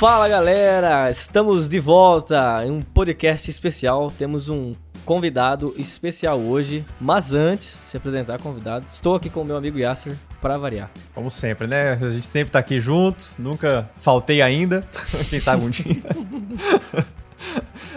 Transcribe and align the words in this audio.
Fala 0.00 0.26
galera, 0.30 1.10
estamos 1.10 1.68
de 1.68 1.78
volta 1.78 2.64
em 2.64 2.70
um 2.70 2.80
podcast 2.80 3.50
especial. 3.50 4.10
Temos 4.10 4.48
um 4.48 4.74
convidado 5.04 5.74
especial 5.76 6.40
hoje, 6.40 6.86
mas 6.98 7.34
antes 7.34 7.68
de 7.68 7.86
se 7.88 7.96
apresentar 7.98 8.40
convidado, 8.40 8.86
estou 8.88 9.14
aqui 9.14 9.28
com 9.28 9.42
o 9.42 9.44
meu 9.44 9.58
amigo 9.58 9.78
Yasser 9.78 10.16
para 10.40 10.56
variar. 10.56 10.90
Como 11.14 11.30
sempre, 11.30 11.66
né? 11.66 11.92
A 11.92 12.08
gente 12.08 12.24
sempre 12.24 12.50
tá 12.50 12.60
aqui 12.60 12.80
junto, 12.80 13.26
nunca 13.38 13.90
faltei 13.98 14.40
ainda. 14.40 14.88
Quem 15.28 15.38
sabe 15.38 15.66
um 15.66 15.68
dia. 15.68 16.00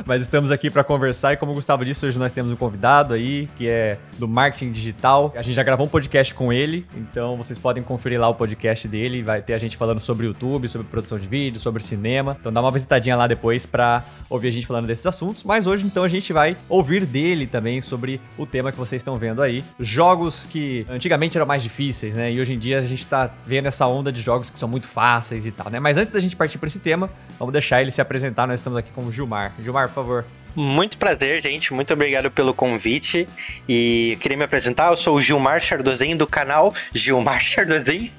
Mas 0.06 0.22
estamos 0.22 0.52
aqui 0.52 0.70
para 0.70 0.84
conversar 0.84 1.34
e 1.34 1.38
como 1.38 1.54
o 1.54 1.56
Gustavo 1.56 1.86
disse, 1.86 2.06
hoje 2.06 2.20
nós 2.20 2.34
temos 2.34 2.52
um 2.52 2.58
convidado 2.58 3.14
aí 3.14 3.48
que 3.56 3.70
é 3.70 3.98
do 4.18 4.28
marketing 4.28 4.74
digital. 4.74 5.32
A 5.34 5.42
gente 5.42 5.56
já 5.56 5.64
gravou 5.64 5.86
um 5.86 5.90
podcast 5.90 6.36
com 6.36 6.52
ele, 6.52 6.86
então 6.94 7.38
vocês 7.38 7.58
podem 7.58 7.82
conferir 7.82 8.20
lá 8.20 8.28
o 8.28 8.36
podcast 8.36 8.86
dele, 8.86 9.24
vai 9.24 9.42
ter 9.42 9.54
a 9.54 9.58
gente 9.58 9.78
falando 9.78 10.02
sobre 10.02 10.26
YouTube, 10.26 10.68
sobre 10.68 10.86
produção 10.88 11.18
de 11.18 11.26
vídeo, 11.26 11.58
sobre 11.60 11.82
cinema. 11.82 12.36
Então 12.38 12.52
dá 12.52 12.60
uma 12.60 12.72
visitadinha 12.72 13.16
lá 13.16 13.28
depois 13.28 13.66
para 13.66 14.04
ouvir 14.30 14.50
a 14.50 14.52
gente 14.52 14.68
falando 14.68 14.88
desses 14.88 15.06
assuntos. 15.06 15.46
Mas 15.46 15.68
hoje 15.68 15.86
então 15.86 16.04
a 16.04 16.10
gente 16.10 16.34
vai 16.34 16.58
ouvir 16.68 17.06
dele 17.06 17.48
também 17.48 17.80
sobre 17.80 18.20
o 18.38 18.46
tema 18.46 18.74
que 18.74 18.78
vocês 18.78 19.02
estão 19.02 19.16
vendo 19.16 19.42
aí, 19.42 19.64
jogos 19.80 20.46
que 20.46 20.86
antigamente 20.90 21.38
eram 21.38 21.48
mais 21.48 21.64
difíceis, 21.64 22.14
né? 22.14 22.30
E 22.30 22.42
hoje 22.42 22.54
em 22.54 22.60
dia 22.60 22.80
a 22.80 22.86
gente 22.86 23.08
tá 23.08 23.32
vendo 23.46 23.68
essa 23.68 23.88
onda 23.88 24.12
de 24.12 24.20
jogos 24.22 24.50
que 24.50 24.60
são 24.60 24.68
muito 24.68 24.88
fáceis 24.88 25.46
e 25.46 25.52
tal, 25.52 25.70
né? 25.70 25.80
Mas 25.80 25.96
antes 25.98 26.12
da 26.12 26.20
gente 26.20 26.36
partir 26.36 26.58
para 26.58 26.68
esse 26.68 26.80
tema, 26.80 27.10
vamos 27.40 27.54
deixar 27.54 27.82
ele 27.82 27.92
se 27.92 28.02
apresentar. 28.02 28.46
Nós 28.46 28.60
estamos 28.60 28.78
aqui 28.78 28.92
com 28.92 29.06
o 29.06 29.12
Gilmar. 29.12 29.54
Gilmar, 29.62 29.93
favor. 29.94 30.26
Muito 30.56 30.98
prazer, 30.98 31.42
gente. 31.42 31.74
Muito 31.74 31.94
obrigado 31.94 32.30
pelo 32.30 32.54
convite. 32.54 33.26
E 33.68 34.18
queria 34.22 34.38
me 34.38 34.44
apresentar. 34.44 34.90
Eu 34.90 34.98
sou 34.98 35.16
o 35.16 35.22
Gilmar 35.22 35.62
Chardozin 35.62 36.16
do 36.16 36.28
canal 36.28 36.74
Gilmar 36.94 37.42
Chardozin. 37.44 38.12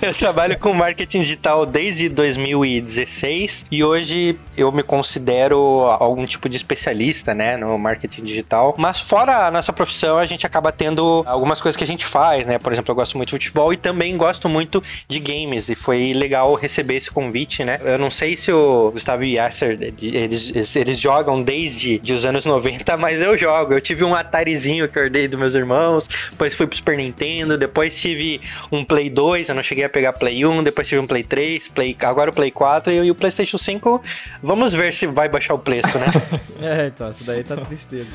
eu 0.00 0.14
trabalho 0.14 0.58
com 0.58 0.72
marketing 0.72 1.22
digital 1.22 1.66
desde 1.66 2.08
2016 2.08 3.66
e 3.70 3.82
hoje 3.82 4.38
eu 4.56 4.70
me 4.70 4.82
considero 4.82 5.58
algum 5.98 6.26
tipo 6.26 6.48
de 6.48 6.56
especialista, 6.56 7.34
né, 7.34 7.56
no 7.56 7.76
marketing 7.78 8.22
digital. 8.22 8.74
Mas 8.78 9.00
fora 9.00 9.46
a 9.46 9.50
nossa 9.50 9.72
profissão, 9.72 10.18
a 10.18 10.26
gente 10.26 10.46
acaba 10.46 10.70
tendo 10.70 11.24
algumas 11.26 11.60
coisas 11.60 11.76
que 11.76 11.84
a 11.84 11.86
gente 11.86 12.06
faz, 12.06 12.46
né? 12.46 12.58
Por 12.58 12.72
exemplo, 12.72 12.92
eu 12.92 12.96
gosto 12.96 13.16
muito 13.16 13.28
de 13.28 13.46
futebol 13.46 13.72
e 13.72 13.76
também 13.76 14.16
gosto 14.16 14.48
muito 14.48 14.82
de 15.08 15.18
games 15.18 15.68
e 15.68 15.74
foi 15.74 16.12
legal 16.12 16.54
receber 16.54 16.96
esse 16.96 17.10
convite, 17.10 17.64
né? 17.64 17.78
Eu 17.82 17.98
não 17.98 18.10
sei 18.10 18.36
se 18.36 18.52
o 18.52 18.90
Gustavo 18.90 19.24
Yasser 19.24 19.76
eles, 20.08 20.76
eles 20.76 20.98
jogam 20.98 21.42
desde 21.42 21.98
de 21.98 22.12
os 22.12 22.24
anos 22.24 22.44
90, 22.44 22.96
mas 22.96 23.20
eu 23.20 23.36
jogo. 23.36 23.74
Eu 23.74 23.80
tive 23.80 24.04
um 24.04 24.14
Atarizinho 24.14 24.88
que 24.88 24.98
eu 24.98 25.04
herdei 25.04 25.28
dos 25.28 25.38
meus 25.38 25.54
irmãos, 25.54 26.08
depois 26.30 26.54
fui 26.54 26.66
pro 26.66 26.76
Super 26.76 26.96
Nintendo, 26.96 27.56
depois 27.56 27.98
tive 27.98 28.40
um 28.70 28.84
Play 28.84 29.10
2, 29.10 29.48
eu 29.48 29.54
não 29.54 29.62
cheguei 29.62 29.84
a 29.84 29.88
pegar 29.88 30.12
Play 30.12 30.44
1, 30.44 30.62
depois 30.62 30.88
tive 30.88 31.00
um 31.00 31.06
Play 31.06 31.22
3, 31.22 31.68
Play, 31.68 31.96
agora 32.00 32.30
o 32.30 32.34
Play 32.34 32.50
4 32.50 32.92
e, 32.92 32.96
e 32.96 33.10
o 33.10 33.14
PlayStation 33.14 33.58
5. 33.58 34.02
Vamos 34.42 34.74
ver 34.74 34.92
se 34.92 35.06
vai 35.06 35.28
baixar 35.28 35.54
o 35.54 35.58
preço, 35.58 35.98
né? 35.98 36.06
é, 36.62 36.86
então, 36.86 37.10
isso 37.10 37.26
daí 37.26 37.42
tá 37.42 37.56
tristeza. 37.56 38.12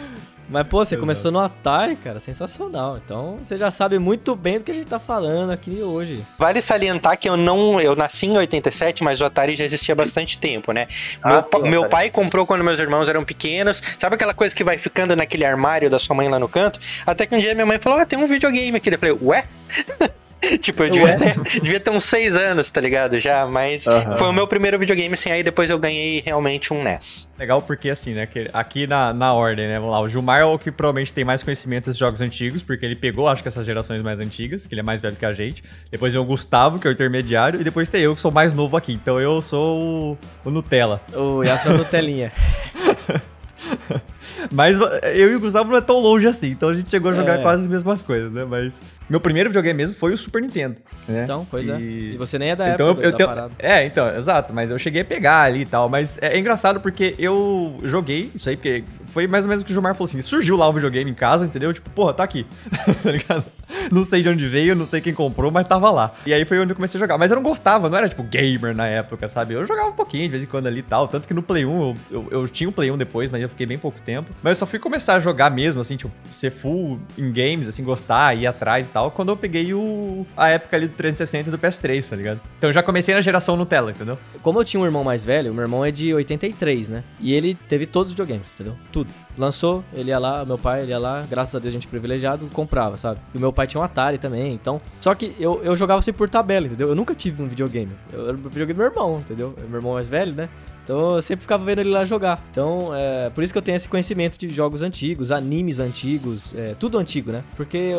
Mas, 0.50 0.68
pô, 0.68 0.84
você 0.84 0.96
Exato. 0.96 1.02
começou 1.02 1.32
no 1.32 1.40
Atari, 1.40 1.96
cara, 1.96 2.20
sensacional. 2.20 2.98
Então, 2.98 3.38
você 3.38 3.58
já 3.58 3.70
sabe 3.70 4.00
muito 4.00 4.36
bem 4.36 4.58
do 4.58 4.64
que 4.64 4.72
a 4.72 4.74
gente 4.74 4.88
tá 4.88 5.00
falando 5.00 5.52
aqui 5.52 5.82
hoje. 5.82 6.26
Vale 6.38 6.62
salientar 6.62 7.18
que 7.18 7.30
eu 7.30 7.38
não. 7.38 7.80
Eu 7.80 7.96
nasci 7.96 8.26
em 8.26 8.38
87, 8.38 9.04
mas 9.04 9.22
o 9.22 9.26
Atari 9.26 9.56
já 9.56 9.66
existia 9.66 9.94
há 9.94 9.96
bastante 9.96 10.40
tempo, 10.40 10.72
né? 10.72 10.88
Ah, 11.22 11.46
meu, 11.54 11.64
meu 11.64 11.90
pai 11.90 12.10
comprou 12.10 12.46
quando 12.46 12.64
meus 12.64 12.80
irmãos 12.80 13.08
eram 13.08 13.24
pequenos. 13.24 13.82
Sabe 14.00 14.16
aquela 14.16 14.34
coisa 14.34 14.56
que 14.56 14.64
vai 14.64 14.78
ficando 14.78 15.16
naquele 15.16 15.46
armário 15.46 15.90
da 15.90 16.00
sua 16.00 16.16
mãe 16.16 16.28
lá 16.28 16.40
no 16.40 16.50
canto? 16.50 16.80
Até 17.06 17.26
que 17.26 17.36
um 17.36 17.40
dia 17.40 17.54
minha 17.54 17.66
mãe 17.66 17.78
falou: 17.80 18.00
Ah, 18.00 18.06
tem 18.06 18.18
um 18.18 18.28
videogame 18.28 18.76
aqui. 18.78 18.90
Eu 18.90 18.98
falei, 18.98 19.18
ué? 19.22 19.46
tipo, 20.62 20.84
eu 20.84 20.90
devia 20.90 21.18
ter, 21.18 21.40
devia 21.62 21.80
ter, 21.80 21.90
uns 21.90 22.06
seis 22.06 22.34
anos, 22.34 22.70
tá 22.72 22.80
ligado? 22.80 23.20
Já, 23.20 23.46
mas 23.46 23.86
uhum. 23.86 24.18
foi 24.18 24.28
o 24.28 24.34
meu 24.34 24.48
primeiro 24.48 24.80
videogame, 24.80 25.14
assim, 25.14 25.30
aí 25.32 25.44
depois 25.44 25.70
eu 25.70 25.78
ganhei 25.78 26.22
realmente 26.22 26.74
um 26.74 26.82
NES. 26.82 27.28
Legal 27.38 27.62
porque, 27.62 27.90
assim, 27.90 28.14
né, 28.14 28.26
que 28.26 28.50
aqui 28.54 28.88
na, 28.88 29.14
na 29.14 29.34
ordem, 29.34 29.68
né, 29.68 29.80
vamos 29.80 29.92
lá, 29.92 30.02
o 30.02 30.08
Gilmar 30.08 30.42
é 30.42 30.46
o 30.46 30.58
que 30.58 30.72
provavelmente 30.72 31.14
tem 31.14 31.24
mais 31.24 31.44
conhecimento 31.44 31.92
de 31.92 31.98
jogos 31.98 32.22
antigos, 32.22 32.64
porque 32.64 32.86
ele 32.86 32.96
pegou, 32.96 33.28
acho 33.28 33.42
que 33.42 33.48
essas 33.48 33.66
gerações 33.66 34.02
mais 34.02 34.20
antigas, 34.20 34.66
que 34.66 34.74
ele 34.74 34.82
é 34.82 34.84
mais 34.84 35.02
velho 35.02 35.16
que 35.16 35.26
a 35.26 35.34
gente. 35.34 35.64
Depois 35.92 36.14
vem 36.14 36.22
o 36.22 36.26
Gustavo, 36.26 36.80
que 36.80 36.88
é 36.88 36.90
o 36.90 36.94
intermediário, 36.94 37.60
e 37.60 37.64
depois 37.64 37.90
tem 37.90 38.02
eu, 38.02 38.16
que 38.16 38.22
sou 38.22 38.32
mais 38.32 38.54
novo 38.54 38.78
aqui. 38.78 38.94
Então 38.94 39.20
eu 39.20 39.42
sou 39.42 39.78
o, 39.78 40.18
o 40.46 40.52
Nutella. 40.52 41.02
O 41.14 41.44
Yasuo 41.44 41.78
Nutelinha. 41.78 42.32
Mas 44.52 44.78
eu 45.16 45.32
e 45.32 45.36
o 45.36 45.40
Gustavo 45.40 45.70
não 45.70 45.78
é 45.78 45.82
tão 45.82 45.98
longe 45.98 46.28
assim, 46.28 46.48
então 46.48 46.70
a 46.70 46.74
gente 46.74 46.90
chegou 46.90 47.12
a 47.12 47.16
jogar 47.16 47.40
é. 47.40 47.42
quase 47.42 47.64
as 47.64 47.68
mesmas 47.68 48.04
coisas, 48.04 48.32
né? 48.32 48.46
Mas 48.46 48.84
meu 49.10 49.20
primeiro 49.20 49.50
videogame 49.50 49.78
mesmo 49.78 49.96
foi 49.96 50.14
o 50.14 50.18
Super 50.18 50.42
Nintendo. 50.42 50.76
Né? 51.08 51.24
Então, 51.24 51.46
pois 51.50 51.68
é. 51.68 51.80
e... 51.80 52.12
é. 52.12 52.14
E 52.14 52.18
você 52.18 52.38
nem 52.38 52.52
é 52.52 52.56
da 52.56 52.70
então, 52.70 52.90
época 52.90 53.06
eu, 53.06 53.12
eu 53.12 53.18
tenho... 53.18 53.30
É, 53.60 53.86
então, 53.86 54.16
exato. 54.16 54.54
Mas 54.54 54.72
eu 54.72 54.78
cheguei 54.78 55.02
a 55.02 55.06
pegar 55.06 55.44
ali 55.44 55.62
e 55.62 55.66
tal. 55.66 55.90
Mas 55.90 56.18
é, 56.22 56.36
é, 56.36 56.40
engraçado 56.40 56.80
porque 56.80 57.16
eu 57.18 57.78
joguei 57.84 58.32
isso 58.34 58.50
aí, 58.50 58.56
porque 58.56 58.84
foi 59.08 59.28
mais 59.28 59.46
ou 59.46 59.50
menos 59.50 59.64
o 59.64 59.66
que 59.66 59.72
o 59.72 59.74
Gilmar 59.74 59.96
falou 59.96 60.06
assim: 60.06 60.22
surgiu 60.22 60.56
lá 60.56 60.70
um 60.70 60.74
videogame 60.74 61.10
em 61.10 61.14
casa, 61.14 61.46
entendeu? 61.46 61.74
Tipo, 61.74 61.90
porra, 61.90 62.14
tá 62.14 62.24
aqui. 62.24 62.46
tá 63.04 63.12
ligado? 63.12 63.46
Não 63.92 64.04
sei 64.04 64.24
de 64.24 64.30
onde 64.30 64.48
veio, 64.48 64.76
não 64.76 64.88
sei 64.88 65.00
quem 65.02 65.14
comprou, 65.14 65.52
mas 65.52 65.68
tava 65.68 65.90
lá. 65.92 66.14
E 66.26 66.34
aí 66.34 66.46
foi 66.46 66.60
onde 66.60 66.72
eu 66.72 66.76
comecei 66.76 66.98
a 66.98 67.00
jogar. 67.00 67.18
Mas 67.18 67.32
eu 67.32 67.36
não 67.36 67.44
gostava, 67.44 67.90
não 67.90 67.98
era 67.98 68.10
tipo 68.10 68.24
gamer 68.24 68.76
na 68.76 68.88
época, 68.88 69.28
sabe? 69.30 69.54
Eu 69.54 69.66
jogava 69.66 69.90
um 69.90 69.94
pouquinho 69.94 70.24
de 70.24 70.30
vez 70.30 70.44
em 70.44 70.48
quando 70.48 70.68
ali 70.68 70.80
e 70.80 70.84
tal. 70.84 71.08
Tanto 71.08 71.28
que 71.28 71.34
no 71.34 71.44
Play 71.44 71.66
1, 71.66 71.82
eu, 71.82 71.96
eu, 72.12 72.28
eu 72.32 72.48
tinha 72.48 72.70
o 72.70 72.72
Play 72.72 72.92
1 72.92 72.98
depois, 72.98 73.30
mas 73.30 73.42
eu 73.42 73.50
fiquei 73.50 73.66
bem 73.66 73.78
pouco 73.78 74.00
tempo. 74.02 74.29
Mas 74.42 74.52
eu 74.52 74.56
só 74.56 74.66
fui 74.66 74.80
começar 74.80 75.16
a 75.16 75.20
jogar 75.20 75.50
mesmo, 75.50 75.82
assim, 75.82 75.96
tipo, 75.96 76.12
ser 76.32 76.52
full 76.52 77.00
em 77.18 77.32
games, 77.32 77.68
assim, 77.68 77.84
gostar, 77.84 78.36
ir 78.36 78.48
atrás 78.48 78.88
e 78.88 78.90
tal, 78.90 79.12
quando 79.12 79.30
eu 79.30 79.38
peguei 79.38 79.74
o, 79.74 80.26
a 80.36 80.50
época 80.50 80.76
ali 80.78 80.88
do 80.88 80.94
360 80.94 81.50
e 81.50 81.52
do 81.52 81.58
PS3, 81.58 82.10
tá 82.10 82.16
ligado? 82.16 82.40
Então 82.58 82.70
eu 82.70 82.74
já 82.74 82.84
comecei 82.84 83.14
na 83.14 83.22
geração 83.22 83.56
Nutella, 83.56 83.92
entendeu? 83.92 84.18
Como 84.42 84.60
eu 84.60 84.66
tinha 84.66 84.82
um 84.82 84.86
irmão 84.86 85.04
mais 85.04 85.26
velho, 85.26 85.54
meu 85.54 85.64
irmão 85.64 85.84
é 85.84 85.92
de 85.92 86.14
83, 86.14 86.90
né? 86.90 87.04
E 87.20 87.34
ele 87.34 87.54
teve 87.54 87.86
todos 87.86 88.12
os 88.12 88.14
videogames, 88.14 88.48
entendeu? 88.54 88.76
Tudo. 88.92 89.12
Lançou, 89.38 89.84
ele 89.94 90.10
ia 90.10 90.20
lá, 90.20 90.44
meu 90.44 90.58
pai, 90.58 90.82
ele 90.82 90.92
ia 90.92 91.00
lá, 91.00 91.26
graças 91.30 91.56
a 91.56 91.60
Deus, 91.60 91.74
a 91.74 91.78
gente 91.78 91.88
privilegiado, 91.88 92.48
comprava, 92.48 92.98
sabe? 92.98 93.20
E 93.34 93.38
o 93.38 93.40
meu 93.40 93.54
pai 93.54 93.68
tinha 93.68 93.80
um 93.80 93.84
Atari 93.84 94.18
também, 94.18 94.54
então. 94.54 94.82
Só 95.00 95.16
que 95.16 95.34
eu, 95.40 95.62
eu 95.64 95.76
jogava 95.76 96.00
assim 96.00 96.12
por 96.12 96.30
tabela, 96.30 96.66
entendeu? 96.66 96.90
Eu 96.90 96.96
nunca 96.96 97.16
tive 97.16 97.42
um 97.42 97.48
videogame. 97.48 97.92
Eu 98.12 98.28
era 98.30 98.38
o 98.38 98.42
videogame 98.42 98.74
do 98.74 98.78
meu 98.78 98.88
irmão, 98.88 99.20
entendeu? 99.20 99.56
Meu 99.70 99.80
irmão 99.80 99.94
mais 99.94 100.10
velho, 100.10 100.34
né? 100.34 100.50
Então 100.84 101.16
eu 101.16 101.22
sempre 101.22 101.44
ficava 101.44 101.64
vendo 101.64 101.80
ele 101.80 101.90
lá 101.90 102.06
jogar. 102.06 102.44
Então, 102.52 102.96
é 102.96 103.30
por 103.30 103.44
isso 103.44 103.54
que 103.54 103.58
eu 103.58 103.62
tenho 103.62 103.76
esse 103.76 103.88
conhecimento 103.88 104.38
de 104.38 104.50
jogos 104.50 104.82
antigos, 104.82 105.32
animes 105.32 105.80
antigos, 105.80 106.54
é, 106.56 106.76
tudo 106.80 106.98
antigo, 106.98 107.32
né? 107.32 107.44
Porque 107.56 107.94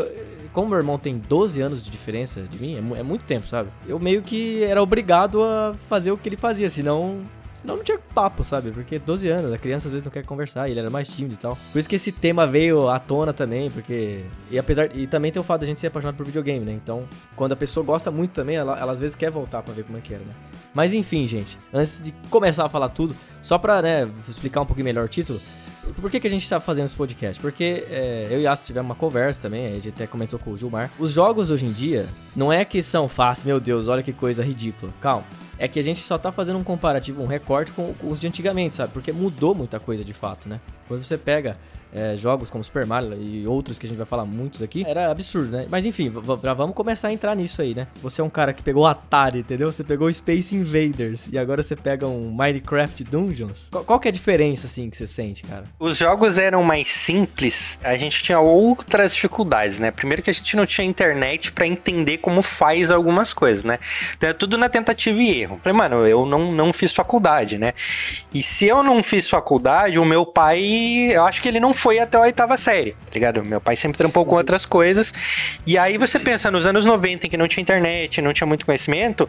como 0.53 0.69
meu 0.69 0.79
irmão 0.79 0.99
tem 0.99 1.19
12 1.19 1.61
anos 1.61 1.83
de 1.83 1.91
diferença 1.91 2.43
de 2.43 2.59
mim, 2.59 2.75
é, 2.75 3.01
é 3.01 3.03
muito 3.03 3.25
tempo, 3.25 3.47
sabe? 3.47 3.71
Eu 3.87 3.99
meio 3.99 4.23
que 4.23 4.63
era 4.65 4.83
obrigado 4.83 5.43
a 5.43 5.75
fazer 5.89 6.11
o 6.11 6.19
que 6.19 6.29
ele 6.29 6.37
fazia, 6.37 6.69
senão 6.69 7.21
Senão 7.61 7.77
não 7.77 7.85
tinha 7.85 7.99
papo, 7.99 8.43
sabe? 8.43 8.71
Porque 8.71 8.99
12 8.99 9.29
anos, 9.29 9.53
a 9.53 9.59
criança 9.59 9.89
às 9.89 9.93
vezes 9.93 10.05
não 10.05 10.11
quer 10.11 10.25
conversar, 10.25 10.69
ele 10.69 10.81
era 10.81 10.89
mais 10.89 11.09
tímido 11.09 11.35
e 11.35 11.37
tal. 11.37 11.57
Por 11.73 11.79
isso 11.79 11.89
que 11.89 11.97
esse 11.97 12.11
tema 12.11 12.47
veio 12.47 12.89
à 12.89 12.99
tona 12.99 13.33
também, 13.33 13.71
porque. 13.71 14.25
E 14.51 14.59
apesar. 14.59 14.97
E 14.97 15.07
também 15.07 15.31
tem 15.31 15.41
o 15.41 15.45
fato 15.45 15.61
da 15.61 15.67
gente 15.67 15.81
ser 15.81 15.89
apaixonado 15.89 16.17
por 16.17 16.25
videogame, 16.25 16.65
né? 16.65 16.73
Então, 16.73 17.05
quando 17.37 17.53
a 17.53 17.57
pessoa 17.57 17.85
gosta 17.85 18.11
muito 18.11 18.33
também, 18.33 18.57
ela, 18.57 18.79
ela 18.79 18.93
às 18.93 18.99
vezes 18.99 19.15
quer 19.15 19.31
voltar 19.31 19.63
para 19.63 19.75
ver 19.75 19.85
como 19.85 19.99
é 19.99 20.01
que 20.01 20.15
era, 20.15 20.25
né? 20.25 20.33
Mas 20.73 20.95
enfim, 20.95 21.27
gente, 21.27 21.59
antes 21.73 22.03
de 22.03 22.13
começar 22.31 22.65
a 22.65 22.69
falar 22.69 22.89
tudo, 22.89 23.15
só 23.43 23.59
pra, 23.59 23.83
né, 23.83 24.09
explicar 24.29 24.61
um 24.61 24.67
pouquinho 24.67 24.85
melhor 24.85 25.05
o 25.05 25.09
título. 25.09 25.41
Por 26.01 26.11
que, 26.11 26.21
que 26.21 26.27
a 26.27 26.31
gente 26.31 26.49
tá 26.49 26.61
fazendo 26.61 26.85
esse 26.85 26.95
podcast? 26.95 27.41
Porque 27.41 27.85
é, 27.89 28.29
eu 28.31 28.41
e 28.41 28.47
Aço 28.47 28.65
tivemos 28.65 28.89
uma 28.89 28.95
conversa 28.95 29.43
também, 29.43 29.67
a 29.67 29.71
gente 29.73 29.89
até 29.89 30.07
comentou 30.07 30.39
com 30.39 30.53
o 30.53 30.57
Gilmar. 30.57 30.91
Os 30.99 31.13
jogos 31.13 31.51
hoje 31.51 31.67
em 31.67 31.73
dia 31.73 32.07
não 32.37 32.53
é 32.53 32.65
que 32.65 32.83
são 32.83 33.09
fáceis, 33.09 33.45
meu 33.45 33.59
Deus, 33.59 33.89
olha 33.89 34.03
que 34.03 34.13
coisa 34.13 34.43
ridícula. 34.43 34.93
Calma 35.01 35.25
é 35.61 35.69
que 35.69 35.79
a 35.79 35.83
gente 35.83 36.01
só 36.01 36.17
tá 36.17 36.33
fazendo 36.33 36.59
um 36.59 36.65
comparativo, 36.65 37.23
um 37.23 37.27
recorte 37.27 37.71
com, 37.73 37.93
com 37.93 38.09
os 38.09 38.19
de 38.19 38.27
antigamente, 38.27 38.77
sabe? 38.77 38.95
Porque 38.95 39.13
mudou 39.13 39.55
muita 39.55 39.79
coisa 39.79 40.03
de 40.03 40.15
fato, 40.15 40.49
né? 40.49 40.59
Quando 40.89 41.05
você 41.05 41.19
pega 41.19 41.59
é, 41.93 42.17
jogos 42.17 42.51
como 42.51 42.63
Super 42.63 42.87
Mario 42.87 43.15
e 43.21 43.47
outros 43.47 43.79
que 43.79 43.87
a 43.87 43.89
gente 43.89 43.99
vai 43.99 44.07
falar 44.07 44.25
muitos 44.25 44.63
aqui, 44.63 44.85
era 44.87 45.11
absurdo, 45.11 45.51
né? 45.51 45.67
Mas 45.69 45.85
enfim, 45.87 46.13
já 46.43 46.55
vamos 46.55 46.75
começar 46.75 47.09
a 47.09 47.13
entrar 47.13 47.35
nisso 47.35 47.63
aí, 47.63 47.75
né? 47.75 47.87
Você 48.03 48.21
é 48.21 48.25
um 48.25 48.31
cara 48.31 48.53
que 48.53 48.63
pegou 48.63 48.87
Atari, 48.87 49.41
entendeu? 49.41 49.71
Você 49.71 49.83
pegou 49.83 50.13
Space 50.13 50.55
Invaders 50.55 51.29
e 51.33 51.39
agora 51.39 51.63
você 51.63 51.77
pega 51.77 52.07
um 52.07 52.31
Minecraft 52.31 53.05
Dungeons. 53.05 53.69
Qual, 53.71 53.85
qual 53.85 54.01
que 54.01 54.09
é 54.09 54.11
a 54.11 54.13
diferença, 54.13 54.67
assim, 54.67 54.91
que 54.91 54.97
você 54.97 55.07
sente, 55.07 55.43
cara? 55.43 55.65
Os 55.79 55.99
jogos 55.99 56.39
eram 56.39 56.63
mais 56.63 56.89
simples, 56.89 57.79
a 57.83 57.97
gente 57.97 58.23
tinha 58.23 58.39
outras 58.39 59.15
dificuldades, 59.15 59.79
né? 59.79 59.91
Primeiro 59.91 60.23
que 60.23 60.31
a 60.31 60.35
gente 60.35 60.57
não 60.57 60.67
tinha 60.67 60.87
internet 60.87 61.53
para 61.53 61.67
entender 61.67 62.19
como 62.19 62.43
faz 62.43 62.91
algumas 62.91 63.33
coisas, 63.33 63.65
né? 63.65 63.79
Então 64.17 64.29
é 64.29 64.33
tudo 64.33 64.57
na 64.57 64.69
tentativa 64.69 65.19
e 65.21 65.41
erro. 65.41 65.61
Falei, 65.63 65.77
mano, 65.77 66.07
eu 66.07 66.27
não, 66.27 66.53
não 66.53 66.73
fiz 66.73 66.93
faculdade, 66.93 67.59
né? 67.59 67.75
E 68.33 68.43
se 68.43 68.67
eu 68.67 68.83
não 68.83 69.03
fiz 69.03 69.29
faculdade, 69.29 69.99
o 69.99 70.05
meu 70.05 70.25
pai, 70.25 70.61
eu 71.13 71.25
acho 71.25 71.41
que 71.41 71.49
ele 71.49 71.61
não 71.61 71.73
foi 71.81 71.99
até 71.99 72.19
a 72.19 72.21
oitava 72.21 72.59
série, 72.59 72.93
tá 72.93 73.15
ligado? 73.15 73.43
Meu 73.45 73.61
pai 73.61 73.75
sempre 73.75 73.97
trampou 73.97 74.27
com 74.27 74.37
outras 74.37 74.67
coisas. 74.67 75.15
E 75.67 75.79
aí 75.79 75.97
você 75.97 76.19
pensa, 76.19 76.51
nos 76.51 76.67
anos 76.67 76.85
90, 76.85 77.27
em 77.27 77.31
que 77.31 77.37
não 77.39 77.49
tinha 77.49 77.63
internet, 77.63 78.21
não 78.21 78.35
tinha 78.35 78.47
muito 78.47 78.67
conhecimento, 78.67 79.27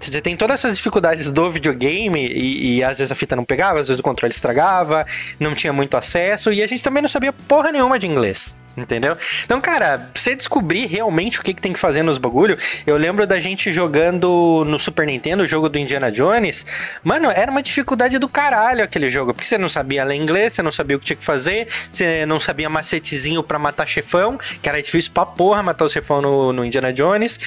você 0.00 0.20
tem 0.22 0.34
todas 0.34 0.60
essas 0.60 0.78
dificuldades 0.78 1.28
do 1.28 1.50
videogame 1.50 2.26
e, 2.26 2.76
e 2.76 2.84
às 2.84 2.96
vezes 2.96 3.12
a 3.12 3.14
fita 3.14 3.36
não 3.36 3.44
pegava, 3.44 3.80
às 3.80 3.88
vezes 3.88 4.00
o 4.00 4.02
controle 4.02 4.32
estragava, 4.32 5.04
não 5.38 5.54
tinha 5.54 5.72
muito 5.74 5.94
acesso 5.94 6.50
e 6.50 6.62
a 6.62 6.66
gente 6.66 6.82
também 6.82 7.02
não 7.02 7.08
sabia 7.08 7.32
porra 7.32 7.70
nenhuma 7.70 7.98
de 7.98 8.06
inglês. 8.06 8.54
Entendeu? 8.76 9.16
Então, 9.44 9.60
cara, 9.60 9.98
pra 9.98 10.22
você 10.22 10.34
descobrir 10.34 10.86
realmente 10.86 11.40
o 11.40 11.42
que, 11.42 11.52
que 11.52 11.60
tem 11.60 11.72
que 11.72 11.78
fazer 11.78 12.02
nos 12.02 12.18
bagulho, 12.18 12.56
eu 12.86 12.96
lembro 12.96 13.26
da 13.26 13.38
gente 13.38 13.72
jogando 13.72 14.64
no 14.64 14.78
Super 14.78 15.06
Nintendo, 15.06 15.42
o 15.42 15.46
jogo 15.46 15.68
do 15.68 15.78
Indiana 15.78 16.10
Jones. 16.10 16.64
Mano, 17.02 17.30
era 17.30 17.50
uma 17.50 17.62
dificuldade 17.62 18.18
do 18.18 18.28
caralho 18.28 18.84
aquele 18.84 19.10
jogo, 19.10 19.34
porque 19.34 19.46
você 19.46 19.58
não 19.58 19.68
sabia 19.68 20.04
ler 20.04 20.14
inglês, 20.14 20.54
você 20.54 20.62
não 20.62 20.70
sabia 20.70 20.96
o 20.96 21.00
que 21.00 21.06
tinha 21.06 21.16
que 21.16 21.24
fazer, 21.24 21.68
você 21.90 22.24
não 22.26 22.38
sabia 22.38 22.70
macetezinho 22.70 23.42
para 23.42 23.58
matar 23.58 23.86
chefão, 23.86 24.38
que 24.62 24.68
era 24.68 24.80
difícil 24.80 25.10
pra 25.12 25.26
porra 25.26 25.62
matar 25.62 25.84
o 25.84 25.88
chefão 25.88 26.20
no, 26.20 26.52
no 26.52 26.64
Indiana 26.64 26.92
Jones. 26.92 27.38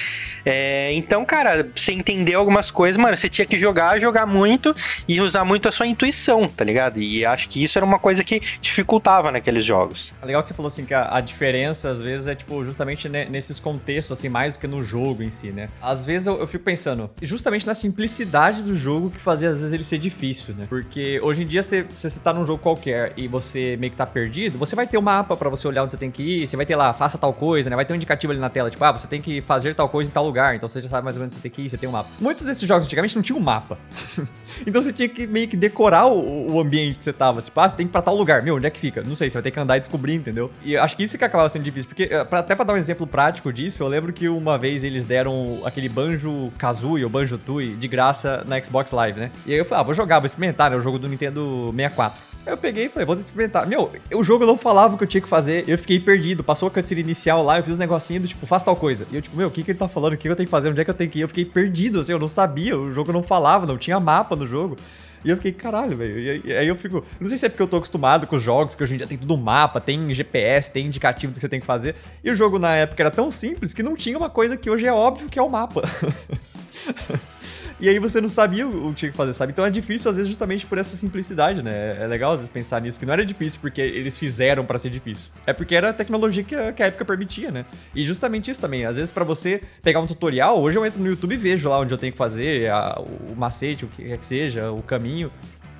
É, 0.44 0.92
então, 0.92 1.24
cara, 1.24 1.66
você 1.74 1.92
entender 1.92 2.34
algumas 2.34 2.70
coisas, 2.70 2.96
mano, 2.96 3.16
você 3.16 3.28
tinha 3.28 3.46
que 3.46 3.58
jogar, 3.58 3.98
jogar 3.98 4.26
muito 4.26 4.74
e 5.08 5.20
usar 5.20 5.44
muito 5.44 5.68
a 5.68 5.72
sua 5.72 5.86
intuição, 5.86 6.46
tá 6.46 6.64
ligado? 6.64 7.00
E 7.00 7.24
acho 7.24 7.48
que 7.48 7.62
isso 7.62 7.78
era 7.78 7.84
uma 7.84 7.98
coisa 7.98 8.22
que 8.22 8.40
dificultava 8.60 9.30
naqueles 9.30 9.64
jogos. 9.64 10.12
É 10.22 10.26
legal 10.26 10.42
que 10.42 10.48
você 10.48 10.54
falou 10.54 10.68
assim 10.68 10.84
que 10.84 10.92
a, 10.92 11.13
a 11.14 11.20
diferença, 11.20 11.90
às 11.90 12.02
vezes, 12.02 12.26
é, 12.26 12.34
tipo, 12.34 12.64
justamente 12.64 13.08
nesses 13.08 13.60
contextos, 13.60 14.18
assim, 14.18 14.28
mais 14.28 14.54
do 14.54 14.58
que 14.58 14.66
no 14.66 14.82
jogo 14.82 15.22
em 15.22 15.30
si, 15.30 15.52
né? 15.52 15.68
Às 15.80 16.04
vezes 16.04 16.26
eu, 16.26 16.40
eu, 16.40 16.46
fico 16.48 16.64
pensando, 16.64 17.08
justamente 17.22 17.64
na 17.68 17.74
simplicidade 17.76 18.64
do 18.64 18.74
jogo 18.74 19.10
que 19.10 19.20
fazia, 19.20 19.50
às 19.50 19.58
vezes, 19.58 19.72
ele 19.72 19.84
ser 19.84 19.98
difícil, 19.98 20.56
né? 20.56 20.66
Porque 20.68 21.20
hoje 21.22 21.44
em 21.44 21.46
dia, 21.46 21.62
se, 21.62 21.86
se 21.94 22.10
você 22.10 22.18
tá 22.18 22.32
num 22.32 22.44
jogo 22.44 22.60
qualquer 22.60 23.12
e 23.16 23.28
você 23.28 23.76
meio 23.76 23.92
que 23.92 23.96
tá 23.96 24.04
perdido, 24.04 24.58
você 24.58 24.74
vai 24.74 24.88
ter 24.88 24.98
um 24.98 25.02
mapa 25.02 25.36
para 25.36 25.48
você 25.48 25.68
olhar 25.68 25.84
onde 25.84 25.92
você 25.92 25.96
tem 25.96 26.10
que 26.10 26.42
ir, 26.42 26.48
você 26.48 26.56
vai 26.56 26.66
ter 26.66 26.74
lá, 26.74 26.92
faça 26.92 27.16
tal 27.16 27.32
coisa, 27.32 27.70
né? 27.70 27.76
Vai 27.76 27.84
ter 27.84 27.92
um 27.92 27.96
indicativo 27.96 28.32
ali 28.32 28.40
na 28.40 28.50
tela, 28.50 28.68
tipo, 28.68 28.82
ah, 28.82 28.90
você 28.90 29.06
tem 29.06 29.22
que 29.22 29.40
fazer 29.40 29.72
tal 29.72 29.88
coisa 29.88 30.10
em 30.10 30.12
tal 30.12 30.26
lugar, 30.26 30.56
então 30.56 30.68
você 30.68 30.82
já 30.82 30.88
sabe 30.88 31.04
mais 31.04 31.14
ou 31.14 31.20
menos 31.20 31.32
onde 31.32 31.40
você 31.40 31.48
tem 31.48 31.52
que 31.52 31.62
ir, 31.62 31.70
você 31.70 31.78
tem 31.78 31.88
um 31.88 31.92
mapa. 31.92 32.10
Muitos 32.18 32.44
desses 32.44 32.66
jogos 32.66 32.86
antigamente 32.86 33.14
não 33.14 33.22
tinham 33.22 33.38
um 33.38 33.42
mapa. 33.42 33.78
então 34.66 34.82
você 34.82 34.92
tinha 34.92 35.08
que 35.08 35.28
meio 35.28 35.46
que 35.46 35.56
decorar 35.56 36.06
o, 36.06 36.54
o 36.54 36.60
ambiente 36.60 36.98
que 36.98 37.04
você 37.04 37.12
tava. 37.12 37.40
Tipo, 37.40 37.60
ah, 37.60 37.68
você 37.68 37.76
tem 37.76 37.86
que 37.86 37.90
ir 37.90 37.92
pra 37.92 38.02
tal 38.02 38.16
lugar. 38.16 38.42
Meu, 38.42 38.56
onde 38.56 38.66
é 38.66 38.70
que 38.70 38.80
fica? 38.80 39.00
Não 39.00 39.14
sei, 39.14 39.30
você 39.30 39.34
vai 39.34 39.42
ter 39.44 39.52
que 39.52 39.60
andar 39.60 39.76
e 39.76 39.80
descobrir, 39.80 40.14
entendeu? 40.14 40.50
E 40.64 40.76
acho 40.76 40.96
que 40.96 41.03
isso 41.04 41.16
que 41.16 41.24
acabava 41.24 41.48
sendo 41.48 41.62
difícil. 41.62 41.88
Porque, 41.88 42.08
eh, 42.10 42.26
até 42.30 42.54
pra 42.54 42.64
dar 42.64 42.74
um 42.74 42.76
exemplo 42.76 43.06
prático 43.06 43.52
disso, 43.52 43.82
eu 43.82 43.88
lembro 43.88 44.12
que 44.12 44.28
uma 44.28 44.58
vez 44.58 44.82
eles 44.82 45.04
deram 45.04 45.60
aquele 45.64 45.88
Banjo 45.88 46.52
Kazooie 46.58 47.04
ou 47.04 47.10
Banjo 47.10 47.38
Tui 47.38 47.76
de 47.76 47.86
graça 47.86 48.44
na 48.46 48.60
Xbox 48.62 48.92
Live, 48.92 49.20
né? 49.20 49.30
E 49.46 49.52
aí 49.52 49.58
eu 49.58 49.64
falei, 49.64 49.80
ah, 49.80 49.84
vou 49.84 49.94
jogar, 49.94 50.18
vou 50.18 50.26
experimentar, 50.26 50.70
né? 50.70 50.76
O 50.76 50.80
jogo 50.80 50.98
do 50.98 51.08
Nintendo 51.08 51.72
64. 51.76 52.22
Aí 52.46 52.52
eu 52.52 52.56
peguei 52.56 52.86
e 52.86 52.88
falei, 52.88 53.06
vou 53.06 53.16
experimentar. 53.16 53.66
Meu, 53.66 53.90
o 54.14 54.24
jogo 54.24 54.44
não 54.44 54.58
falava 54.58 54.94
o 54.94 54.98
que 54.98 55.04
eu 55.04 55.08
tinha 55.08 55.20
que 55.20 55.28
fazer, 55.28 55.64
eu 55.66 55.78
fiquei 55.78 55.98
perdido. 55.98 56.44
Passou 56.44 56.68
a 56.68 56.70
cutscene 56.70 57.00
inicial 57.00 57.42
lá, 57.42 57.58
eu 57.58 57.64
fiz 57.64 57.74
um 57.74 57.78
negocinho 57.78 58.20
do 58.20 58.28
tipo, 58.28 58.46
faz 58.46 58.62
tal 58.62 58.76
coisa. 58.76 59.06
E 59.10 59.16
eu, 59.16 59.22
tipo, 59.22 59.36
meu, 59.36 59.48
o 59.48 59.50
que, 59.50 59.62
que 59.62 59.70
ele 59.70 59.78
tá 59.78 59.88
falando? 59.88 60.14
O 60.14 60.16
que, 60.16 60.22
que 60.22 60.28
eu 60.28 60.36
tenho 60.36 60.46
que 60.46 60.50
fazer? 60.50 60.68
Onde 60.68 60.80
é 60.80 60.84
que 60.84 60.90
eu 60.90 60.94
tenho 60.94 61.10
que 61.10 61.18
ir? 61.18 61.22
Eu 61.22 61.28
fiquei 61.28 61.44
perdido, 61.44 62.00
assim, 62.00 62.12
eu 62.12 62.18
não 62.18 62.28
sabia, 62.28 62.78
o 62.78 62.90
jogo 62.90 63.12
não 63.12 63.22
falava, 63.22 63.66
não 63.66 63.78
tinha 63.78 63.98
mapa 63.98 64.36
no 64.36 64.46
jogo. 64.46 64.76
E 65.24 65.30
eu 65.30 65.36
fiquei, 65.36 65.52
caralho, 65.52 65.96
velho. 65.96 66.42
E 66.44 66.52
aí 66.52 66.68
eu 66.68 66.76
fico. 66.76 67.04
Não 67.18 67.28
sei 67.28 67.38
se 67.38 67.46
é 67.46 67.48
porque 67.48 67.62
eu 67.62 67.66
tô 67.66 67.78
acostumado 67.78 68.26
com 68.26 68.36
os 68.36 68.42
jogos, 68.42 68.74
que 68.74 68.82
hoje 68.82 68.94
em 68.94 68.96
dia 68.98 69.06
tem 69.06 69.16
tudo 69.16 69.36
mapa, 69.38 69.80
tem 69.80 70.12
GPS, 70.12 70.70
tem 70.70 70.86
indicativo 70.86 71.32
do 71.32 71.36
que 71.36 71.40
você 71.40 71.48
tem 71.48 71.60
que 71.60 71.66
fazer. 71.66 71.94
E 72.22 72.30
o 72.30 72.36
jogo 72.36 72.58
na 72.58 72.74
época 72.74 73.02
era 73.02 73.10
tão 73.10 73.30
simples 73.30 73.72
que 73.72 73.82
não 73.82 73.96
tinha 73.96 74.18
uma 74.18 74.28
coisa 74.28 74.56
que 74.56 74.68
hoje 74.68 74.86
é 74.86 74.92
óbvio 74.92 75.28
que 75.28 75.38
é 75.38 75.42
o 75.42 75.48
mapa. 75.48 75.82
E 77.80 77.88
aí 77.88 77.98
você 77.98 78.20
não 78.20 78.28
sabia 78.28 78.66
o 78.66 78.90
que 78.90 78.94
tinha 78.94 79.10
que 79.10 79.16
fazer, 79.16 79.34
sabe? 79.34 79.52
Então 79.52 79.64
é 79.64 79.70
difícil, 79.70 80.08
às 80.08 80.16
vezes, 80.16 80.28
justamente 80.28 80.66
por 80.66 80.78
essa 80.78 80.96
simplicidade, 80.96 81.62
né? 81.62 82.02
É 82.02 82.06
legal, 82.06 82.32
às 82.32 82.38
vezes, 82.38 82.50
pensar 82.50 82.80
nisso, 82.80 82.98
que 82.98 83.06
não 83.06 83.12
era 83.12 83.24
difícil 83.24 83.58
porque 83.60 83.80
eles 83.80 84.16
fizeram 84.16 84.64
para 84.64 84.78
ser 84.78 84.90
difícil. 84.90 85.30
É 85.46 85.52
porque 85.52 85.74
era 85.74 85.90
a 85.90 85.92
tecnologia 85.92 86.44
que 86.44 86.54
a, 86.54 86.72
que 86.72 86.82
a 86.82 86.86
época 86.86 87.04
permitia, 87.04 87.50
né? 87.50 87.66
E 87.94 88.04
justamente 88.04 88.50
isso 88.50 88.60
também. 88.60 88.84
Às 88.84 88.96
vezes, 88.96 89.10
para 89.10 89.24
você 89.24 89.60
pegar 89.82 90.00
um 90.00 90.06
tutorial, 90.06 90.60
hoje 90.60 90.78
eu 90.78 90.86
entro 90.86 91.00
no 91.00 91.08
YouTube 91.08 91.34
e 91.34 91.38
vejo 91.38 91.68
lá 91.68 91.78
onde 91.78 91.92
eu 91.92 91.98
tenho 91.98 92.12
que 92.12 92.18
fazer, 92.18 92.70
a, 92.70 93.00
o 93.00 93.34
macete, 93.34 93.84
o 93.84 93.88
que 93.88 94.04
quer 94.04 94.18
que 94.18 94.24
seja, 94.24 94.70
o 94.70 94.82
caminho. 94.82 95.30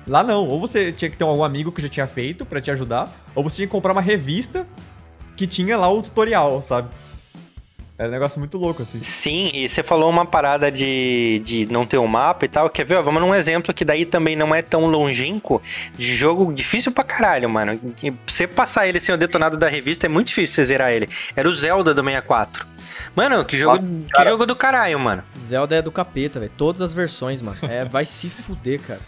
Lá 0.05 0.23
não, 0.23 0.47
ou 0.47 0.59
você 0.59 0.91
tinha 0.91 1.09
que 1.09 1.17
ter 1.17 1.23
algum 1.23 1.43
amigo 1.43 1.71
que 1.71 1.81
já 1.81 1.89
tinha 1.89 2.07
feito 2.07 2.45
para 2.45 2.61
te 2.61 2.69
ajudar, 2.69 3.11
ou 3.33 3.43
você 3.43 3.57
tinha 3.57 3.67
que 3.67 3.71
comprar 3.71 3.91
uma 3.91 4.01
revista 4.01 4.67
que 5.35 5.47
tinha 5.47 5.77
lá 5.77 5.89
o 5.89 6.01
tutorial, 6.01 6.61
sabe? 6.61 6.89
É 7.97 8.05
um 8.05 8.11
negócio 8.11 8.39
muito 8.39 8.57
louco, 8.57 8.81
assim. 8.81 9.01
Sim, 9.01 9.51
e 9.53 9.69
você 9.69 9.81
falou 9.81 10.09
uma 10.09 10.25
parada 10.25 10.69
de, 10.69 11.41
de 11.45 11.65
não 11.71 11.85
ter 11.85 11.97
um 11.97 12.07
mapa 12.07 12.43
e 12.43 12.49
tal. 12.49 12.69
Quer 12.69 12.83
ver? 12.83 13.01
vamos 13.01 13.21
num 13.21 13.33
exemplo 13.33 13.73
que 13.73 13.85
daí 13.85 14.05
também 14.05 14.35
não 14.35 14.53
é 14.53 14.61
tão 14.61 14.85
longínquo 14.85 15.61
de 15.97 16.13
jogo 16.13 16.53
difícil 16.53 16.91
pra 16.91 17.05
caralho, 17.05 17.49
mano. 17.49 17.79
Você 18.27 18.47
passar 18.47 18.85
ele 18.85 18.99
sem 18.99 19.15
o 19.15 19.17
detonado 19.17 19.55
da 19.55 19.69
revista 19.69 20.07
é 20.07 20.09
muito 20.09 20.27
difícil 20.27 20.55
você 20.55 20.63
zerar 20.63 20.91
ele. 20.91 21.07
Era 21.35 21.47
o 21.47 21.55
Zelda 21.55 21.93
do 21.93 22.03
64. 22.03 22.67
Mano, 23.15 23.45
que 23.45 23.57
jogo, 23.57 23.77
Nossa, 23.81 24.13
que 24.13 24.29
jogo 24.29 24.45
do 24.45 24.55
caralho, 24.57 24.99
mano. 24.99 25.23
Zelda 25.37 25.75
é 25.77 25.81
do 25.81 25.91
capeta, 25.91 26.37
velho. 26.37 26.51
Todas 26.57 26.81
as 26.81 26.93
versões, 26.93 27.41
mano. 27.41 27.57
É, 27.63 27.85
vai 27.85 28.05
se 28.05 28.29
fuder, 28.29 28.81
cara. 28.81 28.99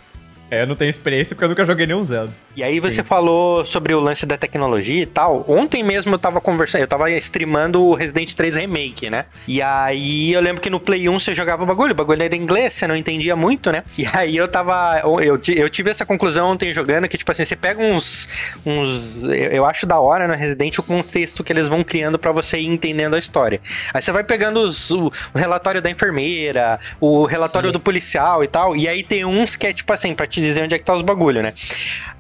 É, 0.50 0.62
eu 0.62 0.68
não 0.68 0.76
tenho 0.76 0.90
experiência 0.90 1.36
porque 1.36 1.46
eu 1.46 1.50
nunca 1.50 1.66
joguei 1.66 1.86
nenhum 1.86 2.04
Zelda. 2.04 2.32
E 2.56 2.64
aí 2.64 2.80
você 2.80 2.98
Sim. 2.98 3.04
falou 3.04 3.66
sobre 3.66 3.94
o 3.94 4.00
lance 4.00 4.26
da 4.26 4.38
tecnologia 4.38 5.04
e 5.04 5.06
tal. 5.06 5.46
Ontem 5.48 5.84
mesmo 5.84 6.16
eu 6.16 6.20
tava 6.20 6.40
conversando, 6.40 6.82
eu 6.82 6.88
tava 6.88 7.12
streamando 7.12 7.84
o 7.84 7.94
Resident 7.94 8.34
3 8.34 8.56
Remake, 8.56 9.10
né? 9.10 9.26
E 9.48 9.62
aí 9.62 10.34
eu 10.34 10.42
lembro 10.42 10.62
que 10.62 10.70
no 10.70 10.80
Play 10.80 11.10
1 11.10 11.20
você 11.20 11.34
jogava 11.34 11.64
o 11.64 11.66
bagulho, 11.66 11.92
o 11.92 11.96
bagulho 11.96 12.24
era 12.24 12.36
em 12.36 12.42
inglês, 12.42 12.74
você 12.74 12.88
não 12.88 12.96
entendia 12.96 13.36
muito, 13.36 13.72
né? 13.72 13.84
E 13.98 14.08
aí 14.08 14.38
eu 14.38 14.48
tava. 14.48 15.02
Eu, 15.04 15.40
eu 15.56 15.70
tive 15.70 15.92
essa 15.92 16.06
conclusão 16.06 16.52
ontem 16.52 16.74
jogando 16.74 17.08
que, 17.08 17.18
tipo 17.18 17.32
assim, 17.32 17.44
você 17.44 17.56
pega 17.56 17.84
uns. 17.84 18.28
uns 18.66 19.30
eu 19.52 19.66
acho 19.66 19.86
da 19.86 20.00
hora 20.00 20.28
no 20.28 20.34
Resident 20.34 20.78
o 20.78 20.84
contexto 20.84 21.44
que 21.44 21.52
eles 21.52 21.68
vão 21.68 21.84
criando 21.84 22.18
para 22.18 22.32
você 22.32 22.58
ir 22.58 22.68
entendendo 22.68 23.16
a 23.16 23.20
história. 23.20 23.60
Aí 23.94 24.02
você 24.02 24.12
vai 24.12 24.24
pegando 24.24 24.62
os, 24.62 24.90
o, 24.90 25.12
o 25.34 25.38
relatório 25.38 25.82
da 25.82 25.90
enfermeira, 25.90 26.80
o 27.00 27.26
relatório 27.26 27.70
Sim. 27.70 27.74
do 27.74 27.80
policial 27.80 28.44
e 28.44 28.48
tal. 28.48 28.76
E 28.76 28.88
aí 28.88 29.04
tem 29.04 29.26
uns 29.26 29.56
que 29.56 29.68
é 29.68 29.74
tipo 29.74 29.92
assim, 29.92 30.16
pra 30.16 30.26
te 30.26 30.37
te 30.38 30.48
dizer 30.48 30.64
onde 30.64 30.76
é 30.76 30.80
que 30.80 30.86
tá 30.86 30.94
os 30.94 31.02
bagulho, 31.02 31.42
né? 31.42 31.54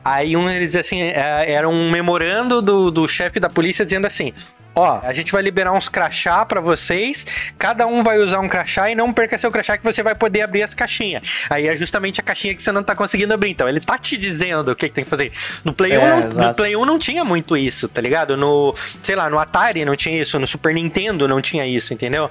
Aí 0.04 0.36
um 0.36 0.50
eles 0.50 0.75
assim, 0.75 1.02
é, 1.02 1.52
era 1.52 1.68
um 1.68 1.92
memorando 1.92 2.62
do, 2.62 2.90
do 2.90 3.08
chefe 3.08 3.40
da 3.40 3.50
polícia 3.50 3.86
dizendo 3.86 4.08
assim: 4.08 4.34
ó, 4.77 5.00
a 5.03 5.13
gente 5.13 5.31
vai 5.31 5.41
liberar 5.41 5.74
uns 5.74 5.89
crachá 5.89 6.45
para 6.45 6.62
vocês, 6.62 7.25
cada 7.57 7.88
um 7.88 8.03
vai 8.03 8.19
usar 8.19 8.39
um 8.39 8.47
crachá 8.47 8.89
e 8.89 8.95
não 8.95 9.12
perca 9.12 9.38
seu 9.38 9.51
crachá 9.51 9.77
que 9.77 9.83
você 9.83 10.03
vai 10.03 10.15
poder 10.15 10.41
abrir 10.41 10.63
as 10.63 10.74
caixinhas. 10.74 11.24
Aí 11.50 11.68
é 11.68 11.75
justamente 11.75 12.19
a 12.19 12.24
caixinha 12.24 12.56
que 12.56 12.62
você 12.62 12.71
não 12.71 12.83
tá 12.83 12.95
conseguindo 12.95 13.33
abrir. 13.33 13.51
Então, 13.51 13.68
ele 13.68 13.79
tá 13.79 13.97
te 13.97 14.15
dizendo 14.18 14.71
o 14.71 14.75
que, 14.75 14.88
que 14.89 14.95
tem 14.95 15.03
que 15.03 15.09
fazer. 15.09 15.31
No 15.65 15.74
Play, 15.74 15.94
é, 15.94 16.00
1, 16.00 16.33
não, 16.33 16.47
no 16.47 16.53
Play 16.53 16.75
1 16.75 16.85
não 16.85 17.00
tinha 17.00 17.24
muito 17.24 17.57
isso, 17.57 17.88
tá 17.88 18.01
ligado? 18.01 18.38
No, 18.38 18.75
sei 19.03 19.15
lá, 19.15 19.29
no 19.29 19.39
Atari 19.39 19.83
não 19.83 19.95
tinha 19.95 20.21
isso, 20.21 20.40
no 20.40 20.47
Super 20.47 20.73
Nintendo 20.73 21.28
não 21.28 21.42
tinha 21.42 21.66
isso, 21.66 21.94
entendeu? 21.94 22.30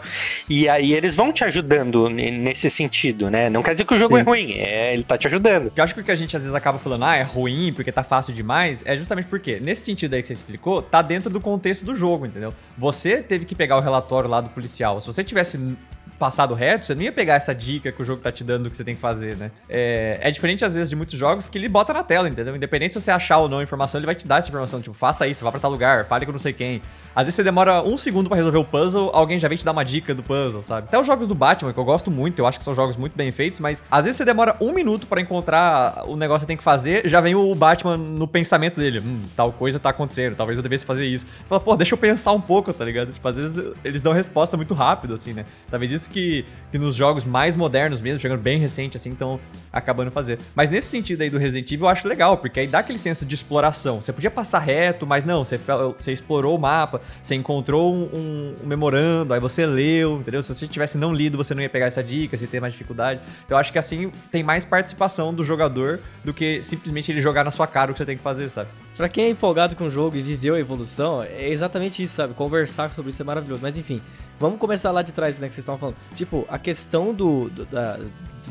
E 0.48 0.68
aí 0.68 0.92
eles 0.92 1.14
vão 1.14 1.32
te 1.32 1.44
ajudando 1.44 2.08
nesse 2.08 2.70
sentido, 2.70 3.30
né? 3.30 3.50
Não 3.50 3.62
quer 3.62 3.72
dizer 3.72 3.84
que 3.84 3.94
o 3.94 3.98
jogo 3.98 4.14
Sim. 4.14 4.20
é 4.20 4.24
ruim, 4.24 4.52
é, 4.52 4.94
ele 4.94 5.02
tá 5.02 5.18
te 5.18 5.26
ajudando. 5.26 5.72
Eu 5.74 5.84
acho 5.84 5.94
que 5.94 6.00
o 6.00 6.04
que 6.04 6.12
a 6.12 6.16
gente 6.16 6.36
às 6.36 6.42
vezes 6.42 6.54
acaba 6.54 6.78
falando, 6.78 7.04
ah, 7.04 7.16
é 7.16 7.22
ruim 7.22 7.72
porque 7.74 7.90
tá 7.90 8.04
fácil 8.04 8.32
demais, 8.32 8.84
é 8.86 8.96
justamente 8.96 9.26
porque, 9.26 9.58
nesse 9.60 9.82
sentido 9.82 10.14
aí 10.14 10.20
que 10.20 10.28
você 10.28 10.34
explicou, 10.34 10.82
tá 10.82 11.02
dentro 11.02 11.30
do 11.30 11.40
contexto 11.40 11.84
do 11.84 11.94
jogo, 11.94 12.26
entendeu? 12.26 12.35
Você 12.76 13.22
teve 13.22 13.44
que 13.44 13.54
pegar 13.54 13.76
o 13.76 13.80
relatório 13.80 14.28
lá 14.28 14.40
do 14.40 14.50
policial. 14.50 15.00
Se 15.00 15.06
você 15.06 15.24
tivesse 15.24 15.76
passado 16.16 16.54
reto, 16.54 16.86
você 16.86 16.94
não 16.94 17.02
ia 17.02 17.12
pegar 17.12 17.34
essa 17.34 17.54
dica 17.54 17.92
que 17.92 18.02
o 18.02 18.04
jogo 18.04 18.20
tá 18.20 18.32
te 18.32 18.42
dando 18.42 18.70
que 18.70 18.76
você 18.76 18.84
tem 18.84 18.94
que 18.94 19.00
fazer, 19.00 19.36
né? 19.36 19.50
É, 19.68 20.18
é 20.20 20.30
diferente, 20.30 20.64
às 20.64 20.74
vezes, 20.74 20.90
de 20.90 20.96
muitos 20.96 21.18
jogos 21.18 21.48
que 21.48 21.58
ele 21.58 21.68
bota 21.68 21.92
na 21.92 22.02
tela, 22.02 22.28
entendeu? 22.28 22.54
Independente 22.56 22.94
se 22.94 23.00
você 23.00 23.10
achar 23.10 23.38
ou 23.38 23.48
não 23.48 23.58
a 23.58 23.62
informação, 23.62 23.98
ele 23.98 24.06
vai 24.06 24.14
te 24.14 24.26
dar 24.26 24.38
essa 24.38 24.48
informação. 24.48 24.80
Tipo, 24.80 24.96
faça 24.96 25.26
isso, 25.26 25.44
vá 25.44 25.50
pra 25.50 25.60
tal 25.60 25.70
lugar, 25.70 26.06
fale 26.06 26.26
com 26.26 26.32
não 26.32 26.38
sei 26.38 26.52
quem. 26.52 26.82
Às 27.14 27.26
vezes 27.26 27.36
você 27.36 27.42
demora 27.42 27.82
um 27.82 27.96
segundo 27.96 28.28
para 28.28 28.36
resolver 28.36 28.58
o 28.58 28.64
puzzle, 28.64 29.10
alguém 29.14 29.38
já 29.38 29.48
vem 29.48 29.56
te 29.56 29.64
dar 29.64 29.72
uma 29.72 29.84
dica 29.84 30.14
do 30.14 30.22
puzzle, 30.22 30.62
sabe? 30.62 30.88
Até 30.88 30.98
os 30.98 31.06
jogos 31.06 31.26
do 31.26 31.34
Batman, 31.34 31.72
que 31.72 31.78
eu 31.78 31.84
gosto 31.84 32.10
muito, 32.10 32.38
eu 32.38 32.46
acho 32.46 32.58
que 32.58 32.64
são 32.64 32.74
jogos 32.74 32.96
muito 32.96 33.16
bem 33.16 33.32
feitos, 33.32 33.58
mas 33.58 33.82
às 33.90 34.04
vezes 34.04 34.18
você 34.18 34.24
demora 34.24 34.54
um 34.60 34.72
minuto 34.72 35.06
para 35.06 35.20
encontrar 35.20 36.04
o 36.06 36.14
negócio 36.14 36.40
que 36.40 36.48
tem 36.48 36.56
que 36.58 36.62
fazer, 36.62 37.08
já 37.08 37.20
vem 37.20 37.34
o 37.34 37.54
Batman 37.54 37.96
no 37.96 38.28
pensamento 38.28 38.76
dele. 38.76 39.00
Hum, 39.00 39.22
tal 39.34 39.50
coisa 39.52 39.78
tá 39.78 39.90
acontecendo, 39.90 40.36
talvez 40.36 40.58
eu 40.58 40.62
devesse 40.62 40.84
fazer 40.84 41.06
isso. 41.06 41.26
Você 41.26 41.48
fala, 41.48 41.60
pô, 41.60 41.74
deixa 41.74 41.94
eu 41.94 41.98
pensar 41.98 42.32
um 42.32 42.40
pouco, 42.40 42.70
tá 42.72 42.84
ligado? 42.84 43.12
Tipo, 43.12 43.26
às 43.26 43.36
vezes 43.36 43.72
eles 43.82 44.02
dão 44.02 44.12
resposta 44.12 44.56
muito 44.56 44.74
rápido, 44.74 45.14
assim, 45.14 45.32
né? 45.32 45.46
Talvez 45.70 45.92
isso 45.92 46.05
que, 46.10 46.44
que 46.70 46.78
nos 46.78 46.94
jogos 46.94 47.24
mais 47.24 47.56
modernos 47.56 48.00
mesmo, 48.00 48.18
chegando 48.18 48.40
bem 48.40 48.58
recente, 48.58 48.96
assim, 48.96 49.12
estão 49.12 49.40
acabando 49.72 50.10
fazer. 50.10 50.38
Mas 50.54 50.70
nesse 50.70 50.88
sentido 50.88 51.22
aí 51.22 51.30
do 51.30 51.38
Resident 51.38 51.70
Evil, 51.70 51.86
eu 51.86 51.90
acho 51.90 52.08
legal, 52.08 52.38
porque 52.38 52.60
aí 52.60 52.66
dá 52.66 52.78
aquele 52.78 52.98
senso 52.98 53.24
de 53.24 53.34
exploração. 53.34 54.00
Você 54.00 54.12
podia 54.12 54.30
passar 54.30 54.58
reto, 54.58 55.06
mas 55.06 55.24
não, 55.24 55.44
você, 55.44 55.58
você 55.96 56.12
explorou 56.12 56.56
o 56.56 56.58
mapa, 56.58 57.00
você 57.22 57.34
encontrou 57.34 57.94
um, 57.94 58.04
um, 58.04 58.54
um, 58.62 58.66
memorando, 58.66 59.34
aí 59.34 59.40
você 59.40 59.66
leu, 59.66 60.20
entendeu? 60.20 60.42
Se 60.42 60.54
você 60.54 60.66
tivesse 60.66 60.96
não 60.96 61.12
lido, 61.12 61.36
você 61.36 61.54
não 61.54 61.62
ia 61.62 61.68
pegar 61.68 61.86
essa 61.86 62.02
dica, 62.02 62.36
você 62.36 62.46
ter 62.46 62.60
mais 62.60 62.72
dificuldade. 62.72 63.20
Então 63.44 63.56
eu 63.56 63.60
acho 63.60 63.72
que 63.72 63.78
assim 63.78 64.10
tem 64.30 64.42
mais 64.42 64.64
participação 64.64 65.34
do 65.34 65.44
jogador 65.44 66.00
do 66.24 66.32
que 66.32 66.62
simplesmente 66.62 67.12
ele 67.12 67.20
jogar 67.20 67.44
na 67.44 67.50
sua 67.50 67.66
cara 67.66 67.90
o 67.90 67.94
que 67.94 67.98
você 67.98 68.06
tem 68.06 68.16
que 68.16 68.22
fazer, 68.22 68.50
sabe? 68.50 68.70
Pra 68.96 69.08
quem 69.08 69.24
é 69.24 69.30
empolgado 69.30 69.76
com 69.76 69.84
o 69.84 69.90
jogo 69.90 70.16
e 70.16 70.22
viveu 70.22 70.54
a 70.54 70.58
evolução, 70.58 71.22
é 71.22 71.50
exatamente 71.50 72.02
isso, 72.02 72.14
sabe? 72.14 72.32
Conversar 72.34 72.90
sobre 72.94 73.10
isso 73.10 73.20
é 73.20 73.24
maravilhoso. 73.24 73.60
Mas 73.62 73.76
enfim, 73.76 74.00
vamos 74.38 74.58
começar 74.58 74.90
lá 74.90 75.02
de 75.02 75.12
trás, 75.12 75.38
né, 75.38 75.48
que 75.48 75.54
vocês 75.54 75.64
estão 75.64 75.78
falando. 75.78 75.96
Tipo, 76.14 76.44
a 76.48 76.58
questão 76.58 77.14
do, 77.14 77.48
do 77.48 77.64
da, 77.66 77.98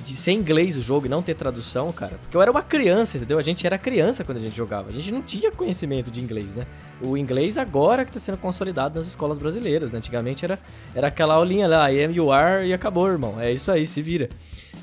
de 0.03 0.15
ser 0.15 0.31
inglês 0.31 0.75
o 0.75 0.81
jogo 0.81 1.05
e 1.05 1.09
não 1.09 1.21
ter 1.21 1.35
tradução, 1.35 1.91
cara. 1.91 2.17
Porque 2.21 2.35
eu 2.35 2.41
era 2.41 2.51
uma 2.51 2.61
criança, 2.61 3.17
entendeu? 3.17 3.37
A 3.37 3.41
gente 3.41 3.65
era 3.65 3.77
criança 3.77 4.23
quando 4.23 4.39
a 4.39 4.41
gente 4.41 4.55
jogava. 4.55 4.89
A 4.89 4.91
gente 4.91 5.11
não 5.11 5.21
tinha 5.21 5.51
conhecimento 5.51 6.11
de 6.11 6.21
inglês, 6.21 6.55
né? 6.55 6.65
O 7.01 7.17
inglês 7.17 7.57
agora 7.57 8.03
que 8.05 8.11
tá 8.11 8.19
sendo 8.19 8.37
consolidado 8.37 8.95
nas 8.95 9.07
escolas 9.07 9.37
brasileiras. 9.37 9.91
Né? 9.91 9.97
Antigamente 9.97 10.43
era, 10.43 10.59
era 10.93 11.07
aquela 11.07 11.35
aulinha 11.35 11.67
lá, 11.67 11.91
I 11.91 12.03
am, 12.03 12.13
you 12.13 12.31
are, 12.31 12.67
e 12.67 12.73
acabou, 12.73 13.07
irmão. 13.07 13.39
É 13.39 13.51
isso 13.51 13.71
aí, 13.71 13.85
se 13.85 14.01
vira. 14.01 14.29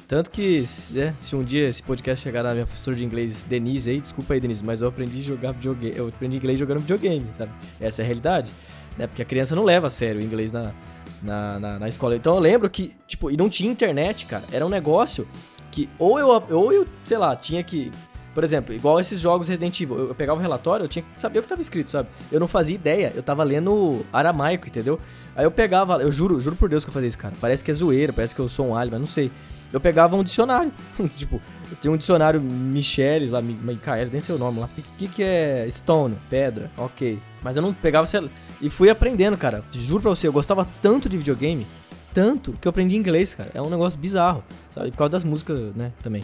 Tanto 0.09 0.31
que, 0.31 0.65
é, 0.95 1.15
se 1.21 1.35
um 1.35 1.43
dia 1.43 1.69
esse 1.69 1.83
podcast 1.83 2.23
chegar 2.23 2.43
na 2.43 2.53
minha 2.53 2.67
professora 2.67 2.97
de 2.97 3.05
inglês, 3.05 3.45
Denise, 3.49 3.91
aí, 3.91 4.01
desculpa 4.01 4.35
aí, 4.35 4.41
Denise, 4.41 4.63
mas 4.63 4.83
eu 4.83 4.89
aprendi 4.89 5.23
jogar 5.23 5.53
videogame. 5.53 5.97
Eu 5.97 6.09
aprendi 6.09 6.37
inglês 6.37 6.59
jogando 6.59 6.81
videogame, 6.81 7.27
sabe? 7.33 7.53
Essa 7.81 8.03
é 8.03 8.05
a 8.05 8.07
realidade. 8.07 8.53
Né? 8.97 9.07
Porque 9.07 9.23
a 9.23 9.25
criança 9.25 9.55
não 9.55 9.65
leva 9.65 9.87
a 9.87 9.91
sério 9.91 10.21
o 10.21 10.25
inglês 10.25 10.53
na, 10.53 10.73
na, 11.23 11.59
na, 11.59 11.79
na 11.79 11.89
escola. 11.89 12.17
Então 12.17 12.35
eu 12.35 12.41
lembro 12.41 12.69
que, 12.69 12.95
tipo, 13.07 13.31
e 13.31 13.37
não 13.37 13.49
tinha 13.49 13.71
internet, 13.71 14.27
cara. 14.27 14.45
Era 14.53 14.67
um 14.67 14.69
negócio 14.69 15.27
que 15.71 15.89
ou 15.99 16.19
eu, 16.19 16.29
ou 16.51 16.73
eu, 16.73 16.87
sei 17.05 17.19
lá, 17.19 17.35
tinha 17.35 17.63
que 17.63 17.91
por 18.35 18.43
exemplo, 18.43 18.75
igual 18.75 18.99
esses 18.99 19.21
jogos 19.21 19.47
Resident 19.49 19.79
Evil, 19.81 19.99
eu, 19.99 20.15
pegava 20.15 20.39
o 20.39 20.43
relatório, 20.43 20.85
eu 20.85 20.89
tinha 20.89 21.03
que 21.03 21.21
saber 21.21 21.39
o 21.39 21.43
que 21.43 21.49
tava 21.49 21.61
escrito, 21.61 21.91
sabe? 21.91 22.09
Eu 22.31 22.41
não 22.41 22.49
fazia 22.49 22.75
ideia, 22.75 23.13
eu 23.15 23.23
tava 23.23 23.45
lendo 23.45 24.05
aramaico, 24.13 24.67
entendeu? 24.67 24.99
Aí 25.37 25.45
eu 25.45 25.51
pegava, 25.51 26.01
eu 26.01 26.11
juro, 26.11 26.41
juro 26.41 26.57
por 26.57 26.69
Deus 26.69 26.83
que 26.83 26.89
eu 26.89 26.95
fazia 26.95 27.09
isso, 27.09 27.19
cara. 27.19 27.35
Parece 27.41 27.63
que 27.63 27.71
é 27.71 27.75
zoeira, 27.75 28.13
parece 28.13 28.35
que 28.35 28.41
eu 28.41 28.49
sou 28.49 28.69
um 28.69 28.75
alien, 28.75 28.93
mas 28.93 29.01
não 29.01 29.07
sei. 29.07 29.31
Eu 29.71 29.81
pegava 29.81 30.17
um 30.17 30.23
dicionário, 30.23 30.73
tipo, 31.17 31.43
eu 31.71 31.77
tinha 31.79 31.93
um 31.93 31.97
dicionário 31.97 32.41
Micheles 32.41 33.31
lá, 33.31 33.43
Michael, 33.43 34.09
nem 34.11 34.21
sei 34.21 34.35
o 34.35 34.39
nome 34.39 34.61
lá. 34.61 34.69
O 34.79 34.83
que, 34.97 35.09
que 35.09 35.23
é 35.23 35.67
stone? 35.71 36.17
Pedra, 36.31 36.71
ok. 36.77 37.19
Mas 37.43 37.57
eu 37.57 37.63
não 37.63 37.75
pegava, 37.75 38.07
sei 38.07 38.21
lá, 38.21 38.29
e 38.63 38.71
fui 38.71 38.89
aprendendo, 38.89 39.37
cara. 39.37 39.65
Juro 39.73 40.01
pra 40.01 40.11
você, 40.11 40.29
eu 40.29 40.33
gostava 40.33 40.67
tanto 40.81 41.09
de 41.09 41.19
videogame, 41.19 41.67
tanto, 42.15 42.53
que 42.61 42.69
eu 42.69 42.71
aprendi 42.71 42.97
inglês, 42.97 43.35
cara. 43.35 43.51
É 43.53 43.61
um 43.61 43.69
negócio 43.69 43.99
bizarro, 43.99 44.45
sabe? 44.71 44.93
Por 44.93 44.99
causa 44.99 45.11
das 45.11 45.25
músicas, 45.25 45.59
né, 45.75 45.93
também. 46.03 46.23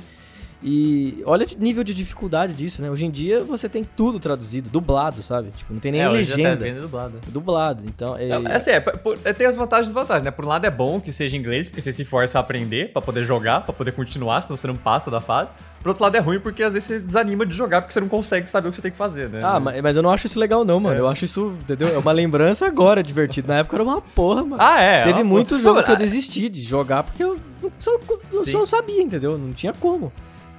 E 0.62 1.22
olha 1.24 1.46
o 1.46 1.62
nível 1.62 1.84
de 1.84 1.94
dificuldade 1.94 2.52
disso, 2.52 2.82
né? 2.82 2.90
Hoje 2.90 3.06
em 3.06 3.10
dia 3.10 3.40
você 3.44 3.68
tem 3.68 3.84
tudo 3.84 4.18
traduzido, 4.18 4.68
dublado, 4.68 5.22
sabe? 5.22 5.52
Tipo, 5.56 5.72
não 5.72 5.80
tem 5.80 5.92
nem 5.92 6.00
é, 6.00 6.08
legenda. 6.08 6.64
Hoje 6.64 6.74
tá 6.74 6.80
dublado. 6.80 7.20
Dublado, 7.28 7.82
então... 7.86 8.16
É, 8.16 8.28
é, 8.28 8.56
assim, 8.56 8.70
é, 8.70 8.84
é, 9.24 9.32
tem 9.32 9.46
as 9.46 9.54
vantagens 9.54 9.86
e 9.86 9.94
desvantagens, 9.94 10.24
né? 10.24 10.32
Por 10.32 10.44
um 10.44 10.48
lado 10.48 10.66
é 10.66 10.70
bom 10.70 11.00
que 11.00 11.12
seja 11.12 11.36
inglês, 11.36 11.68
porque 11.68 11.80
você 11.80 11.92
se 11.92 12.04
força 12.04 12.38
a 12.38 12.40
aprender 12.40 12.92
para 12.92 13.00
poder 13.00 13.24
jogar, 13.24 13.60
para 13.60 13.72
poder 13.72 13.92
continuar, 13.92 14.42
senão 14.42 14.56
você 14.56 14.66
não 14.66 14.74
passa 14.74 15.12
da 15.12 15.20
fase. 15.20 15.50
Por 15.80 15.90
outro 15.90 16.02
lado 16.02 16.16
é 16.16 16.18
ruim 16.18 16.40
porque 16.40 16.60
às 16.64 16.72
vezes 16.72 16.88
você 16.88 17.00
desanima 17.00 17.46
de 17.46 17.54
jogar 17.54 17.80
porque 17.80 17.94
você 17.94 18.00
não 18.00 18.08
consegue 18.08 18.50
saber 18.50 18.66
o 18.66 18.70
que 18.72 18.76
você 18.76 18.82
tem 18.82 18.90
que 18.90 18.96
fazer, 18.96 19.28
né? 19.28 19.40
Ah, 19.44 19.60
mas, 19.60 19.80
mas 19.80 19.96
eu 19.96 20.02
não 20.02 20.10
acho 20.10 20.26
isso 20.26 20.40
legal 20.40 20.64
não, 20.64 20.80
mano. 20.80 20.96
É. 20.96 20.98
Eu 20.98 21.06
acho 21.06 21.24
isso, 21.24 21.54
entendeu? 21.60 21.86
É 21.94 21.98
uma 21.98 22.10
lembrança 22.10 22.66
agora 22.66 23.00
divertido. 23.00 23.46
Na 23.46 23.58
época 23.58 23.76
era 23.76 23.84
uma 23.84 24.00
porra, 24.00 24.42
mano. 24.42 24.56
Ah, 24.58 24.80
é? 24.80 25.04
Teve 25.04 25.22
muito 25.22 25.56
jogo 25.60 25.84
que 25.84 25.92
eu 25.92 25.96
desisti 25.96 26.48
de 26.48 26.62
jogar 26.62 27.04
porque 27.04 27.22
eu, 27.22 27.38
só, 27.78 27.92
eu 27.92 28.42
só 28.44 28.58
não 28.58 28.66
sabia, 28.66 29.00
entendeu? 29.00 29.38
Não 29.38 29.52
tinha 29.52 29.72
como. 29.72 30.12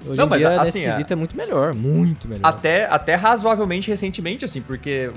Hoje 0.06 0.18
não, 0.18 0.25
em 0.25 0.29
mas, 0.29 0.39
dia, 0.39 0.62
assim, 0.62 0.79
nesse 0.79 0.91
quesito, 0.91 1.13
é 1.13 1.15
muito 1.15 1.36
melhor, 1.36 1.74
muito 1.74 2.27
melhor. 2.27 2.48
Até, 2.48 2.86
até 2.86 3.15
razoavelmente 3.15 3.89
recentemente, 3.89 4.46
assim, 4.46 4.62
porque... 4.62 5.12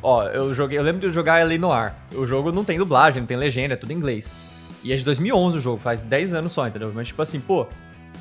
Ó, 0.00 0.22
eu 0.24 0.54
joguei, 0.54 0.78
eu 0.78 0.82
lembro 0.82 1.00
de 1.00 1.12
jogar 1.12 1.40
L 1.40 1.58
no 1.58 1.72
ar. 1.72 2.06
O 2.14 2.24
jogo 2.24 2.52
não 2.52 2.64
tem 2.64 2.78
dublagem, 2.78 3.20
não 3.20 3.26
tem 3.26 3.36
legenda, 3.36 3.74
é 3.74 3.76
tudo 3.76 3.92
em 3.92 3.96
inglês. 3.96 4.32
E 4.84 4.92
é 4.92 4.96
de 4.96 5.04
2011 5.04 5.58
o 5.58 5.60
jogo, 5.60 5.78
faz 5.78 6.00
10 6.00 6.34
anos 6.34 6.52
só, 6.52 6.66
entendeu? 6.68 6.92
Mas 6.94 7.08
tipo 7.08 7.20
assim, 7.20 7.40
pô, 7.40 7.66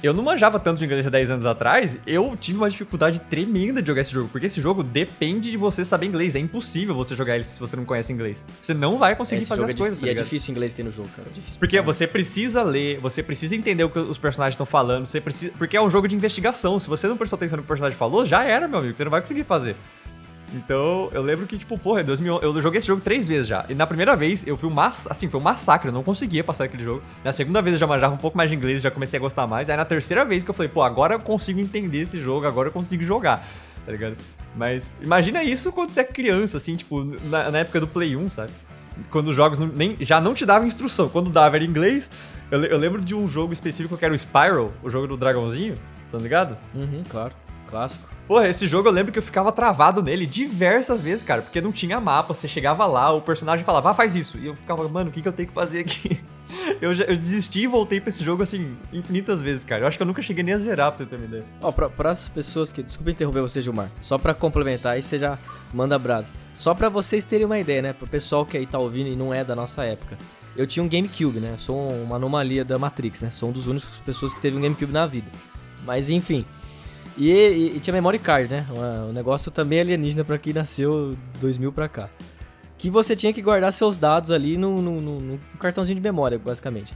eu 0.04 0.14
não 0.14 0.24
manjava 0.24 0.60
tanto 0.60 0.80
de 0.80 0.86
inglês 0.86 1.06
há 1.08 1.10
10 1.10 1.32
anos 1.32 1.46
atrás, 1.46 2.00
eu 2.06 2.38
tive 2.40 2.58
uma 2.58 2.70
dificuldade 2.70 3.20
tremenda 3.22 3.82
de 3.82 3.88
jogar 3.88 4.02
esse 4.02 4.12
jogo, 4.12 4.30
porque 4.30 4.48
esse 4.48 4.62
jogo 4.62 4.84
depende 4.84 5.52
de 5.52 5.58
você 5.58 5.84
saber 5.84 6.06
inglês. 6.06 6.36
É 6.36 6.40
impossível 6.40 6.96
você 6.96 7.16
jogar 7.16 7.36
ele 7.36 7.44
se 7.44 7.60
você 7.60 7.76
não 7.76 7.86
conhece 7.86 8.12
inglês. 8.14 8.46
Você 8.62 8.74
não 8.74 8.98
vai 8.98 9.16
conseguir 9.16 9.42
esse 9.42 9.50
fazer 9.50 9.64
as 9.64 9.70
é 9.72 9.74
coisas, 9.74 10.00
tá 10.00 10.08
E 10.08 10.10
é 10.10 10.14
difícil 10.14 10.52
inglês 10.52 10.74
ter 10.74 10.84
no 10.84 10.92
jogo, 10.92 11.10
cara. 11.16 11.28
É 11.30 11.34
difícil 11.34 11.60
porque 11.60 11.82
você 11.82 12.06
precisa 12.06 12.62
ler, 12.62 13.00
você 13.00 13.24
precisa 13.24 13.56
entender 13.56 13.84
o 13.84 13.90
que 13.90 14.00
os 14.00 14.18
personagens 14.18 14.54
estão 14.54 14.66
falando, 14.66 15.06
você 15.06 15.20
precisa. 15.20 15.52
Porque 15.58 15.76
é 15.76 15.82
um 15.82 15.90
jogo 15.90 16.08
de 16.08 16.16
investigação. 16.16 16.80
Se 16.80 16.88
você 16.88 17.08
não 17.08 17.18
prestou 17.18 17.38
atenção 17.38 17.58
no 17.58 17.64
que 17.64 17.68
o 17.68 17.70
personagem 17.70 17.98
falou, 17.98 18.26
já 18.26 18.44
era, 18.44 18.68
meu 18.68 18.80
amigo. 18.80 18.96
Você 18.96 19.04
não 19.04 19.12
vai 19.12 19.22
conseguir 19.22 19.44
fazer. 19.44 19.76
Então, 20.54 21.10
eu 21.12 21.22
lembro 21.22 21.46
que, 21.46 21.58
tipo, 21.58 21.78
porra, 21.78 22.02
em 22.02 22.06
2011, 22.06 22.46
eu 22.46 22.62
joguei 22.62 22.80
esse 22.80 22.88
jogo 22.88 23.02
três 23.02 23.28
vezes 23.28 23.48
já. 23.48 23.66
E 23.68 23.76
na 23.76 23.86
primeira 23.86 24.16
vez, 24.16 24.48
eu 24.48 24.56
fui 24.56 24.70
um 24.70 24.74
mass... 24.74 25.08
assim, 25.10 25.28
foi 25.28 25.40
um 25.40 25.44
massacre, 25.44 25.90
eu 25.90 25.94
não 25.94 26.04
conseguia 26.04 26.44
passar 26.44 26.66
aquele 26.66 26.84
jogo. 26.84 27.04
Na 27.24 27.34
segunda 27.34 27.62
vez 27.62 27.76
eu 27.76 27.80
já 27.80 27.88
manjava 27.88 28.14
um 28.14 28.18
pouco 28.18 28.38
mais 28.38 28.50
de 28.50 28.56
inglês, 28.56 28.82
já 28.82 28.90
comecei 28.90 29.18
a 29.18 29.22
gostar 29.22 29.46
mais. 29.46 29.70
Aí 29.70 29.76
na 29.76 29.86
terceira 29.86 30.24
vez 30.24 30.44
que 30.44 30.50
eu 30.50 30.54
falei, 30.54 30.70
pô, 30.70 30.82
agora 30.82 31.16
eu 31.16 31.20
consigo 31.20 31.60
entender 31.60 32.00
esse 32.00 32.18
jogo, 32.18 32.48
agora 32.48 32.70
eu 32.70 32.72
consigo 32.72 33.04
jogar, 33.04 33.46
tá 33.86 33.92
ligado? 33.92 34.16
Mas 34.56 34.96
imagina 35.02 35.44
isso 35.44 35.72
quando 35.72 35.90
você 35.90 36.02
é 36.02 36.04
criança, 36.06 36.58
assim, 36.58 36.76
tipo, 36.76 37.04
na, 37.04 37.52
na 37.52 37.60
época 37.60 37.82
do 37.82 37.88
Play 37.88 38.16
1, 38.16 38.30
sabe? 38.30 38.52
Quando 39.10 39.28
os 39.28 39.36
jogos 39.36 39.60
não, 39.60 39.68
nem, 39.68 39.98
já 40.00 40.20
não 40.22 40.34
te 40.34 40.46
davam 40.46 40.68
instrução. 40.68 41.10
Quando 41.10 41.30
dava 41.30 41.58
era 41.58 41.66
inglês. 41.66 42.10
Eu, 42.50 42.64
eu 42.64 42.78
lembro 42.78 43.04
de 43.04 43.14
um 43.14 43.28
jogo 43.28 43.52
específico 43.52 43.98
que 43.98 44.06
era 44.06 44.14
o 44.14 44.18
Spiral, 44.18 44.72
o 44.82 44.90
jogo 44.90 45.06
do 45.08 45.18
dragãozinho, 45.18 45.78
tá 46.10 46.18
ligado? 46.18 46.58
Uhum, 46.74 47.04
claro. 47.08 47.34
Clássico. 47.70 48.17
Porra, 48.28 48.50
esse 48.50 48.68
jogo 48.68 48.90
eu 48.90 48.92
lembro 48.92 49.12
que 49.12 49.20
eu 49.20 49.24
ficava 49.24 49.52
travado 49.54 50.04
nele 50.04 50.28
diversas 50.28 51.02
vezes, 51.02 51.24
cara, 51.24 51.42
porque 51.42 51.62
não 51.62 51.72
tinha 51.72 52.00
mapa. 52.00 52.34
Você 52.34 52.48
chegava 52.48 52.86
lá, 52.86 53.12
o 53.14 53.22
personagem 53.22 53.64
falava, 53.64 53.92
ah, 53.92 53.94
faz 53.94 54.16
isso. 54.16 54.38
E 54.38 54.48
eu 54.48 54.56
ficava, 54.56 54.88
mano, 54.90 55.10
o 55.10 55.14
que, 55.14 55.22
que 55.22 55.28
eu 55.28 55.34
tenho 55.34 55.48
que 55.48 55.54
fazer 55.54 55.80
aqui? 55.80 56.20
Eu, 56.80 56.94
já, 56.94 57.04
eu 57.06 57.18
desisti 57.18 57.64
e 57.64 57.68
voltei 57.68 58.00
pra 58.00 58.10
esse 58.10 58.24
jogo, 58.24 58.42
assim, 58.42 58.78
infinitas 58.94 59.42
vezes, 59.42 59.64
cara. 59.66 59.84
Eu 59.84 59.88
acho 59.88 59.98
que 59.98 60.04
eu 60.04 60.08
nunca 60.08 60.22
cheguei 60.22 60.44
nem 60.44 60.54
a 60.54 60.58
zerar, 60.58 60.92
pra 60.92 60.98
você 60.98 61.06
ter. 61.06 61.44
Ó, 61.62 61.72
pra, 61.72 61.90
pras 61.90 62.30
pessoas 62.30 62.72
que. 62.72 62.82
Desculpa 62.82 63.12
interromper 63.12 63.42
você, 63.42 63.62
Gilmar. 63.62 63.90
Só 64.00 64.18
pra 64.18 64.34
complementar, 64.34 64.94
aí 64.94 65.02
você 65.02 65.18
já 65.18 65.38
manda 65.74 66.00
brasa. 66.00 66.32
Só 66.56 66.74
pra 66.74 66.88
vocês 66.88 67.26
terem 67.26 67.46
uma 67.46 67.60
ideia, 67.60 67.82
né? 67.82 67.94
Pro 67.94 68.08
pessoal 68.08 68.46
que 68.46 68.58
aí 68.58 68.66
tá 68.66 68.80
ouvindo 68.80 69.08
e 69.10 69.16
não 69.16 69.34
é 69.34 69.44
da 69.44 69.56
nossa 69.56 69.84
época. 69.84 70.18
Eu 70.56 70.66
tinha 70.66 70.84
um 70.84 70.88
GameCube, 70.88 71.40
né? 71.40 71.56
Sou 71.58 71.90
uma 71.92 72.16
anomalia 72.16 72.64
da 72.64 72.80
Matrix, 72.80 73.22
né? 73.22 73.32
Sou 73.32 73.50
um 73.50 73.52
dos 73.52 73.68
únicos 73.68 74.00
pessoas 74.06 74.34
que 74.34 74.40
teve 74.40 74.58
um 74.58 74.62
GameCube 74.62 74.92
na 74.92 75.06
vida. 75.06 75.30
Mas 75.86 76.10
enfim. 76.10 76.46
E, 77.18 77.32
e, 77.32 77.78
e, 77.78 77.80
tinha 77.80 77.94
memory 77.94 78.20
card, 78.20 78.50
né? 78.50 78.66
O 79.10 79.12
negócio 79.12 79.50
também 79.50 79.80
alienígena 79.80 80.24
para 80.24 80.38
quem 80.38 80.54
nasceu 80.54 81.18
2000 81.42 81.74
pra 81.74 81.90
cá. 81.90 82.10
Que 82.78 82.92
você 82.92 83.16
tinha 83.16 83.34
que 83.34 83.42
guardar 83.42 83.74
seus 83.74 83.98
dados 83.98 84.30
ali 84.30 84.56
no, 84.56 84.80
no, 84.82 85.02
no, 85.02 85.20
no 85.20 85.40
cartãozinho 85.60 85.96
de 85.96 86.02
memória, 86.02 86.38
basicamente. 86.38 86.94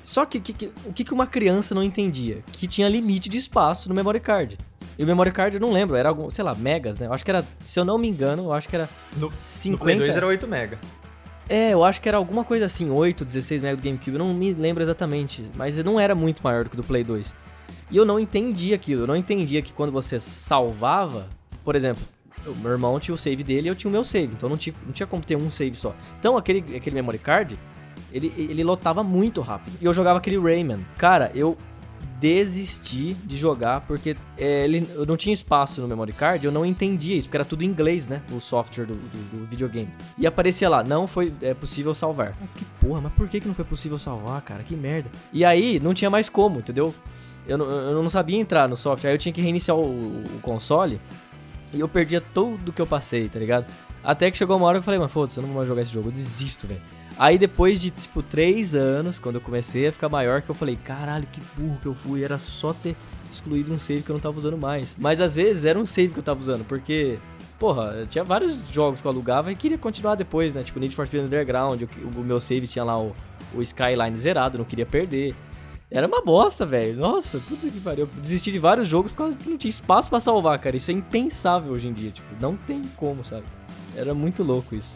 Só 0.00 0.24
que, 0.24 0.38
que, 0.38 0.52
que 0.52 0.70
o 0.84 0.92
que, 0.92 1.02
que 1.02 1.12
uma 1.12 1.26
criança 1.26 1.74
não 1.74 1.82
entendia? 1.82 2.44
Que 2.52 2.68
tinha 2.68 2.88
limite 2.88 3.28
de 3.28 3.36
espaço 3.36 3.88
no 3.88 3.94
memory 3.94 4.20
card. 4.20 4.56
E 4.96 5.02
o 5.02 5.06
memory 5.06 5.32
card 5.32 5.56
eu 5.56 5.60
não 5.60 5.72
lembro, 5.72 5.96
era 5.96 6.08
algum, 6.08 6.30
sei 6.30 6.44
lá, 6.44 6.54
megas, 6.54 6.98
né? 6.98 7.06
Eu 7.06 7.12
acho 7.12 7.24
que 7.24 7.30
era, 7.30 7.44
se 7.58 7.80
eu 7.80 7.84
não 7.84 7.98
me 7.98 8.08
engano, 8.08 8.44
eu 8.44 8.52
acho 8.52 8.68
que 8.68 8.76
era 8.76 8.88
no, 9.16 9.32
50. 9.34 9.70
No 9.72 9.78
Play 9.78 9.96
2 9.96 10.16
era 10.16 10.26
8 10.26 10.46
mega. 10.46 10.78
É, 11.48 11.72
eu 11.72 11.84
acho 11.84 12.00
que 12.00 12.08
era 12.08 12.16
alguma 12.16 12.44
coisa 12.44 12.66
assim, 12.66 12.90
8, 12.90 13.24
16 13.24 13.60
mega 13.60 13.76
do 13.76 13.82
GameCube, 13.82 14.12
eu 14.12 14.18
não 14.18 14.32
me 14.32 14.54
lembro 14.54 14.82
exatamente, 14.82 15.44
mas 15.54 15.76
não 15.78 15.98
era 16.00 16.14
muito 16.14 16.42
maior 16.42 16.64
do 16.64 16.70
que 16.70 16.76
do 16.76 16.84
Play 16.84 17.02
2. 17.04 17.34
E 17.94 17.96
eu 17.96 18.04
não 18.04 18.18
entendi 18.18 18.74
aquilo. 18.74 19.04
Eu 19.04 19.06
não 19.06 19.14
entendia 19.14 19.62
que 19.62 19.72
quando 19.72 19.92
você 19.92 20.18
salvava, 20.18 21.28
por 21.62 21.76
exemplo, 21.76 22.02
o 22.44 22.52
meu 22.56 22.72
irmão 22.72 22.98
tinha 22.98 23.14
o 23.14 23.16
save 23.16 23.44
dele 23.44 23.68
e 23.68 23.70
eu 23.70 23.76
tinha 23.76 23.88
o 23.88 23.92
meu 23.92 24.02
save. 24.02 24.34
Então 24.34 24.48
não 24.48 24.56
tinha, 24.56 24.74
não 24.84 24.92
tinha 24.92 25.06
como 25.06 25.22
ter 25.22 25.36
um 25.36 25.48
save 25.48 25.76
só. 25.76 25.94
Então 26.18 26.36
aquele, 26.36 26.76
aquele 26.76 26.96
memory 26.96 27.18
card, 27.18 27.56
ele, 28.12 28.34
ele 28.36 28.64
lotava 28.64 29.04
muito 29.04 29.40
rápido. 29.40 29.78
E 29.80 29.84
eu 29.84 29.92
jogava 29.92 30.18
aquele 30.18 30.36
Rayman. 30.36 30.84
Cara, 30.98 31.30
eu 31.36 31.56
desisti 32.18 33.14
de 33.14 33.36
jogar 33.36 33.82
porque 33.82 34.16
é, 34.36 34.64
ele, 34.64 34.88
eu 34.92 35.06
não 35.06 35.16
tinha 35.16 35.32
espaço 35.32 35.80
no 35.80 35.86
memory 35.86 36.12
card, 36.12 36.44
eu 36.44 36.50
não 36.50 36.66
entendia 36.66 37.14
isso, 37.14 37.28
porque 37.28 37.36
era 37.36 37.44
tudo 37.44 37.62
em 37.62 37.68
inglês, 37.68 38.08
né? 38.08 38.22
O 38.32 38.40
software 38.40 38.86
do, 38.86 38.94
do, 38.94 39.38
do 39.38 39.46
videogame. 39.46 39.90
E 40.18 40.26
aparecia 40.26 40.68
lá, 40.68 40.82
não 40.82 41.06
foi 41.06 41.32
é, 41.40 41.54
possível 41.54 41.94
salvar. 41.94 42.34
Ah, 42.42 42.46
que 42.58 42.64
porra, 42.80 43.02
mas 43.02 43.12
por 43.12 43.28
que, 43.28 43.38
que 43.38 43.46
não 43.46 43.54
foi 43.54 43.64
possível 43.64 44.00
salvar, 44.00 44.42
cara? 44.42 44.64
Que 44.64 44.74
merda. 44.74 45.08
E 45.32 45.44
aí, 45.44 45.78
não 45.78 45.94
tinha 45.94 46.10
mais 46.10 46.28
como, 46.28 46.58
entendeu? 46.58 46.92
Eu 47.46 47.58
eu 47.58 48.02
não 48.02 48.10
sabia 48.10 48.38
entrar 48.38 48.68
no 48.68 48.76
software, 48.76 49.10
aí 49.10 49.14
eu 49.14 49.18
tinha 49.18 49.32
que 49.32 49.40
reiniciar 49.40 49.76
o, 49.76 49.82
o 49.82 50.40
console 50.42 51.00
e 51.72 51.80
eu 51.80 51.88
perdia 51.88 52.20
tudo 52.20 52.72
que 52.72 52.80
eu 52.80 52.86
passei, 52.86 53.28
tá 53.28 53.38
ligado? 53.38 53.66
Até 54.02 54.30
que 54.30 54.36
chegou 54.36 54.56
uma 54.56 54.66
hora 54.66 54.78
que 54.78 54.80
eu 54.80 54.84
falei, 54.84 54.98
mano, 54.98 55.10
foda-se, 55.10 55.38
eu 55.38 55.42
não 55.42 55.48
vou 55.48 55.56
mais 55.58 55.68
jogar 55.68 55.82
esse 55.82 55.92
jogo, 55.92 56.08
eu 56.08 56.12
desisto, 56.12 56.66
velho. 56.66 56.80
Aí 57.18 57.38
depois 57.38 57.80
de, 57.80 57.90
tipo, 57.90 58.22
três 58.22 58.74
anos, 58.74 59.18
quando 59.18 59.36
eu 59.36 59.40
comecei 59.40 59.86
a 59.86 59.92
ficar 59.92 60.08
maior, 60.08 60.42
que 60.42 60.50
eu 60.50 60.54
falei, 60.54 60.76
caralho, 60.76 61.26
que 61.30 61.40
burro 61.56 61.78
que 61.80 61.86
eu 61.86 61.94
fui, 61.94 62.24
era 62.24 62.36
só 62.38 62.72
ter 62.72 62.96
excluído 63.32 63.72
um 63.72 63.78
save 63.78 64.02
que 64.02 64.10
eu 64.10 64.14
não 64.14 64.20
tava 64.20 64.36
usando 64.36 64.58
mais. 64.58 64.96
Mas 64.98 65.20
às 65.20 65.36
vezes 65.36 65.64
era 65.64 65.78
um 65.78 65.86
save 65.86 66.12
que 66.12 66.18
eu 66.18 66.24
tava 66.24 66.40
usando, 66.40 66.64
porque, 66.64 67.18
porra, 67.58 68.06
tinha 68.10 68.24
vários 68.24 68.68
jogos 68.70 69.00
que 69.00 69.06
eu 69.06 69.10
alugava 69.10 69.52
e 69.52 69.56
queria 69.56 69.78
continuar 69.78 70.16
depois, 70.16 70.52
né? 70.52 70.62
Tipo, 70.62 70.80
Need 70.80 70.94
for 70.94 71.06
Speed 71.06 71.24
Underground, 71.24 71.82
o, 71.82 72.20
o 72.20 72.24
meu 72.24 72.40
save 72.40 72.66
tinha 72.66 72.84
lá 72.84 73.00
o, 73.00 73.14
o 73.54 73.62
Skyline 73.62 74.18
zerado, 74.18 74.58
não 74.58 74.64
queria 74.64 74.86
perder. 74.86 75.34
Era 75.94 76.08
uma 76.08 76.20
bosta, 76.20 76.66
velho. 76.66 76.96
Nossa, 76.96 77.38
puta 77.38 77.68
que 77.68 77.78
pariu. 77.78 78.08
Eu 78.12 78.20
desisti 78.20 78.50
de 78.50 78.58
vários 78.58 78.88
jogos 78.88 79.12
por 79.12 79.18
causa 79.18 79.38
que 79.38 79.48
não 79.48 79.56
tinha 79.56 79.70
espaço 79.70 80.10
para 80.10 80.18
salvar, 80.18 80.58
cara. 80.58 80.76
Isso 80.76 80.90
é 80.90 80.94
impensável 80.94 81.72
hoje 81.72 81.86
em 81.86 81.92
dia. 81.92 82.10
Tipo, 82.10 82.26
não 82.40 82.56
tem 82.56 82.82
como, 82.96 83.22
sabe? 83.22 83.44
Era 83.94 84.12
muito 84.12 84.42
louco 84.42 84.74
isso. 84.74 84.92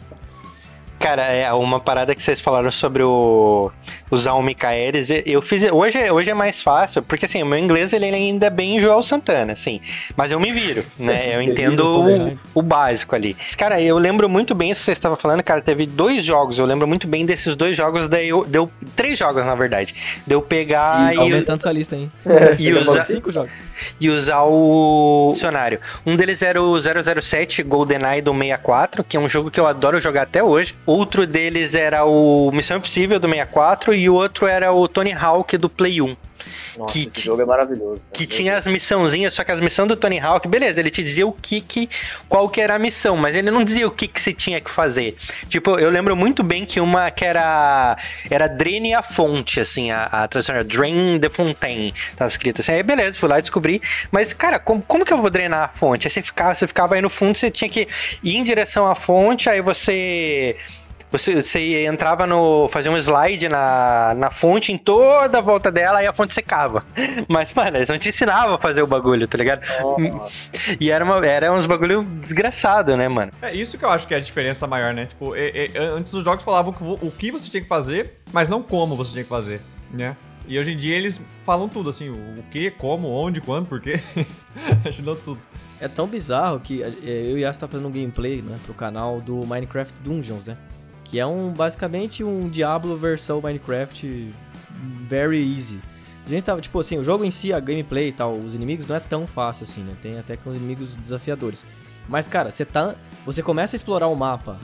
Cara, 0.99 1.33
é 1.33 1.51
uma 1.53 1.79
parada 1.79 2.13
que 2.13 2.21
vocês 2.21 2.41
falaram 2.41 2.69
sobre 2.71 3.03
o 3.03 3.71
usar 4.11 4.33
o 4.33 4.41
Micaelis, 4.41 5.07
eu 5.25 5.41
fiz 5.41 5.63
hoje, 5.71 6.11
hoje 6.11 6.29
é 6.29 6.33
mais 6.33 6.61
fácil, 6.61 7.01
porque 7.03 7.25
assim, 7.25 7.43
o 7.43 7.45
meu 7.45 7.59
inglês 7.59 7.93
ele 7.93 8.05
ainda 8.05 8.47
é 8.47 8.49
bem 8.49 8.79
Joel 8.79 9.03
Santana, 9.03 9.53
assim, 9.53 9.79
mas 10.15 10.31
eu 10.31 10.39
me 10.39 10.51
viro, 10.51 10.83
né? 10.97 11.35
Eu 11.35 11.41
entendo 11.41 11.85
o, 11.85 12.59
o, 12.59 12.61
básico 12.61 13.15
ali. 13.15 13.35
Cara, 13.57 13.79
eu 13.79 13.97
lembro 13.97 14.27
muito 14.27 14.55
bem 14.55 14.71
isso 14.71 14.81
que 14.81 14.85
você 14.85 14.91
estava 14.91 15.15
falando, 15.15 15.43
cara, 15.43 15.61
teve 15.61 15.85
dois 15.85 16.25
jogos, 16.25 16.57
eu 16.57 16.65
lembro 16.65 16.87
muito 16.87 17.07
bem 17.07 17.25
desses 17.25 17.55
dois 17.55 17.77
jogos, 17.77 18.09
daí 18.09 18.29
eu, 18.29 18.43
deu 18.45 18.69
três 18.95 19.17
jogos 19.17 19.45
na 19.45 19.55
verdade. 19.55 19.93
Deu 20.25 20.41
pegar 20.41 21.13
e, 21.13 21.17
e 21.17 21.19
aumentando 21.19 21.59
essa 21.59 21.71
lista 21.71 21.95
aí. 21.95 22.09
E 22.59 22.73
usar 22.73 23.05
cinco 23.05 23.31
jogos. 23.31 23.51
E 23.99 24.09
usar 24.09 24.43
o 24.43 25.31
dicionário. 25.33 25.79
Um 26.05 26.15
deles 26.15 26.41
era 26.41 26.61
o 26.61 26.75
007 26.79 27.63
GoldenEye 27.63 28.21
do 28.21 28.31
64, 28.31 29.03
que 29.03 29.17
é 29.17 29.19
um 29.19 29.29
jogo 29.29 29.51
que 29.51 29.59
eu 29.59 29.67
adoro 29.67 30.01
jogar 30.01 30.23
até 30.23 30.43
hoje. 30.43 30.75
Outro 30.85 31.25
deles 31.25 31.75
era 31.75 32.05
o 32.05 32.51
Missão 32.51 32.77
Impossível 32.77 33.19
do 33.19 33.27
64 33.27 33.93
e 33.93 34.09
o 34.09 34.13
outro 34.13 34.47
era 34.47 34.73
o 34.73 34.87
Tony 34.87 35.13
Hawk 35.13 35.57
do 35.57 35.69
Play 35.69 36.01
1. 36.01 36.15
Nossa, 36.77 36.93
que, 36.93 37.07
esse 37.07 37.21
jogo 37.21 37.41
é 37.41 37.45
maravilhoso. 37.45 38.01
cara. 38.01 38.13
que 38.13 38.25
tinha 38.25 38.57
as 38.57 38.65
missãozinhas, 38.65 39.33
só 39.33 39.43
que 39.43 39.51
as 39.51 39.59
missões 39.59 39.87
do 39.87 39.95
Tony 39.95 40.19
Hawk, 40.19 40.47
beleza, 40.47 40.79
ele 40.79 40.89
te 40.89 41.03
dizia 41.03 41.25
o 41.25 41.31
que 41.31 41.61
que, 41.61 41.89
qual 42.27 42.49
que 42.49 42.61
era 42.61 42.75
a 42.75 42.79
missão, 42.79 43.15
mas 43.15 43.35
ele 43.35 43.51
não 43.51 43.63
dizia 43.63 43.87
o 43.87 43.91
que 43.91 44.07
que 44.07 44.21
você 44.21 44.33
tinha 44.33 44.59
que 44.61 44.69
fazer. 44.71 45.15
Tipo, 45.49 45.79
eu 45.79 45.89
lembro 45.89 46.15
muito 46.15 46.43
bem 46.43 46.65
que 46.65 46.79
uma 46.79 47.11
que 47.11 47.25
era, 47.25 47.97
era 48.29 48.47
Drene 48.47 48.93
a 48.93 49.03
fonte, 49.03 49.59
assim, 49.59 49.91
a, 49.91 50.05
a 50.05 50.27
tradução 50.27 50.55
era 50.55 50.63
Drain 50.63 51.19
the 51.19 51.29
Fontaine, 51.29 51.93
tava 52.15 52.29
escrito 52.29 52.61
assim, 52.61 52.71
aí 52.71 52.83
beleza, 52.83 53.17
fui 53.17 53.29
lá 53.29 53.39
e 53.39 53.41
descobri, 53.41 53.81
mas 54.11 54.33
cara, 54.33 54.59
como, 54.59 54.81
como 54.81 55.05
que 55.05 55.13
eu 55.13 55.17
vou 55.17 55.29
drenar 55.29 55.63
a 55.63 55.67
fonte? 55.67 56.07
Aí 56.07 56.11
você 56.11 56.21
ficava, 56.21 56.55
você 56.55 56.67
ficava 56.67 56.95
aí 56.95 57.01
no 57.01 57.09
fundo, 57.09 57.37
você 57.37 57.51
tinha 57.51 57.69
que 57.69 57.87
ir 58.23 58.35
em 58.35 58.43
direção 58.43 58.87
à 58.87 58.95
fonte, 58.95 59.49
aí 59.49 59.61
você... 59.61 60.55
Você, 61.11 61.41
você 61.41 61.85
entrava 61.87 62.27
no. 62.27 62.67
fazia 62.69 62.91
um 62.91 62.97
slide 62.97 63.49
na, 63.49 64.13
na 64.15 64.29
fonte 64.29 64.71
em 64.71 64.77
toda 64.77 65.39
a 65.39 65.41
volta 65.41 65.71
dela 65.71 66.03
e 66.03 66.07
a 66.07 66.13
fonte 66.13 66.33
secava. 66.33 66.85
Mas, 67.27 67.51
mano, 67.53 67.77
eles 67.77 67.89
não 67.89 67.97
te 67.97 68.09
ensinavam 68.09 68.55
a 68.55 68.59
fazer 68.59 68.83
o 68.83 68.87
bagulho, 68.87 69.27
tá 69.27 69.37
ligado? 69.37 69.61
Nossa. 69.81 70.31
E 70.79 70.91
era, 70.91 71.03
uma, 71.03 71.25
era 71.25 71.51
uns 71.51 71.65
bagulho 71.65 72.03
desgraçado, 72.03 72.95
né, 72.95 73.07
mano? 73.07 73.31
É 73.41 73.53
isso 73.53 73.77
que 73.77 73.83
eu 73.85 73.89
acho 73.89 74.07
que 74.07 74.13
é 74.13 74.17
a 74.17 74.19
diferença 74.19 74.67
maior, 74.67 74.93
né? 74.93 75.07
Tipo, 75.07 75.35
e- 75.35 75.71
e- 75.73 75.77
antes 75.77 76.13
os 76.13 76.23
jogos 76.23 76.43
falavam 76.43 76.71
que 76.71 76.83
o 76.83 77.11
que 77.11 77.31
você 77.31 77.49
tinha 77.49 77.61
que 77.61 77.67
fazer, 77.67 78.17
mas 78.31 78.47
não 78.47 78.61
como 78.61 78.95
você 78.95 79.13
tinha 79.13 79.23
que 79.23 79.29
fazer, 79.29 79.61
né? 79.91 80.15
E 80.47 80.57
hoje 80.57 80.73
em 80.73 80.77
dia 80.77 80.95
eles 80.95 81.19
falam 81.43 81.67
tudo, 81.69 81.89
assim, 81.91 82.09
o 82.09 82.43
que, 82.49 82.71
como, 82.71 83.07
onde, 83.09 83.39
quando, 83.39 83.67
por 83.67 83.79
quê. 83.79 83.99
A 84.83 84.89
gente 84.89 85.03
dá 85.03 85.15
tudo. 85.15 85.39
É 85.79 85.87
tão 85.87 86.07
bizarro 86.07 86.59
que 86.59 86.81
é, 86.81 86.87
eu 87.03 87.37
e 87.37 87.43
a 87.45 87.47
Yas 87.49 87.57
tá 87.57 87.67
fazendo 87.67 87.87
um 87.87 87.91
gameplay, 87.91 88.41
né, 88.41 88.57
pro 88.65 88.73
canal 88.73 89.21
do 89.21 89.45
Minecraft 89.45 89.93
Dungeons, 90.03 90.45
né? 90.45 90.57
Que 91.09 91.19
é 91.19 91.25
um 91.25 91.51
basicamente 91.51 92.23
um 92.23 92.47
Diablo 92.47 92.95
versão 92.95 93.41
Minecraft 93.41 94.33
very 95.07 95.41
easy. 95.53 95.79
A 96.25 96.29
gente 96.29 96.43
tava, 96.43 96.61
tipo 96.61 96.79
assim, 96.79 96.97
o 96.99 97.03
jogo 97.03 97.23
em 97.23 97.31
si, 97.31 97.51
a 97.51 97.59
gameplay 97.59 98.09
e 98.09 98.11
tal, 98.11 98.37
os 98.37 98.53
inimigos 98.53 98.87
não 98.87 98.95
é 98.95 98.99
tão 98.99 99.25
fácil 99.25 99.63
assim, 99.63 99.81
né? 99.81 99.95
Tem 99.99 100.19
até 100.19 100.37
com 100.37 100.53
inimigos 100.53 100.95
desafiadores. 100.95 101.65
Mas, 102.07 102.27
cara, 102.27 102.51
você 102.51 102.63
tá. 102.63 102.95
Você 103.25 103.41
começa 103.41 103.75
a 103.75 103.77
explorar 103.77 104.07
o 104.07 104.15
mapa, 104.15 104.57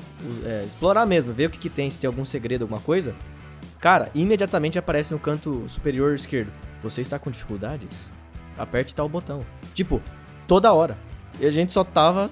é, 0.44 0.64
explorar 0.66 1.06
mesmo, 1.06 1.34
ver 1.34 1.48
o 1.48 1.50
que, 1.50 1.58
que 1.58 1.70
tem, 1.70 1.90
se 1.90 2.00
tem 2.00 2.08
algum 2.08 2.24
segredo, 2.24 2.64
alguma 2.64 2.80
coisa. 2.80 3.16
Cara, 3.80 4.10
imediatamente 4.16 4.80
aparece 4.80 5.12
no 5.12 5.20
canto 5.20 5.64
superior 5.68 6.16
esquerdo. 6.16 6.52
Você 6.82 7.02
está 7.02 7.20
com 7.20 7.30
dificuldades? 7.30 8.12
Aperte 8.58 8.96
tal 8.96 9.10
botão. 9.10 9.46
Tipo, 9.74 10.02
toda 10.48 10.74
hora. 10.74 10.98
E 11.40 11.46
a 11.46 11.52
gente 11.52 11.72
só 11.72 11.84
tava 11.84 12.30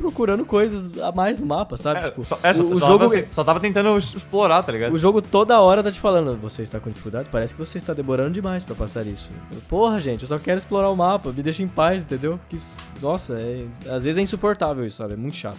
procurando 0.00 0.44
coisas 0.44 0.98
a 1.00 1.12
mais 1.12 1.38
no 1.38 1.46
mapa, 1.46 1.76
sabe? 1.76 2.00
É, 2.00 2.02
Tipo, 2.10 2.24
só, 2.24 2.38
é, 2.42 2.52
só, 2.54 2.62
o, 2.62 2.70
o 2.72 2.78
só 2.78 2.86
jogo, 2.86 3.10
tava, 3.10 3.24
só 3.28 3.44
tava 3.44 3.60
tentando 3.60 3.96
explorar, 3.96 4.62
tá 4.62 4.72
ligado? 4.72 4.92
o 4.92 4.98
jogo 4.98 5.20
toda 5.22 5.60
hora 5.60 5.82
tá 5.82 5.92
te 5.92 6.00
falando, 6.00 6.36
você 6.40 6.62
está 6.62 6.80
com 6.80 6.90
dificuldade? 6.90 7.28
Parece 7.30 7.54
que 7.54 7.60
você 7.60 7.78
está 7.78 7.92
demorando 7.94 8.30
demais 8.32 8.64
pra 8.64 8.74
passar 8.74 9.06
isso. 9.06 9.30
Eu, 9.52 9.60
Porra, 9.68 10.00
gente, 10.00 10.22
eu 10.22 10.28
só 10.28 10.38
quero 10.38 10.58
explorar 10.58 10.88
o 10.90 10.96
mapa, 10.96 11.30
me 11.30 11.42
deixa 11.42 11.62
em 11.62 11.68
paz, 11.68 12.02
entendeu? 12.02 12.40
Que, 12.48 12.56
nossa, 13.00 13.34
é- 13.38 13.66
às 13.88 14.04
vezes 14.04 14.18
é 14.18 14.22
insuportável 14.22 14.84
isso, 14.84 14.96
sabe? 14.96 15.14
É 15.14 15.16
muito 15.16 15.36
chato. 15.36 15.58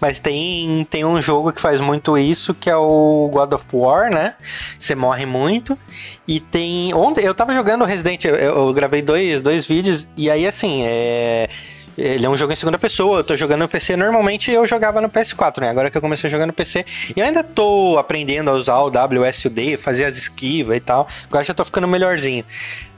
Mas 0.00 0.18
tem, 0.18 0.84
tem 0.90 1.04
um 1.04 1.20
jogo 1.22 1.52
que 1.52 1.60
faz 1.60 1.80
muito 1.80 2.18
isso, 2.18 2.52
que 2.54 2.68
é 2.68 2.76
o 2.76 3.28
God 3.32 3.52
of 3.52 3.64
War, 3.72 4.10
né? 4.10 4.34
Você 4.78 4.94
morre 4.94 5.24
muito. 5.26 5.78
E 6.26 6.40
tem. 6.40 6.92
Ontem 6.94 7.24
eu 7.24 7.34
tava 7.34 7.54
jogando 7.54 7.84
Resident 7.84 8.24
eu, 8.24 8.34
eu 8.34 8.72
gravei 8.72 9.00
dois, 9.02 9.40
dois 9.40 9.66
vídeos, 9.66 10.08
e 10.16 10.28
aí 10.30 10.46
assim, 10.46 10.82
é. 10.84 11.48
Ele 11.96 12.24
é 12.24 12.28
um 12.28 12.36
jogo 12.36 12.52
em 12.52 12.56
segunda 12.56 12.78
pessoa, 12.78 13.20
eu 13.20 13.24
tô 13.24 13.36
jogando 13.36 13.60
no 13.60 13.68
PC. 13.68 13.96
Normalmente 13.96 14.50
eu 14.50 14.66
jogava 14.66 15.00
no 15.00 15.08
PS4, 15.08 15.60
né? 15.60 15.70
Agora 15.70 15.90
que 15.90 15.96
eu 15.96 16.00
comecei 16.00 16.28
a 16.28 16.30
jogar 16.30 16.46
no 16.46 16.52
PC. 16.52 16.84
E 17.14 17.20
eu 17.20 17.26
ainda 17.26 17.42
tô 17.42 17.98
aprendendo 17.98 18.50
a 18.50 18.54
usar 18.54 18.78
o 18.78 18.88
WSUD, 18.88 19.76
fazer 19.76 20.04
as 20.04 20.16
esquivas 20.16 20.76
e 20.76 20.80
tal. 20.80 21.08
Agora 21.28 21.44
já 21.44 21.54
tô 21.54 21.64
ficando 21.64 21.86
melhorzinho. 21.88 22.44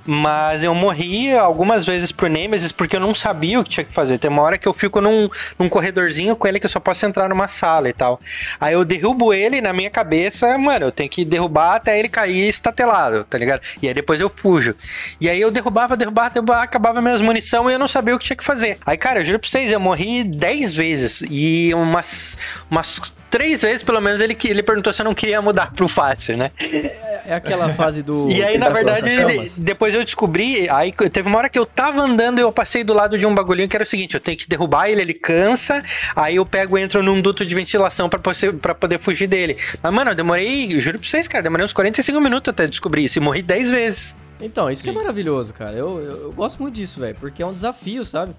Mas 0.06 0.64
eu 0.64 0.74
morri 0.74 1.32
algumas 1.32 1.86
vezes 1.86 2.10
por 2.10 2.28
Nemesis 2.28 2.72
porque 2.72 2.96
eu 2.96 3.00
não 3.00 3.14
sabia 3.14 3.60
o 3.60 3.64
que 3.64 3.70
tinha 3.70 3.84
que 3.84 3.92
fazer. 3.92 4.18
Tem 4.18 4.30
uma 4.30 4.42
hora 4.42 4.58
que 4.58 4.66
eu 4.66 4.74
fico 4.74 5.00
num, 5.00 5.28
num 5.58 5.68
corredorzinho 5.68 6.34
com 6.34 6.48
ele 6.48 6.58
que 6.58 6.66
eu 6.66 6.70
só 6.70 6.80
posso 6.80 7.06
entrar 7.06 7.28
numa 7.28 7.48
sala 7.48 7.88
e 7.88 7.92
tal. 7.92 8.20
Aí 8.60 8.74
eu 8.74 8.84
derrubo 8.84 9.32
ele 9.32 9.60
na 9.60 9.72
minha 9.72 9.90
cabeça, 9.90 10.56
mano, 10.58 10.86
eu 10.86 10.92
tenho 10.92 11.08
que 11.08 11.24
derrubar 11.24 11.76
até 11.76 11.98
ele 11.98 12.08
cair 12.08 12.48
estatelado, 12.48 13.24
tá 13.24 13.38
ligado? 13.38 13.62
E 13.80 13.88
aí 13.88 13.94
depois 13.94 14.20
eu 14.20 14.30
fujo. 14.30 14.74
E 15.20 15.28
aí 15.28 15.40
eu 15.40 15.50
derrubava, 15.50 15.96
derrubava, 15.96 16.30
derrubava, 16.30 16.62
acabava 16.62 17.00
minhas 17.00 17.20
munição 17.20 17.70
e 17.70 17.72
eu 17.72 17.78
não 17.78 17.88
sabia 17.88 18.14
o 18.14 18.18
que 18.18 18.24
tinha 18.24 18.36
que 18.36 18.44
fazer. 18.44 18.78
Aí, 18.84 18.96
cara, 18.96 19.20
eu 19.20 19.24
juro 19.24 19.38
pra 19.38 19.48
vocês, 19.48 19.70
eu 19.70 19.80
morri 19.80 20.24
10 20.24 20.74
vezes. 20.74 21.22
E 21.30 21.72
umas, 21.74 22.36
umas 22.70 23.12
três 23.32 23.60
vezes, 23.60 23.82
pelo 23.82 24.00
menos, 24.00 24.20
ele, 24.20 24.34
que- 24.34 24.46
ele 24.46 24.62
perguntou 24.62 24.92
se 24.92 25.00
eu 25.02 25.04
não 25.04 25.14
queria 25.14 25.42
mudar 25.42 25.72
pro 25.72 25.88
fácil, 25.88 26.36
né? 26.36 26.52
É, 26.60 27.22
é 27.28 27.34
aquela 27.34 27.68
fase 27.70 28.02
do. 28.02 28.28
E 28.30 28.42
aí, 28.44 28.56
na 28.58 28.68
da 28.68 28.74
verdade, 28.74 29.02
lança-chamas. 29.02 29.58
depois 29.58 29.94
eu 29.94 30.04
descobri. 30.04 30.68
Aí 30.70 30.92
teve 31.10 31.26
uma 31.28 31.38
hora 31.38 31.48
que 31.48 31.58
eu 31.58 31.66
tava 31.66 32.00
andando 32.02 32.38
e 32.38 32.42
eu 32.42 32.52
passei 32.52 32.84
do 32.84 32.92
lado 32.92 33.18
de 33.18 33.26
um 33.26 33.34
bagulhinho 33.34 33.68
que 33.68 33.74
era 33.76 33.82
o 33.84 33.86
seguinte: 33.86 34.14
eu 34.14 34.20
tenho 34.20 34.36
que 34.36 34.48
derrubar 34.48 34.88
ele, 34.88 35.00
ele 35.00 35.14
cansa. 35.14 35.82
Aí 36.14 36.36
eu 36.36 36.46
pego 36.46 36.76
e 36.78 36.82
entro 36.82 37.02
num 37.02 37.20
duto 37.20 37.44
de 37.44 37.54
ventilação 37.54 38.08
pra, 38.08 38.18
poder- 38.18 38.52
pra 38.54 38.74
poder 38.74 38.98
fugir 39.00 39.26
dele. 39.26 39.56
Mas, 39.82 39.92
mano, 39.92 40.10
eu 40.10 40.14
demorei, 40.14 40.74
eu 40.76 40.80
juro 40.80 40.98
pra 40.98 41.08
vocês, 41.08 41.26
cara, 41.26 41.42
demorei 41.42 41.64
uns 41.64 41.72
45 41.72 42.20
minutos 42.20 42.48
até 42.50 42.66
descobrir 42.66 43.04
isso 43.04 43.18
e 43.18 43.20
morri 43.20 43.40
10 43.42 43.70
vezes. 43.70 44.14
Então, 44.40 44.68
isso 44.70 44.82
que 44.82 44.90
é 44.90 44.92
Sim. 44.92 44.98
maravilhoso, 44.98 45.54
cara. 45.54 45.76
Eu, 45.76 45.98
eu, 46.00 46.22
eu 46.24 46.32
gosto 46.32 46.60
muito 46.60 46.74
disso, 46.74 47.00
velho, 47.00 47.16
porque 47.18 47.42
é 47.42 47.46
um 47.46 47.52
desafio, 47.54 48.04
sabe? 48.04 48.34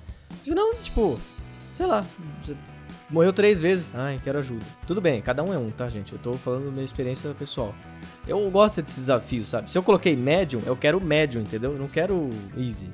Senão, 0.45 0.75
tipo, 0.75 1.19
sei 1.71 1.85
lá, 1.85 2.03
você 2.43 2.53
morreu 3.13 3.31
três 3.31 3.61
vezes. 3.61 3.87
Ai, 3.93 4.19
quero 4.23 4.39
ajuda. 4.39 4.65
Tudo 4.87 4.99
bem, 4.99 5.21
cada 5.21 5.43
um 5.43 5.53
é 5.53 5.57
um, 5.57 5.69
tá, 5.69 5.87
gente? 5.87 6.11
Eu 6.11 6.19
tô 6.19 6.33
falando 6.33 6.65
da 6.65 6.71
minha 6.71 6.83
experiência 6.83 7.29
pessoal. 7.37 7.73
Eu 8.27 8.49
gosto 8.49 8.81
desse 8.81 8.99
desafio, 8.99 9.45
sabe? 9.45 9.71
Se 9.71 9.77
eu 9.77 9.83
coloquei 9.83 10.15
médium, 10.15 10.61
eu 10.65 10.75
quero 10.75 10.99
médium, 10.99 11.41
entendeu? 11.41 11.73
Eu 11.73 11.79
não 11.79 11.87
quero 11.87 12.29
easy. 12.57 12.89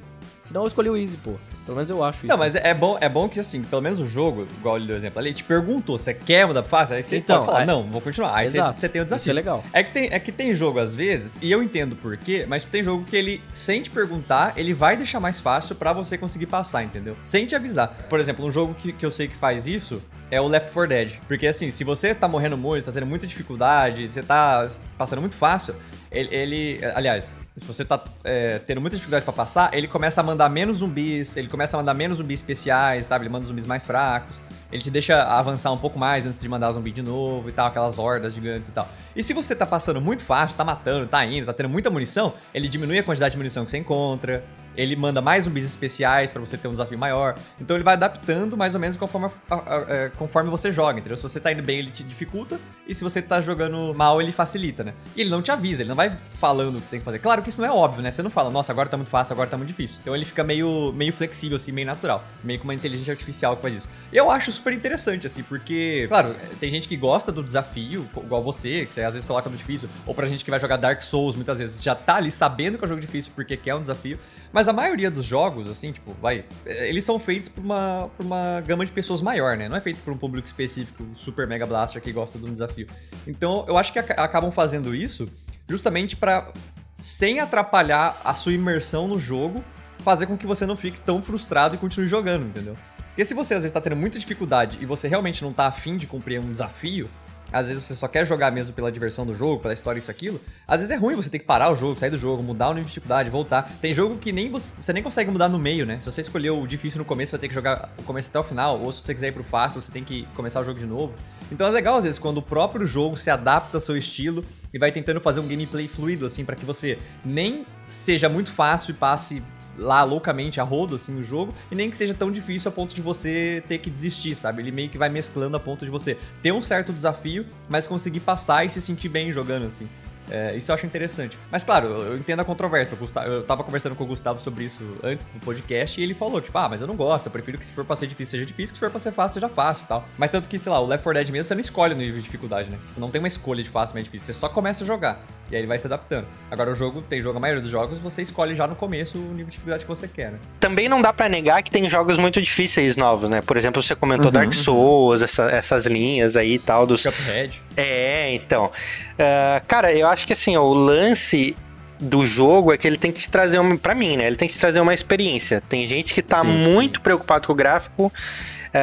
Senão 0.49 0.61
eu 0.63 0.67
escolhi 0.67 0.89
o 0.89 0.97
easy, 0.97 1.15
pô. 1.17 1.33
Pelo 1.63 1.75
menos 1.77 1.91
eu 1.91 2.03
acho 2.03 2.17
isso. 2.25 2.27
Não, 2.27 2.35
mas 2.37 2.55
é 2.55 2.69
é 2.69 2.73
bom, 2.73 2.97
é 2.99 3.07
bom 3.07 3.29
que, 3.29 3.39
assim, 3.39 3.61
pelo 3.61 3.83
menos 3.83 3.99
o 3.99 4.05
jogo, 4.07 4.47
igual 4.57 4.77
ele 4.77 4.87
deu 4.87 4.95
exemplo 4.95 5.19
ali, 5.19 5.31
te 5.31 5.43
perguntou, 5.43 5.99
você 5.99 6.11
quer 6.11 6.47
mudar 6.47 6.63
pra 6.63 6.69
fácil? 6.79 6.95
Aí 6.95 7.03
você 7.03 7.17
Então, 7.17 7.35
pode 7.37 7.45
falar, 7.45 7.59
aí- 7.59 7.67
não, 7.67 7.83
vou 7.87 8.01
continuar. 8.01 8.35
Aí 8.35 8.47
você, 8.47 8.59
você 8.59 8.89
tem 8.89 8.99
o 8.99 9.05
desafio. 9.05 9.21
Isso 9.21 9.29
é 9.29 9.33
legal. 9.33 9.63
É 9.71 9.83
que, 9.83 9.91
tem, 9.93 10.09
é 10.11 10.19
que 10.19 10.31
tem 10.31 10.55
jogo 10.55 10.79
às 10.79 10.95
vezes, 10.95 11.37
e 11.39 11.51
eu 11.51 11.61
entendo 11.61 11.95
por 11.95 12.17
quê, 12.17 12.45
mas 12.49 12.63
tem 12.63 12.83
jogo 12.83 13.03
que 13.05 13.15
ele, 13.15 13.43
sem 13.53 13.83
te 13.83 13.91
perguntar, 13.91 14.53
ele 14.57 14.73
vai 14.73 14.97
deixar 14.97 15.19
mais 15.19 15.39
fácil 15.39 15.75
pra 15.75 15.93
você 15.93 16.17
conseguir 16.17 16.47
passar, 16.47 16.81
entendeu? 16.83 17.15
Sem 17.23 17.45
te 17.45 17.55
avisar. 17.55 17.89
Por 18.09 18.19
exemplo, 18.19 18.43
um 18.43 18.51
jogo 18.51 18.73
que, 18.73 18.91
que 18.91 19.05
eu 19.05 19.11
sei 19.11 19.27
que 19.27 19.35
faz 19.37 19.67
isso 19.67 20.01
é 20.31 20.41
o 20.41 20.47
Left 20.47 20.71
4 20.71 20.89
Dead. 20.89 21.11
Porque 21.27 21.45
assim, 21.45 21.69
se 21.69 21.83
você 21.83 22.15
tá 22.15 22.27
morrendo 22.27 22.57
muito, 22.57 22.83
tá 22.85 22.91
tendo 22.91 23.05
muita 23.05 23.27
dificuldade, 23.27 24.07
você 24.07 24.23
tá 24.23 24.67
passando 24.97 25.19
muito 25.19 25.35
fácil, 25.35 25.75
ele. 26.11 26.33
ele- 26.35 26.79
aliás, 26.95 27.35
se 27.59 27.65
você 27.65 27.83
tá 27.83 28.03
é, 28.23 28.59
tendo 28.59 28.79
muita 28.79 28.95
dificuldade 28.95 29.23
pra 29.23 29.33
passar, 29.33 29.73
ele 29.73 29.87
começa 29.87 30.21
a 30.21 30.23
mandar 30.23 30.49
menos 30.49 30.77
zumbis, 30.77 31.35
ele 31.35 31.47
começa 31.47 31.75
a 31.75 31.79
mandar 31.79 31.93
menos 31.93 32.17
zumbis 32.17 32.39
especiais, 32.39 33.05
sabe? 33.05 33.25
Ele 33.25 33.31
manda 33.31 33.45
zumbis 33.45 33.65
mais 33.65 33.85
fracos. 33.85 34.37
Ele 34.71 34.81
te 34.81 34.91
deixa 34.91 35.23
avançar 35.23 35.71
um 35.71 35.77
pouco 35.77 35.97
mais 35.97 36.25
antes 36.25 36.41
de 36.41 36.47
mandar 36.47 36.71
zumbi 36.71 36.91
de 36.91 37.01
novo 37.01 37.49
e 37.49 37.51
tal, 37.51 37.67
aquelas 37.67 37.97
hordas 37.97 38.33
gigantes 38.33 38.69
e 38.69 38.71
tal. 38.71 38.87
E 39.15 39.23
se 39.23 39.33
você 39.33 39.55
tá 39.55 39.65
passando 39.65 39.99
muito 39.99 40.23
fácil, 40.23 40.55
tá 40.55 40.63
matando, 40.63 41.07
tá 41.07 41.25
indo, 41.25 41.45
tá 41.45 41.53
tendo 41.53 41.69
muita 41.69 41.89
munição, 41.89 42.33
ele 42.53 42.67
diminui 42.67 42.99
a 42.99 43.03
quantidade 43.03 43.31
de 43.31 43.37
munição 43.37 43.65
que 43.65 43.71
você 43.71 43.79
encontra, 43.79 44.43
ele 44.81 44.95
manda 44.95 45.21
mais 45.21 45.43
zumbis 45.43 45.65
especiais 45.65 46.31
pra 46.31 46.39
você 46.39 46.57
ter 46.57 46.67
um 46.67 46.71
desafio 46.71 46.97
maior. 46.97 47.35
Então 47.59 47.75
ele 47.75 47.83
vai 47.83 47.95
adaptando 47.95 48.55
mais 48.55 48.73
ou 48.73 48.79
menos 48.79 48.95
conforme, 48.97 49.27
a- 49.49 49.55
a- 49.55 49.55
a- 49.77 49.85
é, 49.89 50.09
conforme 50.17 50.49
você 50.49 50.71
joga, 50.71 50.99
entendeu? 50.99 51.17
Se 51.17 51.23
você 51.23 51.39
tá 51.39 51.51
indo 51.51 51.61
bem, 51.61 51.79
ele 51.79 51.91
te 51.91 52.03
dificulta, 52.03 52.59
e 52.87 52.95
se 52.95 53.03
você 53.03 53.21
tá 53.21 53.41
jogando 53.41 53.93
mal, 53.93 54.21
ele 54.21 54.31
facilita, 54.31 54.83
né? 54.83 54.93
E 55.15 55.21
ele 55.21 55.29
não 55.29 55.41
te 55.41 55.51
avisa, 55.51 55.81
ele 55.81 55.89
não 55.89 55.95
vai 55.95 56.09
falando 56.39 56.75
o 56.75 56.79
que 56.79 56.85
você 56.85 56.91
tem 56.91 56.99
que 56.99 57.05
fazer. 57.05 57.19
Claro 57.19 57.41
que 57.41 57.49
isso 57.49 57.59
não 57.61 57.67
é 57.67 57.71
óbvio, 57.71 58.01
né? 58.01 58.11
Você 58.11 58.23
não 58.23 58.29
fala, 58.29 58.49
nossa, 58.49 58.71
agora 58.71 58.87
tá 58.87 58.95
muito 58.97 59.09
fácil, 59.09 59.33
agora 59.33 59.49
tá 59.49 59.57
muito 59.57 59.67
difícil. 59.69 59.97
Então 60.01 60.15
ele 60.15 60.23
fica 60.25 60.43
meio, 60.43 60.93
meio 60.93 61.11
flexível, 61.11 61.57
assim, 61.57 61.71
meio 61.71 61.85
natural. 61.87 62.23
Meio 62.43 62.59
com 62.59 62.63
uma 62.63 62.73
inteligência 62.73 63.11
artificial 63.11 63.55
que 63.57 63.61
faz 63.61 63.73
isso. 63.73 63.89
E 64.13 64.17
eu 64.17 64.31
acho 64.31 64.51
super 64.51 64.71
interessante, 64.73 65.27
assim, 65.27 65.43
porque, 65.43 66.05
claro, 66.07 66.35
tem 66.59 66.69
gente 66.71 66.87
que 66.87 66.95
gosta 66.95 67.31
do 67.31 67.43
desafio, 67.43 68.07
igual 68.23 68.41
você, 68.41 68.85
que 68.85 68.93
você 68.93 69.01
às 69.03 69.13
vezes 69.13 69.27
coloca 69.27 69.49
no 69.49 69.57
difícil, 69.57 69.89
ou 70.05 70.15
pra 70.15 70.25
gente 70.27 70.45
que 70.45 70.49
vai 70.51 70.59
jogar 70.59 70.77
Dark 70.77 71.01
Souls, 71.01 71.35
muitas 71.35 71.59
vezes 71.59 71.83
já 71.83 71.93
tá 71.95 72.15
ali 72.15 72.31
sabendo 72.31 72.77
que 72.77 72.83
é 72.83 72.85
um 72.85 72.89
jogo 72.89 73.01
difícil 73.01 73.31
porque 73.35 73.57
quer 73.57 73.75
um 73.75 73.81
desafio. 73.81 74.17
Mas 74.53 74.68
a 74.69 74.73
maioria 74.73 75.11
dos 75.11 75.25
jogos, 75.25 75.69
assim, 75.69 75.91
tipo, 75.91 76.15
vai, 76.21 76.45
eles 76.65 77.03
são 77.03 77.19
feitos 77.19 77.49
por 77.49 77.63
uma, 77.63 78.09
por 78.15 78.25
uma 78.25 78.61
gama 78.61 78.85
de 78.85 78.91
pessoas 78.91 79.21
maior, 79.21 79.57
né? 79.57 79.67
Não 79.67 79.75
é 79.75 79.81
feito 79.81 80.01
por 80.03 80.13
um 80.13 80.17
público 80.17 80.47
específico, 80.47 81.05
super 81.13 81.45
mega 81.47 81.65
blaster 81.65 82.01
que 82.01 82.11
gosta 82.11 82.37
de 82.39 82.45
um 82.45 82.51
desafio. 82.53 82.87
Então, 83.27 83.65
eu 83.67 83.77
acho 83.77 83.91
que 83.91 83.99
aca- 83.99 84.13
acabam 84.23 84.51
fazendo 84.51 84.95
isso 84.95 85.29
justamente 85.67 86.15
pra, 86.15 86.51
sem 86.99 87.39
atrapalhar 87.39 88.19
a 88.23 88.33
sua 88.35 88.53
imersão 88.53 89.07
no 89.07 89.19
jogo, 89.19 89.63
fazer 89.99 90.25
com 90.27 90.37
que 90.37 90.47
você 90.47 90.65
não 90.65 90.77
fique 90.77 91.01
tão 91.01 91.21
frustrado 91.21 91.75
e 91.75 91.77
continue 91.77 92.07
jogando, 92.07 92.45
entendeu? 92.45 92.77
Porque 93.09 93.25
se 93.25 93.33
você 93.33 93.53
às 93.53 93.61
vezes 93.63 93.73
tá 93.73 93.81
tendo 93.81 93.97
muita 93.97 94.17
dificuldade 94.17 94.77
e 94.81 94.85
você 94.85 95.07
realmente 95.07 95.43
não 95.43 95.51
tá 95.51 95.65
afim 95.67 95.97
de 95.97 96.07
cumprir 96.07 96.39
um 96.39 96.49
desafio, 96.51 97.09
às 97.51 97.67
vezes 97.67 97.85
você 97.85 97.95
só 97.95 98.07
quer 98.07 98.25
jogar 98.25 98.51
mesmo 98.51 98.73
pela 98.73 98.91
diversão 98.91 99.25
do 99.25 99.33
jogo, 99.33 99.61
pela 99.61 99.73
história, 99.73 99.99
isso, 99.99 100.11
aquilo, 100.11 100.39
às 100.67 100.79
vezes 100.79 100.95
é 100.95 100.97
ruim 100.97 101.15
você 101.15 101.29
ter 101.29 101.39
que 101.39 101.45
parar 101.45 101.71
o 101.71 101.75
jogo, 101.75 101.99
sair 101.99 102.09
do 102.09 102.17
jogo, 102.17 102.41
mudar 102.43 102.67
o 102.67 102.69
nível 102.69 102.83
de 102.83 102.89
dificuldade, 102.89 103.29
voltar. 103.29 103.71
Tem 103.81 103.93
jogo 103.93 104.17
que 104.17 104.31
nem 104.31 104.49
você, 104.49 104.81
você 104.81 104.93
nem 104.93 105.03
consegue 105.03 105.31
mudar 105.31 105.49
no 105.49 105.59
meio, 105.59 105.85
né? 105.85 105.99
Se 105.99 106.11
você 106.11 106.21
escolheu 106.21 106.61
o 106.61 106.67
difícil 106.67 106.99
no 106.99 107.05
começo, 107.05 107.31
vai 107.31 107.39
ter 107.39 107.47
que 107.47 107.53
jogar 107.53 107.89
o 107.97 108.03
começo 108.03 108.29
até 108.29 108.39
o 108.39 108.43
final, 108.43 108.79
ou 108.79 108.91
se 108.91 109.01
você 109.01 109.13
quiser 109.13 109.29
ir 109.29 109.31
pro 109.31 109.43
fácil, 109.43 109.81
você 109.81 109.91
tem 109.91 110.03
que 110.03 110.25
começar 110.35 110.61
o 110.61 110.63
jogo 110.63 110.79
de 110.79 110.85
novo. 110.85 111.13
Então 111.51 111.65
é 111.67 111.71
legal 111.71 111.95
às 111.95 112.03
vezes 112.03 112.19
quando 112.19 112.37
o 112.37 112.41
próprio 112.41 112.85
jogo 112.85 113.17
se 113.17 113.29
adapta 113.29 113.77
ao 113.77 113.81
seu 113.81 113.97
estilo 113.97 114.45
e 114.73 114.77
vai 114.77 114.91
tentando 114.91 115.19
fazer 115.19 115.39
um 115.39 115.47
gameplay 115.47 115.87
fluido 115.87 116.25
assim 116.25 116.45
para 116.45 116.55
que 116.55 116.65
você 116.65 116.99
nem 117.25 117.65
seja 117.87 118.29
muito 118.29 118.51
fácil 118.51 118.91
e 118.91 118.93
passe 118.93 119.43
lá 119.79 120.03
loucamente 120.03 120.59
a 120.59 120.63
rodo, 120.63 120.95
assim, 120.95 121.13
no 121.13 121.23
jogo, 121.23 121.53
e 121.71 121.75
nem 121.75 121.89
que 121.89 121.97
seja 121.97 122.13
tão 122.13 122.31
difícil 122.31 122.69
a 122.69 122.71
ponto 122.71 122.93
de 122.93 123.01
você 123.01 123.63
ter 123.67 123.79
que 123.79 123.89
desistir, 123.89 124.35
sabe? 124.35 124.61
Ele 124.61 124.71
meio 124.71 124.89
que 124.89 124.97
vai 124.97 125.09
mesclando 125.09 125.57
a 125.57 125.59
ponto 125.59 125.85
de 125.85 125.91
você 125.91 126.17
ter 126.41 126.51
um 126.51 126.61
certo 126.61 126.93
desafio, 126.93 127.45
mas 127.67 127.87
conseguir 127.87 128.19
passar 128.19 128.65
e 128.65 128.69
se 128.69 128.81
sentir 128.81 129.09
bem 129.09 129.31
jogando, 129.31 129.65
assim. 129.65 129.87
É, 130.31 130.55
isso 130.55 130.71
eu 130.71 130.75
acho 130.75 130.85
interessante. 130.85 131.39
Mas 131.51 131.63
claro, 131.63 131.87
eu 131.87 132.17
entendo 132.17 132.39
a 132.39 132.45
controvérsia. 132.45 132.97
Eu 133.25 133.43
tava 133.43 133.63
conversando 133.63 133.95
com 133.95 134.03
o 134.03 134.07
Gustavo 134.07 134.39
sobre 134.39 134.63
isso 134.63 134.85
antes 135.03 135.25
do 135.25 135.39
podcast 135.39 135.99
e 135.99 136.03
ele 136.03 136.13
falou, 136.13 136.39
tipo, 136.39 136.55
ah, 136.57 136.69
mas 136.69 136.81
eu 136.81 136.87
não 136.87 136.95
gosto, 136.95 137.25
eu 137.25 137.31
prefiro 137.31 137.57
que 137.57 137.65
se 137.65 137.71
for 137.71 137.83
pra 137.83 137.95
ser 137.95 138.07
difícil 138.07 138.31
seja 138.31 138.45
difícil, 138.45 138.73
que 138.73 138.77
se 138.77 138.85
for 138.85 138.91
pra 138.91 138.99
ser 138.99 139.11
fácil 139.11 139.35
seja 139.35 139.49
fácil 139.49 139.85
e 139.85 139.87
tal. 139.87 140.07
Mas 140.17 140.29
tanto 140.29 140.47
que, 140.47 140.59
sei 140.59 140.71
lá, 140.71 140.79
o 140.79 140.85
Left 140.85 141.03
4 141.03 141.19
Dead 141.19 141.31
mesmo 141.31 141.47
você 141.47 141.55
não 141.55 141.61
escolhe 141.61 141.95
no 141.95 142.01
nível 142.01 142.17
de 142.17 142.23
dificuldade, 142.23 142.69
né? 142.69 142.77
Tipo, 142.87 142.99
não 142.99 143.09
tem 143.09 143.19
uma 143.19 143.27
escolha 143.27 143.63
de 143.63 143.69
fácil 143.69 143.95
mais 143.95 144.05
difícil, 144.05 144.27
você 144.27 144.39
só 144.39 144.47
começa 144.47 144.83
a 144.83 144.87
jogar. 144.87 145.25
E 145.51 145.55
aí 145.55 145.61
ele 145.61 145.67
vai 145.67 145.79
se 145.79 145.87
adaptando. 145.87 146.27
Agora 146.49 146.71
o 146.71 146.75
jogo, 146.75 147.01
tem 147.01 147.21
jogo, 147.21 147.37
a 147.37 147.41
maioria 147.41 147.61
dos 147.61 147.71
jogos, 147.71 147.97
você 147.99 148.21
escolhe 148.21 148.55
já 148.55 148.67
no 148.67 148.75
começo 148.75 149.17
o 149.17 149.21
nível 149.21 149.45
de 149.45 149.51
dificuldade 149.51 149.83
que 149.83 149.89
você 149.89 150.07
quer, 150.07 150.31
né? 150.31 150.39
Também 150.59 150.87
não 150.87 151.01
dá 151.01 151.11
para 151.11 151.27
negar 151.27 151.61
que 151.63 151.71
tem 151.71 151.89
jogos 151.89 152.17
muito 152.17 152.41
difíceis 152.41 152.95
novos, 152.95 153.29
né? 153.29 153.41
Por 153.41 153.57
exemplo, 153.57 153.81
você 153.81 153.95
comentou 153.95 154.27
uhum, 154.27 154.31
Dark 154.31 154.53
Souls, 154.53 155.21
essa, 155.21 155.49
essas 155.49 155.85
linhas 155.85 156.35
aí 156.35 156.55
e 156.55 156.59
tal 156.59 156.85
dos. 156.85 157.03
Cuphead. 157.03 157.61
É, 157.75 158.33
então. 158.35 158.65
Uh, 158.67 159.65
cara, 159.67 159.91
eu 159.93 160.07
acho 160.07 160.25
que 160.27 160.33
assim, 160.33 160.55
o 160.55 160.73
lance 160.73 161.55
do 161.99 162.25
jogo 162.25 162.71
é 162.71 162.77
que 162.77 162.87
ele 162.87 162.97
tem 162.97 163.11
que 163.11 163.19
te 163.19 163.29
trazer 163.29 163.59
uma. 163.59 163.77
Pra 163.77 163.95
mim, 163.95 164.17
né? 164.17 164.27
Ele 164.27 164.35
tem 164.35 164.47
que 164.47 164.53
te 164.53 164.59
trazer 164.59 164.79
uma 164.79 164.93
experiência. 164.93 165.61
Tem 165.67 165.87
gente 165.87 166.13
que 166.13 166.21
tá 166.21 166.41
sim, 166.41 166.47
muito 166.47 166.99
sim. 166.99 167.03
preocupado 167.03 167.47
com 167.47 167.53
o 167.53 167.55
gráfico 167.55 168.13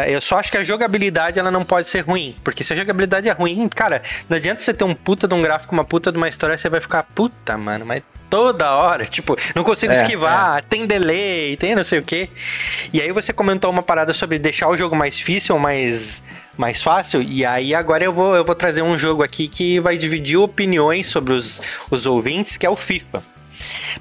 eu 0.09 0.21
só 0.21 0.39
acho 0.39 0.51
que 0.51 0.59
a 0.59 0.65
jogabilidade 0.65 1.39
ela 1.39 1.51
não 1.51 1.65
pode 1.65 1.89
ser 1.89 2.01
ruim. 2.01 2.37
Porque 2.43 2.65
se 2.65 2.73
a 2.73 2.77
jogabilidade 2.77 3.29
é 3.29 3.33
ruim, 3.33 3.69
cara, 3.69 4.03
não 4.29 4.37
adianta 4.37 4.61
você 4.61 4.75
ter 4.75 4.85
um 4.85 4.95
puta 4.95 5.29
de 5.29 5.35
um 5.35 5.43
gráfico, 5.43 5.73
uma 5.73 5.85
puta 5.85 6.11
de 6.11 6.19
uma 6.19 6.29
história, 6.29 6.57
você 6.59 6.69
vai 6.69 6.81
ficar, 6.81 7.03
puta, 7.03 7.57
mano, 7.57 7.87
mas 7.87 8.03
toda 8.29 8.75
hora, 8.75 9.05
tipo, 9.05 9.37
não 9.55 9.63
consigo 9.63 9.93
é, 9.93 10.03
esquivar, 10.03 10.59
é. 10.59 10.63
tem 10.63 10.87
delay, 10.87 11.57
tem 11.57 11.75
não 11.75 11.85
sei 11.85 11.99
o 11.99 12.03
que. 12.03 12.29
E 12.93 13.01
aí 13.01 13.13
você 13.13 13.33
comentou 13.33 13.71
uma 13.71 13.83
parada 13.83 14.13
sobre 14.13 14.39
deixar 14.39 14.69
o 14.69 14.77
jogo 14.77 14.97
mais 14.97 15.17
difícil, 15.17 15.59
mais 15.59 16.23
mais 16.57 16.83
fácil. 16.83 17.23
E 17.23 17.45
aí 17.45 17.75
agora 17.75 18.03
eu 18.03 18.13
vou, 18.13 18.35
eu 18.35 18.45
vou 18.45 18.55
trazer 18.55 18.83
um 18.83 18.99
jogo 18.99 19.23
aqui 19.23 19.47
que 19.47 19.79
vai 19.79 19.99
dividir 19.99 20.39
opiniões 20.39 21.07
sobre 21.07 21.35
os, 21.35 21.61
os 21.91 22.07
ouvintes, 22.07 22.57
que 22.57 22.65
é 22.65 22.71
o 22.71 22.77
FIFA. 22.77 23.23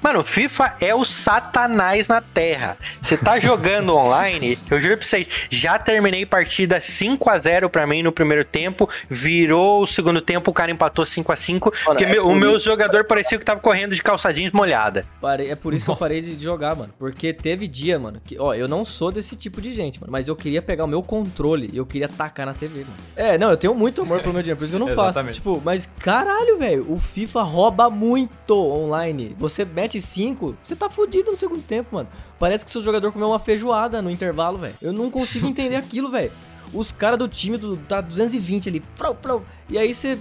Mano, 0.02 0.22
FIFA 0.24 0.76
é 0.80 0.94
o 0.94 1.04
satanás 1.04 2.08
na 2.08 2.20
Terra. 2.20 2.76
Você 3.00 3.16
tá 3.16 3.38
jogando 3.40 3.94
online, 3.94 4.58
eu 4.70 4.80
juro 4.80 4.96
pra 4.96 5.06
vocês, 5.06 5.28
já 5.50 5.78
terminei 5.78 6.26
partida 6.26 6.80
5 6.80 7.30
a 7.30 7.38
0 7.38 7.70
pra 7.70 7.86
mim 7.86 8.02
no 8.02 8.12
primeiro 8.12 8.44
tempo, 8.44 8.88
virou 9.08 9.82
o 9.82 9.86
segundo 9.86 10.20
tempo, 10.20 10.50
o 10.50 10.54
cara 10.54 10.70
empatou 10.70 11.04
5 11.04 11.32
a 11.32 11.36
5 11.36 11.72
porque 11.84 12.04
é 12.04 12.08
meu, 12.08 12.26
o 12.26 12.34
meu 12.34 12.58
jogador 12.58 13.04
parecia 13.04 13.38
que 13.38 13.44
tava 13.44 13.60
correndo 13.60 13.94
de 13.94 14.02
calçadinhos 14.02 14.52
molhada. 14.52 15.04
É 15.48 15.54
por 15.54 15.74
isso 15.74 15.86
Nossa. 15.86 15.98
que 15.98 16.04
eu 16.04 16.08
parei 16.08 16.20
de 16.20 16.42
jogar, 16.42 16.74
mano. 16.76 16.92
Porque 16.98 17.32
teve 17.32 17.66
dia, 17.66 17.98
mano, 17.98 18.20
que, 18.24 18.38
ó, 18.38 18.54
eu 18.54 18.68
não 18.68 18.84
sou 18.84 19.10
desse 19.10 19.36
tipo 19.36 19.60
de 19.60 19.72
gente, 19.72 20.00
mano, 20.00 20.12
mas 20.12 20.28
eu 20.28 20.36
queria 20.36 20.62
pegar 20.62 20.84
o 20.84 20.88
meu 20.88 21.02
controle 21.02 21.70
e 21.72 21.76
eu 21.76 21.86
queria 21.86 22.08
tacar 22.08 22.46
na 22.46 22.54
TV, 22.54 22.80
mano. 22.80 22.96
É, 23.14 23.38
não, 23.38 23.50
eu 23.50 23.56
tenho 23.56 23.74
muito 23.74 24.02
amor 24.02 24.20
pro 24.20 24.32
meu 24.32 24.42
dinheiro, 24.42 24.58
por 24.58 24.64
isso 24.64 24.76
que 24.76 24.82
eu 24.82 24.86
não 24.86 24.94
faço. 24.94 25.24
Tipo, 25.32 25.60
mas 25.64 25.88
caralho, 25.98 26.58
velho, 26.58 26.86
o 26.90 26.98
FIFA 26.98 27.42
rouba 27.42 27.90
muito 27.90 28.54
online. 28.56 29.34
Você 29.38 29.45
mete 29.64 30.00
5, 30.00 30.56
você 30.62 30.74
tá 30.74 30.88
fudido 30.88 31.30
no 31.30 31.36
segundo 31.36 31.62
tempo, 31.62 31.94
mano. 31.94 32.08
Parece 32.38 32.64
que 32.64 32.70
seu 32.70 32.82
jogador 32.82 33.12
comeu 33.12 33.28
uma 33.28 33.38
feijoada 33.38 34.02
no 34.02 34.10
intervalo, 34.10 34.58
velho. 34.58 34.74
Eu 34.80 34.92
não 34.92 35.10
consigo 35.10 35.46
entender 35.46 35.76
aquilo, 35.76 36.10
velho. 36.10 36.32
Os 36.72 36.92
caras 36.92 37.18
do 37.18 37.28
time 37.28 37.56
do, 37.56 37.76
tá 37.76 38.00
220 38.00 38.68
ali, 38.68 38.80
prou, 38.96 39.14
prou, 39.14 39.44
e 39.68 39.78
aí 39.78 39.94
você 39.94 40.18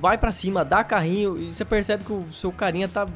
vai 0.00 0.16
para 0.16 0.30
cima, 0.30 0.64
dá 0.64 0.84
carrinho 0.84 1.36
e 1.36 1.52
você 1.52 1.64
percebe 1.64 2.04
que 2.04 2.12
o 2.12 2.32
seu 2.32 2.52
carinha 2.52 2.88
tá 2.88 3.06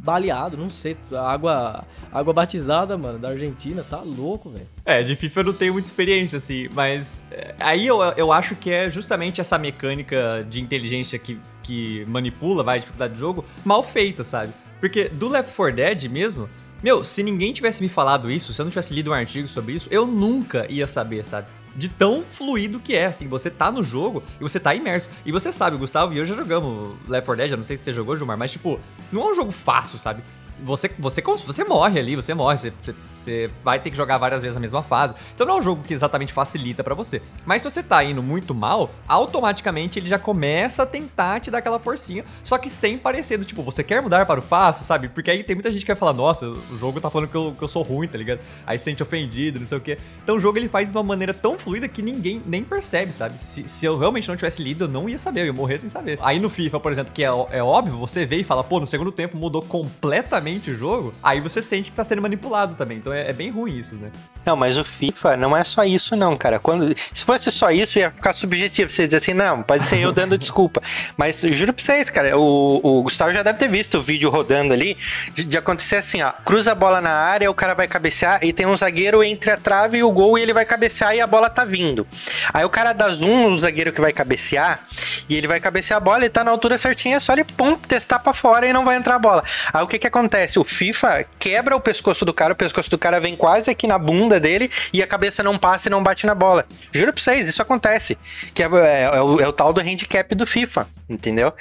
baleado, 0.00 0.56
não 0.56 0.70
sei. 0.70 0.96
Água, 1.12 1.84
água 2.10 2.32
batizada, 2.32 2.96
mano, 2.96 3.18
da 3.18 3.28
Argentina, 3.28 3.84
tá 3.88 4.00
louco, 4.00 4.50
velho. 4.50 4.66
É, 4.84 5.02
de 5.02 5.14
FIFA 5.14 5.40
eu 5.40 5.44
não 5.44 5.52
tenho 5.52 5.72
muita 5.72 5.86
experiência, 5.86 6.38
assim, 6.38 6.68
mas 6.74 7.24
é, 7.30 7.54
aí 7.60 7.86
eu, 7.86 8.00
eu 8.16 8.32
acho 8.32 8.56
que 8.56 8.70
é 8.70 8.90
justamente 8.90 9.40
essa 9.40 9.58
mecânica 9.58 10.44
de 10.48 10.60
inteligência 10.60 11.18
que, 11.18 11.38
que 11.62 12.04
manipula, 12.08 12.64
vai, 12.64 12.80
dificuldade 12.80 13.12
do 13.14 13.18
jogo, 13.18 13.44
mal 13.64 13.82
feita, 13.82 14.24
sabe? 14.24 14.52
Porque 14.80 15.08
do 15.08 15.28
Left 15.28 15.54
4 15.54 15.76
Dead 15.76 16.04
mesmo, 16.10 16.48
meu, 16.82 17.04
se 17.04 17.22
ninguém 17.22 17.52
tivesse 17.52 17.82
me 17.82 17.88
falado 17.88 18.30
isso, 18.30 18.52
se 18.52 18.60
eu 18.60 18.64
não 18.64 18.70
tivesse 18.70 18.94
lido 18.94 19.10
um 19.10 19.14
artigo 19.14 19.46
sobre 19.46 19.74
isso, 19.74 19.88
eu 19.90 20.06
nunca 20.06 20.66
ia 20.70 20.86
saber, 20.86 21.24
sabe? 21.24 21.46
De 21.76 21.88
tão 21.88 22.24
fluido 22.28 22.80
que 22.80 22.96
é, 22.96 23.06
assim, 23.06 23.28
você 23.28 23.48
tá 23.48 23.70
no 23.70 23.82
jogo 23.82 24.22
e 24.40 24.42
você 24.42 24.58
tá 24.58 24.74
imerso. 24.74 25.08
E 25.24 25.30
você 25.30 25.52
sabe, 25.52 25.76
Gustavo 25.76 26.12
e 26.12 26.18
eu 26.18 26.24
já 26.24 26.34
jogamos 26.34 26.96
Left 27.06 27.26
4 27.26 27.36
Dead, 27.36 27.50
eu 27.52 27.56
não 27.58 27.64
sei 27.64 27.76
se 27.76 27.84
você 27.84 27.92
jogou, 27.92 28.16
Gilmar, 28.16 28.38
mas 28.38 28.52
tipo, 28.52 28.80
não 29.12 29.28
é 29.28 29.32
um 29.32 29.34
jogo 29.34 29.52
fácil, 29.52 29.98
sabe? 29.98 30.22
Você, 30.64 30.90
você, 30.98 31.22
você 31.22 31.64
morre 31.64 32.00
ali, 32.00 32.16
você 32.16 32.34
morre, 32.34 32.58
você, 32.58 32.72
você 32.82 32.94
você 33.30 33.50
vai 33.62 33.78
ter 33.78 33.90
que 33.90 33.96
jogar 33.96 34.18
várias 34.18 34.42
vezes 34.42 34.56
a 34.56 34.60
mesma 34.60 34.82
fase. 34.82 35.14
Então 35.34 35.46
não 35.46 35.56
é 35.56 35.60
um 35.60 35.62
jogo 35.62 35.82
que 35.82 35.94
exatamente 35.94 36.32
facilita 36.32 36.82
para 36.82 36.94
você. 36.94 37.22
Mas 37.46 37.62
se 37.62 37.70
você 37.70 37.82
tá 37.82 38.02
indo 38.02 38.22
muito 38.22 38.54
mal, 38.54 38.90
automaticamente 39.06 39.98
ele 39.98 40.08
já 40.08 40.18
começa 40.18 40.82
a 40.82 40.86
tentar 40.86 41.40
te 41.40 41.50
dar 41.50 41.58
aquela 41.58 41.78
forcinha, 41.78 42.24
só 42.42 42.58
que 42.58 42.68
sem 42.68 42.98
parecer 42.98 43.38
do 43.38 43.44
tipo, 43.44 43.62
você 43.62 43.84
quer 43.84 44.02
mudar 44.02 44.26
para 44.26 44.40
o 44.40 44.42
fácil, 44.42 44.84
sabe? 44.84 45.08
Porque 45.08 45.30
aí 45.30 45.44
tem 45.44 45.54
muita 45.54 45.70
gente 45.70 45.82
que 45.82 45.92
vai 45.92 45.96
falar, 45.96 46.12
nossa, 46.12 46.46
o 46.48 46.76
jogo 46.76 47.00
tá 47.00 47.10
falando 47.10 47.28
que 47.28 47.36
eu, 47.36 47.54
que 47.56 47.62
eu 47.62 47.68
sou 47.68 47.82
ruim, 47.82 48.08
tá 48.08 48.18
ligado? 48.18 48.40
Aí 48.66 48.78
se 48.78 48.84
sente 48.84 49.02
ofendido, 49.02 49.60
não 49.60 49.66
sei 49.66 49.78
o 49.78 49.80
quê. 49.80 49.98
Então 50.22 50.36
o 50.36 50.40
jogo 50.40 50.58
ele 50.58 50.68
faz 50.68 50.88
de 50.90 50.96
uma 50.96 51.02
maneira 51.02 51.32
tão 51.32 51.58
fluida 51.58 51.86
que 51.86 52.02
ninguém 52.02 52.42
nem 52.44 52.64
percebe, 52.64 53.12
sabe? 53.12 53.42
Se, 53.42 53.68
se 53.68 53.86
eu 53.86 53.98
realmente 53.98 54.28
não 54.28 54.36
tivesse 54.36 54.62
lido, 54.62 54.84
eu 54.84 54.88
não 54.88 55.08
ia 55.08 55.18
saber, 55.18 55.42
eu 55.42 55.46
ia 55.46 55.52
morrer 55.52 55.78
sem 55.78 55.88
saber. 55.88 56.18
Aí 56.22 56.38
no 56.38 56.50
FIFA, 56.50 56.80
por 56.80 56.90
exemplo, 56.90 57.12
que 57.12 57.22
é, 57.22 57.28
é 57.50 57.62
óbvio, 57.62 57.96
você 57.98 58.26
vê 58.26 58.36
e 58.36 58.44
fala, 58.44 58.64
pô, 58.64 58.80
no 58.80 58.86
segundo 58.86 59.12
tempo 59.12 59.36
mudou 59.36 59.62
completamente 59.62 60.70
o 60.70 60.76
jogo, 60.76 61.12
aí 61.22 61.40
você 61.40 61.62
sente 61.62 61.90
que 61.90 61.96
tá 61.96 62.04
sendo 62.04 62.22
manipulado 62.22 62.74
também. 62.74 62.98
Então 62.98 63.12
é, 63.12 63.19
é 63.28 63.32
bem 63.32 63.50
ruim 63.50 63.76
isso, 63.76 63.94
né? 63.96 64.10
Não, 64.44 64.56
mas 64.56 64.78
o 64.78 64.84
FIFA 64.84 65.36
não 65.36 65.56
é 65.56 65.62
só 65.62 65.84
isso, 65.84 66.16
não, 66.16 66.36
cara. 66.36 66.58
Quando, 66.58 66.94
se 67.12 67.24
fosse 67.24 67.50
só 67.50 67.70
isso, 67.70 67.98
ia 67.98 68.10
ficar 68.10 68.32
subjetivo. 68.32 68.90
Você 68.90 69.04
dizer 69.04 69.18
assim, 69.18 69.34
não, 69.34 69.62
pode 69.62 69.84
ser 69.84 69.98
eu 69.98 70.12
dando 70.12 70.36
desculpa. 70.38 70.82
Mas 71.16 71.40
juro 71.40 71.72
pra 71.72 71.84
vocês, 71.84 72.08
cara, 72.08 72.38
o, 72.38 72.80
o 72.82 73.02
Gustavo 73.02 73.32
já 73.32 73.42
deve 73.42 73.58
ter 73.58 73.68
visto 73.68 73.98
o 73.98 74.02
vídeo 74.02 74.30
rodando 74.30 74.72
ali 74.72 74.96
de, 75.34 75.44
de, 75.44 75.58
acontecer 75.58 75.96
assim, 75.96 76.22
ó. 76.22 76.32
Cruza 76.44 76.72
a 76.72 76.74
bola 76.74 77.00
na 77.00 77.12
área, 77.12 77.50
o 77.50 77.54
cara 77.54 77.74
vai 77.74 77.86
cabecear 77.86 78.42
e 78.42 78.52
tem 78.52 78.66
um 78.66 78.76
zagueiro 78.76 79.22
entre 79.22 79.50
a 79.50 79.56
trave 79.56 79.98
e 79.98 80.02
o 80.02 80.10
gol 80.10 80.38
e 80.38 80.42
ele 80.42 80.52
vai 80.52 80.64
cabecear 80.64 81.14
e 81.14 81.20
a 81.20 81.26
bola 81.26 81.50
tá 81.50 81.64
vindo. 81.64 82.06
Aí 82.52 82.64
o 82.64 82.70
cara 82.70 82.92
dá 82.92 83.10
zoom 83.10 83.50
no 83.50 83.58
zagueiro 83.58 83.92
que 83.92 84.00
vai 84.00 84.12
cabecear 84.12 84.80
e 85.28 85.36
ele 85.36 85.46
vai 85.46 85.60
cabecear 85.60 85.98
a 85.98 86.00
bola 86.00 86.24
e 86.24 86.30
tá 86.30 86.42
na 86.42 86.50
altura 86.50 86.78
certinha, 86.78 87.16
é 87.16 87.20
só 87.20 87.34
ele 87.34 87.44
pum, 87.44 87.76
testar 87.76 88.18
pra 88.18 88.32
fora 88.32 88.66
e 88.66 88.72
não 88.72 88.84
vai 88.84 88.96
entrar 88.96 89.16
a 89.16 89.18
bola. 89.18 89.44
Aí 89.72 89.82
o 89.82 89.86
que 89.86 89.98
que 89.98 90.06
acontece? 90.06 90.58
O 90.58 90.64
FIFA 90.64 91.26
quebra 91.38 91.76
o 91.76 91.80
pescoço 91.80 92.24
do 92.24 92.32
cara, 92.32 92.54
o 92.54 92.56
pescoço 92.56 92.88
do 92.88 92.98
cara 93.00 93.18
vem 93.18 93.34
quase 93.34 93.70
aqui 93.70 93.86
na 93.86 93.98
bunda 93.98 94.38
dele 94.38 94.70
e 94.92 95.02
a 95.02 95.06
cabeça 95.06 95.42
não 95.42 95.58
passa 95.58 95.88
e 95.88 95.90
não 95.90 96.02
bate 96.02 96.26
na 96.26 96.34
bola. 96.34 96.66
Juro 96.92 97.12
pra 97.12 97.22
vocês, 97.22 97.48
isso 97.48 97.62
acontece. 97.62 98.16
Que 98.54 98.62
é, 98.62 98.66
é, 98.66 99.02
é, 99.02 99.22
o, 99.22 99.40
é 99.40 99.48
o, 99.48 99.52
tal 99.52 99.72
do 99.72 99.80
handicap 99.80 100.34
do 100.34 100.46
FIFA, 100.46 100.86
entendeu? 101.08 101.52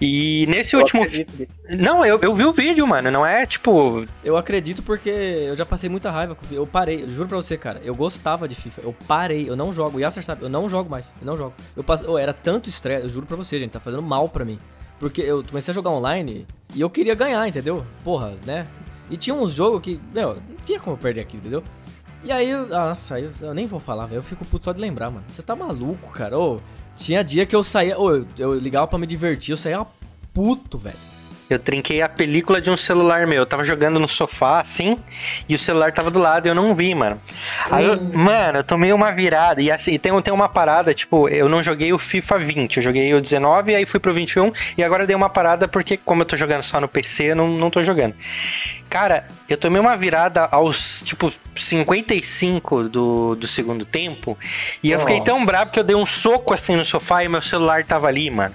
E 0.00 0.46
nesse 0.48 0.74
eu 0.74 0.80
último. 0.80 1.06
Não, 1.68 2.04
eu, 2.04 2.18
eu 2.20 2.34
vi 2.34 2.44
o 2.44 2.52
vídeo, 2.52 2.86
mano. 2.86 3.10
Não 3.10 3.24
é 3.24 3.46
tipo. 3.46 4.06
Eu 4.24 4.36
acredito 4.36 4.82
porque 4.82 5.10
eu 5.10 5.54
já 5.54 5.66
passei 5.66 5.88
muita 5.88 6.10
raiva 6.10 6.34
com 6.34 6.54
Eu 6.54 6.66
parei, 6.66 7.08
juro 7.08 7.28
pra 7.28 7.36
você, 7.36 7.56
cara. 7.56 7.80
Eu 7.84 7.94
gostava 7.94 8.48
de 8.48 8.54
FIFA. 8.54 8.80
Eu 8.82 8.94
parei, 9.06 9.48
eu 9.48 9.54
não 9.54 9.72
jogo. 9.72 10.00
Yasser 10.00 10.24
sabe, 10.24 10.42
eu 10.42 10.48
não 10.48 10.68
jogo 10.68 10.90
mais. 10.90 11.12
Eu 11.20 11.26
não 11.26 11.36
jogo. 11.36 11.54
Eu 11.76 11.84
oh, 12.08 12.18
era 12.18 12.32
tanto 12.32 12.68
estresse, 12.68 13.02
eu 13.02 13.08
juro 13.08 13.26
pra 13.26 13.36
você, 13.36 13.58
gente, 13.58 13.70
tá 13.70 13.80
fazendo 13.80 14.02
mal 14.02 14.28
pra 14.28 14.44
mim. 14.44 14.58
Porque 14.98 15.20
eu 15.20 15.44
comecei 15.44 15.72
a 15.72 15.74
jogar 15.74 15.90
online 15.90 16.46
e 16.74 16.80
eu 16.80 16.88
queria 16.88 17.14
ganhar, 17.14 17.46
entendeu? 17.46 17.84
Porra, 18.02 18.34
né? 18.46 18.66
E 19.10 19.16
tinha 19.16 19.34
uns 19.34 19.52
jogos 19.52 19.80
que, 19.80 20.00
meu, 20.14 20.34
não 20.34 20.56
tinha 20.64 20.80
como 20.80 20.96
perder 20.96 21.20
aqui, 21.20 21.36
entendeu? 21.36 21.62
E 22.24 22.32
aí, 22.32 22.50
eu, 22.50 22.66
nossa, 22.66 23.20
eu, 23.20 23.30
eu 23.40 23.54
nem 23.54 23.66
vou 23.66 23.78
falar, 23.78 24.06
velho. 24.06 24.18
Eu 24.18 24.22
fico 24.22 24.44
puto 24.44 24.64
só 24.64 24.72
de 24.72 24.80
lembrar, 24.80 25.10
mano. 25.10 25.24
Você 25.28 25.42
tá 25.42 25.54
maluco, 25.54 26.10
cara? 26.10 26.38
Ô, 26.38 26.60
tinha 26.96 27.22
dia 27.22 27.46
que 27.46 27.54
eu 27.54 27.62
saía, 27.62 27.98
ô, 27.98 28.10
eu, 28.10 28.26
eu 28.38 28.54
ligava 28.54 28.86
pra 28.88 28.98
me 28.98 29.06
divertir, 29.06 29.52
eu 29.52 29.56
saía 29.56 29.86
puto, 30.32 30.76
velho. 30.76 30.96
Eu 31.48 31.58
trinquei 31.58 32.02
a 32.02 32.08
película 32.08 32.60
de 32.60 32.70
um 32.70 32.76
celular 32.76 33.26
meu. 33.26 33.38
Eu 33.38 33.46
tava 33.46 33.64
jogando 33.64 34.00
no 34.00 34.08
sofá, 34.08 34.60
assim, 34.60 34.98
e 35.48 35.54
o 35.54 35.58
celular 35.58 35.92
tava 35.92 36.10
do 36.10 36.18
lado 36.18 36.46
e 36.46 36.48
eu 36.50 36.54
não 36.54 36.74
vi, 36.74 36.94
mano. 36.94 37.20
Aí, 37.70 37.84
eu, 37.84 37.94
Hum. 37.94 38.10
mano, 38.14 38.58
eu 38.58 38.64
tomei 38.64 38.92
uma 38.92 39.12
virada. 39.12 39.62
E 39.62 39.70
assim, 39.70 39.98
tem, 39.98 40.20
tem 40.22 40.34
uma 40.34 40.48
parada, 40.48 40.92
tipo, 40.92 41.28
eu 41.28 41.48
não 41.48 41.62
joguei 41.62 41.92
o 41.92 41.98
FIFA 41.98 42.38
20. 42.38 42.76
Eu 42.78 42.82
joguei 42.82 43.14
o 43.14 43.20
19, 43.20 43.74
aí 43.74 43.84
fui 43.84 44.00
pro 44.00 44.12
21. 44.12 44.52
E 44.76 44.82
agora 44.82 45.04
eu 45.04 45.06
dei 45.06 45.14
uma 45.16 45.30
parada 45.30 45.68
porque, 45.68 45.96
como 45.96 46.22
eu 46.22 46.26
tô 46.26 46.36
jogando 46.36 46.62
só 46.62 46.80
no 46.80 46.88
PC, 46.88 47.30
eu 47.30 47.36
não, 47.36 47.48
não 47.48 47.70
tô 47.70 47.82
jogando. 47.82 48.14
Cara, 48.90 49.26
eu 49.48 49.56
tomei 49.56 49.80
uma 49.80 49.96
virada 49.96 50.48
aos, 50.50 51.02
tipo, 51.04 51.32
55 51.56 52.88
do, 52.88 53.34
do 53.34 53.46
segundo 53.46 53.84
tempo. 53.84 54.38
E 54.82 54.90
eu 54.90 55.00
fiquei 55.00 55.20
tão 55.22 55.44
bravo 55.44 55.70
que 55.70 55.78
eu 55.78 55.84
dei 55.84 55.96
um 55.96 56.06
soco 56.06 56.54
assim 56.54 56.76
no 56.76 56.84
sofá 56.84 57.24
e 57.24 57.28
meu 57.28 57.42
celular 57.42 57.84
tava 57.84 58.06
ali, 58.06 58.30
mano. 58.30 58.54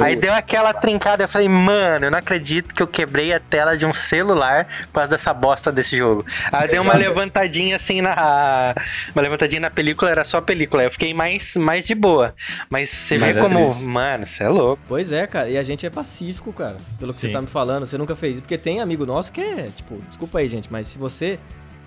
Aí 0.00 0.16
deu 0.16 0.32
aquela 0.34 0.72
trincada, 0.72 1.24
eu 1.24 1.28
falei, 1.28 1.48
mano, 1.48 2.06
eu 2.06 2.10
não 2.10 2.18
acredito 2.18 2.74
que 2.74 2.82
eu 2.82 2.86
quebrei 2.86 3.32
a 3.32 3.40
tela 3.40 3.76
de 3.76 3.86
um 3.86 3.92
celular 3.92 4.66
por 4.86 4.94
causa 4.94 5.10
dessa 5.10 5.32
bosta 5.32 5.72
desse 5.72 5.96
jogo. 5.96 6.24
Aí 6.52 6.68
deu 6.68 6.82
uma 6.82 6.94
levantadinha 6.94 7.76
assim 7.76 8.00
na. 8.00 8.74
Uma 9.14 9.22
levantadinha 9.22 9.60
na 9.60 9.70
película, 9.70 10.10
era 10.10 10.24
só 10.24 10.38
a 10.38 10.42
película. 10.42 10.82
Aí 10.82 10.86
eu 10.86 10.92
fiquei 10.92 11.14
mais, 11.14 11.54
mais 11.56 11.84
de 11.84 11.94
boa. 11.94 12.34
Mas 12.68 12.90
você 12.90 13.18
Mas 13.18 13.34
vê 13.34 13.40
é 13.40 13.42
como. 13.42 13.66
triste. 13.66 13.84
Mano, 13.84 14.26
você 14.26 14.42
é 14.44 14.48
louco. 14.48 14.82
Pois 14.86 15.12
é, 15.12 15.26
cara, 15.26 15.48
e 15.48 15.56
a 15.56 15.62
gente 15.62 15.86
é 15.86 15.90
pacífico, 15.90 16.52
cara. 16.52 16.76
Pelo 16.98 17.12
que 17.12 17.18
Sim. 17.18 17.28
você 17.28 17.32
tá 17.32 17.40
me 17.40 17.46
falando, 17.46 17.86
você 17.86 17.98
nunca 17.98 18.14
fez 18.14 18.32
isso. 18.34 18.42
Porque 18.42 18.58
tem 18.58 18.80
amigo 18.80 19.04
nosso 19.06 19.32
que 19.32 19.40
é, 19.40 19.68
tipo, 19.74 20.00
desculpa 20.08 20.38
aí, 20.38 20.48
gente, 20.48 20.70
mas 20.70 20.86
se 20.86 20.98
você. 20.98 21.38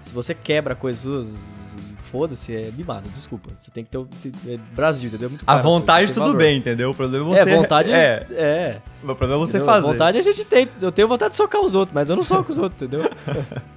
Se 0.02 0.14
você 0.16 0.34
quebra 0.34 0.74
coisas 0.74 1.36
foda-se, 2.12 2.54
é 2.54 2.70
mimado, 2.76 3.08
desculpa. 3.10 3.50
Você 3.58 3.72
tem 3.72 3.84
que 3.86 3.90
ter 3.90 3.98
o. 3.98 4.08
é 4.48 4.58
Brasil, 4.76 5.08
entendeu? 5.08 5.28
É 5.28 5.30
Muito 5.30 5.44
A 5.48 5.58
vontade 5.58 6.14
tudo 6.14 6.26
valor. 6.26 6.38
bem, 6.38 6.58
entendeu? 6.58 6.92
O 6.92 6.94
problema 6.94 7.34
é 7.34 7.44
você... 7.44 7.50
É, 7.50 7.56
vontade 7.56 7.92
É, 7.94 8.26
é. 8.32 8.78
o 9.02 9.16
problema 9.16 9.36
é 9.36 9.38
você 9.38 9.58
entendeu? 9.58 9.66
fazer. 9.74 9.88
Vontade 9.88 10.18
a 10.18 10.22
gente 10.22 10.44
tem. 10.46 10.68
Eu 10.82 10.92
tenho 10.92 11.08
vontade 11.08 11.32
de 11.32 11.38
socar 11.38 11.62
os 11.62 11.74
outros, 11.74 11.94
mas 11.96 12.10
eu 12.10 12.16
não 12.16 12.24
soco 12.24 12.52
os 12.52 12.58
outros, 12.58 12.82
entendeu? 12.82 13.10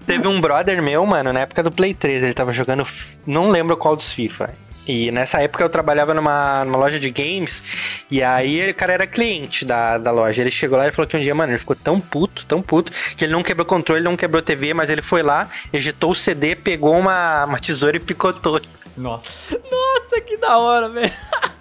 Teve 0.04 0.26
um 0.26 0.40
brother 0.40 0.82
meu, 0.82 1.06
mano, 1.06 1.32
na 1.32 1.40
época 1.40 1.62
do 1.62 1.70
Play 1.70 1.94
3, 1.94 2.24
ele 2.24 2.34
tava 2.34 2.52
jogando. 2.52 2.84
Não 3.26 3.50
lembro 3.50 3.76
qual 3.76 3.94
dos 3.96 4.12
FIFA. 4.12 4.52
E 4.86 5.10
nessa 5.10 5.42
época 5.42 5.64
eu 5.64 5.68
trabalhava 5.68 6.12
numa, 6.12 6.64
numa 6.64 6.78
loja 6.78 7.00
de 7.00 7.10
games. 7.10 7.62
E 8.10 8.22
aí 8.22 8.70
o 8.70 8.74
cara 8.74 8.92
era 8.92 9.06
cliente 9.06 9.64
da, 9.64 9.98
da 9.98 10.10
loja. 10.10 10.42
Ele 10.42 10.50
chegou 10.50 10.78
lá 10.78 10.88
e 10.88 10.92
falou 10.92 11.08
que 11.08 11.16
um 11.16 11.20
dia, 11.20 11.34
mano, 11.34 11.52
ele 11.52 11.58
ficou 11.58 11.76
tão 11.76 12.00
puto, 12.00 12.44
tão 12.46 12.60
puto, 12.62 12.92
que 13.16 13.24
ele 13.24 13.32
não 13.32 13.42
quebrou 13.42 13.66
controle, 13.66 14.02
não 14.02 14.16
quebrou 14.16 14.42
TV, 14.42 14.74
mas 14.74 14.90
ele 14.90 15.02
foi 15.02 15.22
lá, 15.22 15.48
ejetou 15.72 16.10
o 16.10 16.14
CD, 16.14 16.54
pegou 16.54 16.96
uma, 16.98 17.44
uma 17.44 17.58
tesoura 17.58 17.96
e 17.96 18.00
picotou. 18.00 18.60
Nossa. 18.96 19.60
Nossa, 19.70 20.20
que 20.20 20.36
da 20.36 20.58
hora, 20.58 20.88
velho. 20.88 21.12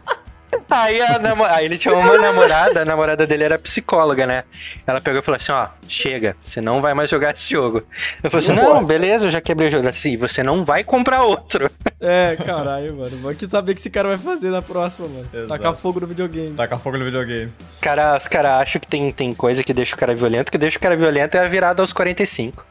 Aí, 0.70 1.02
a 1.02 1.20
namo- 1.20 1.44
aí 1.46 1.66
ele 1.66 1.78
tinha 1.78 1.94
uma 1.96 2.18
namorada, 2.18 2.82
a 2.82 2.86
namorada 2.86 3.26
dele 3.28 3.44
era 3.44 3.58
psicóloga, 3.60 4.26
né? 4.26 4.44
Ela 4.86 5.00
pegou 5.02 5.20
e 5.20 5.24
falou 5.24 5.38
assim: 5.38 5.52
ó, 5.52 5.68
chega, 5.88 6.36
você 6.44 6.60
não 6.62 6.82
vai 6.82 6.94
mais 6.94 7.10
jogar 7.10 7.34
esse 7.34 7.50
jogo. 7.50 7.84
Eu 8.24 8.32
falei 8.32 8.46
assim: 8.46 8.56
não, 8.56 8.84
beleza, 8.84 9.26
eu 9.26 9.30
já 9.32 9.42
quebrei 9.42 9.68
o 9.68 9.72
jogo. 9.72 9.88
Assim, 9.88 10.18
você 10.18 10.42
não 10.44 10.64
vai 10.66 10.84
comprar 10.84 11.24
outro. 11.24 11.70
É, 12.00 12.36
caralho, 12.46 12.96
mano. 12.96 13.16
Vou 13.18 13.32
aqui 13.32 13.48
saber 13.48 13.72
o 13.72 13.76
que 13.76 13.82
esse 13.82 13.90
cara 13.90 14.10
vai 14.10 14.18
fazer 14.18 14.50
na 14.50 14.62
próxima, 14.62 15.08
mano. 15.08 15.28
Exato. 15.34 15.48
Tacar 15.48 15.74
fogo 15.76 16.00
no 16.00 16.08
videogame. 16.08 16.52
Taca 16.56 16.78
fogo 16.78 16.98
no 16.98 17.06
videogame. 17.06 17.52
Cara, 17.82 18.18
os 18.18 18.28
caras 18.28 18.52
acham 18.62 18.82
que 18.82 18.88
tem, 18.88 19.12
tem 19.12 19.34
coisa 19.34 19.64
que 19.64 19.74
deixa 19.74 19.96
o 19.96 19.98
cara 19.98 20.14
violento, 20.16 20.52
que 20.52 20.58
deixa 20.58 20.78
o 20.78 20.82
cara 20.82 20.96
violento 20.96 21.36
é 21.36 21.40
a 21.46 21.48
virada 21.48 21.82
aos 21.82 21.94
45. 21.94 22.66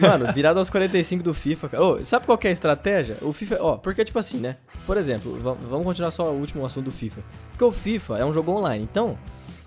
Mano, 0.00 0.32
virado 0.32 0.58
aos 0.58 0.70
45 0.70 1.22
do 1.22 1.32
FIFA, 1.34 1.68
cara. 1.68 1.82
Ô, 1.84 2.04
sabe 2.04 2.26
qual 2.26 2.38
é 2.42 2.48
a 2.48 2.50
estratégia? 2.50 3.16
O 3.22 3.32
FIFA, 3.32 3.58
ó, 3.60 3.76
porque 3.76 4.04
tipo 4.04 4.18
assim, 4.18 4.38
né? 4.38 4.56
Por 4.86 4.96
exemplo, 4.96 5.38
va- 5.40 5.54
vamos 5.68 5.84
continuar 5.86 6.10
só 6.10 6.30
o 6.32 6.38
último 6.38 6.64
assunto 6.64 6.86
do 6.86 6.90
FIFA. 6.92 7.20
Porque 7.50 7.64
o 7.64 7.72
FIFA 7.72 8.18
é 8.18 8.24
um 8.24 8.32
jogo 8.32 8.52
online, 8.52 8.84
então 8.90 9.18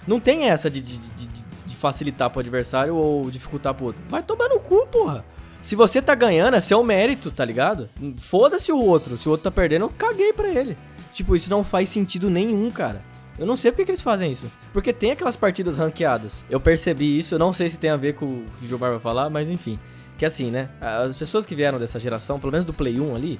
não 0.07 0.19
tem 0.19 0.49
essa 0.49 0.69
de, 0.69 0.81
de, 0.81 0.97
de- 0.97 1.27
de 1.65 1.75
facilitar 1.75 2.29
pro 2.29 2.39
adversário 2.41 2.95
ou 2.95 3.29
dificultar 3.31 3.73
pro 3.73 3.85
outro. 3.85 4.01
Vai 4.09 4.21
tomar 4.23 4.49
no 4.49 4.59
cu, 4.59 4.85
porra. 4.87 5.23
Se 5.61 5.75
você 5.75 6.01
tá 6.01 6.15
ganhando, 6.15 6.55
é 6.55 6.59
seu 6.59 6.83
mérito, 6.83 7.29
tá 7.31 7.45
ligado? 7.45 7.87
Foda-se 8.17 8.71
o 8.71 8.77
outro. 8.83 9.17
Se 9.17 9.27
o 9.27 9.31
outro 9.31 9.43
tá 9.43 9.51
perdendo, 9.51 9.85
eu 9.85 9.89
caguei 9.89 10.33
pra 10.33 10.49
ele. 10.49 10.75
Tipo, 11.13 11.35
isso 11.35 11.49
não 11.49 11.63
faz 11.63 11.87
sentido 11.89 12.29
nenhum, 12.29 12.69
cara. 12.71 13.01
Eu 13.37 13.45
não 13.45 13.55
sei 13.55 13.71
porque 13.71 13.85
que 13.85 13.91
eles 13.91 14.01
fazem 14.01 14.31
isso. 14.31 14.51
Porque 14.73 14.91
tem 14.91 15.11
aquelas 15.11 15.35
partidas 15.35 15.77
ranqueadas. 15.77 16.43
Eu 16.49 16.59
percebi 16.59 17.17
isso, 17.17 17.35
eu 17.35 17.39
não 17.39 17.53
sei 17.53 17.69
se 17.69 17.77
tem 17.79 17.89
a 17.89 17.95
ver 17.97 18.13
com 18.15 18.25
o 18.25 18.45
que 18.59 18.65
o 18.65 18.67
Gilmar 18.67 18.91
vai 18.91 18.99
falar, 18.99 19.29
mas 19.29 19.49
enfim. 19.49 19.79
Que 20.21 20.25
assim, 20.27 20.51
né? 20.51 20.69
As 20.79 21.17
pessoas 21.17 21.47
que 21.47 21.55
vieram 21.55 21.79
dessa 21.79 21.99
geração, 21.99 22.39
pelo 22.39 22.51
menos 22.51 22.63
do 22.63 22.71
Play 22.71 22.99
1 22.99 23.15
ali, 23.15 23.39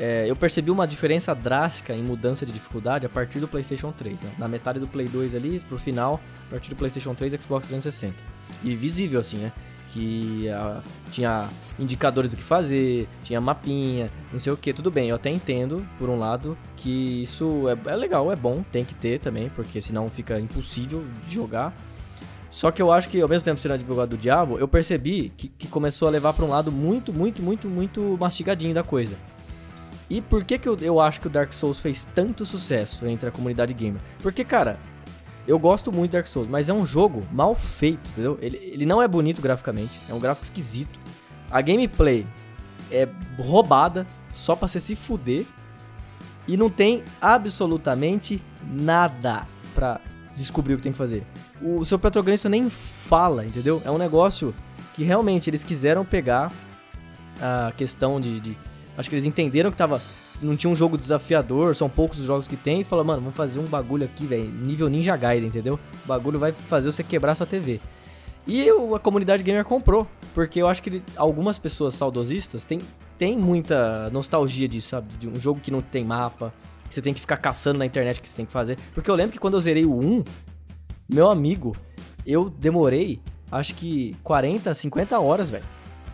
é, 0.00 0.24
eu 0.26 0.34
percebi 0.34 0.70
uma 0.70 0.86
diferença 0.86 1.34
drástica 1.34 1.92
em 1.92 2.02
mudança 2.02 2.46
de 2.46 2.52
dificuldade 2.52 3.04
a 3.04 3.08
partir 3.10 3.38
do 3.38 3.46
PlayStation 3.46 3.92
3, 3.92 4.18
né? 4.22 4.32
Na 4.38 4.48
metade 4.48 4.80
do 4.80 4.88
Play 4.88 5.08
2 5.08 5.34
ali, 5.34 5.60
pro 5.68 5.78
final, 5.78 6.18
a 6.46 6.52
partir 6.52 6.70
do 6.70 6.76
PlayStation 6.76 7.14
3 7.14 7.34
e 7.34 7.36
Xbox 7.36 7.66
360. 7.66 8.14
E 8.64 8.74
visível, 8.74 9.20
assim, 9.20 9.36
né? 9.36 9.52
Que 9.92 10.48
ah, 10.48 10.80
tinha 11.10 11.50
indicadores 11.78 12.30
do 12.30 12.36
que 12.38 12.42
fazer, 12.42 13.06
tinha 13.22 13.38
mapinha, 13.38 14.10
não 14.32 14.38
sei 14.38 14.54
o 14.54 14.56
que. 14.56 14.72
Tudo 14.72 14.90
bem, 14.90 15.10
eu 15.10 15.16
até 15.16 15.28
entendo, 15.28 15.86
por 15.98 16.08
um 16.08 16.18
lado, 16.18 16.56
que 16.76 17.20
isso 17.20 17.68
é, 17.68 17.90
é 17.90 17.94
legal, 17.94 18.32
é 18.32 18.36
bom, 18.36 18.64
tem 18.72 18.86
que 18.86 18.94
ter 18.94 19.20
também, 19.20 19.50
porque 19.50 19.82
senão 19.82 20.08
fica 20.08 20.40
impossível 20.40 21.04
de 21.28 21.34
jogar. 21.34 21.76
Só 22.52 22.70
que 22.70 22.82
eu 22.82 22.92
acho 22.92 23.08
que, 23.08 23.18
ao 23.18 23.28
mesmo 23.30 23.46
tempo 23.46 23.58
sendo 23.58 23.72
advogado 23.72 24.10
do 24.10 24.18
diabo, 24.18 24.58
eu 24.58 24.68
percebi 24.68 25.32
que, 25.38 25.48
que 25.48 25.66
começou 25.66 26.06
a 26.06 26.10
levar 26.10 26.34
pra 26.34 26.44
um 26.44 26.50
lado 26.50 26.70
muito, 26.70 27.10
muito, 27.10 27.42
muito, 27.42 27.66
muito 27.66 28.18
mastigadinho 28.20 28.74
da 28.74 28.82
coisa. 28.82 29.16
E 30.10 30.20
por 30.20 30.44
que, 30.44 30.58
que 30.58 30.68
eu, 30.68 30.76
eu 30.82 31.00
acho 31.00 31.18
que 31.18 31.28
o 31.28 31.30
Dark 31.30 31.50
Souls 31.50 31.80
fez 31.80 32.04
tanto 32.14 32.44
sucesso 32.44 33.06
entre 33.06 33.26
a 33.26 33.32
comunidade 33.32 33.72
gamer? 33.72 34.02
Porque, 34.22 34.44
cara, 34.44 34.78
eu 35.48 35.58
gosto 35.58 35.90
muito 35.90 36.10
de 36.10 36.18
Dark 36.18 36.26
Souls, 36.26 36.46
mas 36.46 36.68
é 36.68 36.74
um 36.74 36.84
jogo 36.84 37.26
mal 37.32 37.54
feito, 37.54 38.10
entendeu? 38.10 38.38
Ele, 38.42 38.58
ele 38.58 38.84
não 38.84 39.00
é 39.00 39.08
bonito 39.08 39.40
graficamente, 39.40 39.98
é 40.06 40.12
um 40.12 40.20
gráfico 40.20 40.44
esquisito. 40.44 41.00
A 41.50 41.62
gameplay 41.62 42.26
é 42.90 43.08
roubada 43.38 44.06
só 44.30 44.54
pra 44.54 44.68
você 44.68 44.78
se 44.78 44.94
fuder. 44.94 45.46
E 46.46 46.54
não 46.54 46.68
tem 46.68 47.02
absolutamente 47.18 48.42
nada 48.62 49.46
pra 49.74 50.00
descobrir 50.34 50.74
o 50.74 50.76
que 50.76 50.82
tem 50.82 50.92
que 50.92 50.98
fazer. 50.98 51.24
O 51.60 51.84
seu 51.84 51.98
protagonista 51.98 52.48
nem 52.48 52.68
fala, 52.70 53.44
entendeu? 53.44 53.80
É 53.84 53.90
um 53.90 53.98
negócio 53.98 54.54
que 54.94 55.02
realmente 55.04 55.48
eles 55.50 55.62
quiseram 55.64 56.04
pegar 56.04 56.52
a 57.40 57.72
questão 57.76 58.20
de. 58.20 58.40
de- 58.40 58.56
acho 58.96 59.08
que 59.08 59.14
eles 59.14 59.24
entenderam 59.26 59.70
que 59.70 59.76
tava. 59.76 60.00
Não 60.40 60.56
tinha 60.56 60.70
um 60.70 60.74
jogo 60.74 60.98
desafiador, 60.98 61.76
são 61.76 61.88
poucos 61.88 62.18
os 62.18 62.24
jogos 62.24 62.48
que 62.48 62.56
tem, 62.56 62.80
e 62.80 62.84
falaram, 62.84 63.06
mano, 63.06 63.20
vamos 63.22 63.36
fazer 63.36 63.60
um 63.60 63.64
bagulho 63.66 64.04
aqui, 64.04 64.26
velho, 64.26 64.50
nível 64.50 64.88
Ninja 64.88 65.16
Gaiden, 65.16 65.48
entendeu? 65.48 65.78
O 66.04 66.08
bagulho 66.08 66.36
vai 66.36 66.50
fazer 66.50 66.90
você 66.90 67.04
quebrar 67.04 67.36
sua 67.36 67.46
TV. 67.46 67.80
E 68.44 68.68
a 68.68 68.98
comunidade 68.98 69.40
gamer 69.44 69.64
comprou, 69.64 70.04
porque 70.34 70.60
eu 70.60 70.66
acho 70.66 70.82
que 70.82 71.00
algumas 71.14 71.58
pessoas 71.58 71.94
saudosistas 71.94 72.64
têm, 72.64 72.80
têm 73.16 73.38
muita 73.38 74.10
nostalgia 74.10 74.66
disso, 74.66 74.88
sabe? 74.88 75.16
De 75.16 75.28
um 75.28 75.38
jogo 75.38 75.60
que 75.60 75.70
não 75.70 75.80
tem 75.80 76.04
mapa, 76.04 76.52
que 76.92 76.94
você 76.96 77.02
tem 77.02 77.14
que 77.14 77.20
ficar 77.20 77.38
caçando 77.38 77.78
na 77.78 77.86
internet 77.86 78.20
que 78.20 78.28
você 78.28 78.36
tem 78.36 78.44
que 78.44 78.52
fazer. 78.52 78.76
Porque 78.94 79.10
eu 79.10 79.14
lembro 79.14 79.32
que 79.32 79.38
quando 79.38 79.54
eu 79.54 79.60
zerei 79.60 79.86
o 79.86 79.98
1, 79.98 80.22
meu 81.08 81.30
amigo, 81.30 81.74
eu 82.26 82.50
demorei 82.50 83.18
acho 83.50 83.74
que 83.74 84.14
40, 84.22 84.74
50 84.74 85.18
horas, 85.18 85.48
velho. 85.50 85.64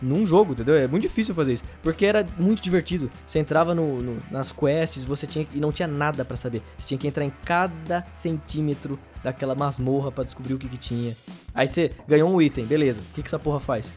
Num 0.01 0.25
jogo, 0.25 0.53
entendeu? 0.53 0.75
É 0.75 0.87
muito 0.87 1.01
difícil 1.03 1.35
fazer 1.35 1.53
isso. 1.55 1.63
Porque 1.83 2.05
era 2.05 2.25
muito 2.37 2.61
divertido. 2.61 3.11
Você 3.27 3.37
entrava 3.39 3.75
no, 3.75 4.01
no- 4.01 4.21
nas 4.31 4.49
quests, 4.53 5.03
você 5.03 5.27
tinha 5.27 5.45
e 5.53 5.59
não 5.59 5.73
tinha 5.73 5.89
nada 5.89 6.23
pra 6.23 6.37
saber. 6.37 6.61
Você 6.77 6.87
tinha 6.87 6.97
que 6.97 7.05
entrar 7.07 7.25
em 7.25 7.31
cada 7.43 8.05
centímetro 8.15 8.97
daquela 9.21 9.53
masmorra 9.55 10.09
pra 10.09 10.23
descobrir 10.23 10.53
o 10.53 10.57
que, 10.57 10.69
que 10.69 10.77
tinha. 10.77 11.17
Aí 11.53 11.67
você 11.67 11.91
ganhou 12.07 12.33
um 12.33 12.41
item, 12.41 12.65
beleza. 12.65 13.01
O 13.01 13.13
que, 13.13 13.21
que 13.21 13.27
essa 13.27 13.37
porra 13.39 13.59
faz? 13.59 13.93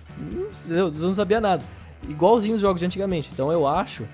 Eu 0.69 0.91
não 0.91 1.15
sabia 1.15 1.41
nada. 1.41 1.63
Igualzinho 2.09 2.57
os 2.57 2.61
jogos 2.61 2.81
de 2.81 2.87
antigamente. 2.87 3.31
Então 3.33 3.53
eu 3.53 3.65
acho 3.65 4.05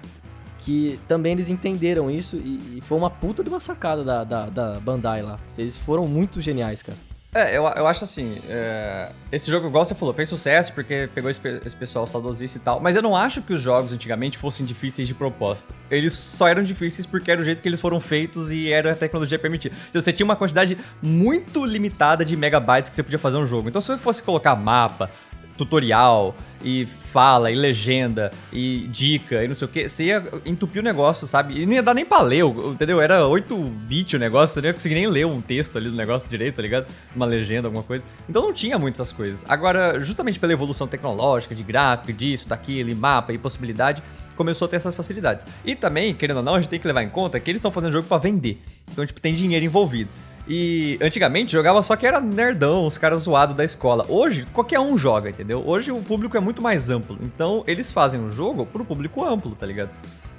que 0.68 1.00
também 1.08 1.32
eles 1.32 1.48
entenderam 1.48 2.10
isso 2.10 2.36
e, 2.36 2.76
e 2.76 2.80
foi 2.82 2.98
uma 2.98 3.08
puta 3.08 3.42
de 3.42 3.48
uma 3.48 3.58
sacada 3.58 4.04
da, 4.04 4.22
da, 4.22 4.46
da 4.50 4.72
Bandai 4.78 5.22
lá. 5.22 5.40
Eles 5.56 5.78
foram 5.78 6.06
muito 6.06 6.42
geniais, 6.42 6.82
cara. 6.82 6.98
É, 7.34 7.56
eu, 7.56 7.62
eu 7.64 7.86
acho 7.86 8.04
assim, 8.04 8.36
é, 8.50 9.10
esse 9.32 9.50
jogo, 9.50 9.66
igual 9.66 9.86
você 9.86 9.94
falou, 9.94 10.12
fez 10.12 10.28
sucesso 10.28 10.74
porque 10.74 11.08
pegou 11.14 11.30
esse, 11.30 11.40
esse 11.64 11.74
pessoal 11.74 12.06
saudosista 12.06 12.58
e 12.58 12.60
tal, 12.60 12.80
mas 12.80 12.96
eu 12.96 13.00
não 13.00 13.16
acho 13.16 13.40
que 13.40 13.54
os 13.54 13.62
jogos 13.62 13.94
antigamente 13.94 14.36
fossem 14.36 14.66
difíceis 14.66 15.08
de 15.08 15.14
propósito. 15.14 15.74
Eles 15.90 16.12
só 16.12 16.46
eram 16.46 16.62
difíceis 16.62 17.06
porque 17.06 17.30
era 17.30 17.40
o 17.40 17.44
jeito 17.44 17.62
que 17.62 17.68
eles 17.68 17.80
foram 17.80 17.98
feitos 17.98 18.50
e 18.50 18.70
era 18.70 18.92
a 18.92 18.96
tecnologia 18.96 19.38
permitida. 19.38 19.74
Então 19.88 20.02
você 20.02 20.12
tinha 20.12 20.26
uma 20.26 20.36
quantidade 20.36 20.76
muito 21.00 21.64
limitada 21.64 22.26
de 22.26 22.36
megabytes 22.36 22.90
que 22.90 22.96
você 22.96 23.02
podia 23.02 23.18
fazer 23.18 23.38
um 23.38 23.46
jogo. 23.46 23.70
Então 23.70 23.80
se 23.80 23.88
você 23.88 23.96
fosse 23.96 24.22
colocar 24.22 24.54
mapa, 24.54 25.10
tutorial 25.56 26.34
e 26.62 26.86
fala 26.86 27.50
e 27.50 27.54
legenda 27.54 28.30
e 28.52 28.86
dica 28.90 29.44
e 29.44 29.48
não 29.48 29.54
sei 29.54 29.66
o 29.66 29.70
que, 29.70 29.88
você 29.88 30.04
ia 30.04 30.24
entupir 30.46 30.80
o 30.80 30.84
negócio, 30.84 31.26
sabe? 31.26 31.60
E 31.60 31.66
não 31.66 31.74
ia 31.74 31.82
dar 31.82 31.94
nem 31.94 32.04
pra 32.04 32.20
ler, 32.20 32.44
entendeu? 32.44 33.00
Era 33.00 33.20
8-bit 33.20 34.16
o 34.16 34.18
negócio, 34.18 34.54
você 34.54 34.60
não 34.60 34.68
ia 34.68 34.74
conseguir 34.74 34.94
nem 34.94 35.06
ler 35.06 35.26
um 35.26 35.40
texto 35.40 35.76
ali 35.76 35.90
do 35.90 35.96
negócio 35.96 36.28
direito, 36.28 36.56
tá 36.56 36.62
ligado? 36.62 36.86
Uma 37.14 37.26
legenda, 37.26 37.68
alguma 37.68 37.82
coisa. 37.82 38.04
Então 38.28 38.42
não 38.42 38.52
tinha 38.52 38.78
muitas 38.78 39.12
coisas. 39.12 39.44
Agora, 39.48 40.00
justamente 40.00 40.38
pela 40.38 40.52
evolução 40.52 40.86
tecnológica, 40.86 41.54
de 41.54 41.62
gráfico, 41.62 42.12
disso, 42.12 42.48
daquilo, 42.48 42.90
e 42.90 42.94
mapa 42.94 43.32
e 43.32 43.38
possibilidade, 43.38 44.02
começou 44.36 44.66
a 44.66 44.68
ter 44.68 44.76
essas 44.76 44.94
facilidades. 44.94 45.44
E 45.64 45.74
também, 45.74 46.14
querendo 46.14 46.38
ou 46.38 46.42
não, 46.42 46.54
a 46.54 46.60
gente 46.60 46.70
tem 46.70 46.78
que 46.78 46.86
levar 46.86 47.02
em 47.02 47.10
conta 47.10 47.40
que 47.40 47.50
eles 47.50 47.58
estão 47.58 47.72
fazendo 47.72 47.92
jogo 47.92 48.06
pra 48.06 48.18
vender. 48.18 48.62
Então, 48.90 49.04
tipo, 49.04 49.20
tem 49.20 49.34
dinheiro 49.34 49.64
envolvido. 49.64 50.10
E 50.48 50.98
antigamente 51.02 51.52
jogava 51.52 51.82
só 51.82 51.94
que 51.94 52.06
era 52.06 52.20
nerdão, 52.20 52.86
os 52.86 52.96
caras 52.96 53.22
zoados 53.22 53.54
da 53.54 53.64
escola. 53.64 54.06
Hoje, 54.08 54.46
qualquer 54.46 54.80
um 54.80 54.96
joga, 54.96 55.28
entendeu? 55.28 55.62
Hoje 55.66 55.92
o 55.92 56.00
público 56.00 56.38
é 56.38 56.40
muito 56.40 56.62
mais 56.62 56.88
amplo. 56.88 57.18
Então, 57.20 57.62
eles 57.66 57.92
fazem 57.92 58.18
um 58.18 58.30
jogo 58.30 58.64
pro 58.64 58.84
público 58.84 59.22
amplo, 59.22 59.54
tá 59.54 59.66
ligado? 59.66 59.90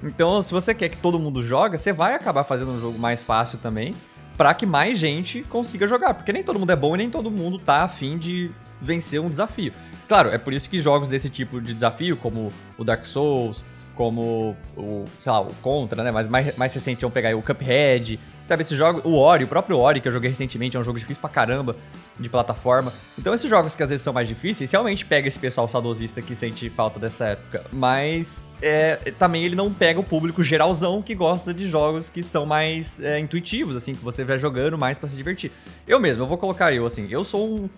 Então, 0.03 0.41
se 0.41 0.51
você 0.51 0.73
quer 0.73 0.89
que 0.89 0.97
todo 0.97 1.19
mundo 1.19 1.43
joga, 1.43 1.77
você 1.77 1.93
vai 1.93 2.15
acabar 2.15 2.43
fazendo 2.43 2.71
um 2.71 2.79
jogo 2.79 2.97
mais 2.97 3.21
fácil 3.21 3.59
também, 3.59 3.93
para 4.35 4.53
que 4.53 4.65
mais 4.65 4.97
gente 4.97 5.43
consiga 5.43 5.87
jogar, 5.87 6.15
porque 6.15 6.33
nem 6.33 6.43
todo 6.43 6.57
mundo 6.57 6.71
é 6.71 6.75
bom 6.75 6.95
e 6.95 6.97
nem 6.97 7.09
todo 7.09 7.29
mundo 7.29 7.59
tá 7.59 7.83
afim 7.83 8.17
de 8.17 8.49
vencer 8.81 9.19
um 9.19 9.29
desafio. 9.29 9.73
Claro, 10.07 10.29
é 10.29 10.39
por 10.39 10.53
isso 10.53 10.69
que 10.69 10.79
jogos 10.79 11.07
desse 11.07 11.29
tipo 11.29 11.61
de 11.61 11.73
desafio, 11.73 12.17
como 12.17 12.51
o 12.77 12.83
Dark 12.83 13.05
Souls, 13.05 13.63
como 13.99 14.55
o, 14.77 15.03
sei 15.19 15.29
lá, 15.29 15.41
o 15.41 15.53
Contra, 15.55 16.01
né? 16.01 16.09
Mas 16.09 16.25
mais, 16.25 16.55
mais 16.55 16.73
recente 16.73 17.01
vamos 17.01 17.13
pegar 17.13 17.27
aí 17.27 17.35
o 17.35 17.41
Cuphead. 17.41 18.17
Sabe, 18.47 18.62
esse 18.62 18.73
jogo, 18.73 19.01
o 19.03 19.17
Ori, 19.17 19.43
o 19.43 19.47
próprio 19.47 19.77
Ori 19.77 19.99
que 19.99 20.07
eu 20.07 20.12
joguei 20.13 20.29
recentemente, 20.29 20.77
é 20.77 20.79
um 20.79 20.83
jogo 20.85 20.97
difícil 20.97 21.19
pra 21.19 21.29
caramba 21.29 21.75
de 22.17 22.29
plataforma. 22.29 22.93
Então 23.17 23.33
esses 23.33 23.49
jogos 23.49 23.75
que 23.75 23.83
às 23.83 23.89
vezes 23.89 24.01
são 24.01 24.13
mais 24.13 24.25
difíceis, 24.25 24.71
realmente 24.71 25.05
pega 25.05 25.27
esse 25.27 25.38
pessoal 25.38 25.67
saudosista 25.67 26.21
que 26.21 26.33
sente 26.33 26.69
falta 26.69 26.97
dessa 26.97 27.25
época. 27.25 27.65
Mas 27.73 28.49
é, 28.62 28.95
também 29.19 29.43
ele 29.43 29.55
não 29.55 29.69
pega 29.69 29.99
o 29.99 30.03
público 30.03 30.41
geralzão 30.41 31.01
que 31.01 31.13
gosta 31.13 31.53
de 31.53 31.69
jogos 31.69 32.09
que 32.09 32.23
são 32.23 32.45
mais 32.45 33.01
é, 33.01 33.19
intuitivos, 33.19 33.75
assim, 33.75 33.93
que 33.93 34.03
você 34.03 34.23
vai 34.23 34.38
jogando 34.38 34.77
mais 34.77 34.97
para 34.97 35.09
se 35.09 35.17
divertir. 35.17 35.51
Eu 35.85 35.99
mesmo, 35.99 36.23
eu 36.23 36.27
vou 36.27 36.38
colocar 36.38 36.71
eu, 36.73 36.85
assim, 36.85 37.05
eu 37.12 37.25
sou 37.25 37.45
um 37.45 37.69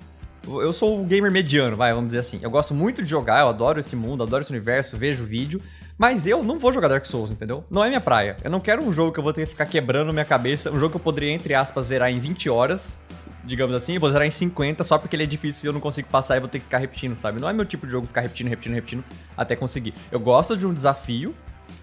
eu 0.44 0.74
sou 0.74 1.00
um 1.00 1.06
gamer 1.06 1.32
mediano, 1.32 1.78
vai, 1.78 1.94
vamos 1.94 2.08
dizer 2.08 2.20
assim. 2.20 2.40
Eu 2.42 2.50
gosto 2.50 2.74
muito 2.74 3.04
de 3.04 3.10
jogar, 3.10 3.42
eu 3.42 3.48
adoro 3.48 3.80
esse 3.80 3.96
mundo, 3.96 4.24
adoro 4.24 4.42
esse 4.42 4.50
universo, 4.50 4.98
vejo 4.98 5.24
vídeo, 5.24 5.62
mas 6.02 6.26
eu 6.26 6.42
não 6.42 6.58
vou 6.58 6.74
jogar 6.74 6.88
Dark 6.88 7.06
Souls, 7.06 7.30
entendeu? 7.30 7.64
Não 7.70 7.84
é 7.84 7.88
minha 7.88 8.02
praia. 8.02 8.36
Eu 8.44 8.50
não 8.50 8.60
quero 8.60 8.82
um 8.82 8.92
jogo 8.92 9.12
que 9.12 9.20
eu 9.20 9.24
vou 9.24 9.32
ter 9.32 9.42
que 9.42 9.52
ficar 9.52 9.68
quebrando 9.68 10.12
minha 10.12 10.26
cabeça, 10.26 10.72
um 10.72 10.80
jogo 10.80 10.90
que 10.90 10.96
eu 10.96 11.00
poderia, 11.00 11.32
entre 11.32 11.54
aspas, 11.54 11.86
zerar 11.86 12.10
em 12.10 12.20
20 12.20 12.50
horas, 12.50 13.04
digamos 13.44 13.76
assim, 13.76 14.00
vou 14.00 14.10
zerar 14.10 14.26
em 14.26 14.32
50 14.32 14.84
só 14.84 14.98
porque 14.98 15.16
ele 15.16 15.22
é 15.22 15.28
difícil 15.28 15.64
e 15.64 15.68
eu 15.68 15.74
não 15.74 15.80
consigo 15.80 16.08
passar 16.08 16.38
e 16.38 16.40
vou 16.40 16.50
ter 16.50 16.58
que 16.58 16.66
ficar 16.66 16.80
repetindo, 16.80 17.16
sabe? 17.16 17.40
Não 17.40 17.48
é 17.48 17.54
meu 17.54 17.66
tipo 17.66 17.86
de 17.86 17.92
jogo 17.92 18.08
ficar 18.08 18.22
repetindo, 18.22 18.48
repetindo, 18.48 18.74
repetindo 18.74 19.04
até 19.38 19.56
conseguir. 19.56 19.94
Eu 20.12 20.20
gosto 20.20 20.58
de 20.58 20.66
um 20.66 20.74
desafio, 20.74 21.36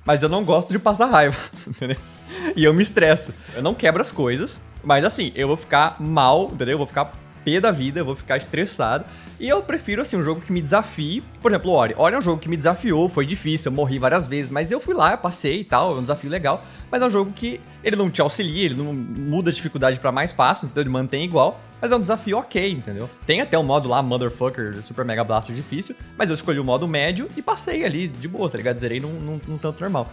mas 0.05 0.21
eu 0.21 0.29
não 0.29 0.43
gosto 0.43 0.73
de 0.73 0.81
passar 0.81 1.07
raiva, 1.07 1.39
entendeu? 1.65 1.97
E 2.57 2.65
eu 2.65 2.75
me 2.75 2.83
estresso. 2.83 3.33
Eu 3.55 3.63
não 3.63 3.73
quebro 3.73 4.03
as 4.03 4.11
coisas, 4.11 4.61
mas 4.83 5.05
assim, 5.05 5.31
eu 5.37 5.47
vou 5.47 5.57
ficar 5.57 5.95
mal, 6.01 6.51
entendeu? 6.53 6.73
Eu 6.73 6.79
vou 6.79 6.89
ficar 6.89 7.13
pé 7.49 7.61
da 7.61 7.71
vida, 7.71 8.01
eu 8.01 8.05
vou 8.05 8.15
ficar 8.15 8.37
estressado. 8.37 9.05
E 9.41 9.49
eu 9.49 9.63
prefiro, 9.63 10.03
assim, 10.03 10.17
um 10.17 10.23
jogo 10.23 10.41
que 10.41 10.53
me 10.53 10.61
desafie. 10.61 11.23
Por 11.41 11.51
exemplo, 11.51 11.71
Ori. 11.73 11.95
Ori 11.97 12.15
é 12.15 12.19
um 12.19 12.23
jogo 12.23 12.39
que 12.39 12.49
me 12.49 12.57
desafiou, 12.57 13.09
foi 13.09 13.25
difícil, 13.25 13.71
eu 13.71 13.77
morri 13.77 13.99
várias 13.99 14.27
vezes, 14.27 14.51
mas 14.51 14.71
eu 14.71 14.79
fui 14.79 14.95
lá, 14.95 15.13
eu 15.13 15.19
passei 15.19 15.61
e 15.61 15.65
tal, 15.65 15.97
é 15.97 15.99
um 15.99 16.03
desafio 16.03 16.31
legal. 16.31 16.63
Mas 16.91 17.03
é 17.03 17.07
um 17.07 17.11
jogo 17.11 17.33
que 17.33 17.61
ele 17.83 17.97
não 17.97 18.11
te 18.11 18.21
auxilia, 18.21 18.67
ele 18.67 18.75
não 18.75 18.93
muda 18.93 19.51
a 19.51 19.53
dificuldade 19.53 19.99
para 19.99 20.13
mais 20.13 20.33
fácil, 20.33 20.67
então 20.67 20.83
ele 20.83 20.91
mantém 20.91 21.25
igual. 21.25 21.61
Mas 21.81 21.93
é 21.93 21.97
um 21.97 22.01
desafio 22.01 22.39
ok, 22.39 22.73
entendeu? 22.73 23.09
Tem 23.25 23.41
até 23.41 23.57
um 23.57 23.63
modo 23.63 23.89
lá, 23.89 24.03
Motherfucker, 24.03 24.83
Super 24.83 25.05
Mega 25.05 25.23
Blaster 25.23 25.55
difícil, 25.55 25.95
mas 26.17 26.29
eu 26.29 26.35
escolhi 26.35 26.59
o 26.59 26.65
modo 26.65 26.89
médio 26.89 27.29
e 27.37 27.43
passei 27.43 27.85
ali, 27.85 28.09
de 28.09 28.27
boa, 28.27 28.51
tá 28.51 28.59
ligado? 28.59 28.79
Zerei 28.79 28.99
num, 28.99 29.13
num, 29.13 29.41
num 29.47 29.59
tanto 29.59 29.81
normal. 29.81 30.11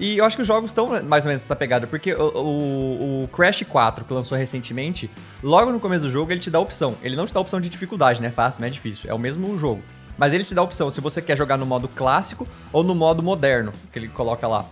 E 0.00 0.16
eu 0.16 0.24
acho 0.24 0.34
que 0.34 0.40
os 0.40 0.48
jogos 0.48 0.70
estão 0.70 0.88
mais 1.04 1.26
ou 1.26 1.28
menos 1.28 1.42
nessa 1.42 1.54
pegada, 1.54 1.86
porque 1.86 2.14
o, 2.14 2.22
o, 2.38 3.24
o, 3.24 3.28
Crash 3.28 3.64
4, 3.68 4.02
que 4.06 4.14
lançou 4.14 4.36
recentemente, 4.36 5.10
logo 5.42 5.70
no 5.70 5.78
começo 5.78 6.04
do 6.04 6.10
jogo 6.10 6.32
ele 6.32 6.40
te 6.40 6.50
dá 6.50 6.58
opção. 6.58 6.96
Ele 7.02 7.14
não 7.14 7.26
te 7.26 7.34
dá 7.34 7.38
opção 7.38 7.60
de 7.60 7.68
dificuldade, 7.68 8.22
né? 8.22 8.30
Fácil, 8.30 8.62
não 8.62 8.66
é 8.66 8.70
difícil. 8.70 9.10
É 9.10 9.14
o 9.14 9.18
mesmo 9.18 9.58
jogo. 9.58 9.82
Mas 10.16 10.32
ele 10.32 10.42
te 10.42 10.54
dá 10.54 10.62
opção 10.62 10.88
se 10.88 11.02
você 11.02 11.20
quer 11.20 11.36
jogar 11.36 11.58
no 11.58 11.66
modo 11.66 11.86
clássico 11.86 12.48
ou 12.72 12.82
no 12.82 12.94
modo 12.94 13.22
moderno, 13.22 13.72
que 13.92 13.98
ele 13.98 14.08
coloca 14.08 14.48
lá. 14.48 14.64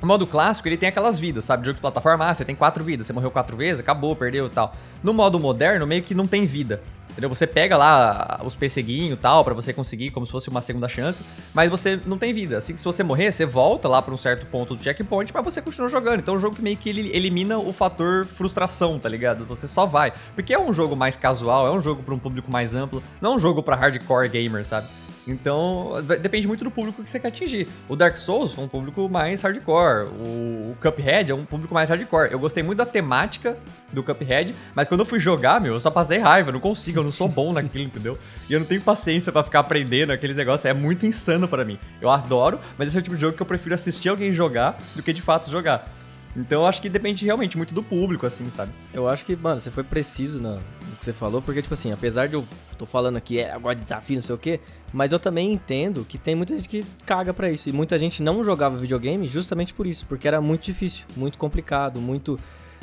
O 0.00 0.06
modo 0.06 0.24
clássico, 0.28 0.68
ele 0.68 0.76
tem 0.76 0.88
aquelas 0.88 1.18
vidas, 1.18 1.44
sabe? 1.44 1.66
Jogo 1.66 1.74
de 1.74 1.80
plataforma, 1.80 2.26
ah, 2.26 2.32
você 2.32 2.44
tem 2.44 2.54
quatro 2.54 2.84
vidas, 2.84 3.04
você 3.08 3.12
morreu 3.12 3.32
quatro 3.32 3.56
vezes, 3.56 3.80
acabou, 3.80 4.14
perdeu 4.14 4.46
e 4.46 4.50
tal. 4.50 4.76
No 5.02 5.12
modo 5.12 5.40
moderno, 5.40 5.88
meio 5.88 6.04
que 6.04 6.14
não 6.14 6.28
tem 6.28 6.46
vida. 6.46 6.80
Entendeu? 7.18 7.34
Você 7.34 7.48
pega 7.48 7.76
lá 7.76 8.40
os 8.44 8.54
perseguinhos 8.54 9.18
e 9.18 9.20
tal, 9.20 9.44
para 9.44 9.52
você 9.52 9.72
conseguir 9.72 10.10
como 10.10 10.24
se 10.24 10.30
fosse 10.30 10.48
uma 10.48 10.62
segunda 10.62 10.88
chance, 10.88 11.20
mas 11.52 11.68
você 11.68 11.98
não 12.06 12.16
tem 12.16 12.32
vida. 12.32 12.58
Assim 12.58 12.72
que 12.72 12.78
se 12.78 12.84
você 12.84 13.02
morrer, 13.02 13.32
você 13.32 13.44
volta 13.44 13.88
lá 13.88 14.00
para 14.00 14.14
um 14.14 14.16
certo 14.16 14.46
ponto 14.46 14.76
do 14.76 14.80
checkpoint, 14.80 15.34
mas 15.34 15.44
você 15.44 15.60
continua 15.60 15.88
jogando. 15.88 16.20
Então 16.20 16.36
um 16.36 16.38
jogo 16.38 16.54
meio 16.60 16.76
que 16.76 16.88
ele 16.88 17.10
elimina 17.12 17.58
o 17.58 17.72
fator 17.72 18.24
frustração, 18.24 19.00
tá 19.00 19.08
ligado? 19.08 19.44
Você 19.46 19.66
só 19.66 19.84
vai. 19.84 20.12
Porque 20.36 20.54
é 20.54 20.58
um 20.60 20.72
jogo 20.72 20.94
mais 20.94 21.16
casual, 21.16 21.66
é 21.66 21.72
um 21.72 21.80
jogo 21.80 22.04
para 22.04 22.14
um 22.14 22.20
público 22.20 22.52
mais 22.52 22.72
amplo, 22.72 23.02
não 23.20 23.32
é 23.32 23.36
um 23.36 23.40
jogo 23.40 23.64
para 23.64 23.74
hardcore 23.74 24.28
gamer, 24.28 24.64
sabe? 24.64 24.86
Então, 25.28 25.92
depende 26.22 26.48
muito 26.48 26.64
do 26.64 26.70
público 26.70 27.04
que 27.04 27.10
você 27.10 27.20
quer 27.20 27.28
atingir. 27.28 27.68
O 27.86 27.94
Dark 27.94 28.16
Souls 28.16 28.54
foi 28.54 28.64
um 28.64 28.68
público 28.68 29.06
mais 29.10 29.42
hardcore. 29.42 30.08
O, 30.08 30.74
Cuphead 30.80 31.30
é 31.30 31.34
um 31.34 31.44
público 31.44 31.74
mais 31.74 31.90
hardcore. 31.90 32.32
Eu 32.32 32.38
gostei 32.38 32.62
muito 32.62 32.78
da 32.78 32.86
temática 32.86 33.58
do 33.92 34.02
Cuphead, 34.02 34.54
mas 34.74 34.88
quando 34.88 35.00
eu 35.00 35.06
fui 35.06 35.20
jogar, 35.20 35.60
meu, 35.60 35.74
eu 35.74 35.80
só 35.80 35.90
passei 35.90 36.18
raiva. 36.18 36.48
Eu 36.48 36.54
não 36.54 36.60
consigo, 36.60 37.00
eu 37.00 37.04
não 37.04 37.12
sou 37.12 37.28
bom 37.28 37.52
naquilo, 37.52 37.84
entendeu? 37.84 38.18
E 38.48 38.54
eu 38.54 38.58
não 38.58 38.66
tenho 38.66 38.80
paciência 38.80 39.30
para 39.30 39.42
ficar 39.42 39.60
aprendendo 39.60 40.12
aqueles 40.12 40.36
negócios. 40.36 40.64
É 40.64 40.72
muito 40.72 41.04
insano 41.04 41.46
para 41.46 41.62
mim. 41.62 41.78
Eu 42.00 42.08
adoro, 42.08 42.58
mas 42.78 42.88
esse 42.88 42.96
é 42.96 43.00
o 43.00 43.02
tipo 43.02 43.14
de 43.14 43.20
jogo 43.20 43.36
que 43.36 43.42
eu 43.42 43.46
prefiro 43.46 43.74
assistir 43.74 44.08
alguém 44.08 44.32
jogar 44.32 44.78
do 44.96 45.02
que 45.02 45.12
de 45.12 45.20
fato 45.20 45.50
jogar. 45.50 45.92
Então 46.34 46.62
eu 46.62 46.66
acho 46.66 46.80
que 46.80 46.88
depende 46.88 47.24
realmente 47.24 47.56
muito 47.56 47.74
do 47.74 47.82
público, 47.82 48.24
assim, 48.24 48.48
sabe? 48.54 48.72
Eu 48.94 49.08
acho 49.08 49.24
que, 49.24 49.34
mano, 49.34 49.60
você 49.60 49.70
foi 49.70 49.82
preciso 49.82 50.40
no, 50.40 50.54
no 50.54 50.77
que 50.98 51.04
você 51.04 51.12
falou, 51.12 51.40
porque, 51.40 51.62
tipo 51.62 51.74
assim, 51.74 51.92
apesar 51.92 52.28
de 52.28 52.34
eu 52.34 52.46
tô 52.76 52.84
falando 52.84 53.16
aqui, 53.16 53.38
é, 53.38 53.52
agora 53.52 53.74
de 53.74 53.82
desafio, 53.82 54.16
não 54.16 54.22
sei 54.22 54.34
o 54.34 54.38
quê, 54.38 54.60
mas 54.92 55.12
eu 55.12 55.18
também 55.18 55.52
entendo 55.52 56.04
que 56.04 56.18
tem 56.18 56.34
muita 56.34 56.56
gente 56.56 56.68
que 56.68 56.84
caga 57.06 57.32
para 57.32 57.50
isso. 57.50 57.68
E 57.68 57.72
muita 57.72 57.96
gente 57.98 58.22
não 58.22 58.42
jogava 58.42 58.76
videogame 58.76 59.28
justamente 59.28 59.72
por 59.72 59.86
isso, 59.86 60.06
porque 60.06 60.26
era 60.26 60.40
muito 60.40 60.64
difícil, 60.64 61.06
muito 61.16 61.38
complicado, 61.38 62.00
muito. 62.00 62.38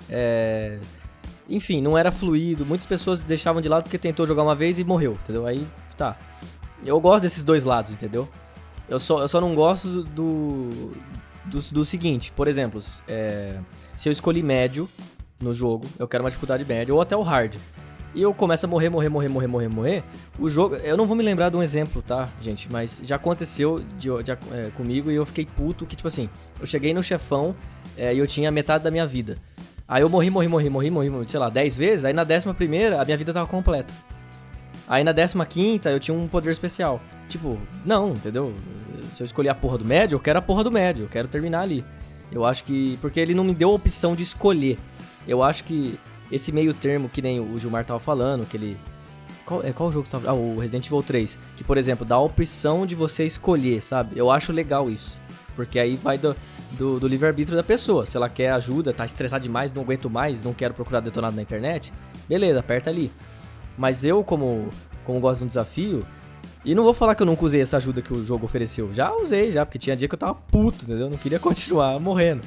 É... 0.10 0.80
Enfim, 1.48 1.82
não 1.82 1.98
era 1.98 2.12
fluido. 2.12 2.66
Muitas 2.66 2.88
pessoas 2.88 3.20
deixavam 3.20 3.62
de 3.62 3.70
lado 3.70 3.84
porque 3.84 3.98
tentou 3.98 4.26
jogar 4.26 4.44
uma 4.44 4.56
vez 4.56 4.80
e 4.80 4.84
morreu, 4.84 5.18
entendeu? 5.24 5.46
Aí, 5.46 5.68
tá. 5.98 6.18
Eu 6.84 7.00
gosto 7.00 7.24
desses 7.24 7.44
dois 7.44 7.64
lados, 7.64 7.94
entendeu? 7.94 8.28
Eu 8.88 9.00
só, 9.00 9.22
eu 9.22 9.28
só 9.28 9.42
não 9.42 9.56
gosto 9.56 10.04
do, 10.04 10.94
do, 11.46 11.60
do 11.60 11.86
seguinte, 11.86 12.32
por 12.36 12.48
exemplo, 12.48 12.80
é, 13.08 13.58
se 13.96 14.08
eu 14.08 14.12
escolhi 14.12 14.44
médio 14.44 14.88
no 15.40 15.54
jogo, 15.54 15.88
eu 15.98 16.08
quero 16.08 16.24
uma 16.24 16.30
dificuldade 16.30 16.64
média, 16.66 16.94
ou 16.94 17.02
até 17.02 17.16
o 17.18 17.22
hard, 17.22 17.56
e 18.16 18.22
eu 18.22 18.34
começo 18.34 18.66
a 18.66 18.70
morrer, 18.70 18.90
morrer, 18.90 19.10
morrer, 19.10 19.28
morrer, 19.28 19.48
morrer, 19.48 19.68
morrer, 19.68 20.04
o 20.40 20.48
jogo. 20.48 20.76
Eu 20.76 20.96
não 20.96 21.06
vou 21.06 21.18
me 21.18 21.24
lembrar 21.24 21.50
de 21.50 21.58
um 21.58 21.62
exemplo, 21.62 22.02
tá, 22.02 22.30
gente? 22.42 22.72
Mas 22.72 23.02
já 23.04 23.18
aconteceu 23.18 23.84
de, 23.98 24.08
de, 24.24 24.32
é, 24.32 24.72
comigo 24.74 25.12
e 25.12 25.16
eu 25.16 25.26
fiquei 25.26 25.46
puto 25.46 25.86
que, 25.86 25.98
tipo 25.98 26.08
assim, 26.08 26.30
eu 26.60 26.66
cheguei 26.66 26.94
no 26.94 27.04
chefão 27.04 27.54
é, 27.98 28.16
e 28.16 28.18
eu 28.18 28.26
tinha 28.26 28.50
metade 28.50 28.86
da 28.86 28.90
minha 28.90 29.06
vida. 29.06 29.38
Aí 29.86 30.02
eu 30.02 30.10
morri, 30.10 30.30
morri, 30.30 30.48
morri, 30.48 30.70
morri, 30.70 30.90
morri, 30.90 31.30
sei 31.30 31.40
lá, 31.40 31.50
10 31.50 31.76
vezes, 31.76 32.06
aí 32.06 32.14
na 32.14 32.24
décima 32.24 32.54
primeira 32.54 33.02
a 33.02 33.06
minha 33.06 33.18
vida 33.18 33.34
tava 33.34 33.48
completa. 33.48 33.94
Aí 34.88 35.04
na 35.04 35.14
15 35.14 35.90
eu 35.90 36.00
tinha 36.00 36.18
um 36.18 36.28
poder 36.28 36.52
especial. 36.52 37.02
Tipo, 37.28 37.60
não, 37.86 38.12
entendeu? 38.12 38.54
Se 39.14 39.24
eu 39.24 39.26
escolher 39.26 39.50
a 39.50 39.56
porra 39.56 39.78
do 39.78 39.86
médio, 39.86 40.16
eu 40.16 40.20
quero 40.20 40.40
a 40.40 40.42
porra 40.42 40.64
do 40.64 40.72
médio, 40.72 41.04
eu 41.04 41.10
quero 41.10 41.28
terminar 41.28 41.62
ali. 41.62 41.84
Eu 42.32 42.46
acho 42.46 42.64
que. 42.64 42.98
Porque 43.02 43.20
ele 43.20 43.34
não 43.34 43.44
me 43.44 43.54
deu 43.54 43.70
a 43.70 43.74
opção 43.74 44.16
de 44.16 44.24
escolher. 44.24 44.78
Eu 45.28 45.44
acho 45.44 45.64
que 45.64 46.00
esse 46.36 46.52
meio 46.52 46.74
termo 46.74 47.08
que 47.08 47.22
nem 47.22 47.40
o 47.40 47.58
Gilmar 47.58 47.86
tava 47.86 48.00
falando, 48.00 48.46
que 48.46 48.58
ele. 48.58 48.78
Qual, 49.46 49.64
é, 49.64 49.72
qual 49.72 49.92
jogo 49.92 50.06
você 50.06 50.12
tava. 50.12 50.30
Ah, 50.30 50.34
o 50.34 50.60
Resident 50.60 50.86
Evil 50.88 51.02
3. 51.02 51.40
Que, 51.56 51.64
por 51.64 51.78
exemplo, 51.78 52.06
dá 52.06 52.16
a 52.16 52.20
opção 52.20 52.86
de 52.86 52.94
você 52.94 53.26
escolher, 53.26 53.82
sabe? 53.82 54.18
Eu 54.18 54.30
acho 54.30 54.52
legal 54.52 54.90
isso. 54.90 55.18
Porque 55.56 55.80
aí 55.80 55.96
vai 55.96 56.18
do, 56.18 56.36
do, 56.72 57.00
do 57.00 57.08
livre-arbítrio 57.08 57.56
da 57.56 57.64
pessoa. 57.64 58.06
Se 58.06 58.18
ela 58.18 58.28
quer 58.28 58.52
ajuda, 58.52 58.92
tá 58.92 59.06
estressada 59.06 59.42
demais, 59.42 59.72
não 59.72 59.84
aguento 59.84 60.10
mais, 60.10 60.44
não 60.44 60.54
quero 60.54 60.74
procurar 60.74 61.00
detonado 61.00 61.36
na 61.36 61.42
internet, 61.42 61.94
beleza, 62.28 62.60
aperta 62.60 62.90
ali. 62.90 63.12
Mas 63.78 64.04
eu, 64.04 64.24
como, 64.24 64.68
como 65.06 65.20
gosto 65.22 65.40
de 65.40 65.46
um 65.46 65.48
desafio, 65.48 66.06
e 66.66 66.76
não 66.76 66.84
vou 66.84 66.94
falar 66.94 67.16
que 67.16 67.22
eu 67.22 67.26
nunca 67.26 67.46
usei 67.46 67.62
essa 67.62 67.78
ajuda 67.78 68.02
que 68.02 68.14
o 68.14 68.26
jogo 68.26 68.46
ofereceu. 68.46 68.92
Já 68.94 69.14
usei, 69.14 69.52
já, 69.52 69.66
porque 69.66 69.80
tinha 69.80 69.96
dia 69.96 70.10
que 70.10 70.16
eu 70.16 70.20
tava 70.20 70.36
puto, 70.36 70.84
entendeu? 70.84 71.10
Não 71.10 71.18
queria 71.18 71.40
continuar 71.40 71.98
morrendo. 72.00 72.42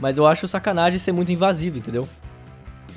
Mas 0.00 0.18
eu 0.18 0.26
acho 0.26 0.48
sacanagem 0.48 0.98
ser 0.98 1.12
muito 1.12 1.30
invasivo, 1.30 1.78
entendeu? 1.78 2.08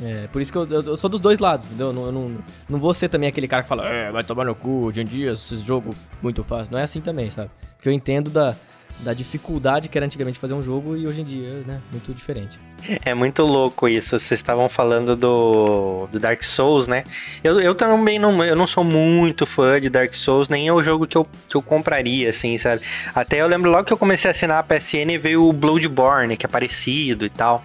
É, 0.01 0.27
por 0.27 0.41
isso 0.41 0.51
que 0.51 0.57
eu, 0.57 0.67
eu, 0.67 0.97
sou 0.97 1.09
dos 1.09 1.19
dois 1.19 1.39
lados, 1.39 1.67
entendeu? 1.67 1.87
Eu 1.87 1.93
não, 1.93 2.05
eu 2.07 2.11
não, 2.11 2.37
não 2.67 2.79
vou 2.79 2.93
ser 2.93 3.07
também 3.07 3.29
aquele 3.29 3.47
cara 3.47 3.61
que 3.61 3.69
fala, 3.69 3.87
é, 3.87 4.11
vai 4.11 4.23
tomar 4.23 4.45
no 4.45 4.55
cu, 4.55 4.85
hoje 4.85 5.01
em 5.01 5.05
dia, 5.05 5.31
esse 5.31 5.57
jogo 5.57 5.93
muito 6.21 6.43
fácil. 6.43 6.73
Não 6.73 6.79
é 6.79 6.83
assim 6.83 7.01
também, 7.01 7.29
sabe? 7.29 7.51
Porque 7.75 7.87
eu 7.87 7.93
entendo 7.93 8.31
da, 8.31 8.55
da 8.99 9.13
dificuldade 9.13 9.89
que 9.89 9.97
era 9.97 10.05
antigamente 10.05 10.39
fazer 10.39 10.55
um 10.55 10.63
jogo 10.63 10.97
e 10.97 11.07
hoje 11.07 11.21
em 11.21 11.23
dia, 11.23 11.49
né, 11.67 11.79
muito 11.91 12.13
diferente. 12.13 12.59
É 13.05 13.13
muito 13.13 13.43
louco 13.43 13.87
isso. 13.87 14.19
Vocês 14.19 14.39
estavam 14.39 14.67
falando 14.67 15.15
do, 15.15 16.07
do 16.11 16.19
Dark 16.19 16.43
Souls, 16.43 16.87
né? 16.87 17.03
Eu, 17.43 17.59
eu 17.59 17.75
também 17.75 18.17
não, 18.17 18.43
eu 18.43 18.55
não 18.55 18.65
sou 18.65 18.83
muito 18.83 19.45
fã 19.45 19.79
de 19.79 19.87
Dark 19.87 20.13
Souls, 20.15 20.49
nem 20.49 20.67
é 20.67 20.73
o 20.73 20.81
jogo 20.81 21.05
que 21.05 21.17
eu, 21.17 21.27
que 21.47 21.55
eu 21.55 21.61
compraria, 21.61 22.31
assim, 22.31 22.57
sabe? 22.57 22.81
Até 23.13 23.41
eu 23.41 23.47
lembro 23.47 23.69
logo 23.69 23.83
que 23.83 23.93
eu 23.93 23.97
comecei 23.97 24.29
a 24.29 24.31
assinar 24.31 24.57
a 24.57 24.63
PSN 24.63 25.19
veio 25.21 25.43
o 25.43 25.53
Bloodborne, 25.53 26.35
que 26.35 26.45
é 26.45 26.49
parecido 26.49 27.23
e 27.23 27.29
tal. 27.29 27.63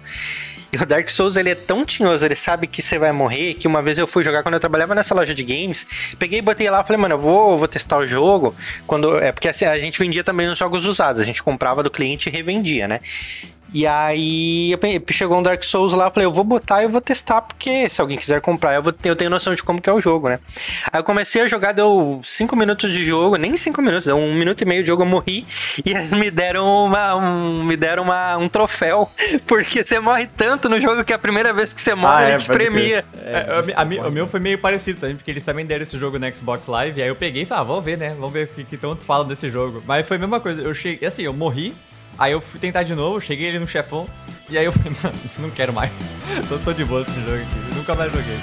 E 0.71 0.77
o 0.77 0.85
Dark 0.85 1.09
Souls, 1.09 1.37
ele 1.37 1.49
é 1.49 1.55
tão 1.55 1.85
tinhoso, 1.85 2.25
ele 2.25 2.35
sabe 2.35 2.67
que 2.67 2.81
você 2.81 2.99
vai 2.99 3.11
morrer, 3.11 3.53
que 3.53 3.67
uma 3.67 3.81
vez 3.81 3.97
eu 3.97 4.05
fui 4.05 4.23
jogar 4.23 4.43
quando 4.43 4.55
eu 4.55 4.59
trabalhava 4.59 4.93
nessa 4.93 5.15
loja 5.15 5.33
de 5.33 5.43
games, 5.43 5.87
peguei 6.19 6.39
e 6.39 6.41
botei 6.41 6.69
lá, 6.69 6.83
falei, 6.83 7.01
mano, 7.01 7.15
eu 7.15 7.19
vou, 7.19 7.57
vou 7.57 7.67
testar 7.67 7.97
o 7.97 8.05
jogo, 8.05 8.53
quando 8.85 9.17
é 9.17 9.31
porque 9.31 9.47
assim, 9.47 9.65
a 9.65 9.77
gente 9.79 9.97
vendia 9.97 10.23
também 10.23 10.49
os 10.49 10.57
jogos 10.57 10.85
usados, 10.85 11.21
a 11.21 11.25
gente 11.25 11.41
comprava 11.41 11.81
do 11.81 11.89
cliente 11.89 12.27
e 12.27 12.31
revendia, 12.31 12.87
né? 12.87 12.99
E 13.73 13.85
aí 13.85 14.77
chegou 15.11 15.37
um 15.37 15.43
Dark 15.43 15.63
Souls 15.63 15.93
lá, 15.93 16.09
falei, 16.09 16.25
eu 16.25 16.31
vou 16.31 16.43
botar 16.43 16.81
e 16.81 16.85
eu 16.85 16.89
vou 16.89 17.01
testar, 17.01 17.41
porque 17.41 17.89
se 17.89 17.99
alguém 17.99 18.17
quiser 18.17 18.39
comprar, 18.41 18.75
eu, 18.75 18.83
vou 18.83 18.93
eu 19.03 19.15
tenho 19.15 19.29
noção 19.29 19.53
de 19.53 19.61
como 19.61 19.81
que 19.81 19.89
é 19.89 19.93
o 19.93 19.99
jogo, 19.99 20.29
né? 20.29 20.39
Aí 20.91 20.99
eu 20.99 21.03
comecei 21.03 21.41
a 21.41 21.47
jogar, 21.47 21.73
deu 21.73 22.21
5 22.23 22.55
minutos 22.55 22.91
de 22.91 23.03
jogo, 23.05 23.35
nem 23.35 23.55
5 23.55 23.81
minutos, 23.81 24.05
deu 24.05 24.17
um 24.17 24.33
minuto 24.33 24.61
e 24.61 24.65
meio 24.65 24.81
de 24.81 24.87
jogo, 24.87 25.03
eu 25.03 25.05
morri, 25.05 25.45
e 25.85 25.89
eles 25.89 26.11
me 26.11 26.31
deram 26.31 26.85
uma, 26.85 27.15
um, 27.15 27.63
me 27.63 27.75
deram 27.75 28.03
uma, 28.03 28.37
um 28.37 28.47
troféu, 28.47 29.09
porque 29.45 29.83
você 29.83 29.99
morre 29.99 30.27
tanto 30.37 30.69
no 30.69 30.79
jogo 30.79 31.03
que 31.03 31.13
a 31.13 31.19
primeira 31.19 31.51
vez 31.51 31.73
que 31.73 31.81
você 31.81 31.93
morre, 31.93 32.25
ah, 32.25 32.29
é, 32.29 32.37
te 32.37 32.47
premia. 32.47 33.03
É, 33.23 33.73
a, 33.75 33.81
a, 33.81 34.07
o 34.07 34.11
meu 34.11 34.27
foi 34.27 34.39
meio 34.39 34.57
parecido 34.57 34.99
também, 34.99 35.15
porque 35.15 35.31
eles 35.31 35.43
também 35.43 35.65
deram 35.65 35.83
esse 35.83 35.97
jogo 35.97 36.17
no 36.17 36.35
Xbox 36.35 36.67
Live, 36.67 37.01
aí 37.01 37.07
eu 37.07 37.15
peguei 37.15 37.43
e 37.43 37.45
falei, 37.45 37.61
ah, 37.61 37.65
vamos 37.65 37.83
ver, 37.83 37.97
né? 37.97 38.15
Vamos 38.17 38.31
ver 38.31 38.45
o 38.45 38.47
que, 38.47 38.63
que 38.63 38.77
tanto 38.77 39.03
falam 39.03 39.27
desse 39.27 39.49
jogo. 39.49 39.83
Mas 39.85 40.07
foi 40.07 40.17
a 40.17 40.19
mesma 40.19 40.39
coisa, 40.39 40.61
eu 40.61 40.73
cheguei, 40.73 41.07
assim, 41.07 41.23
eu 41.23 41.33
morri, 41.33 41.73
Aí 42.17 42.31
eu 42.31 42.41
fui 42.41 42.59
tentar 42.59 42.83
de 42.83 42.95
novo, 42.95 43.21
cheguei 43.21 43.49
ali 43.49 43.59
no 43.59 43.67
chefão, 43.67 44.07
e 44.49 44.57
aí 44.57 44.65
eu 44.65 44.71
falei, 44.73 44.97
mano, 45.03 45.15
não 45.39 45.49
quero 45.51 45.71
mais. 45.71 46.13
tô, 46.49 46.57
tô 46.57 46.73
de 46.73 46.83
boa 46.83 47.01
nesse 47.01 47.19
jogo 47.21 47.35
aqui, 47.35 47.75
nunca 47.75 47.93
mais 47.95 48.11
joguei. 48.11 48.39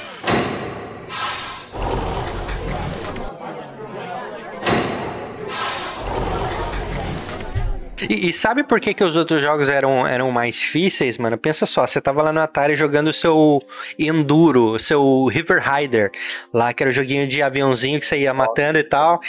E, 8.08 8.28
e, 8.28 8.32
sabe 8.32 8.64
por 8.64 8.80
que, 8.80 8.92
que 8.92 9.04
os 9.04 9.16
outros 9.16 9.40
jogos 9.40 9.68
eram, 9.68 10.06
eram 10.06 10.30
mais 10.30 10.56
difíceis, 10.56 11.16
mano? 11.18 11.38
Pensa 11.38 11.66
só, 11.66 11.86
você 11.86 12.00
tava 12.00 12.22
lá 12.22 12.32
no 12.32 12.40
Atari 12.40 12.74
jogando 12.74 13.08
o 13.08 13.12
seu 13.12 13.62
Enduro, 13.98 14.72
o 14.72 14.78
seu 14.78 15.26
River 15.26 15.62
Rider, 15.62 16.10
lá 16.52 16.72
que 16.72 16.82
era 16.82 16.90
o 16.90 16.92
joguinho 16.92 17.26
de 17.26 17.42
aviãozinho 17.42 18.00
que 18.00 18.06
você 18.06 18.18
ia 18.18 18.34
matando 18.34 18.78
e 18.78 18.84
tal. 18.84 19.20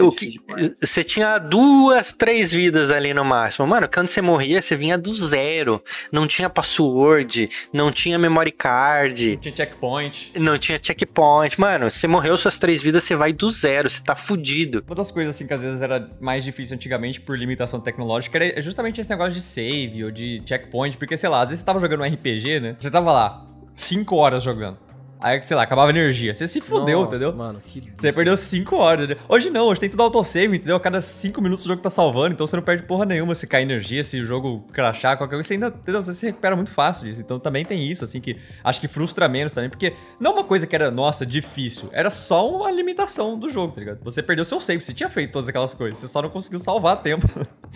O 0.00 0.12
que, 0.12 0.36
você 0.80 1.04
tinha 1.04 1.38
duas, 1.38 2.12
três 2.12 2.50
vidas 2.50 2.90
ali 2.90 3.12
no 3.12 3.24
máximo. 3.24 3.66
Mano, 3.66 3.88
quando 3.92 4.08
você 4.08 4.20
morria, 4.20 4.62
você 4.62 4.76
vinha 4.76 4.96
do 4.96 5.12
zero. 5.12 5.82
Não 6.10 6.26
tinha 6.26 6.48
password, 6.48 7.48
não 7.72 7.92
tinha 7.92 8.18
memory 8.18 8.52
card. 8.52 9.32
Não 9.32 9.40
tinha 9.40 9.56
checkpoint. 9.56 10.32
Não 10.38 10.58
tinha 10.58 10.80
checkpoint. 10.82 11.60
Mano, 11.60 11.90
você 11.90 12.06
morreu 12.06 12.36
suas 12.36 12.58
três 12.58 12.82
vidas, 12.82 13.04
você 13.04 13.14
vai 13.14 13.32
do 13.32 13.50
zero, 13.50 13.90
você 13.90 14.00
tá 14.02 14.16
fudido. 14.16 14.82
Uma 14.86 14.96
das 14.96 15.10
coisas 15.10 15.34
assim 15.34 15.46
que 15.46 15.54
às 15.54 15.62
vezes 15.62 15.82
era 15.82 16.10
mais 16.20 16.44
difícil 16.44 16.74
antigamente 16.76 17.20
por 17.20 17.38
limitação 17.38 17.80
tecnológica 18.00 18.38
era 18.38 18.62
justamente 18.62 19.00
esse 19.00 19.10
negócio 19.10 19.34
de 19.34 19.42
save 19.42 20.04
ou 20.04 20.10
de 20.10 20.42
checkpoint, 20.44 20.96
porque 20.96 21.16
sei 21.16 21.28
lá, 21.28 21.42
às 21.42 21.48
vezes 21.48 21.60
você 21.60 21.66
tava 21.66 21.80
jogando 21.80 22.00
um 22.00 22.04
RPG, 22.04 22.60
né? 22.60 22.76
Você 22.78 22.90
tava 22.90 23.12
lá, 23.12 23.46
5 23.76 24.16
horas 24.16 24.42
jogando. 24.42 24.78
Aí, 25.20 25.40
sei 25.42 25.56
lá, 25.56 25.64
acabava 25.64 25.88
a 25.88 25.90
energia. 25.90 26.32
Você 26.32 26.48
se 26.48 26.60
fudeu, 26.60 27.00
Nossa, 27.00 27.10
entendeu? 27.10 27.34
Mano, 27.34 27.60
que 27.60 27.80
Você 27.94 28.12
perdeu 28.12 28.36
5 28.36 28.76
horas. 28.76 29.04
Entendeu? 29.04 29.24
Hoje 29.28 29.50
não, 29.50 29.66
hoje 29.66 29.80
tem 29.80 29.90
tudo 29.90 30.02
autosave, 30.02 30.56
entendeu? 30.56 30.76
A 30.76 30.80
cada 30.80 31.02
5 31.02 31.40
minutos 31.42 31.64
o 31.64 31.68
jogo 31.68 31.80
tá 31.80 31.90
salvando, 31.90 32.34
então 32.34 32.46
você 32.46 32.56
não 32.56 32.62
perde 32.62 32.84
porra 32.84 33.04
nenhuma 33.04 33.34
se 33.34 33.46
cair 33.46 33.62
energia, 33.62 34.02
se 34.02 34.18
o 34.18 34.24
jogo 34.24 34.64
crachar, 34.72 35.18
qualquer 35.18 35.36
coisa. 35.36 35.46
Você 35.46 35.54
ainda 35.54 35.68
entendeu? 35.68 36.02
Você 36.02 36.14
se 36.14 36.26
recupera 36.26 36.56
muito 36.56 36.70
fácil 36.70 37.04
disso. 37.04 37.20
Então 37.20 37.38
também 37.38 37.64
tem 37.64 37.86
isso, 37.86 38.04
assim, 38.04 38.20
que 38.20 38.36
acho 38.64 38.80
que 38.80 38.88
frustra 38.88 39.28
menos 39.28 39.52
também, 39.52 39.68
porque 39.68 39.92
não 40.18 40.30
é 40.30 40.34
uma 40.34 40.44
coisa 40.44 40.66
que 40.66 40.74
era, 40.74 40.90
nossa, 40.90 41.26
difícil. 41.26 41.90
Era 41.92 42.10
só 42.10 42.48
uma 42.48 42.70
limitação 42.70 43.38
do 43.38 43.50
jogo, 43.50 43.74
tá 43.74 43.80
ligado? 43.80 43.98
Você 44.02 44.22
perdeu 44.22 44.44
seu 44.44 44.58
save, 44.58 44.80
você 44.80 44.94
tinha 44.94 45.10
feito 45.10 45.32
todas 45.32 45.48
aquelas 45.48 45.74
coisas, 45.74 45.98
você 45.98 46.06
só 46.06 46.22
não 46.22 46.30
conseguiu 46.30 46.58
salvar 46.58 46.94
a 46.94 46.96
tempo. 46.96 47.26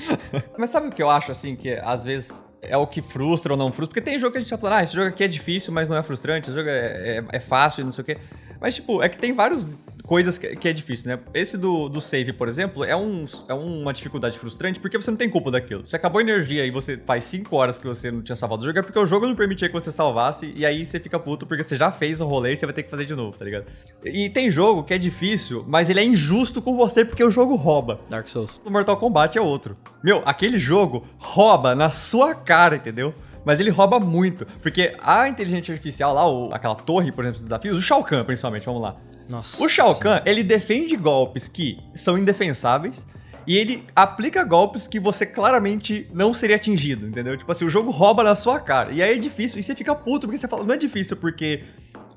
Mas 0.58 0.70
sabe 0.70 0.88
o 0.88 0.90
que 0.90 1.02
eu 1.02 1.10
acho, 1.10 1.30
assim, 1.30 1.54
que 1.54 1.74
às 1.74 2.04
vezes 2.04 2.44
é 2.68 2.76
o 2.76 2.86
que 2.86 3.02
frustra 3.02 3.52
ou 3.52 3.56
não 3.56 3.68
frustra. 3.68 3.88
Porque 3.88 4.00
tem 4.00 4.18
jogo 4.18 4.32
que 4.32 4.38
a 4.38 4.40
gente 4.40 4.50
tá 4.50 4.58
falando, 4.58 4.78
ah, 4.78 4.82
esse 4.82 4.94
jogo 4.94 5.08
aqui 5.08 5.24
é 5.24 5.28
difícil, 5.28 5.72
mas 5.72 5.88
não 5.88 5.96
é 5.96 6.02
frustrante, 6.02 6.48
esse 6.48 6.56
jogo 6.56 6.68
é, 6.68 7.18
é, 7.18 7.24
é 7.32 7.40
fácil 7.40 7.82
e 7.82 7.84
não 7.84 7.92
sei 7.92 8.02
o 8.02 8.04
quê. 8.04 8.18
Mas, 8.64 8.76
tipo, 8.76 9.02
é 9.02 9.10
que 9.10 9.18
tem 9.18 9.30
vários 9.30 9.68
coisas 10.04 10.38
que, 10.38 10.56
que, 10.56 10.66
é 10.66 10.72
difícil, 10.72 11.10
né? 11.10 11.18
Esse 11.34 11.58
do, 11.58 11.86
do 11.86 12.00
save, 12.00 12.32
por 12.32 12.48
exemplo, 12.48 12.82
é, 12.82 12.96
um, 12.96 13.26
é 13.46 13.52
uma 13.52 13.92
dificuldade 13.92 14.38
frustrante 14.38 14.80
porque 14.80 14.96
você 14.96 15.10
não 15.10 15.18
tem 15.18 15.28
culpa 15.28 15.50
daquilo. 15.50 15.86
Se 15.86 15.94
acabou 15.94 16.18
a 16.18 16.22
energia 16.22 16.64
e 16.64 16.70
você 16.70 16.98
faz 17.04 17.24
5 17.24 17.54
horas 17.54 17.76
que 17.76 17.86
você 17.86 18.10
não 18.10 18.22
tinha 18.22 18.34
salvado 18.34 18.62
o 18.62 18.64
jogo, 18.64 18.78
é 18.78 18.82
porque 18.82 18.98
o 18.98 19.06
jogo 19.06 19.26
não 19.26 19.34
permitia 19.34 19.68
que 19.68 19.74
você 19.74 19.92
salvasse 19.92 20.50
e 20.56 20.64
aí 20.64 20.82
você 20.82 20.98
fica 20.98 21.18
puto 21.18 21.44
porque 21.44 21.62
você 21.62 21.76
já 21.76 21.92
fez 21.92 22.22
o 22.22 22.26
rolê 22.26 22.54
e 22.54 22.56
você 22.56 22.64
vai 22.64 22.74
ter 22.74 22.84
que 22.84 22.90
fazer 22.90 23.04
de 23.04 23.14
novo, 23.14 23.36
tá 23.36 23.44
ligado? 23.44 23.66
E 24.02 24.30
tem 24.30 24.50
jogo 24.50 24.82
que 24.82 24.94
é 24.94 24.98
difícil, 24.98 25.62
mas 25.68 25.90
ele 25.90 26.00
é 26.00 26.04
injusto 26.04 26.62
com 26.62 26.74
você 26.74 27.04
porque 27.04 27.22
o 27.22 27.30
jogo 27.30 27.56
rouba. 27.56 28.00
Dark 28.08 28.28
Souls. 28.30 28.58
O 28.64 28.70
Mortal 28.70 28.96
Kombat 28.96 29.36
é 29.36 29.42
outro. 29.42 29.76
Meu, 30.02 30.22
aquele 30.24 30.58
jogo 30.58 31.06
rouba 31.18 31.74
na 31.74 31.90
sua 31.90 32.34
cara, 32.34 32.76
entendeu? 32.76 33.14
Mas 33.44 33.60
ele 33.60 33.70
rouba 33.70 34.00
muito. 34.00 34.46
Porque 34.62 34.94
a 35.02 35.28
inteligência 35.28 35.72
artificial 35.72 36.14
lá, 36.14 36.28
o, 36.28 36.52
aquela 36.52 36.74
torre, 36.74 37.12
por 37.12 37.24
exemplo, 37.24 37.38
dos 37.38 37.44
desafios, 37.44 37.78
o 37.78 37.82
Shao 37.82 38.02
Kahn, 38.02 38.24
principalmente, 38.24 38.64
vamos 38.64 38.82
lá. 38.82 38.96
Nossa. 39.28 39.62
O 39.62 39.68
Shao 39.68 39.94
Kahn, 39.96 40.20
ele 40.24 40.42
defende 40.42 40.96
golpes 40.96 41.48
que 41.48 41.78
são 41.94 42.18
indefensáveis. 42.18 43.06
E 43.46 43.58
ele 43.58 43.84
aplica 43.94 44.42
golpes 44.42 44.86
que 44.86 44.98
você 44.98 45.26
claramente 45.26 46.08
não 46.14 46.32
seria 46.32 46.56
atingido, 46.56 47.06
entendeu? 47.06 47.36
Tipo 47.36 47.52
assim, 47.52 47.66
o 47.66 47.70
jogo 47.70 47.90
rouba 47.90 48.22
na 48.22 48.34
sua 48.34 48.58
cara. 48.58 48.90
E 48.90 49.02
aí 49.02 49.16
é 49.16 49.18
difícil. 49.18 49.58
E 49.58 49.62
você 49.62 49.74
fica 49.74 49.94
puto 49.94 50.26
porque 50.26 50.38
você 50.38 50.48
fala, 50.48 50.64
não 50.64 50.74
é 50.74 50.78
difícil 50.78 51.16
porque 51.18 51.62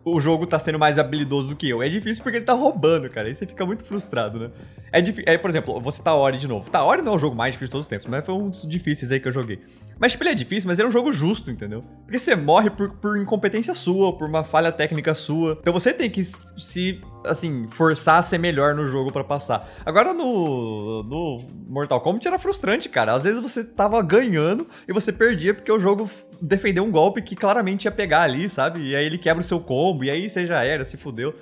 o 0.05 0.21
jogo 0.21 0.47
tá 0.47 0.57
sendo 0.57 0.79
mais 0.79 0.97
habilidoso 0.97 1.49
do 1.49 1.55
que 1.55 1.67
eu. 1.67 1.83
É 1.83 1.89
difícil 1.89 2.23
porque 2.23 2.37
ele 2.37 2.45
tá 2.45 2.53
roubando, 2.53 3.09
cara. 3.09 3.27
Aí 3.27 3.35
você 3.35 3.45
fica 3.45 3.65
muito 3.65 3.83
frustrado, 3.83 4.39
né? 4.39 4.51
É 4.91 5.01
difícil. 5.01 5.25
É, 5.27 5.37
por 5.37 5.49
exemplo, 5.49 5.81
você 5.81 6.01
tá 6.01 6.15
Ori 6.15 6.37
de 6.37 6.47
novo. 6.47 6.69
Tá, 6.69 6.83
Ori 6.85 7.01
não 7.01 7.11
é 7.11 7.15
o 7.15 7.19
jogo 7.19 7.35
mais 7.35 7.53
difícil 7.53 7.67
de 7.67 7.71
todos 7.73 7.85
os 7.85 7.89
tempos, 7.89 8.07
mas 8.07 8.25
foi 8.25 8.33
um 8.33 8.49
dos 8.49 8.65
difíceis 8.65 9.11
aí 9.11 9.19
que 9.19 9.27
eu 9.27 9.33
joguei. 9.33 9.59
Mas, 9.99 10.11
tipo, 10.11 10.23
ele 10.23 10.31
é 10.31 10.35
difícil, 10.35 10.67
mas 10.67 10.77
ele 10.77 10.85
é 10.85 10.89
um 10.89 10.91
jogo 10.91 11.11
justo, 11.11 11.49
entendeu? 11.49 11.81
Porque 12.03 12.19
você 12.19 12.35
morre 12.35 12.69
por, 12.69 12.91
por 12.97 13.17
incompetência 13.17 13.73
sua, 13.73 14.15
por 14.17 14.27
uma 14.27 14.43
falha 14.43 14.71
técnica 14.71 15.13
sua. 15.15 15.57
Então 15.59 15.73
você 15.73 15.93
tem 15.93 16.09
que 16.09 16.23
se, 16.23 17.01
assim, 17.25 17.67
forçar 17.69 18.19
a 18.19 18.21
ser 18.21 18.37
melhor 18.37 18.75
no 18.75 18.87
jogo 18.87 19.11
para 19.11 19.23
passar. 19.23 19.69
Agora 19.85 20.13
no, 20.13 21.03
no 21.03 21.45
Mortal 21.67 21.99
Kombat 22.01 22.27
era 22.27 22.37
frustrante, 22.37 22.89
cara. 22.89 23.13
Às 23.13 23.23
vezes 23.23 23.41
você 23.41 23.63
tava 23.63 24.01
ganhando 24.01 24.67
e 24.87 24.93
você 24.93 25.11
perdia 25.11 25.53
porque 25.53 25.71
o 25.71 25.79
jogo 25.79 26.09
defendeu 26.41 26.83
um 26.83 26.91
golpe 26.91 27.21
que 27.21 27.35
claramente 27.35 27.85
ia 27.85 27.91
pegar 27.91 28.21
ali, 28.21 28.47
sabe? 28.47 28.79
E 28.81 28.95
aí 28.95 29.05
ele 29.05 29.17
quebra 29.17 29.41
o 29.41 29.43
seu 29.43 29.59
combo, 29.59 30.03
e 30.03 30.11
aí 30.11 30.29
você 30.29 30.45
já 30.45 30.63
era, 30.63 30.85
se 30.85 30.97
fudeu. 30.97 31.33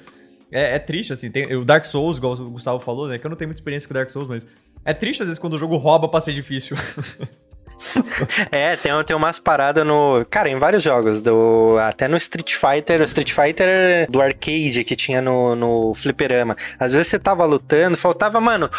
É, 0.52 0.76
é 0.76 0.80
triste, 0.80 1.12
assim. 1.12 1.30
Tem, 1.30 1.54
o 1.56 1.66
Dark 1.66 1.86
Souls, 1.86 2.18
igual 2.18 2.34
o 2.34 2.52
Gustavo 2.52 2.80
falou, 2.80 3.08
né? 3.08 3.18
Que 3.18 3.26
eu 3.26 3.30
não 3.30 3.38
tenho 3.38 3.50
muita 3.50 3.60
experiência 3.60 3.88
com 3.88 3.94
Dark 3.94 4.10
Souls, 4.10 4.28
mas. 4.28 4.48
É 4.88 4.94
triste 4.94 5.22
às 5.22 5.28
vezes 5.28 5.40
quando 5.40 5.56
o 5.56 5.58
jogo 5.58 5.78
rouba 5.78 6.08
pra 6.08 6.22
ser 6.22 6.32
difícil. 6.32 6.78
é, 8.52 8.76
tem, 8.76 8.92
tem 9.04 9.16
umas 9.16 9.40
paradas 9.40 9.86
no. 9.86 10.26
Cara, 10.30 10.50
em 10.50 10.58
vários 10.58 10.84
jogos. 10.84 11.22
Do, 11.22 11.78
até 11.80 12.08
no 12.08 12.18
Street 12.18 12.56
Fighter. 12.56 13.02
O 13.02 13.06
Street 13.06 13.32
Fighter 13.32 14.10
do 14.10 14.22
arcade 14.22 14.84
que 14.84 14.96
tinha 14.96 15.22
no, 15.22 15.56
no 15.56 15.94
Fliperama. 15.96 16.56
Às 16.80 16.92
vezes 16.94 17.08
você 17.08 17.20
tava 17.20 17.46
lutando, 17.46 17.98
faltava, 17.98 18.40
mano 18.40 18.70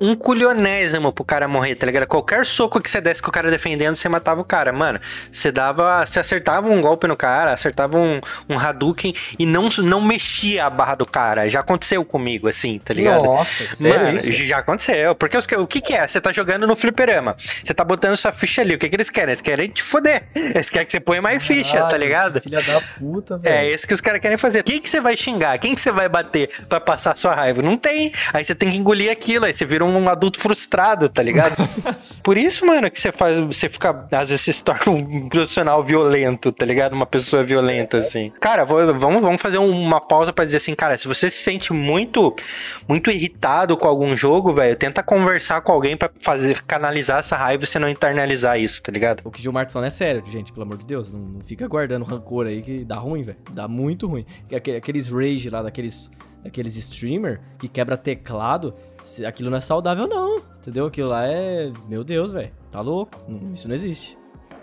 um 0.00 0.14
culionésimo 0.14 1.12
pro 1.12 1.24
cara 1.24 1.46
morrer, 1.46 1.74
tá 1.74 1.84
ligado? 1.84 2.06
Qualquer 2.06 2.46
soco 2.46 2.80
que 2.80 2.90
você 2.90 3.00
desse 3.00 3.20
com 3.20 3.28
o 3.28 3.32
cara 3.32 3.50
defendendo, 3.50 3.96
você 3.96 4.08
matava 4.08 4.40
o 4.40 4.44
cara. 4.44 4.72
Mano, 4.72 4.98
você 5.30 5.52
dava. 5.52 6.06
Você 6.06 6.18
acertava 6.18 6.68
um 6.68 6.80
golpe 6.80 7.06
no 7.06 7.16
cara, 7.16 7.52
acertava 7.52 7.98
um, 7.98 8.20
um 8.48 8.58
Hadouken 8.58 9.14
e 9.38 9.44
não, 9.44 9.68
não 9.78 10.00
mexia 10.00 10.64
a 10.66 10.70
barra 10.70 10.94
do 10.94 11.04
cara. 11.04 11.48
Já 11.50 11.60
aconteceu 11.60 12.04
comigo, 12.04 12.48
assim, 12.48 12.78
tá 12.78 12.94
ligado? 12.94 13.24
Nossa, 13.24 13.66
sério? 13.68 14.06
Mano, 14.06 14.16
isso? 14.16 14.32
já 14.44 14.58
aconteceu. 14.58 15.14
Porque 15.14 15.36
os, 15.36 15.46
o 15.58 15.66
que, 15.66 15.80
que 15.80 15.92
é? 15.92 16.08
Você 16.08 16.20
tá 16.20 16.32
jogando 16.32 16.66
no 16.66 16.74
fliperama. 16.74 17.36
Você 17.62 17.74
tá 17.74 17.84
botando 17.84 18.16
sua 18.16 18.32
ficha 18.32 18.62
ali. 18.62 18.74
O 18.74 18.78
que, 18.78 18.88
que 18.88 18.96
eles 18.96 19.10
querem? 19.10 19.30
Eles 19.30 19.42
querem 19.42 19.68
te 19.68 19.82
foder. 19.82 20.24
Eles 20.34 20.70
querem 20.70 20.86
que 20.86 20.92
você 20.92 21.00
ponha 21.00 21.20
mais 21.20 21.44
ficha, 21.44 21.84
tá 21.84 21.96
ligado? 21.96 22.40
Filha 22.40 22.62
da 22.62 22.80
puta, 22.98 23.36
velho. 23.36 23.54
É 23.54 23.74
isso 23.74 23.86
que 23.86 23.92
os 23.92 24.00
caras 24.00 24.20
querem 24.20 24.38
fazer. 24.38 24.62
Quem 24.62 24.80
que 24.80 24.88
você 24.88 25.00
vai 25.00 25.16
xingar? 25.16 25.58
Quem 25.58 25.74
que 25.74 25.80
você 25.80 25.92
vai 25.92 26.08
bater 26.08 26.48
pra 26.68 26.80
passar 26.80 27.16
sua 27.16 27.34
raiva? 27.34 27.60
Não 27.60 27.76
tem. 27.76 28.12
Aí 28.32 28.44
você 28.44 28.54
tem 28.54 28.70
que 28.70 28.76
engolir 28.76 29.10
aquilo. 29.10 29.44
Aí 29.44 29.52
você 29.52 29.66
vira 29.66 29.84
um 29.84 29.89
um 29.98 30.08
adulto 30.08 30.38
frustrado, 30.38 31.08
tá 31.08 31.22
ligado? 31.22 31.56
Por 32.22 32.36
isso, 32.36 32.66
mano, 32.66 32.90
que 32.90 33.00
você 33.00 33.12
faz, 33.12 33.38
você 33.38 33.68
fica, 33.68 34.06
às 34.12 34.28
vezes 34.28 34.44
você 34.44 34.52
se 34.52 34.62
torna 34.62 34.92
um 34.92 35.28
profissional 35.28 35.82
violento, 35.82 36.52
tá 36.52 36.64
ligado? 36.64 36.92
Uma 36.92 37.06
pessoa 37.06 37.42
violenta, 37.44 37.98
assim. 37.98 38.32
Cara, 38.40 38.64
vou, 38.64 38.78
vamos, 38.98 39.22
vamos 39.22 39.40
fazer 39.40 39.58
uma 39.58 40.00
pausa 40.00 40.32
para 40.32 40.44
dizer 40.44 40.58
assim, 40.58 40.74
cara, 40.74 40.96
se 40.96 41.08
você 41.08 41.30
se 41.30 41.42
sente 41.42 41.72
muito, 41.72 42.34
muito 42.88 43.10
irritado 43.10 43.76
com 43.76 43.88
algum 43.88 44.16
jogo, 44.16 44.52
velho, 44.52 44.76
tenta 44.76 45.02
conversar 45.02 45.60
com 45.62 45.72
alguém 45.72 45.96
para 45.96 46.10
fazer, 46.20 46.62
canalizar 46.62 47.20
essa 47.20 47.36
raiva 47.36 47.64
e 47.64 47.66
você 47.66 47.78
não 47.78 47.88
internalizar 47.88 48.58
isso, 48.58 48.82
tá 48.82 48.92
ligado? 48.92 49.22
O 49.24 49.30
que 49.30 49.38
o 49.38 49.42
Gilmar 49.42 49.66
tá 49.66 49.72
falando 49.72 49.88
é 49.88 49.90
sério, 49.90 50.22
gente, 50.26 50.52
pelo 50.52 50.64
amor 50.64 50.78
de 50.78 50.84
Deus. 50.84 51.12
Não, 51.12 51.20
não 51.20 51.40
fica 51.40 51.66
guardando 51.66 52.04
rancor 52.04 52.46
aí 52.46 52.62
que 52.62 52.84
dá 52.84 52.96
ruim, 52.96 53.22
velho. 53.22 53.38
Dá 53.50 53.66
muito 53.66 54.06
ruim. 54.06 54.24
Aqueles 54.76 55.08
rage 55.08 55.48
lá, 55.50 55.62
daqueles, 55.62 56.10
daqueles 56.42 56.76
streamer 56.76 57.40
que 57.58 57.68
quebra 57.68 57.96
teclado, 57.96 58.74
aquilo 59.26 59.50
não 59.50 59.58
é 59.58 59.60
saudável, 59.60 60.06
não. 60.06 60.38
Entendeu? 60.58 60.86
Aquilo 60.86 61.08
lá 61.08 61.26
é. 61.26 61.72
Meu 61.88 62.04
Deus, 62.04 62.30
velho. 62.30 62.52
Tá 62.70 62.80
louco? 62.80 63.18
Isso 63.52 63.68
não 63.68 63.74
existe. 63.74 64.18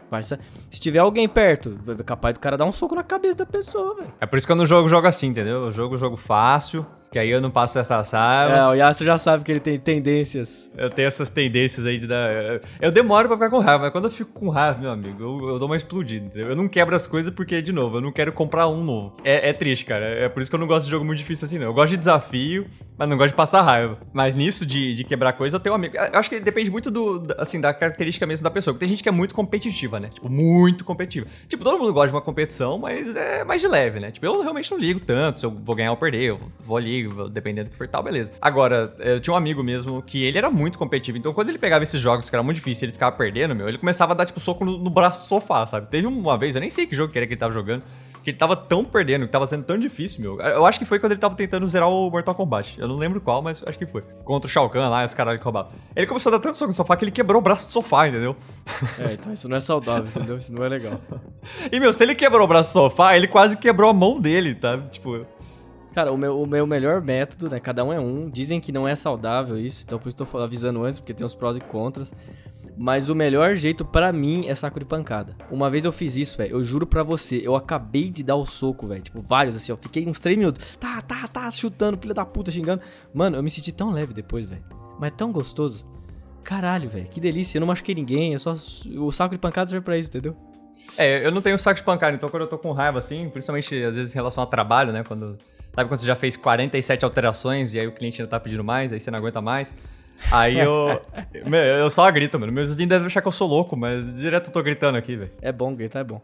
Vai 0.10 0.24
Se 0.24 0.38
tiver 0.80 1.00
alguém 1.00 1.28
perto, 1.28 1.78
é 2.00 2.04
capaz 2.04 2.34
do 2.34 2.40
cara 2.40 2.58
dar 2.58 2.66
um 2.66 2.72
soco 2.72 2.96
na 2.96 3.04
cabeça 3.04 3.40
da 3.40 3.46
pessoa, 3.46 3.96
velho. 3.96 4.14
É 4.22 4.26
por 4.26 4.38
isso 4.38 4.48
que 4.48 4.52
eu 4.52 4.56
não 4.56 4.66
jogo 4.66 4.88
jogo 4.88 5.06
assim, 5.06 5.28
entendeu? 5.28 5.66
Eu 5.66 5.72
jogo 5.72 5.98
jogo 5.98 6.16
fácil, 6.16 6.86
Que 7.18 7.22
aí 7.22 7.32
eu 7.32 7.42
não 7.42 7.50
passo 7.50 7.80
essa 7.80 8.00
raiva. 8.00 8.54
É, 8.54 8.68
o 8.68 8.74
Yasuo 8.76 9.04
já 9.04 9.18
sabe 9.18 9.44
que 9.44 9.52
ele 9.52 9.60
tem 9.60 9.80
tendências. 9.80 10.70
Eu 10.78 10.88
tenho 10.92 11.08
essas 11.08 11.32
tendências 11.32 11.84
aí 11.84 11.98
de 11.98 12.06
dar. 12.06 12.62
Eu 12.80 12.92
demoro 12.92 13.28
pra 13.28 13.36
ficar 13.38 13.50
com 13.50 13.58
raiva, 13.58 13.86
mas 13.86 13.92
quando 13.92 14.04
eu 14.04 14.12
fico 14.12 14.32
com 14.34 14.50
raiva, 14.50 14.78
meu 14.78 14.92
amigo, 14.92 15.24
eu, 15.24 15.50
eu 15.50 15.58
dou 15.58 15.68
uma 15.68 15.76
explodida, 15.76 16.28
entendeu? 16.28 16.50
Eu 16.50 16.56
não 16.56 16.68
quebro 16.68 16.96
as 16.96 17.08
coisas 17.08 17.34
porque, 17.34 17.60
de 17.60 17.72
novo, 17.72 17.98
eu 17.98 18.02
não 18.02 18.12
quero 18.12 18.32
comprar 18.32 18.68
um 18.68 18.84
novo. 18.84 19.16
É, 19.24 19.50
é 19.50 19.54
triste, 19.54 19.84
cara. 19.84 20.06
É 20.06 20.30
por 20.30 20.44
isso 20.44 20.52
que 20.52 20.56
eu 20.56 20.60
não 20.60 20.68
gosto 20.68 20.86
de 20.86 20.92
jogo 20.92 21.04
muito 21.04 21.18
difícil 21.18 21.46
assim, 21.46 21.58
não. 21.58 21.66
Eu 21.66 21.74
gosto 21.74 21.90
de 21.90 21.98
desafio, 21.98 22.68
mas 22.96 23.10
não 23.10 23.18
gosto 23.18 23.30
de 23.30 23.36
passar 23.36 23.64
raiva. 23.64 23.98
Mas 24.14 24.36
nisso 24.36 24.64
de, 24.64 24.94
de 24.94 25.04
quebrar 25.04 25.34
coisa, 25.34 25.56
eu 25.56 25.60
tenho 25.60 25.74
um 25.74 25.78
amigo. 25.78 25.98
Eu 25.98 26.20
acho 26.20 26.30
que 26.30 26.40
depende 26.40 26.70
muito 26.70 26.92
do, 26.92 27.24
assim, 27.40 27.60
da 27.60 27.74
característica 27.74 28.28
mesmo 28.28 28.44
da 28.44 28.52
pessoa. 28.52 28.76
Porque 28.76 28.86
tem 28.86 28.90
gente 28.90 29.02
que 29.02 29.10
é 29.10 29.12
muito 29.12 29.34
competitiva, 29.34 30.00
né? 30.00 30.10
Tipo, 30.14 30.30
muito 30.30 30.86
competitiva. 30.86 31.26
Tipo, 31.48 31.64
todo 31.64 31.80
mundo 31.80 31.92
gosta 31.92 32.10
de 32.10 32.14
uma 32.14 32.22
competição, 32.22 32.78
mas 32.78 33.16
é 33.16 33.44
mais 33.44 33.60
de 33.60 33.68
leve, 33.68 34.00
né? 34.00 34.12
Tipo, 34.12 34.28
eu 34.28 34.40
realmente 34.40 34.70
não 34.70 34.78
ligo 34.78 35.00
tanto 35.00 35.40
se 35.40 35.46
eu 35.48 35.50
vou 35.50 35.76
ganhar 35.76 35.90
ou 35.90 35.98
perder. 35.98 36.22
Eu 36.22 36.40
vou 36.64 36.78
dependendo 37.30 37.70
do 37.70 37.72
que 37.72 37.78
for 37.78 37.88
tal, 37.88 38.04
beleza. 38.04 38.32
Agora, 38.42 38.94
eu 39.00 39.20
tinha 39.20 39.34
um 39.34 39.38
amigo 39.38 39.64
mesmo 39.64 40.02
que 40.02 40.24
ele 40.24 40.38
era 40.38 40.50
muito 40.50 40.78
competitivo. 40.78 41.18
Então, 41.18 41.34
quando 41.34 41.50
ele 41.50 41.58
pegava 41.58 41.84
esses 41.84 42.00
jogos 42.00 42.30
que 42.30 42.36
era 42.36 42.44
muito 42.44 42.58
difícil 42.58 42.86
ele 42.86 42.94
ficava 42.94 43.16
perdendo, 43.16 43.56
meu, 43.56 43.68
ele 43.68 43.78
começava 43.78 44.14
a 44.14 44.16
dar, 44.16 44.26
tipo, 44.26 44.40
soco 44.40 44.64
no, 44.66 44.78
no 44.78 44.90
braço 44.90 45.24
do 45.24 45.28
sofá, 45.28 45.66
sabe? 45.66 45.88
Teve 45.88 46.08
uma 46.08 46.38
vez, 46.38 46.56
eu 46.56 46.62
nem 46.62 46.70
sei 46.70 46.86
que 46.86 46.96
jogo 46.96 47.12
que 47.12 47.18
era 47.18 47.26
que 47.26 47.34
ele 47.34 47.40
tava 47.40 47.54
jogando 47.54 47.84
que 48.28 48.32
ele 48.32 48.38
tava 48.38 48.58
tão 48.58 48.84
perdendo, 48.84 49.26
que 49.26 49.32
tava 49.32 49.48
sendo 49.48 49.64
tão 49.64 49.78
difícil, 49.78 50.20
meu. 50.20 50.38
Eu 50.42 50.66
acho 50.66 50.78
que 50.78 50.84
foi 50.84 51.00
quando 51.00 51.14
ele 51.14 51.22
tava 51.22 51.34
tentando 51.34 51.66
zerar 51.66 51.88
o 51.88 52.12
Mortal 52.12 52.36
Kombat. 52.36 52.78
Eu 52.78 52.86
não 52.86 52.98
lembro 52.98 53.22
qual, 53.22 53.42
mas 53.42 53.64
acho 53.66 53.78
que 53.78 53.86
foi. 53.86 54.02
Contra 54.26 54.50
o 54.50 54.52
Shao 54.52 54.70
Kahn 54.70 54.90
lá, 54.90 55.06
os 55.06 55.14
caras 55.14 55.38
que 55.38 55.44
roubavam. 55.46 55.72
Ele 55.96 56.06
começou 56.06 56.30
a 56.30 56.36
dar 56.36 56.42
tanto 56.42 56.58
soco 56.58 56.68
no 56.68 56.76
sofá 56.76 56.98
que 56.98 57.06
ele 57.06 57.12
quebrou 57.12 57.40
o 57.40 57.42
braço 57.42 57.68
do 57.68 57.72
sofá, 57.72 58.06
entendeu? 58.06 58.36
É, 59.00 59.14
então 59.14 59.32
isso 59.32 59.48
não 59.48 59.56
é 59.56 59.62
saudável, 59.62 60.10
entendeu? 60.14 60.36
Isso 60.36 60.52
não 60.52 60.62
é 60.62 60.68
legal. 60.68 61.00
e, 61.72 61.80
meu, 61.80 61.94
se 61.94 62.04
ele 62.04 62.16
quebrou 62.16 62.44
o 62.44 62.48
braço 62.48 62.72
do 62.72 62.74
sofá, 62.74 63.16
ele 63.16 63.30
quase 63.30 63.56
quebrou 63.56 63.90
a 63.90 63.94
mão 63.94 64.20
dele, 64.20 64.54
tá? 64.54 64.78
Tipo... 64.78 65.26
Cara, 65.98 66.12
o 66.12 66.18
meu, 66.18 66.40
o 66.40 66.46
meu 66.46 66.68
melhor 66.68 67.02
método, 67.02 67.50
né? 67.50 67.60
Cada 67.60 67.84
um 67.84 67.92
é 67.92 68.00
um. 68.00 68.30
Dizem 68.30 68.62
que 68.62 68.72
não 68.72 68.88
é 68.88 68.96
saudável 68.96 69.58
isso, 69.58 69.84
então 69.84 69.98
por 69.98 70.10
isso 70.10 70.16
tô 70.16 70.38
avisando 70.38 70.84
antes, 70.84 71.00
porque 71.00 71.12
tem 71.12 71.26
uns 71.26 71.34
prós 71.34 71.58
e 71.58 71.60
contras. 71.60 72.14
Mas 72.78 73.10
o 73.10 73.16
melhor 73.16 73.56
jeito 73.56 73.84
para 73.84 74.14
mim 74.14 74.46
é 74.48 74.54
saco 74.54 74.78
de 74.78 74.86
pancada. 74.86 75.36
Uma 75.50 75.72
vez 75.72 75.86
eu 75.86 75.92
fiz 75.92 76.16
isso, 76.16 76.38
velho. 76.38 76.58
Eu 76.58 76.64
juro 76.64 76.86
pra 76.86 77.02
você, 77.02 77.42
eu 77.44 77.56
acabei 77.56 78.12
de 78.12 78.22
dar 78.22 78.36
o 78.36 78.46
soco, 78.46 78.86
velho. 78.86 79.02
Tipo, 79.02 79.22
vários 79.22 79.56
assim, 79.56 79.72
eu 79.72 79.78
fiquei 79.78 80.08
uns 80.08 80.20
3 80.20 80.38
minutos. 80.38 80.76
Tá, 80.76 81.02
tá, 81.02 81.28
tá, 81.28 81.50
chutando, 81.50 81.98
filho 81.98 82.14
da 82.14 82.24
puta, 82.24 82.52
xingando. 82.52 82.84
Mano, 83.12 83.36
eu 83.36 83.42
me 83.42 83.50
senti 83.50 83.72
tão 83.72 83.90
leve 83.90 84.14
depois, 84.14 84.46
velho. 84.46 84.64
Mas 85.00 85.14
tão 85.18 85.32
gostoso. 85.32 85.84
Caralho, 86.44 86.92
velho. 86.92 87.08
Que 87.08 87.20
delícia. 87.20 87.58
Eu 87.58 87.62
não 87.62 87.68
machuquei 87.68 87.96
ninguém. 87.96 88.34
Eu 88.34 88.40
só. 88.40 88.56
O 88.98 89.12
saco 89.12 89.34
de 89.34 89.40
pancada 89.40 89.68
serve 89.72 89.84
pra 89.84 89.98
isso, 89.98 90.10
entendeu? 90.10 90.38
É, 90.96 91.26
eu 91.26 91.32
não 91.32 91.42
tenho 91.42 91.58
saco 91.58 91.80
de 91.80 91.84
pancada, 91.84 92.16
então 92.16 92.30
quando 92.30 92.44
eu 92.44 92.48
tô 92.48 92.60
com 92.60 92.72
raiva, 92.72 93.00
assim, 93.00 93.28
principalmente 93.30 93.84
às 93.84 93.96
vezes 93.96 94.14
em 94.14 94.16
relação 94.16 94.44
ao 94.44 94.48
trabalho, 94.48 94.94
né? 94.94 95.04
Quando. 95.04 95.36
Sabe 95.78 95.92
quando 95.92 96.00
você 96.00 96.08
já 96.08 96.16
fez 96.16 96.36
47 96.36 97.06
alterações 97.06 97.72
e 97.72 97.80
aí 97.80 97.86
o 97.86 97.92
cliente 97.92 98.20
ainda 98.20 98.28
tá 98.28 98.40
pedindo 98.40 98.64
mais, 98.64 98.92
aí 98.92 99.00
você 99.00 99.12
não 99.12 99.20
aguenta 99.20 99.40
mais. 99.40 99.72
Aí 100.32 100.58
eu. 100.58 101.00
meu, 101.46 101.62
eu 101.62 101.88
só 101.92 102.10
grito, 102.10 102.40
mano. 102.40 102.52
Meus 102.52 102.70
vizinhos 102.70 102.90
devem 102.90 103.06
achar 103.06 103.22
que 103.22 103.28
eu 103.28 103.32
sou 103.32 103.48
louco, 103.48 103.78
mas 103.78 104.12
direto 104.16 104.48
eu 104.48 104.54
tô 104.54 104.64
gritando 104.64 104.98
aqui, 104.98 105.16
velho. 105.16 105.32
É 105.40 105.52
bom, 105.52 105.76
gritar 105.76 106.00
é 106.00 106.04
bom. 106.04 106.20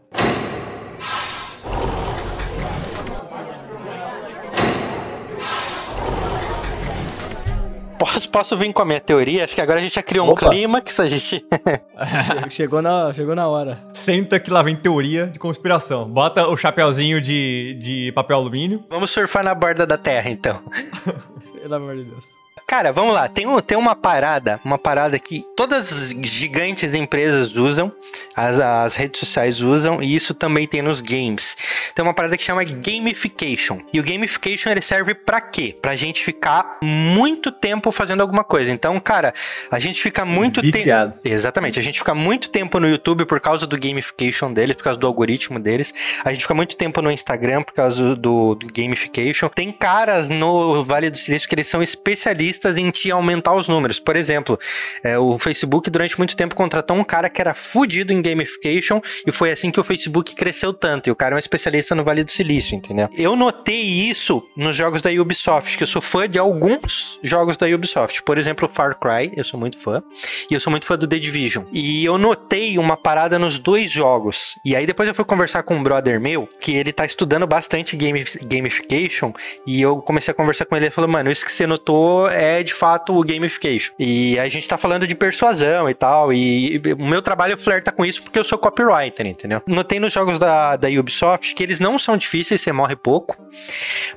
Posso, 8.14 8.28
posso 8.28 8.56
vir 8.56 8.72
com 8.72 8.82
a 8.82 8.84
minha 8.84 9.00
teoria? 9.00 9.44
Acho 9.44 9.56
que 9.56 9.60
agora 9.60 9.80
a 9.80 9.82
gente 9.82 9.96
já 9.96 10.02
criou 10.02 10.28
Opa. 10.28 10.46
um 10.46 10.50
clímax, 10.50 11.00
a 11.00 11.08
gente. 11.08 11.44
chegou, 12.48 12.80
na, 12.80 13.12
chegou 13.12 13.34
na 13.34 13.48
hora. 13.48 13.84
Senta 13.92 14.38
que 14.38 14.50
lá 14.50 14.62
vem 14.62 14.76
teoria 14.76 15.26
de 15.26 15.38
conspiração. 15.38 16.08
Bota 16.08 16.46
o 16.46 16.56
chapéuzinho 16.56 17.20
de, 17.20 17.76
de 17.80 18.12
papel 18.12 18.36
alumínio. 18.36 18.84
Vamos 18.88 19.10
surfar 19.10 19.42
na 19.42 19.54
borda 19.54 19.84
da 19.84 19.98
Terra, 19.98 20.30
então. 20.30 20.62
Pelo 21.60 21.74
amor 21.74 21.96
de 21.96 22.04
Deus. 22.04 22.43
Cara, 22.66 22.92
vamos 22.92 23.14
lá. 23.14 23.28
Tem, 23.28 23.46
um, 23.46 23.60
tem 23.60 23.76
uma 23.76 23.94
parada, 23.94 24.58
uma 24.64 24.78
parada 24.78 25.18
que 25.18 25.44
todas 25.54 25.92
as 25.92 26.10
gigantes 26.10 26.94
empresas 26.94 27.54
usam, 27.54 27.92
as, 28.34 28.58
as 28.58 28.94
redes 28.94 29.20
sociais 29.20 29.60
usam, 29.60 30.02
e 30.02 30.14
isso 30.14 30.34
também 30.34 30.66
tem 30.66 30.80
nos 30.80 31.00
games. 31.00 31.56
Tem 31.94 32.02
uma 32.02 32.14
parada 32.14 32.36
que 32.36 32.42
chama 32.42 32.64
gamification. 32.64 33.80
E 33.92 34.00
o 34.00 34.02
gamification 34.02 34.70
ele 34.70 34.80
serve 34.80 35.14
para 35.14 35.40
quê? 35.40 35.76
Pra 35.80 35.94
gente 35.94 36.24
ficar 36.24 36.78
muito 36.82 37.52
tempo 37.52 37.92
fazendo 37.92 38.22
alguma 38.22 38.42
coisa. 38.42 38.72
Então, 38.72 38.98
cara, 38.98 39.34
a 39.70 39.78
gente 39.78 40.02
fica 40.02 40.24
muito 40.24 40.62
tempo. 40.62 41.20
Exatamente. 41.22 41.78
A 41.78 41.82
gente 41.82 41.98
fica 41.98 42.14
muito 42.14 42.48
tempo 42.48 42.80
no 42.80 42.88
YouTube 42.88 43.26
por 43.26 43.40
causa 43.40 43.66
do 43.66 43.78
gamification 43.78 44.52
deles, 44.52 44.74
por 44.74 44.84
causa 44.84 44.98
do 44.98 45.06
algoritmo 45.06 45.58
deles. 45.60 45.92
A 46.24 46.32
gente 46.32 46.42
fica 46.42 46.54
muito 46.54 46.76
tempo 46.76 47.02
no 47.02 47.10
Instagram 47.10 47.62
por 47.62 47.74
causa 47.74 48.16
do, 48.16 48.54
do 48.54 48.66
gamification. 48.72 49.48
Tem 49.50 49.70
caras 49.70 50.30
no 50.30 50.82
Vale 50.82 51.10
do 51.10 51.18
Silício 51.18 51.48
que 51.48 51.54
eles 51.54 51.66
são 51.66 51.82
especialistas 51.82 52.53
especialistas 52.54 52.78
em 52.78 52.90
te 52.90 53.10
aumentar 53.10 53.54
os 53.54 53.68
números. 53.68 53.98
Por 53.98 54.16
exemplo, 54.16 54.58
é, 55.02 55.18
o 55.18 55.38
Facebook 55.38 55.90
durante 55.90 56.16
muito 56.16 56.36
tempo 56.36 56.54
contratou 56.54 56.96
um 56.96 57.04
cara 57.04 57.28
que 57.28 57.40
era 57.40 57.54
fudido 57.54 58.12
em 58.12 58.22
gamification 58.22 59.00
e 59.26 59.32
foi 59.32 59.50
assim 59.50 59.70
que 59.70 59.80
o 59.80 59.84
Facebook 59.84 60.34
cresceu 60.34 60.72
tanto. 60.72 61.08
E 61.08 61.10
o 61.10 61.16
cara 61.16 61.34
é 61.34 61.36
um 61.36 61.38
especialista 61.38 61.94
no 61.94 62.04
Vale 62.04 62.24
do 62.24 62.32
Silício, 62.32 62.74
entendeu? 62.74 63.08
Eu 63.16 63.36
notei 63.36 63.82
isso 63.82 64.42
nos 64.56 64.76
jogos 64.76 65.02
da 65.02 65.10
Ubisoft, 65.10 65.76
que 65.76 65.82
eu 65.82 65.86
sou 65.86 66.00
fã 66.00 66.28
de 66.28 66.38
alguns 66.38 67.18
jogos 67.22 67.56
da 67.56 67.66
Ubisoft. 67.66 68.22
Por 68.22 68.38
exemplo, 68.38 68.70
Far 68.72 68.98
Cry, 68.98 69.32
eu 69.36 69.44
sou 69.44 69.58
muito 69.58 69.78
fã. 69.78 70.02
E 70.50 70.54
eu 70.54 70.60
sou 70.60 70.70
muito 70.70 70.86
fã 70.86 70.96
do 70.96 71.06
The 71.06 71.18
Division. 71.18 71.64
E 71.72 72.04
eu 72.04 72.18
notei 72.18 72.78
uma 72.78 72.96
parada 72.96 73.38
nos 73.38 73.58
dois 73.58 73.90
jogos. 73.90 74.58
E 74.64 74.76
aí 74.76 74.86
depois 74.86 75.08
eu 75.08 75.14
fui 75.14 75.24
conversar 75.24 75.62
com 75.62 75.76
um 75.76 75.82
brother 75.82 76.20
meu, 76.20 76.48
que 76.60 76.74
ele 76.74 76.92
tá 76.92 77.04
estudando 77.04 77.46
bastante 77.46 77.96
game, 77.96 78.24
gamification. 78.42 79.32
E 79.66 79.80
eu 79.80 79.98
comecei 79.98 80.32
a 80.32 80.34
conversar 80.34 80.64
com 80.64 80.76
ele 80.76 80.84
e 80.84 80.88
ele 80.88 80.94
falou, 80.94 81.10
mano, 81.10 81.30
isso 81.30 81.44
que 81.44 81.52
você 81.52 81.66
notou 81.66 82.28
é 82.28 82.43
é 82.44 82.62
de 82.62 82.74
fato 82.74 83.18
o 83.18 83.22
gamification. 83.22 83.94
E 83.98 84.38
a 84.38 84.48
gente 84.48 84.68
tá 84.68 84.76
falando 84.76 85.06
de 85.06 85.14
persuasão 85.14 85.88
e 85.88 85.94
tal, 85.94 86.32
e 86.32 86.80
o 86.98 87.04
meu 87.04 87.22
trabalho 87.22 87.56
flerta 87.56 87.90
com 87.90 88.04
isso 88.04 88.22
porque 88.22 88.38
eu 88.38 88.44
sou 88.44 88.58
copywriter, 88.58 89.26
entendeu? 89.26 89.62
Notei 89.66 89.98
nos 89.98 90.12
jogos 90.12 90.38
da, 90.38 90.76
da 90.76 90.88
Ubisoft 90.88 91.54
que 91.54 91.62
eles 91.62 91.80
não 91.80 91.98
são 91.98 92.16
difíceis, 92.16 92.60
você 92.60 92.72
morre 92.72 92.96
pouco, 92.96 93.36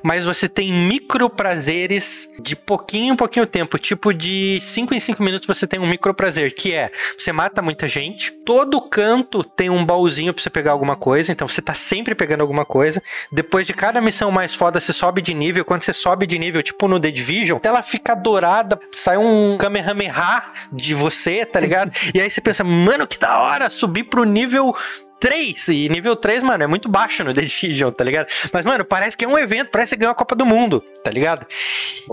mas 0.02 0.24
você 0.24 0.48
tem 0.48 0.72
micro 0.72 1.30
prazeres 1.30 2.28
de 2.40 2.54
pouquinho 2.54 3.14
em 3.14 3.16
pouquinho 3.16 3.46
tempo, 3.46 3.78
tipo 3.78 4.12
de 4.12 4.58
5 4.60 4.94
em 4.94 5.00
5 5.00 5.22
minutos 5.22 5.46
você 5.46 5.66
tem 5.66 5.80
um 5.80 5.88
micro 5.88 6.12
prazer, 6.12 6.52
que 6.54 6.74
é, 6.74 6.90
você 7.18 7.32
mata 7.32 7.62
muita 7.62 7.88
gente, 7.88 8.32
todo 8.44 8.80
canto 8.80 9.42
tem 9.42 9.70
um 9.70 9.84
baúzinho 9.84 10.34
pra 10.34 10.42
você 10.42 10.50
pegar 10.50 10.72
alguma 10.72 10.96
coisa, 10.96 11.32
então 11.32 11.48
você 11.48 11.62
tá 11.62 11.74
sempre 11.74 12.14
pegando 12.14 12.42
alguma 12.42 12.64
coisa, 12.64 13.02
depois 13.32 13.66
de 13.66 13.72
cada 13.72 14.00
missão 14.00 14.30
mais 14.30 14.54
foda, 14.54 14.80
você 14.80 14.92
sobe 14.92 15.22
de 15.22 15.32
nível, 15.32 15.64
quando 15.64 15.82
você 15.82 15.92
sobe 15.92 16.26
de 16.26 16.38
nível, 16.38 16.62
tipo 16.62 16.88
no 16.88 17.00
The 17.00 17.10
Division, 17.10 17.58
ela 17.62 17.82
fica 17.82 18.14
dourada, 18.22 18.78
sai 18.92 19.16
um 19.16 19.56
Kamehameha 19.58 20.52
de 20.72 20.94
você, 20.94 21.44
tá 21.44 21.60
ligado? 21.60 21.92
e 22.14 22.20
aí 22.20 22.30
você 22.30 22.40
pensa, 22.40 22.62
mano, 22.64 23.06
que 23.06 23.18
da 23.18 23.38
hora, 23.38 23.70
subir 23.70 24.04
pro 24.04 24.24
nível 24.24 24.74
3. 25.20 25.68
E 25.68 25.88
nível 25.88 26.16
3, 26.16 26.42
mano, 26.42 26.64
é 26.64 26.66
muito 26.66 26.88
baixo 26.88 27.24
no 27.24 27.32
The 27.32 27.42
Division, 27.42 27.90
tá 27.90 28.04
ligado? 28.04 28.28
Mas, 28.52 28.64
mano, 28.64 28.84
parece 28.84 29.16
que 29.16 29.24
é 29.24 29.28
um 29.28 29.38
evento, 29.38 29.70
parece 29.70 29.94
que 29.94 30.00
ganhou 30.00 30.12
a 30.12 30.14
Copa 30.14 30.34
do 30.34 30.46
Mundo, 30.46 30.82
tá 31.02 31.10
ligado? 31.10 31.46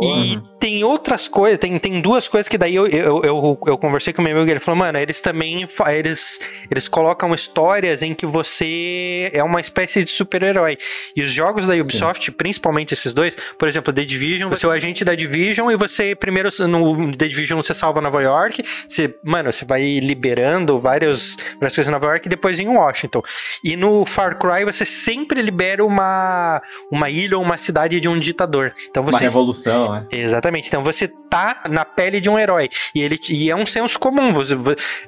E 0.01 0.39
tem 0.60 0.84
outras 0.84 1.28
coisas, 1.28 1.60
tem, 1.60 1.78
tem 1.80 2.01
duas 2.01 2.28
coisas 2.28 2.49
que 2.49 2.58
daí 2.58 2.76
eu, 2.76 2.88
eu, 2.88 3.22
eu, 3.24 3.60
eu 3.68 3.78
conversei 3.78 4.12
com 4.14 4.22
o 4.22 4.26
meu 4.26 4.36
amigo, 4.36 4.49
ele 4.49 4.60
falou, 4.60 4.80
mano, 4.80 4.97
eles 4.97 5.22
também, 5.22 5.68
eles, 5.88 6.39
eles 6.70 6.88
colocam 6.88 7.34
histórias 7.34 8.01
em 8.01 8.14
que 8.14 8.26
você 8.26 9.30
é 9.34 9.43
uma 9.43 9.62
espécie 9.62 10.03
de 10.03 10.12
super-herói. 10.12 10.78
E 11.16 11.22
os 11.22 11.32
jogos 11.32 11.66
da 11.66 11.76
Ubisoft, 11.76 12.26
Sim. 12.26 12.32
principalmente 12.32 12.93
esses 12.93 13.14
dois, 13.14 13.36
por 13.58 13.68
exemplo, 13.68 13.93
The 13.93 14.03
Division, 14.03 14.49
você 14.49 14.66
é 14.66 14.70
o 14.70 14.72
agente 14.72 15.06
da 15.06 15.16
Division 15.16 15.70
e 15.72 15.78
você, 15.78 16.16
primeiro, 16.16 16.49
no 16.68 17.16
The 17.16 17.28
Division 17.28 17.62
você 17.62 17.74
salva 17.74 18.01
Nova 18.01 18.22
York, 18.22 18.64
você, 18.88 19.16
mano, 19.24 19.51
você 19.51 19.66
vai 19.66 19.99
liberando 19.99 20.80
vários, 20.80 21.38
várias 21.60 21.76
coisas 21.76 21.88
em 21.88 21.91
Nova 21.91 22.08
York 22.08 22.28
e 22.28 22.30
depois 22.30 22.60
em 22.60 22.68
Washington. 22.68 22.95
Washington. 22.96 23.22
E 23.64 23.76
no 23.76 24.06
Far 24.06 24.38
Cry 24.39 24.64
você 24.64 24.86
sempre 24.86 25.41
libera 25.41 25.86
uma, 25.86 26.62
uma 26.89 27.10
ilha 27.10 27.38
ou 27.38 27.43
uma 27.43 27.58
cidade 27.58 28.00
de 28.00 28.08
um 28.08 28.18
ditador. 28.18 28.74
Então 28.89 29.04
você, 29.04 29.16
uma 29.16 29.20
revolução, 29.20 29.91
né? 29.91 30.08
Exatamente. 30.12 30.68
Então 30.68 30.84
você 30.84 31.08
tá 31.30 31.64
na 31.70 31.84
pele 31.84 32.22
de 32.22 32.30
um 32.30 32.39
herói. 32.39 32.70
E 32.93 33.02
ele 33.02 33.20
e 33.30 33.52
é 33.52 33.56
um 33.56 33.66
senso 33.66 34.00
comum. 34.00 34.34
Você, 34.34 34.56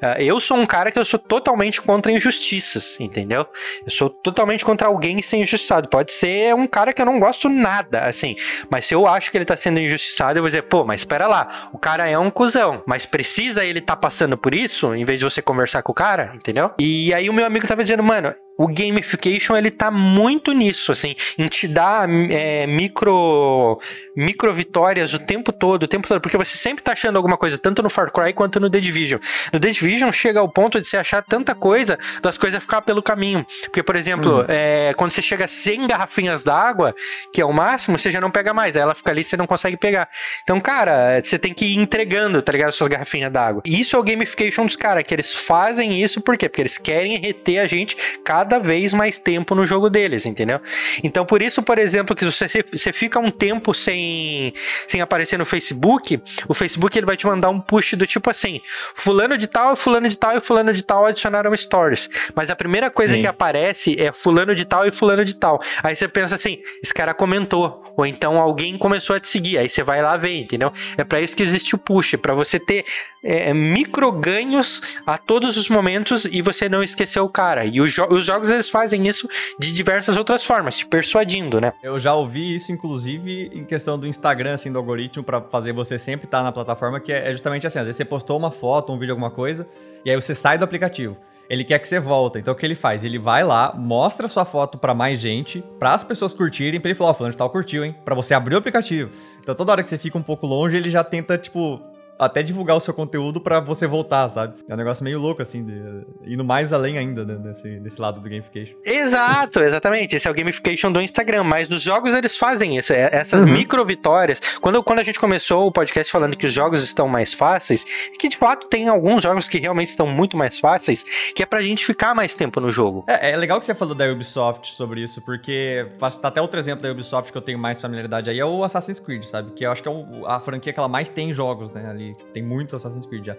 ah, 0.02 0.22
eu 0.22 0.40
sou 0.40 0.58
um 0.58 0.66
cara 0.66 0.92
que 0.92 1.00
eu 1.00 1.06
sou 1.06 1.20
totalmente 1.20 1.82
contra 1.82 2.12
injustiças, 2.12 2.98
entendeu? 3.00 3.46
Eu 3.86 3.92
sou 3.92 4.10
totalmente 4.10 4.66
contra 4.66 4.88
alguém 4.88 5.22
ser 5.22 5.38
injustiçado. 5.38 5.88
Pode 5.90 6.12
ser 6.12 6.54
um 6.54 6.68
cara 6.68 6.92
que 6.92 7.02
eu 7.02 7.06
não 7.06 7.20
gosto 7.20 7.48
nada, 7.50 8.02
assim. 8.02 8.36
Mas 8.70 8.86
se 8.86 8.94
eu 8.94 9.08
acho 9.08 9.32
que 9.32 9.38
ele 9.38 9.46
tá 9.46 9.56
sendo 9.56 9.80
injustiçado, 9.80 10.38
eu 10.38 10.44
vou 10.44 10.50
dizer, 10.50 10.64
pô, 10.64 10.84
mas 10.84 11.02
espera 11.02 11.28
lá. 11.28 11.70
O 11.72 11.78
cara 11.78 12.08
é 12.08 12.18
um 12.18 12.30
cuzão. 12.30 12.84
Mas 12.86 13.06
precisa 13.06 13.64
ele 13.64 13.82
tá 13.82 13.96
passando 13.96 14.38
por 14.38 14.54
isso, 14.54 14.94
em 14.94 15.06
vez 15.06 15.20
de 15.20 15.26
você 15.26 15.42
conversar 15.42 15.82
com 15.82 15.92
o 15.92 15.96
cara, 15.96 16.34
entendeu? 16.36 16.72
E 16.78 17.14
aí 17.14 17.30
o 17.30 17.34
meu 17.34 17.46
amigo 17.46 17.68
tá 17.68 17.76
tava 17.78 17.84
dizendo, 17.84 18.04
mano, 18.04 18.34
o 18.58 18.68
gamification 18.68 19.56
ele 19.56 19.70
tá 19.70 19.92
muito 19.92 20.52
nisso, 20.52 20.92
assim, 20.92 21.16
em 21.38 21.48
te 21.48 21.68
dar 21.68 22.10
é, 22.10 22.66
micro 22.66 23.80
micro 24.16 24.52
vitórias 24.52 25.14
o 25.14 25.20
tempo 25.20 25.54
todo, 25.54 25.84
o 25.84 25.88
tempo 25.88 26.08
todo, 26.08 26.20
porque 26.20 26.38
você 26.38 26.58
sempre 26.58 26.84
tá 26.84 26.94
achando 26.94 27.18
alguma 27.18 27.38
coisa, 27.38 27.58
tanto 27.58 27.84
no 27.84 27.90
Far 27.90 28.12
Cry 28.12 28.34
quanto 28.34 28.60
no 28.60 28.68
The 28.68 28.80
Division. 28.80 29.20
No 29.54 29.60
The 29.60 29.70
Division 29.70 30.12
chega 30.12 30.40
ao 30.40 30.50
ponto 30.50 30.82
de 30.82 30.88
você 30.88 30.98
achar 30.98 31.24
tanta 31.24 31.54
coisa 31.54 32.00
das 32.22 32.36
coisas 32.36 32.60
ficar 32.60 32.82
pelo 32.82 33.04
caminho. 33.04 33.46
Porque, 33.66 33.84
por 33.84 33.96
exemplo, 33.96 34.40
uhum. 34.40 34.46
é, 34.48 34.94
quando 34.96 35.12
você 35.12 35.22
chega 35.22 35.46
a 35.46 35.48
100 35.48 35.88
garrafinhas 35.88 36.44
d'água, 36.44 36.96
que 37.32 37.40
é 37.40 37.46
o 37.46 37.54
máximo, 37.54 38.00
você 38.00 38.10
já 38.10 38.20
não 38.20 38.32
pega 38.32 38.54
mais. 38.54 38.76
Aí 38.76 38.82
ela 38.82 38.96
fica 38.96 39.12
ali 39.12 39.22
e 39.22 39.24
você 39.24 39.38
não 39.38 39.46
consegue 39.46 39.78
pegar. 39.78 40.10
Então, 40.42 40.60
cara, 40.60 41.22
você 41.22 41.38
tem 41.38 41.54
que 41.54 41.66
ir 41.66 41.78
entregando, 41.78 42.42
tá 42.42 42.52
ligado? 42.52 42.72
Suas 42.72 42.90
garrafinhas 42.90 43.32
d'água. 43.32 43.62
E 43.66 43.80
isso 43.80 43.96
é 43.96 44.00
o 44.00 44.04
gamification 44.04 44.66
dos 44.66 44.76
caras, 44.76 45.04
que 45.04 45.14
eles 45.14 45.34
fazem 45.36 46.02
isso 46.02 46.22
por 46.22 46.36
quê? 46.38 46.50
Porque 46.50 46.62
eles 46.62 46.78
querem 46.78 47.18
reter 47.18 47.60
a 47.60 47.68
gente 47.68 47.96
cada 48.24 48.47
vez 48.58 48.94
mais 48.94 49.18
tempo 49.18 49.54
no 49.54 49.66
jogo 49.66 49.90
deles, 49.90 50.26
entendeu? 50.26 50.62
Então, 51.04 51.26
por 51.26 51.42
isso, 51.42 51.62
por 51.62 51.78
exemplo, 51.78 52.16
que 52.16 52.24
você, 52.24 52.48
você 52.72 52.94
fica 52.94 53.20
um 53.20 53.30
tempo 53.30 53.74
sem, 53.74 54.54
sem 54.88 55.02
aparecer 55.02 55.38
no 55.38 55.46
Facebook, 55.46 56.22
o 56.48 56.54
Facebook 56.54 56.98
ele 56.98 57.06
vai 57.06 57.18
te 57.18 57.26
mandar 57.26 57.50
um 57.50 57.60
push 57.60 57.94
do 57.96 58.08
tipo 58.08 58.30
assim: 58.30 58.62
fulano 58.96 59.38
de 59.38 59.48
tal, 59.48 59.76
fulano 59.76 60.08
de 60.08 60.18
tal 60.18 60.38
e 60.38 60.40
fulano 60.40 60.74
de 60.74 60.84
tal 60.84 61.06
adicionaram 61.06 61.56
stories. 61.56 62.10
Mas 62.34 62.50
a 62.50 62.56
primeira 62.56 62.90
coisa 62.90 63.14
Sim. 63.14 63.22
que 63.22 63.28
aparece 63.28 64.00
é 64.00 64.12
fulano 64.12 64.56
de 64.56 64.64
tal 64.64 64.86
e 64.88 64.92
fulano 64.92 65.26
de 65.26 65.36
tal. 65.36 65.62
Aí 65.84 65.96
você 65.96 66.08
pensa 66.08 66.36
assim: 66.36 66.60
esse 66.82 66.94
cara 66.94 67.14
comentou, 67.14 67.94
ou 67.98 68.06
então 68.06 68.40
alguém 68.40 68.78
começou 68.78 69.16
a 69.16 69.20
te 69.20 69.28
seguir. 69.28 69.58
Aí 69.58 69.68
você 69.68 69.84
vai 69.84 70.02
lá 70.02 70.16
ver, 70.16 70.40
entendeu? 70.40 70.72
É 70.98 71.04
para 71.04 71.20
isso 71.20 71.36
que 71.36 71.44
existe 71.44 71.76
o 71.76 71.78
push, 71.78 72.16
para 72.22 72.34
você 72.34 72.60
ter 72.60 72.86
é, 73.24 73.54
micro 73.54 74.12
ganhos 74.12 74.82
a 75.06 75.18
todos 75.18 75.58
os 75.58 75.68
momentos 75.68 76.26
e 76.26 76.42
você 76.42 76.70
não 76.70 76.84
esquecer 76.84 77.20
o 77.20 77.30
cara. 77.30 77.66
E 77.66 77.82
os, 77.82 77.92
jo 77.92 78.08
os 78.10 78.26
jogos 78.26 78.37
eles 78.44 78.70
fazem 78.70 79.08
isso 79.08 79.28
de 79.60 79.72
diversas 79.72 80.18
outras 80.18 80.44
formas, 80.44 80.78
te 80.78 80.86
persuadindo, 80.86 81.60
né? 81.62 81.74
Eu 81.82 82.00
já 82.00 82.14
ouvi 82.14 82.56
isso, 82.56 82.72
inclusive, 82.72 83.50
em 83.54 83.64
questão 83.64 83.98
do 83.98 84.08
Instagram, 84.08 84.54
assim, 84.54 84.72
do 84.72 84.78
algoritmo, 84.78 85.24
para 85.24 85.42
fazer 85.42 85.74
você 85.74 85.98
sempre 85.98 86.26
estar 86.26 86.40
tá 86.40 86.44
na 86.44 86.52
plataforma, 86.52 87.00
que 87.00 87.12
é 87.12 87.32
justamente 87.32 87.66
assim: 87.66 87.80
às 87.80 87.86
vezes 87.86 87.98
você 87.98 88.06
postou 88.06 88.38
uma 88.38 88.52
foto, 88.52 88.94
um 88.94 88.98
vídeo, 88.98 89.14
alguma 89.14 89.32
coisa, 89.32 89.68
e 90.06 90.10
aí 90.10 90.16
você 90.16 90.34
sai 90.36 90.58
do 90.58 90.64
aplicativo 90.64 91.18
ele 91.50 91.64
quer 91.64 91.80
que 91.80 91.88
você 91.88 92.00
volta. 92.00 92.40
Então 92.40 92.54
o 92.54 92.58
que 92.58 92.66
ele 92.66 92.76
faz? 92.76 93.04
Ele 93.04 93.18
vai 93.18 93.44
lá, 93.44 93.74
mostra 93.76 94.28
sua 94.28 94.46
foto 94.46 94.78
para 94.78 94.94
mais 94.94 95.20
gente, 95.20 95.64
para 95.80 95.94
as 95.94 96.04
pessoas 96.04 96.34
curtirem, 96.34 96.80
para 96.80 96.90
ele 96.90 96.98
falar, 96.98 97.12
ó, 97.12 97.14
oh, 97.14 97.16
falando 97.16 97.32
de 97.32 97.38
tal 97.38 97.50
curtiu, 97.50 97.86
hein? 97.86 97.96
Para 98.04 98.16
você 98.16 98.34
abrir 98.34 98.56
o 98.56 98.58
aplicativo. 98.58 99.12
Então 99.40 99.56
toda 99.56 99.72
hora 99.72 99.84
que 99.84 99.90
você 99.90 99.98
fica 99.98 100.18
um 100.18 100.24
pouco 100.24 100.46
longe, 100.46 100.76
ele 100.78 100.90
já 100.90 101.04
tenta 101.04 101.38
tipo 101.38 101.82
até 102.20 102.42
divulgar 102.42 102.76
o 102.76 102.80
seu 102.80 102.94
conteúdo 102.94 103.40
para 103.40 103.60
você 103.60 103.86
voltar, 103.86 104.28
sabe? 104.30 104.56
É 104.68 104.74
um 104.74 104.78
negócio 104.78 105.04
meio 105.04 105.20
louco, 105.20 105.42
assim, 105.42 105.64
de, 105.64 106.06
indo 106.26 106.44
mais 106.44 106.74
além 106.74 106.98
ainda 106.98 107.24
né, 107.24 107.36
desse, 107.36 107.80
desse 107.80 108.02
lado 108.02 108.20
do 108.20 108.30
gamification. 108.30 108.76
Exato, 108.84 109.60
exatamente. 109.60 110.16
Esse 110.16 110.28
é 110.28 110.32
o 110.32 110.34
gamification 110.34 110.92
do 110.92 111.02
Instagram, 111.02 111.44
mas 111.44 111.70
nos 111.70 111.82
jogos 111.82 112.14
eles 112.14 112.36
fazem 112.36 112.78
isso, 112.78 112.94
é, 112.94 113.10
essas 113.12 113.44
uhum. 113.44 113.52
micro 113.52 113.86
vitórias. 113.86 114.42
Quando, 114.62 114.84
quando 114.84 115.00
a 115.00 115.04
gente 115.04 115.20
começou 115.20 115.68
o 115.68 115.72
podcast 115.72 116.12
falando 116.12 116.36
que 116.36 116.46
os 116.46 116.54
jogos 116.54 116.84
estão 116.84 117.08
mais 117.08 117.34
fáceis, 117.34 117.86
e 118.14 118.18
que 118.18 118.30
de 118.30 118.38
fato 118.38 118.68
tem 118.68 118.88
alguns 118.88 119.24
jogos 119.24 119.48
que 119.48 119.60
realmente 119.60 119.90
estão 119.90 120.08
muito 120.08 120.36
mais 120.36 120.60
fáceis, 120.60 121.04
que 121.36 121.44
é 121.44 121.46
pra 121.46 121.62
gente 121.62 121.86
ficar 121.86 122.16
mais 122.16 122.34
tempo 122.34 122.60
no 122.60 122.72
jogo. 122.72 123.06
É, 123.08 123.32
é 123.32 123.38
legal 123.38 123.60
que 123.60 123.66
você 123.66 123.76
falou 123.76 123.94
da 123.94 124.06
Ubisoft 124.12 124.74
sobre 124.74 125.02
isso, 125.02 125.22
porque 125.22 125.88
tá 126.00 126.28
até 126.28 126.42
outro 126.42 126.60
exemplo 126.60 126.84
da 126.84 126.92
Ubisoft 126.92 127.32
que 127.32 127.38
eu 127.38 127.42
tenho 127.42 127.60
mais 127.60 127.80
familiaridade 127.80 128.30
aí, 128.30 128.40
é 128.40 128.46
o 128.46 128.64
Assassin's 128.64 129.00
Creed, 129.00 129.24
sabe? 129.24 129.52
Que 129.52 129.66
eu 129.66 129.72
acho 129.72 129.84
que 129.84 129.90
é 129.90 129.92
a 130.26 130.40
franquia 130.40 130.74
que 130.74 130.80
ela 130.80 130.88
mais 130.88 131.10
tem 131.10 131.34
jogos, 131.34 131.72
né, 131.72 131.90
ali 131.90 132.07
tem 132.34 132.44
muito 132.44 132.76
Assassin's 132.76 133.06
Creed 133.06 133.26
já. 133.26 133.38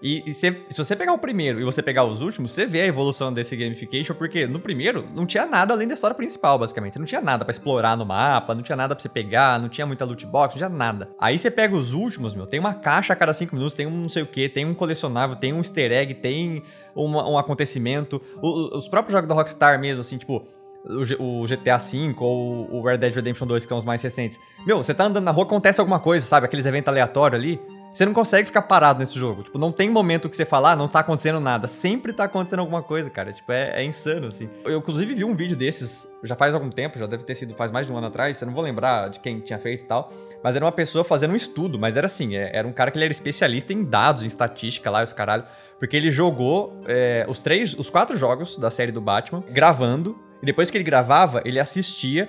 E, 0.00 0.22
e 0.26 0.34
se, 0.34 0.56
se, 0.70 0.78
você 0.78 0.94
pegar 0.94 1.12
o 1.12 1.18
primeiro 1.18 1.60
e 1.60 1.64
você 1.64 1.82
pegar 1.82 2.04
os 2.04 2.22
últimos, 2.22 2.52
você 2.52 2.64
vê 2.64 2.82
a 2.82 2.86
evolução 2.86 3.32
desse 3.32 3.56
gamification, 3.56 4.14
porque 4.14 4.46
no 4.46 4.60
primeiro 4.60 5.04
não 5.12 5.26
tinha 5.26 5.44
nada 5.44 5.74
além 5.74 5.88
da 5.88 5.94
história 5.94 6.14
principal, 6.14 6.58
basicamente. 6.58 6.98
Não 6.98 7.04
tinha 7.04 7.20
nada 7.20 7.44
para 7.44 7.50
explorar 7.50 7.96
no 7.96 8.06
mapa, 8.06 8.54
não 8.54 8.62
tinha 8.62 8.76
nada 8.76 8.94
pra 8.94 9.02
você 9.02 9.08
pegar, 9.08 9.58
não 9.58 9.68
tinha 9.68 9.86
muita 9.86 10.04
loot 10.04 10.24
box, 10.26 10.54
não 10.54 10.68
tinha 10.68 10.68
nada. 10.68 11.10
Aí 11.20 11.36
você 11.36 11.50
pega 11.50 11.74
os 11.74 11.92
últimos, 11.92 12.34
meu, 12.34 12.46
tem 12.46 12.60
uma 12.60 12.74
caixa 12.74 13.12
a 13.12 13.16
cada 13.16 13.32
cinco 13.32 13.56
minutos, 13.56 13.74
tem 13.74 13.86
um 13.86 14.02
não 14.02 14.08
sei 14.08 14.22
o 14.22 14.26
que, 14.26 14.48
tem 14.48 14.64
um 14.64 14.74
colecionável, 14.74 15.34
tem 15.34 15.52
um 15.52 15.58
easter 15.58 15.90
egg, 15.90 16.14
tem 16.14 16.62
uma, 16.94 17.28
um 17.28 17.36
acontecimento. 17.36 18.22
O, 18.40 18.76
os 18.78 18.88
próprios 18.88 19.12
jogos 19.12 19.28
da 19.28 19.34
Rockstar 19.34 19.80
mesmo, 19.80 20.00
assim, 20.00 20.16
tipo, 20.16 20.46
o 21.18 21.44
GTA 21.44 21.76
V 21.76 22.14
ou 22.18 22.72
o 22.72 22.82
Red 22.82 22.98
Dead 22.98 23.14
Redemption 23.14 23.46
2, 23.48 23.64
que 23.64 23.68
são 23.68 23.78
os 23.78 23.84
mais 23.84 24.00
recentes. 24.00 24.38
Meu, 24.64 24.76
você 24.76 24.94
tá 24.94 25.04
andando 25.04 25.24
na 25.24 25.32
rua, 25.32 25.44
acontece 25.44 25.80
alguma 25.80 25.98
coisa, 25.98 26.24
sabe? 26.24 26.46
Aqueles 26.46 26.66
eventos 26.66 26.88
aleatórios 26.88 27.40
ali. 27.40 27.60
Você 27.98 28.06
não 28.06 28.12
consegue 28.12 28.46
ficar 28.46 28.62
parado 28.62 29.00
nesse 29.00 29.18
jogo. 29.18 29.42
Tipo, 29.42 29.58
não 29.58 29.72
tem 29.72 29.90
momento 29.90 30.28
que 30.28 30.36
você 30.36 30.44
falar, 30.44 30.70
ah, 30.70 30.76
não 30.76 30.86
tá 30.86 31.00
acontecendo 31.00 31.40
nada. 31.40 31.66
Sempre 31.66 32.12
tá 32.12 32.22
acontecendo 32.22 32.60
alguma 32.60 32.80
coisa, 32.80 33.10
cara. 33.10 33.32
Tipo, 33.32 33.50
é, 33.50 33.82
é, 33.82 33.84
insano, 33.84 34.28
assim. 34.28 34.48
Eu, 34.64 34.78
inclusive, 34.78 35.16
vi 35.16 35.24
um 35.24 35.34
vídeo 35.34 35.56
desses 35.56 36.08
já 36.22 36.36
faz 36.36 36.54
algum 36.54 36.70
tempo, 36.70 36.96
já 36.96 37.08
deve 37.08 37.24
ter 37.24 37.34
sido 37.34 37.54
faz 37.54 37.72
mais 37.72 37.88
de 37.88 37.92
um 37.92 37.98
ano 37.98 38.06
atrás. 38.06 38.40
Eu 38.40 38.46
não 38.46 38.54
vou 38.54 38.62
lembrar 38.62 39.10
de 39.10 39.18
quem 39.18 39.40
tinha 39.40 39.58
feito 39.58 39.82
e 39.82 39.86
tal. 39.86 40.12
Mas 40.44 40.54
era 40.54 40.64
uma 40.64 40.70
pessoa 40.70 41.02
fazendo 41.02 41.32
um 41.32 41.34
estudo. 41.34 41.76
Mas 41.76 41.96
era 41.96 42.06
assim, 42.06 42.36
é, 42.36 42.56
era 42.56 42.68
um 42.68 42.72
cara 42.72 42.92
que 42.92 42.98
ele 42.98 43.04
era 43.04 43.10
especialista 43.10 43.72
em 43.72 43.82
dados, 43.82 44.22
em 44.22 44.28
estatística 44.28 44.88
lá, 44.88 45.02
os 45.02 45.12
caralho. 45.12 45.42
Porque 45.80 45.96
ele 45.96 46.12
jogou 46.12 46.80
é, 46.86 47.26
os 47.28 47.40
três, 47.40 47.74
os 47.74 47.90
quatro 47.90 48.16
jogos 48.16 48.56
da 48.58 48.70
série 48.70 48.92
do 48.92 49.00
Batman, 49.00 49.42
gravando. 49.50 50.16
E 50.40 50.46
depois 50.46 50.70
que 50.70 50.76
ele 50.76 50.84
gravava, 50.84 51.42
ele 51.44 51.58
assistia 51.58 52.28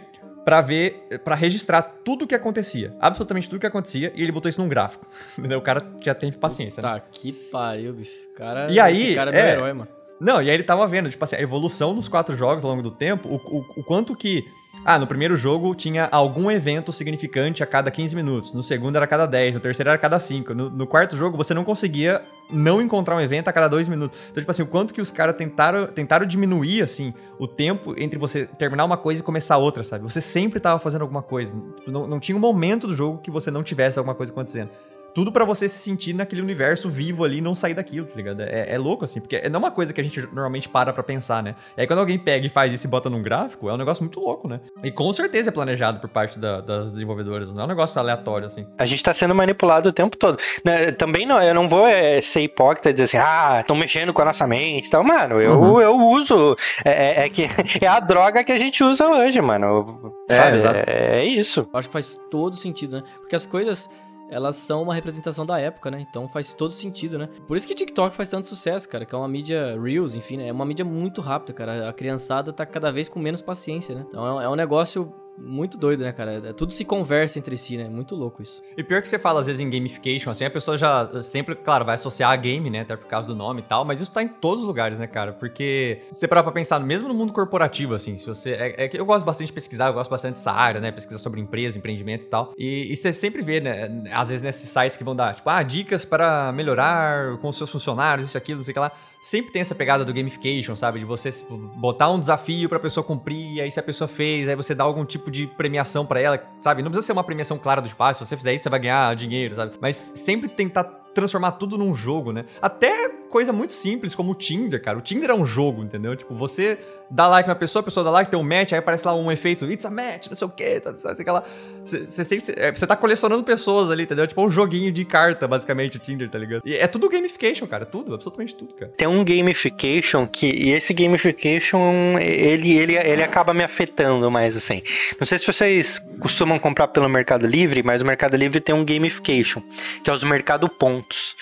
para 0.50 0.62
ver, 0.62 1.08
para 1.24 1.36
registrar 1.36 1.84
tudo 1.84 2.26
o 2.26 2.28
que 2.28 2.34
acontecia. 2.34 2.96
Absolutamente 3.00 3.48
tudo 3.48 3.58
o 3.58 3.60
que 3.60 3.68
acontecia. 3.68 4.12
E 4.16 4.24
ele 4.24 4.32
botou 4.32 4.50
isso 4.50 4.60
num 4.60 4.68
gráfico. 4.68 5.06
Entendeu? 5.38 5.60
O 5.60 5.62
cara 5.62 5.80
tinha 6.00 6.16
tempo 6.16 6.38
e 6.38 6.40
paciência, 6.40 6.82
Puta 6.82 6.96
né? 6.96 7.04
que 7.12 7.32
pariu, 7.32 7.94
bicho. 7.94 8.16
Cara, 8.36 8.66
e 8.72 8.80
aí, 8.80 9.14
cara 9.14 9.30
é, 9.32 9.40
é 9.40 9.52
herói, 9.52 9.74
mano. 9.74 9.92
Não, 10.20 10.42
e 10.42 10.50
aí 10.50 10.56
ele 10.56 10.64
tava 10.64 10.88
vendo, 10.88 11.08
tipo 11.08 11.24
assim, 11.24 11.36
a 11.36 11.42
evolução 11.42 11.94
dos 11.94 12.08
quatro 12.08 12.36
jogos 12.36 12.64
ao 12.64 12.72
longo 12.72 12.82
do 12.82 12.90
tempo, 12.90 13.30
o, 13.30 13.36
o, 13.36 13.60
o 13.78 13.84
quanto 13.84 14.16
que 14.16 14.44
ah, 14.86 14.98
no 14.98 15.06
primeiro 15.06 15.36
jogo 15.36 15.76
tinha 15.76 16.08
algum 16.12 16.50
evento 16.50 16.92
significante 16.92 17.62
a 17.62 17.66
cada 17.66 17.92
15 17.92 18.16
minutos. 18.16 18.54
No 18.54 18.64
segundo 18.64 18.96
era 18.96 19.06
a 19.06 19.08
cada 19.08 19.26
10. 19.26 19.56
No 19.56 19.60
terceiro 19.60 19.90
era 19.90 19.96
a 19.96 20.00
cada 20.00 20.20
5. 20.20 20.54
No, 20.54 20.70
no 20.70 20.88
quarto 20.88 21.18
jogo 21.18 21.38
você 21.38 21.54
não 21.54 21.64
conseguia 21.64 22.22
não 22.50 22.82
encontrar 22.82 23.16
um 23.16 23.22
evento 23.22 23.48
a 23.50 23.54
cada 23.54 23.68
2 23.68 23.90
minutos. 23.90 24.18
Então, 24.30 24.42
tipo 24.42 24.52
assim, 24.52 24.64
o 24.64 24.68
quanto 24.68 24.94
que 24.94 25.02
os 25.02 25.12
caras 25.12 25.36
tentaram, 25.36 25.88
tentaram 25.88 26.26
diminuir, 26.26 26.82
assim, 26.82 27.14
o 27.38 27.48
tempo 27.48 27.94
entre 27.98 28.18
você 28.18 28.46
terminar 28.46 28.86
uma 28.86 28.98
coisa 28.98 29.22
e 29.22 29.24
começar 29.24 29.58
outra, 29.58 29.84
sabe? 29.84 30.04
Você 30.04 30.22
sempre 30.22 30.60
tava 30.60 30.80
fazendo 30.80 31.02
alguma 31.02 31.22
coisa. 31.22 31.54
Tipo, 31.78 31.92
não, 31.92 32.08
não 32.08 32.20
tinha 32.20 32.36
um 32.36 32.42
momento 32.42 32.88
do 32.88 32.96
jogo 32.96 33.20
que 33.20 33.30
você 33.30 33.52
não 33.52 33.64
tivesse 33.64 34.00
alguma 34.00 34.16
coisa 34.16 34.32
acontecendo 34.32 34.70
tudo 35.14 35.32
para 35.32 35.46
você 35.46 35.68
se 35.68 35.80
sentir 35.80 36.14
naquele 36.14 36.42
universo 36.42 36.90
vivo 36.90 37.24
ali 37.24 37.38
e 37.38 37.42
não 37.42 37.56
sair 37.56 37.74
daquilo, 37.74 38.06
tá 38.06 38.16
ligado? 38.16 38.42
É, 38.42 38.74
é, 38.74 38.78
louco, 38.78 39.06
assim, 39.06 39.20
porque 39.20 39.42
não 39.50 39.56
é 39.56 39.58
uma 39.58 39.72
coisa 39.72 39.94
que 39.94 40.02
a 40.02 40.04
gente 40.04 40.22
normalmente 40.22 40.70
para 40.70 40.94
pra 40.94 41.04
pensar, 41.04 41.44
né? 41.44 41.56
E 41.78 41.82
aí 41.82 41.88
quando 41.88 42.00
alguém 42.00 42.18
pega 42.18 42.46
e 42.46 42.50
faz 42.50 42.74
isso 42.74 42.88
e 42.88 42.90
bota 42.90 43.10
num 43.10 43.22
gráfico, 43.22 43.70
é 43.70 43.74
um 43.74 43.78
negócio 43.78 44.04
muito 44.04 44.20
louco, 44.20 44.48
né? 44.48 44.60
E 44.84 44.92
com 44.92 45.12
certeza 45.14 45.50
é 45.50 45.52
planejado 45.52 46.00
por 46.00 46.10
parte 46.10 46.40
da, 46.40 46.62
das 46.62 46.92
desenvolvedoras, 46.92 47.52
não 47.52 47.62
é 47.62 47.66
um 47.66 47.68
negócio 47.68 48.00
aleatório, 48.00 48.46
assim. 48.46 48.66
A 48.78 48.86
gente 48.86 49.04
tá 49.04 49.14
sendo 49.14 49.36
manipulado 49.36 49.90
o 49.90 49.94
tempo 49.94 50.18
todo. 50.18 50.38
Né? 50.64 50.92
Também 50.92 51.26
não, 51.26 51.42
eu 51.42 51.54
não 51.54 51.68
vou 51.68 51.88
é, 51.88 52.22
ser 52.22 52.42
hipócrita 52.42 52.90
e 52.90 52.94
dizer 52.94 53.06
assim, 53.06 53.18
ah, 53.18 53.58
estão 53.62 53.76
mexendo 53.76 54.14
com 54.14 54.22
a 54.22 54.26
nossa 54.26 54.46
mente 54.48 54.88
e 54.88 54.90
tal. 54.90 55.04
Mano, 55.04 55.42
eu, 55.42 55.60
uhum. 55.60 55.82
eu 55.82 55.96
uso. 55.96 56.56
É, 56.84 57.24
é, 57.24 57.26
é, 57.26 57.30
que 57.30 57.44
é 57.82 57.88
a 57.88 58.00
droga 58.00 58.44
que 58.44 58.52
a 58.52 58.58
gente 58.58 58.84
usa 58.84 59.08
hoje, 59.08 59.42
mano. 59.42 60.14
É, 60.30 60.36
sabe? 60.36 60.58
É, 60.88 61.20
é 61.20 61.26
isso. 61.26 61.68
Acho 61.74 61.88
que 61.88 61.94
faz 61.94 62.20
todo 62.30 62.56
sentido, 62.56 62.98
né? 62.98 63.04
Porque 63.20 63.36
as 63.36 63.46
coisas 63.46 63.90
elas 64.30 64.56
são 64.56 64.84
uma 64.84 64.94
representação 64.94 65.46
da 65.46 65.60
época, 65.60 65.90
né? 65.92 66.06
Então 66.08 66.28
faz 66.28 66.54
todo 66.54 66.72
sentido, 66.72 67.18
né? 67.18 67.30
Por 67.48 67.58
isso 67.58 67.68
que 67.68 67.76
TikTok 67.76 68.16
faz 68.16 68.30
tanto 68.30 68.46
sucesso, 68.46 68.88
cara, 68.88 69.06
que 69.06 69.14
é 69.14 69.18
uma 69.18 69.28
mídia 69.28 69.80
Reels, 69.82 70.16
enfim, 70.16 70.38
né? 70.38 70.48
É 70.48 70.52
uma 70.52 70.66
mídia 70.66 70.86
muito 70.86 71.22
rápida, 71.22 71.54
cara. 71.54 71.90
A 71.90 71.94
criançada 71.94 72.54
tá 72.54 72.66
cada 72.66 72.92
vez 72.92 73.10
com 73.10 73.20
menos 73.20 73.42
paciência, 73.42 73.96
né? 73.96 74.06
Então 74.08 74.42
é 74.42 74.48
um 74.48 74.56
negócio 74.56 75.12
muito 75.42 75.78
doido, 75.78 76.04
né, 76.04 76.12
cara? 76.12 76.50
É, 76.50 76.54
tudo 76.54 76.74
se 76.74 76.84
conversa 76.86 77.40
entre 77.40 77.56
si, 77.58 77.78
né? 77.78 77.88
Muito 77.88 78.16
louco 78.16 78.42
isso. 78.42 78.62
E 78.78 78.84
pior 78.84 79.02
que 79.02 79.08
você 79.08 79.18
fala, 79.18 79.40
às 79.40 79.46
vezes, 79.46 79.62
em 79.62 79.70
gamification, 79.70 80.30
assim, 80.32 80.46
a 80.46 80.50
pessoa 80.50 80.78
já 80.78 81.22
sempre, 81.22 81.56
claro, 81.56 81.86
vai 81.86 81.96
associar 81.96 82.32
a 82.32 82.36
game, 82.36 82.70
né? 82.70 82.82
Até 82.82 82.96
por 82.96 83.08
causa 83.08 83.28
do 83.28 83.36
nome 83.36 83.62
e 83.62 83.64
tal, 83.64 83.86
mas 83.86 84.02
isso 84.02 84.12
tá 84.12 84.22
em 84.22 84.28
todos 84.28 84.62
os 84.62 84.68
lugares, 84.68 85.00
né, 85.00 85.08
cara? 85.08 85.34
Porque 85.34 86.02
você 86.10 86.28
parar 86.28 86.44
pra 86.44 86.52
pensar, 86.52 86.80
mesmo 86.80 87.08
no 87.08 87.14
mundo 87.14 87.34
corporativo, 87.34 87.94
assim, 87.94 88.18
se 88.18 88.26
você. 88.26 88.52
É, 88.52 88.86
é 88.86 88.90
eu 88.94 89.06
gosto 89.06 89.26
bastante 89.26 89.48
de 89.48 89.54
pesquisar, 89.54 89.88
eu 89.88 89.94
gosto 89.94 90.10
bastante 90.12 90.36
dessa 90.36 90.52
área, 90.52 90.82
né? 90.82 90.92
Pesquisar 90.92 91.20
sobre 91.20 91.40
empresa, 91.40 91.78
empreendimento 91.78 92.26
e 92.26 92.30
tal. 92.30 92.54
E, 92.58 92.92
e 92.92 92.96
você 92.96 93.14
sempre 93.14 93.42
vê, 93.42 93.60
né? 93.60 93.90
Às 94.12 94.30
vezes 94.30 94.42
nesses 94.42 94.70
sites 94.70 94.98
que 94.98 95.04
vão 95.04 95.16
dar, 95.16 95.36
tipo, 95.36 95.50
ah, 95.50 95.64
dicas 95.64 96.06
para 96.06 96.52
melhorar 96.52 97.38
com 97.38 97.48
os 97.48 97.58
seus 97.58 97.70
funcionários, 97.70 98.28
isso, 98.28 98.38
aquilo, 98.38 98.58
não 98.58 98.64
sei 98.64 98.72
o 98.72 98.74
que 98.74 98.80
lá 98.80 98.92
sempre 99.22 99.52
tem 99.52 99.62
essa 99.62 99.76
pegada 99.76 100.06
do 100.06 100.14
gamification, 100.14 100.76
sabe? 100.76 101.00
De 101.00 101.06
você 101.06 101.32
tipo, 101.32 101.58
botar 101.58 102.10
um 102.10 102.20
desafio 102.20 102.70
pra 102.70 102.80
pessoa 102.80 103.04
cumprir, 103.04 103.56
e 103.56 103.62
aí 103.62 103.72
se 103.72 103.80
a 103.80 103.84
pessoa 103.84 104.08
fez, 104.08 104.48
aí 104.48 104.56
você 104.56 104.74
dá 104.74 104.84
algum 104.84 105.06
tipo 105.06 105.30
de 105.30 105.48
premiação 105.48 106.06
para 106.06 106.20
ela, 106.20 106.40
sabe? 106.62 106.82
Não 106.82 106.90
precisa 106.90 107.08
ser 107.08 107.14
uma 107.14 107.24
premiação 107.24 107.58
clara 107.58 107.82
do 107.82 107.88
espaço, 107.88 108.24
se 108.24 108.30
você 108.30 108.38
fizer 108.38 108.54
isso, 108.54 108.64
você 108.64 108.70
vai 108.70 108.80
ganhar 108.80 109.16
dinheiro, 109.16 109.56
sabe? 109.56 109.74
Mas 109.82 109.96
sempre 109.96 110.48
tentar 110.48 110.84
transformar 111.14 111.54
tudo 111.54 111.78
num 111.78 111.94
jogo, 111.94 112.32
né? 112.32 112.46
Até 112.62 113.10
coisa 113.30 113.54
muito 113.54 113.74
simples 113.74 114.14
como 114.16 114.32
o 114.32 114.36
Tinder, 114.36 114.82
cara. 114.82 114.98
O 114.98 115.02
Tinder 115.02 115.30
é 115.30 115.34
um 115.34 115.46
jogo, 115.46 115.84
entendeu? 115.84 116.16
Tipo, 116.16 116.34
você 116.34 116.78
dá 117.10 117.28
like 117.28 117.48
na 117.48 117.56
pessoa, 117.56 117.82
a 117.82 117.84
pessoa 117.84 118.04
dá 118.04 118.12
like, 118.12 118.30
tem 118.30 118.40
um 118.40 118.44
match, 118.44 118.74
aí 118.74 118.80
aparece 118.80 119.06
lá 119.06 119.16
um 119.16 119.32
efeito, 119.32 119.66
it's 119.66 119.86
a 119.86 119.90
match, 119.90 120.28
não 120.28 120.36
sei 120.36 120.48
o 120.48 120.52
que, 120.52 120.80
tá, 120.80 120.96
sei 120.96 121.26
que 121.26 121.32
lá. 121.32 121.44
Você 121.82 122.88
tá 122.88 122.96
colecionando 122.96 123.44
pessoas 123.44 123.90
ali, 123.90 124.04
entendeu? 124.04 124.28
Tipo 124.28 124.46
um 124.46 124.50
joguinho 124.50 124.92
de 124.92 125.04
carta, 125.06 125.48
basicamente, 125.48 125.98
o 125.98 126.00
Tinder, 126.00 126.30
tá 126.30 126.38
ligado? 126.38 126.62
E 126.66 126.76
é 126.76 126.88
tudo 126.88 127.10
gamification, 127.10 127.66
cara, 127.68 127.86
tudo, 127.86 128.14
absolutamente 128.14 128.56
tudo, 128.56 128.74
cara. 128.76 128.92
Tem 128.96 129.08
um 129.08 129.24
gamification 129.24 130.28
que, 130.28 130.48
e 130.48 130.72
esse 130.72 130.94
gamification, 130.94 132.18
ele, 132.20 132.78
ele, 132.78 132.96
ele 132.96 133.24
acaba 133.24 133.54
me 133.54 133.64
afetando 133.64 134.30
mais, 134.30 134.56
assim. 134.56 134.84
Não 135.20 135.26
sei 135.26 135.40
se 135.40 135.48
vocês 135.48 136.00
costumam 136.20 136.60
comprar 136.60 136.90
pelo 136.90 137.10
Mercado 137.10 137.48
Livre, 137.48 137.82
mas 137.82 138.02
o 138.02 138.06
Mercado 138.06 138.36
Livre 138.36 138.60
tem 138.60 138.76
um 138.76 138.86
gamification, 138.86 139.62
que 140.04 140.10
é 140.10 140.14
os 140.14 140.24
Mercado 140.24 140.70
Pontos. 140.70 141.36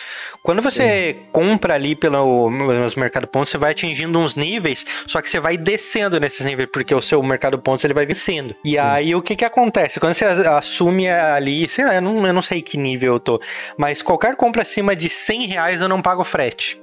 Quando 0.47 0.61
você 0.61 1.11
Sim. 1.11 1.25
compra 1.33 1.73
ali 1.73 1.93
pelo 1.93 2.49
Mercado 2.95 3.27
Pontos, 3.27 3.49
você 3.51 3.57
vai 3.57 3.71
atingindo 3.71 4.17
uns 4.17 4.33
níveis, 4.33 4.85
só 5.05 5.21
que 5.21 5.29
você 5.29 5.41
vai 5.41 5.57
descendo 5.57 6.17
nesses 6.21 6.45
níveis, 6.45 6.69
porque 6.71 6.95
o 6.95 7.01
seu 7.01 7.21
Mercado 7.21 7.59
Pontos 7.59 7.83
ele 7.83 7.93
vai 7.93 8.05
vencendo. 8.05 8.55
E 8.63 8.71
Sim. 8.71 8.77
aí 8.77 9.13
o 9.13 9.21
que 9.21 9.35
que 9.35 9.43
acontece? 9.43 9.99
Quando 9.99 10.13
você 10.13 10.23
assume 10.23 11.09
ali, 11.09 11.67
sei 11.67 11.83
lá, 11.83 11.95
eu 11.95 12.01
não, 12.01 12.25
eu 12.25 12.33
não 12.33 12.41
sei 12.41 12.61
que 12.61 12.77
nível 12.77 13.15
eu 13.15 13.19
tô, 13.19 13.41
mas 13.77 14.01
qualquer 14.01 14.37
compra 14.37 14.61
acima 14.61 14.95
de 14.95 15.09
100 15.09 15.47
reais 15.47 15.81
eu 15.81 15.89
não 15.89 16.01
pago 16.01 16.23
frete. 16.23 16.79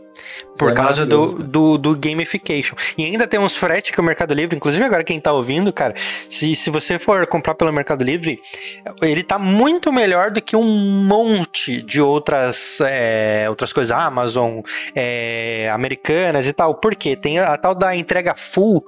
Por 0.58 0.70
é 0.70 0.74
causa 0.74 1.04
do, 1.04 1.26
do, 1.34 1.78
do, 1.78 1.96
gamification. 1.96 2.76
E 2.96 3.04
ainda 3.04 3.26
tem 3.26 3.40
uns 3.40 3.56
frete 3.56 3.92
que 3.92 4.00
o 4.00 4.04
Mercado 4.04 4.32
Livre, 4.32 4.56
inclusive 4.56 4.84
agora 4.84 5.02
quem 5.02 5.20
tá 5.20 5.32
ouvindo, 5.32 5.72
cara, 5.72 5.94
se, 6.28 6.54
se 6.54 6.70
você 6.70 6.98
for 6.98 7.26
comprar 7.26 7.54
pelo 7.54 7.72
Mercado 7.72 8.04
Livre, 8.04 8.40
ele 9.02 9.22
tá 9.22 9.38
muito 9.38 9.92
melhor 9.92 10.30
do 10.30 10.40
que 10.40 10.54
um 10.54 10.62
monte 10.62 11.82
de 11.82 12.00
outras, 12.00 12.78
é, 12.80 13.46
outras 13.48 13.72
coisas, 13.72 13.90
Amazon, 13.96 14.60
é, 14.94 15.68
americanas 15.70 16.46
e 16.46 16.52
tal. 16.52 16.76
Por 16.76 16.94
quê? 16.94 17.16
Tem 17.16 17.38
a, 17.38 17.54
a, 17.54 17.58
tal 17.58 17.74
da 17.74 17.94
entrega 17.96 18.34
full, 18.36 18.84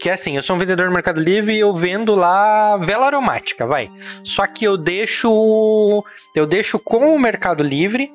que 0.00 0.08
é 0.08 0.12
assim, 0.12 0.36
eu 0.36 0.42
sou 0.42 0.54
um 0.54 0.58
vendedor 0.58 0.86
no 0.86 0.92
Mercado 0.92 1.20
Livre 1.20 1.54
e 1.54 1.60
eu 1.60 1.74
vendo 1.74 2.14
lá 2.14 2.76
vela 2.76 3.06
aromática, 3.06 3.66
vai. 3.66 3.90
Só 4.22 4.46
que 4.46 4.64
eu 4.64 4.76
deixo 4.76 6.04
eu 6.34 6.46
deixo 6.46 6.78
com 6.78 7.14
o 7.14 7.18
Mercado 7.18 7.62
Livre 7.62 8.12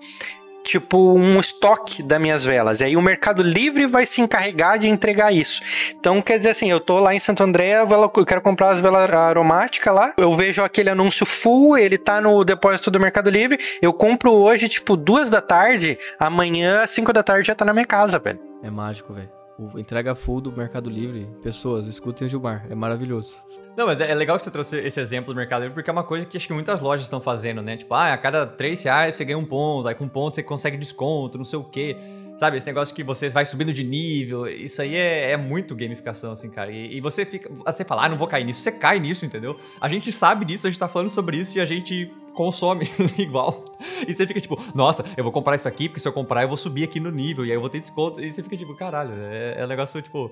tipo 0.64 1.14
um 1.14 1.40
estoque 1.40 2.02
das 2.02 2.20
minhas 2.20 2.44
velas. 2.44 2.82
E 2.82 2.86
aí 2.86 2.98
o 2.98 3.02
Mercado 3.02 3.44
Livre 3.44 3.86
vai 3.86 4.06
se 4.06 4.22
encarregar 4.22 4.80
de 4.80 4.88
entregar 4.88 5.34
isso. 5.34 5.62
Então, 5.92 6.22
quer 6.22 6.38
dizer 6.38 6.52
assim, 6.52 6.72
eu 6.72 6.80
tô 6.80 7.00
lá 7.00 7.14
em 7.14 7.20
Santo 7.20 7.44
André, 7.44 7.74
eu 7.82 8.26
quero 8.26 8.42
comprar 8.42 8.72
as 8.72 8.80
velas 8.80 9.12
aromáticas 9.12 9.94
lá, 9.94 10.14
eu 10.18 10.36
vejo 10.36 10.64
aquele 10.64 10.90
anúncio 10.90 11.26
full, 11.26 11.78
ele 11.78 11.98
tá 11.98 12.22
no 12.22 12.44
depósito 12.44 12.90
do 12.90 13.00
Mercado 13.00 13.30
Livre, 13.30 13.60
eu 13.82 13.94
compro 13.94 14.32
hoje, 14.32 14.70
tipo, 14.70 14.96
duas 14.96 15.30
da 15.30 15.42
tarde, 15.42 15.98
amanhã, 16.20 16.86
cinco 16.88 17.12
da 17.12 17.24
tarde 17.24 17.48
já 17.48 17.56
tá 17.56 17.66
na 17.66 17.74
minha 17.74 17.86
casa, 17.86 18.18
velho. 18.18 18.40
É 18.64 18.70
mágico, 18.70 19.14
velho. 19.14 19.43
Entrega 19.76 20.16
full 20.16 20.42
do 20.42 20.52
Mercado 20.52 20.90
Livre. 20.90 21.28
Pessoas, 21.42 21.88
escutem 21.88 22.26
o 22.26 22.30
Gilmar, 22.30 22.66
é 22.70 22.76
maravilhoso. 22.76 23.36
Não, 23.76 23.88
mas 23.88 24.00
é, 24.00 24.12
é, 24.12 24.14
legal 24.14 24.38
que 24.38 24.44
você 24.44 24.52
trouxe 24.52 24.78
esse 24.78 25.00
exemplo 25.00 25.34
do 25.34 25.38
Mercado 25.38 25.62
Livre, 25.62 25.74
porque 25.74 25.90
é 25.90 25.94
uma 25.94 26.04
coisa 26.04 26.26
que 26.26 26.38
acho 26.38 26.48
que 26.48 26.54
muitas 26.54 26.80
lojas 26.80 27.06
estão 27.06 27.20
fazendo, 27.20 27.62
né? 27.62 27.76
Tipo, 27.76 27.94
ah, 27.96 28.14
a 28.14 28.18
cada 28.18 28.46
3 28.46 28.84
reais 28.84 29.16
você 29.16 29.26
ganha 29.26 29.38
um 29.38 29.46
ponto, 29.46 29.88
aí 29.88 29.96
com 29.96 30.06
um 30.06 30.10
ponto 30.10 30.36
você 30.36 30.44
consegue 30.44 30.78
desconto, 30.78 31.38
não 31.38 31.46
sei 31.46 31.58
o 31.58 31.64
quê. 31.64 31.98
Sabe, 32.44 32.58
esse 32.58 32.68
negócio 32.68 32.94
que 32.94 33.06
você 33.06 33.30
vai 33.30 33.46
subindo 33.46 33.72
de 33.72 33.86
nível, 33.86 34.46
isso 34.46 34.82
aí 34.82 34.96
é, 34.96 35.32
é 35.32 35.38
muito 35.38 35.74
gamificação, 35.74 36.34
assim, 36.34 36.50
cara. 36.50 36.70
E, 36.70 36.98
e, 36.98 37.00
você 37.00 37.26
fica. 37.26 37.50
Você 37.66 37.86
fala, 37.86 38.04
ah, 38.04 38.10
não 38.10 38.18
vou 38.18 38.28
cair 38.28 38.44
nisso, 38.44 38.60
você 38.60 38.70
cai 38.70 39.00
nisso, 39.00 39.26
entendeu? 39.26 39.58
A 39.80 39.88
gente 39.88 40.12
sabe 40.12 40.44
disso, 40.44 40.68
a 40.68 40.70
gente 40.70 40.78
tá 40.78 40.90
falando 40.90 41.10
sobre 41.10 41.38
isso 41.38 41.58
e 41.58 41.62
a 41.62 41.66
gente 41.66 42.12
consome 42.34 42.86
igual. 43.18 43.64
E 44.06 44.14
você 44.14 44.28
fica 44.28 44.42
tipo, 44.42 44.62
nossa, 44.76 45.06
eu 45.16 45.24
vou 45.24 45.32
comprar 45.32 45.56
isso 45.56 45.70
aqui, 45.70 45.88
porque 45.88 46.02
se 46.02 46.08
eu 46.10 46.12
comprar 46.12 46.42
eu 46.42 46.50
vou 46.50 46.58
subir 46.58 46.84
aqui 46.84 47.00
no 47.00 47.12
nível, 47.12 47.46
e 47.46 47.50
aí 47.50 47.56
eu 47.56 47.62
vou 47.62 47.70
ter 47.70 47.80
desconto. 47.80 48.20
E 48.20 48.30
você 48.30 48.44
fica 48.44 48.58
tipo, 48.58 48.76
caralho, 48.76 49.14
é, 49.14 49.62
é 49.62 49.64
um 49.64 49.70
negócio 49.70 50.02
tipo. 50.02 50.30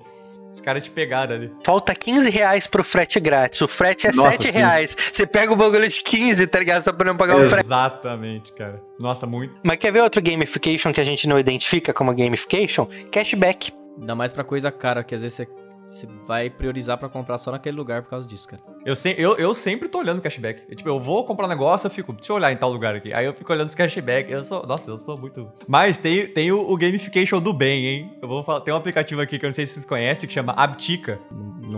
Os 0.52 0.60
caras 0.60 0.84
te 0.84 0.90
pegaram 0.90 1.34
ali. 1.34 1.50
Falta 1.64 1.94
15 1.94 2.28
reais 2.28 2.66
pro 2.66 2.84
frete 2.84 3.18
grátis. 3.18 3.62
O 3.62 3.66
frete 3.66 4.06
é 4.06 4.12
Nossa, 4.12 4.32
7 4.32 4.42
sim. 4.42 4.50
reais. 4.50 4.94
Você 5.10 5.26
pega 5.26 5.50
o 5.50 5.56
bagulho 5.56 5.88
de 5.88 6.02
15, 6.02 6.46
tá 6.46 6.58
ligado? 6.58 6.84
Só 6.84 6.92
pra 6.92 7.06
não 7.06 7.16
pagar 7.16 7.40
Exatamente, 7.40 7.46
o 7.46 7.54
frete. 7.54 7.66
Exatamente, 7.66 8.52
cara. 8.52 8.82
Nossa, 8.98 9.26
muito. 9.26 9.56
Mas 9.62 9.78
quer 9.78 9.90
ver 9.90 10.02
outro 10.02 10.20
gamification 10.20 10.92
que 10.92 11.00
a 11.00 11.04
gente 11.04 11.26
não 11.26 11.38
identifica 11.38 11.94
como 11.94 12.14
gamification? 12.14 12.86
Cashback. 13.10 13.72
Ainda 13.98 14.14
mais 14.14 14.30
pra 14.30 14.44
coisa 14.44 14.70
cara, 14.70 15.02
que 15.02 15.14
às 15.14 15.22
vezes 15.22 15.36
você 15.36 15.46
você 15.86 16.06
vai 16.26 16.48
priorizar 16.48 16.96
para 16.96 17.08
comprar 17.08 17.38
só 17.38 17.50
naquele 17.50 17.76
lugar 17.76 18.02
por 18.02 18.10
causa 18.10 18.26
disso, 18.26 18.48
cara. 18.48 18.62
Eu, 18.84 18.96
se, 18.96 19.14
eu, 19.18 19.36
eu 19.36 19.54
sempre 19.54 19.88
tô 19.88 19.98
olhando 19.98 20.20
cashback. 20.20 20.64
Eu, 20.68 20.76
tipo, 20.76 20.88
eu 20.88 21.00
vou 21.00 21.24
comprar 21.24 21.46
um 21.46 21.48
negócio, 21.48 21.86
eu 21.86 21.90
fico, 21.90 22.12
deixa 22.12 22.32
eu 22.32 22.36
olhar 22.36 22.52
em 22.52 22.56
tal 22.56 22.70
lugar 22.70 22.94
aqui. 22.94 23.12
Aí 23.12 23.26
eu 23.26 23.34
fico 23.34 23.52
olhando 23.52 23.68
os 23.68 23.74
cashback. 23.74 24.30
Eu 24.30 24.42
sou, 24.42 24.66
nossa, 24.66 24.90
eu 24.90 24.98
sou 24.98 25.18
muito. 25.18 25.52
Mas 25.66 25.98
tem, 25.98 26.26
tem 26.26 26.50
o, 26.52 26.60
o 26.60 26.76
gamification 26.76 27.40
do 27.40 27.52
bem, 27.52 27.86
hein? 27.86 28.18
Eu 28.20 28.28
vou 28.28 28.42
falar, 28.42 28.60
tem 28.60 28.72
um 28.72 28.76
aplicativo 28.76 29.20
aqui 29.20 29.38
que 29.38 29.44
eu 29.44 29.48
não 29.48 29.54
sei 29.54 29.66
se 29.66 29.74
vocês 29.74 29.86
conhecem 29.86 30.26
que 30.26 30.34
chama 30.34 30.52
Abtica. 30.52 31.20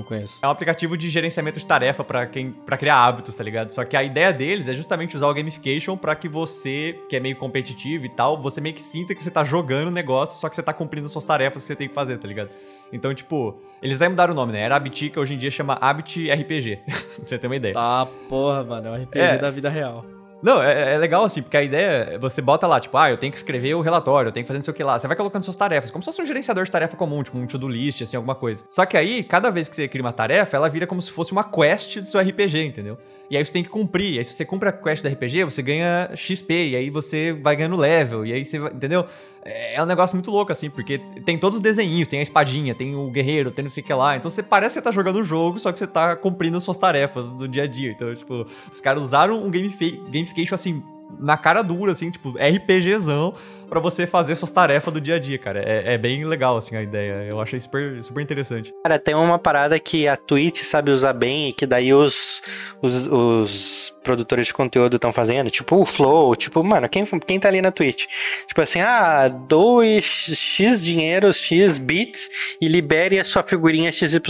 Conheço. 0.02 0.38
É 0.42 0.46
um 0.46 0.50
aplicativo 0.50 0.96
de 0.96 1.10
gerenciamento 1.10 1.58
de 1.58 1.66
tarefa 1.66 2.02
para 2.02 2.26
quem 2.26 2.52
para 2.52 2.76
criar 2.76 2.96
hábitos, 3.04 3.36
tá 3.36 3.44
ligado? 3.44 3.70
Só 3.70 3.84
que 3.84 3.96
a 3.96 4.02
ideia 4.02 4.32
deles 4.32 4.68
é 4.68 4.74
justamente 4.74 5.16
usar 5.16 5.28
o 5.28 5.34
gamification 5.34 5.96
para 5.96 6.14
que 6.16 6.28
você, 6.28 6.98
que 7.08 7.16
é 7.16 7.20
meio 7.20 7.36
competitivo 7.36 8.06
e 8.06 8.08
tal, 8.08 8.40
você 8.40 8.60
meio 8.60 8.74
que 8.74 8.82
sinta 8.82 9.14
que 9.14 9.22
você 9.22 9.30
tá 9.30 9.44
jogando 9.44 9.88
o 9.88 9.90
negócio, 9.90 10.40
só 10.40 10.48
que 10.48 10.56
você 10.56 10.62
tá 10.62 10.72
cumprindo 10.72 11.08
suas 11.08 11.24
tarefas 11.24 11.62
que 11.62 11.68
você 11.68 11.76
tem 11.76 11.88
que 11.88 11.94
fazer, 11.94 12.18
tá 12.18 12.26
ligado? 12.26 12.50
Então, 12.92 13.12
tipo, 13.14 13.60
eles 13.82 13.96
até 13.96 14.08
mudaram 14.08 14.32
o 14.32 14.36
nome, 14.36 14.52
né? 14.52 14.60
Era 14.60 14.76
Abitica, 14.76 15.20
hoje 15.20 15.34
em 15.34 15.38
dia 15.38 15.50
chama 15.50 15.76
Abit 15.80 16.30
RPG. 16.30 16.76
pra 16.86 17.26
você 17.26 17.38
ter 17.38 17.46
uma 17.46 17.56
ideia. 17.56 17.74
Ah, 17.76 18.06
porra, 18.28 18.62
mano. 18.64 18.88
É 18.88 18.90
um 18.90 19.02
RPG 19.02 19.18
é. 19.18 19.38
da 19.38 19.50
vida 19.50 19.68
real. 19.68 20.04
Não, 20.44 20.62
é, 20.62 20.92
é, 20.92 20.98
legal 20.98 21.24
assim, 21.24 21.40
porque 21.40 21.56
a 21.56 21.62
ideia 21.62 22.18
você 22.18 22.42
bota 22.42 22.66
lá, 22.66 22.78
tipo, 22.78 22.94
ah, 22.98 23.08
eu 23.08 23.16
tenho 23.16 23.32
que 23.32 23.38
escrever 23.38 23.74
o 23.74 23.80
relatório, 23.80 24.28
eu 24.28 24.32
tenho 24.32 24.44
que 24.44 24.48
fazer 24.48 24.58
não 24.58 24.64
sei 24.64 24.72
o 24.72 24.76
que 24.76 24.84
lá. 24.84 24.98
Você 24.98 25.08
vai 25.08 25.16
colocando 25.16 25.42
suas 25.42 25.56
tarefas, 25.56 25.90
como 25.90 26.02
se 26.02 26.06
fosse 26.06 26.20
um 26.20 26.26
gerenciador 26.26 26.64
de 26.64 26.70
tarefa 26.70 26.94
comum, 26.98 27.22
tipo 27.22 27.38
um 27.38 27.46
to-do 27.46 27.66
list, 27.66 28.02
assim, 28.02 28.14
alguma 28.14 28.34
coisa. 28.34 28.62
Só 28.68 28.84
que 28.84 28.94
aí, 28.94 29.24
cada 29.24 29.48
vez 29.48 29.70
que 29.70 29.74
você 29.74 29.88
cria 29.88 30.04
uma 30.04 30.12
tarefa, 30.12 30.54
ela 30.54 30.68
vira 30.68 30.86
como 30.86 31.00
se 31.00 31.10
fosse 31.10 31.32
uma 31.32 31.44
quest 31.44 31.98
do 31.98 32.06
seu 32.06 32.20
RPG, 32.20 32.62
entendeu? 32.62 32.98
E 33.30 33.36
aí 33.36 33.44
você 33.44 33.52
tem 33.52 33.62
que 33.62 33.68
cumprir. 33.68 34.14
E 34.14 34.18
aí, 34.18 34.24
se 34.24 34.34
você 34.34 34.44
cumpre 34.44 34.68
a 34.68 34.72
quest 34.72 35.02
do 35.02 35.08
RPG, 35.08 35.44
você 35.44 35.62
ganha 35.62 36.10
XP. 36.14 36.70
E 36.70 36.76
aí 36.76 36.90
você 36.90 37.32
vai 37.32 37.56
ganhando 37.56 37.76
level. 37.76 38.26
E 38.26 38.32
aí 38.32 38.44
você 38.44 38.58
vai. 38.58 38.72
Entendeu? 38.72 39.06
É, 39.44 39.74
é 39.76 39.82
um 39.82 39.86
negócio 39.86 40.16
muito 40.16 40.30
louco, 40.30 40.50
assim, 40.52 40.70
porque 40.70 40.98
tem 41.24 41.38
todos 41.38 41.56
os 41.56 41.62
desenhinhos, 41.62 42.08
tem 42.08 42.18
a 42.18 42.22
espadinha, 42.22 42.74
tem 42.74 42.94
o 42.94 43.10
guerreiro, 43.10 43.50
tem 43.50 43.62
não 43.62 43.70
sei 43.70 43.82
o 43.82 43.86
que 43.86 43.92
lá. 43.92 44.16
Então 44.16 44.30
você 44.30 44.42
parece 44.42 44.74
que 44.74 44.80
você 44.80 44.84
tá 44.84 44.90
jogando 44.90 45.16
o 45.16 45.24
jogo, 45.24 45.58
só 45.58 45.70
que 45.70 45.78
você 45.78 45.86
tá 45.86 46.16
cumprindo 46.16 46.60
suas 46.60 46.76
tarefas 46.76 47.32
do 47.32 47.46
dia 47.46 47.64
a 47.64 47.66
dia. 47.66 47.90
Então, 47.90 48.14
tipo, 48.14 48.46
os 48.72 48.80
caras 48.80 49.02
usaram 49.02 49.42
um 49.42 49.50
gamification 49.50 50.54
assim 50.54 50.82
na 51.18 51.36
cara 51.36 51.62
dura, 51.62 51.92
assim, 51.92 52.10
tipo, 52.10 52.30
RPGzão 52.30 53.32
para 53.68 53.80
você 53.80 54.06
fazer 54.06 54.36
suas 54.36 54.50
tarefas 54.50 54.92
do 54.92 55.00
dia 55.00 55.16
a 55.16 55.18
dia, 55.18 55.38
cara. 55.38 55.60
É, 55.60 55.94
é, 55.94 55.98
bem 55.98 56.24
legal, 56.24 56.56
assim, 56.56 56.76
a 56.76 56.82
ideia. 56.82 57.28
Eu 57.30 57.40
achei 57.40 57.58
super, 57.58 58.02
super 58.04 58.20
interessante. 58.20 58.72
Cara, 58.84 58.98
tem 58.98 59.14
uma 59.14 59.38
parada 59.38 59.78
que 59.80 60.06
a 60.06 60.16
Twitch 60.16 60.62
sabe 60.62 60.90
usar 60.90 61.12
bem 61.12 61.48
e 61.48 61.52
que 61.52 61.66
daí 61.66 61.92
os, 61.92 62.42
os, 62.80 63.06
os 63.06 63.94
produtores 64.02 64.46
de 64.46 64.54
conteúdo 64.54 64.96
estão 64.96 65.12
fazendo, 65.12 65.50
tipo 65.50 65.76
o 65.76 65.86
Flow, 65.86 66.36
tipo, 66.36 66.62
mano, 66.62 66.88
quem, 66.88 67.04
quem 67.26 67.40
tá 67.40 67.48
ali 67.48 67.60
na 67.60 67.72
Twitch? 67.72 68.04
Tipo 68.46 68.60
assim, 68.60 68.80
ah, 68.80 69.28
doe 69.28 70.00
X 70.00 70.84
dinheiro, 70.84 71.32
X 71.32 71.78
bits 71.78 72.28
e 72.60 72.68
libere 72.68 73.18
a 73.18 73.24
sua 73.24 73.42
figurinha 73.42 73.90
XYZ. 73.90 74.20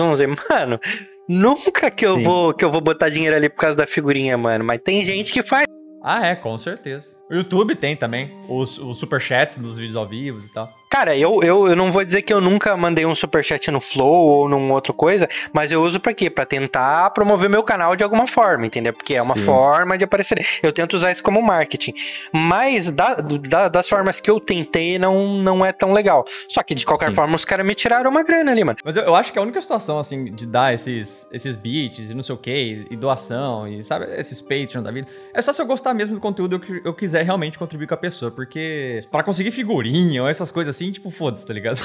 Mano, 0.49 0.81
nunca 1.29 1.91
que 1.91 2.07
eu, 2.07 2.23
vou, 2.23 2.55
que 2.55 2.65
eu 2.65 2.71
vou 2.71 2.81
botar 2.81 3.09
dinheiro 3.09 3.37
ali 3.37 3.49
por 3.49 3.57
causa 3.57 3.77
da 3.77 3.87
figurinha, 3.87 4.37
mano. 4.37 4.65
Mas 4.65 4.81
tem 4.83 5.05
gente 5.05 5.33
que 5.33 5.43
faz. 5.43 5.67
Ah, 6.07 6.27
é, 6.27 6.37
com 6.37 6.57
certeza. 6.59 7.17
O 7.31 7.35
YouTube 7.35 7.75
tem 7.75 7.97
também 7.97 8.31
os, 8.49 8.79
os 8.79 8.99
superchats 8.99 9.57
dos 9.57 9.79
vídeos 9.79 9.97
ao 9.97 10.07
vivo 10.07 10.45
e 10.45 10.49
tal. 10.49 10.71
Cara, 10.95 11.17
eu, 11.17 11.43
eu, 11.43 11.67
eu 11.67 11.75
não 11.75 11.91
vou 11.91 12.05
dizer 12.05 12.23
que 12.23 12.33
eu 12.33 12.41
nunca 12.41 12.77
mandei 12.77 13.05
um 13.05 13.17
superchat 13.17 13.69
no 13.69 13.81
Flow 13.81 14.07
ou 14.07 14.49
numa 14.49 14.75
outra 14.75 14.93
coisa, 14.93 15.29
mas 15.53 15.73
eu 15.73 15.83
uso 15.83 15.99
pra 15.99 16.15
quê? 16.15 16.31
Pra 16.31 16.47
tentar 16.47 17.11
promover 17.11 17.51
meu 17.51 17.65
canal 17.65 17.97
de 17.97 18.05
alguma 18.05 18.29
forma, 18.29 18.65
entendeu? 18.65 18.93
Porque 18.93 19.13
é 19.13 19.21
uma 19.21 19.37
Sim. 19.37 19.45
forma 19.45 19.99
de 19.99 20.05
aparecer. 20.05 20.47
Eu 20.63 20.73
tento 20.73 20.95
usar 20.95 21.11
isso 21.11 21.21
como 21.21 21.43
marketing. 21.43 21.95
Mas 22.33 22.89
da, 22.91 23.15
da, 23.15 23.67
das 23.69 23.89
formas 23.89 24.21
que 24.21 24.31
eu 24.31 24.39
tentei, 24.39 24.97
não, 24.97 25.43
não 25.43 25.67
é 25.67 25.73
tão 25.73 25.93
legal. 25.93 26.25
Só 26.49 26.63
que 26.63 26.77
de 26.77 26.87
qualquer 26.87 27.09
Sim. 27.09 27.17
forma, 27.17 27.35
os 27.35 27.45
caras 27.45 27.67
me 27.67 27.75
tiraram 27.75 28.09
uma 28.09 28.23
grana 28.23 28.53
ali, 28.53 28.63
mano. 28.63 28.79
Mas 28.85 28.97
eu, 28.97 29.03
eu, 29.03 29.17
acho 29.17 29.33
que 29.33 29.39
a 29.41 29.43
única 29.43 29.61
situação, 29.61 29.99
assim, 29.99 30.27
de 30.27 30.47
dar 30.47 30.73
esses, 30.73 31.29
esses 31.33 31.57
beats 31.57 32.09
e 32.09 32.15
não 32.15 32.23
sei 32.23 32.37
o 32.37 32.39
que, 32.39 32.87
e 32.89 32.95
doação, 32.95 33.67
e 33.67 33.83
sabe, 33.83 34.07
esses 34.15 34.41
Patreon 34.41 34.81
da 34.81 34.93
vida, 34.93 35.09
é 35.35 35.43
só 35.43 35.53
se 35.53 35.61
eu 35.61 35.67
gostar 35.67 35.93
mesmo 35.93 36.15
do 36.15 36.21
conteúdo 36.21 36.63
e 36.69 36.71
eu, 36.71 36.81
eu 36.85 36.95
quiser 36.95 37.24
realmente 37.25 37.59
contribuir 37.59 37.87
com 37.87 37.95
a 37.95 37.97
pessoa. 37.97 38.31
Porque 38.31 39.01
para 39.11 39.23
conseguir 39.23 39.51
figurinha 39.51 40.23
ou 40.23 40.29
essas 40.29 40.51
coisas 40.51 40.75
assim, 40.75 40.93
tipo, 40.93 41.11
foda-se, 41.11 41.47
tá 41.47 41.53
ligado? 41.53 41.79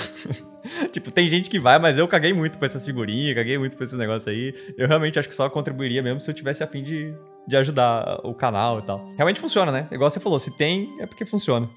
tipo, 0.91 1.11
tem 1.11 1.27
gente 1.27 1.49
que 1.49 1.59
vai, 1.59 1.79
mas 1.79 1.97
eu 1.97 2.07
caguei 2.07 2.33
muito 2.33 2.57
pra 2.57 2.65
essa 2.65 2.79
figurinha, 2.79 3.33
caguei 3.33 3.57
muito 3.57 3.75
pra 3.75 3.85
esse 3.85 3.95
negócio 3.95 4.31
aí. 4.31 4.53
Eu 4.77 4.87
realmente 4.87 5.17
acho 5.17 5.27
que 5.27 5.35
só 5.35 5.49
contribuiria 5.49 6.03
mesmo 6.03 6.19
se 6.19 6.29
eu 6.29 6.33
tivesse 6.35 6.63
a 6.63 6.67
fim 6.67 6.83
de, 6.83 7.13
de 7.47 7.57
ajudar 7.57 8.19
o 8.23 8.33
canal 8.33 8.79
e 8.79 8.83
tal. 8.83 9.13
Realmente 9.15 9.39
funciona, 9.39 9.71
né? 9.71 9.87
Igual 9.91 10.09
você 10.09 10.19
falou, 10.19 10.39
se 10.39 10.55
tem, 10.57 10.95
é 10.99 11.05
porque 11.05 11.25
funciona. 11.25 11.69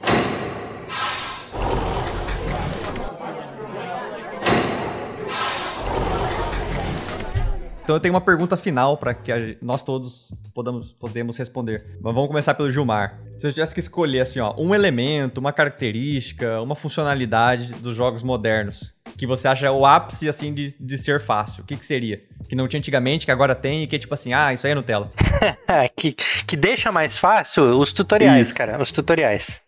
Então 7.93 7.99
eu 7.99 8.01
tenho 8.01 8.15
uma 8.15 8.23
pergunta 8.23 8.57
final 8.57 8.97
para 8.97 9.13
que 9.13 9.59
nós 9.61 9.83
todos 9.83 10.33
podamos, 10.55 10.95
podemos 10.95 11.37
responder. 11.37 11.99
Mas 12.01 12.15
vamos 12.15 12.27
começar 12.27 12.55
pelo 12.55 12.73
Gilmar. 12.73 13.21
Se 13.37 13.47
eu 13.47 13.53
tivesse 13.53 13.75
que 13.75 13.81
escolher 13.81 14.21
assim, 14.21 14.41
ó, 14.41 14.55
um 14.57 14.75
elemento, 14.75 15.37
uma 15.37 15.53
característica, 15.53 16.63
uma 16.63 16.75
funcionalidade 16.75 17.75
dos 17.75 17.95
jogos 17.95 18.23
modernos 18.23 18.95
que 19.17 19.27
você 19.27 19.49
acha 19.49 19.71
o 19.71 19.85
ápice, 19.85 20.29
assim, 20.29 20.53
de, 20.53 20.77
de 20.79 20.99
ser 20.99 21.21
fácil? 21.21 21.63
O 21.63 21.67
que, 21.67 21.77
que 21.77 21.85
seria? 21.85 22.21
Que 22.49 22.57
não 22.57 22.67
tinha 22.67 22.79
antigamente, 22.79 23.25
que 23.25 23.31
agora 23.31 23.55
tem, 23.55 23.83
e 23.83 23.87
que 23.87 23.97
é 23.97 23.99
tipo 23.99 24.13
assim, 24.15 24.33
ah, 24.33 24.53
isso 24.53 24.67
aí 24.67 24.73
é 24.73 24.75
Nutella. 24.75 25.11
que, 25.97 26.17
que 26.47 26.57
deixa 26.57 26.91
mais 26.91 27.17
fácil 27.17 27.79
os 27.79 27.93
tutoriais, 27.93 28.49
isso. 28.49 28.55
cara, 28.55 28.81
os 28.81 28.91
tutoriais. 28.91 29.61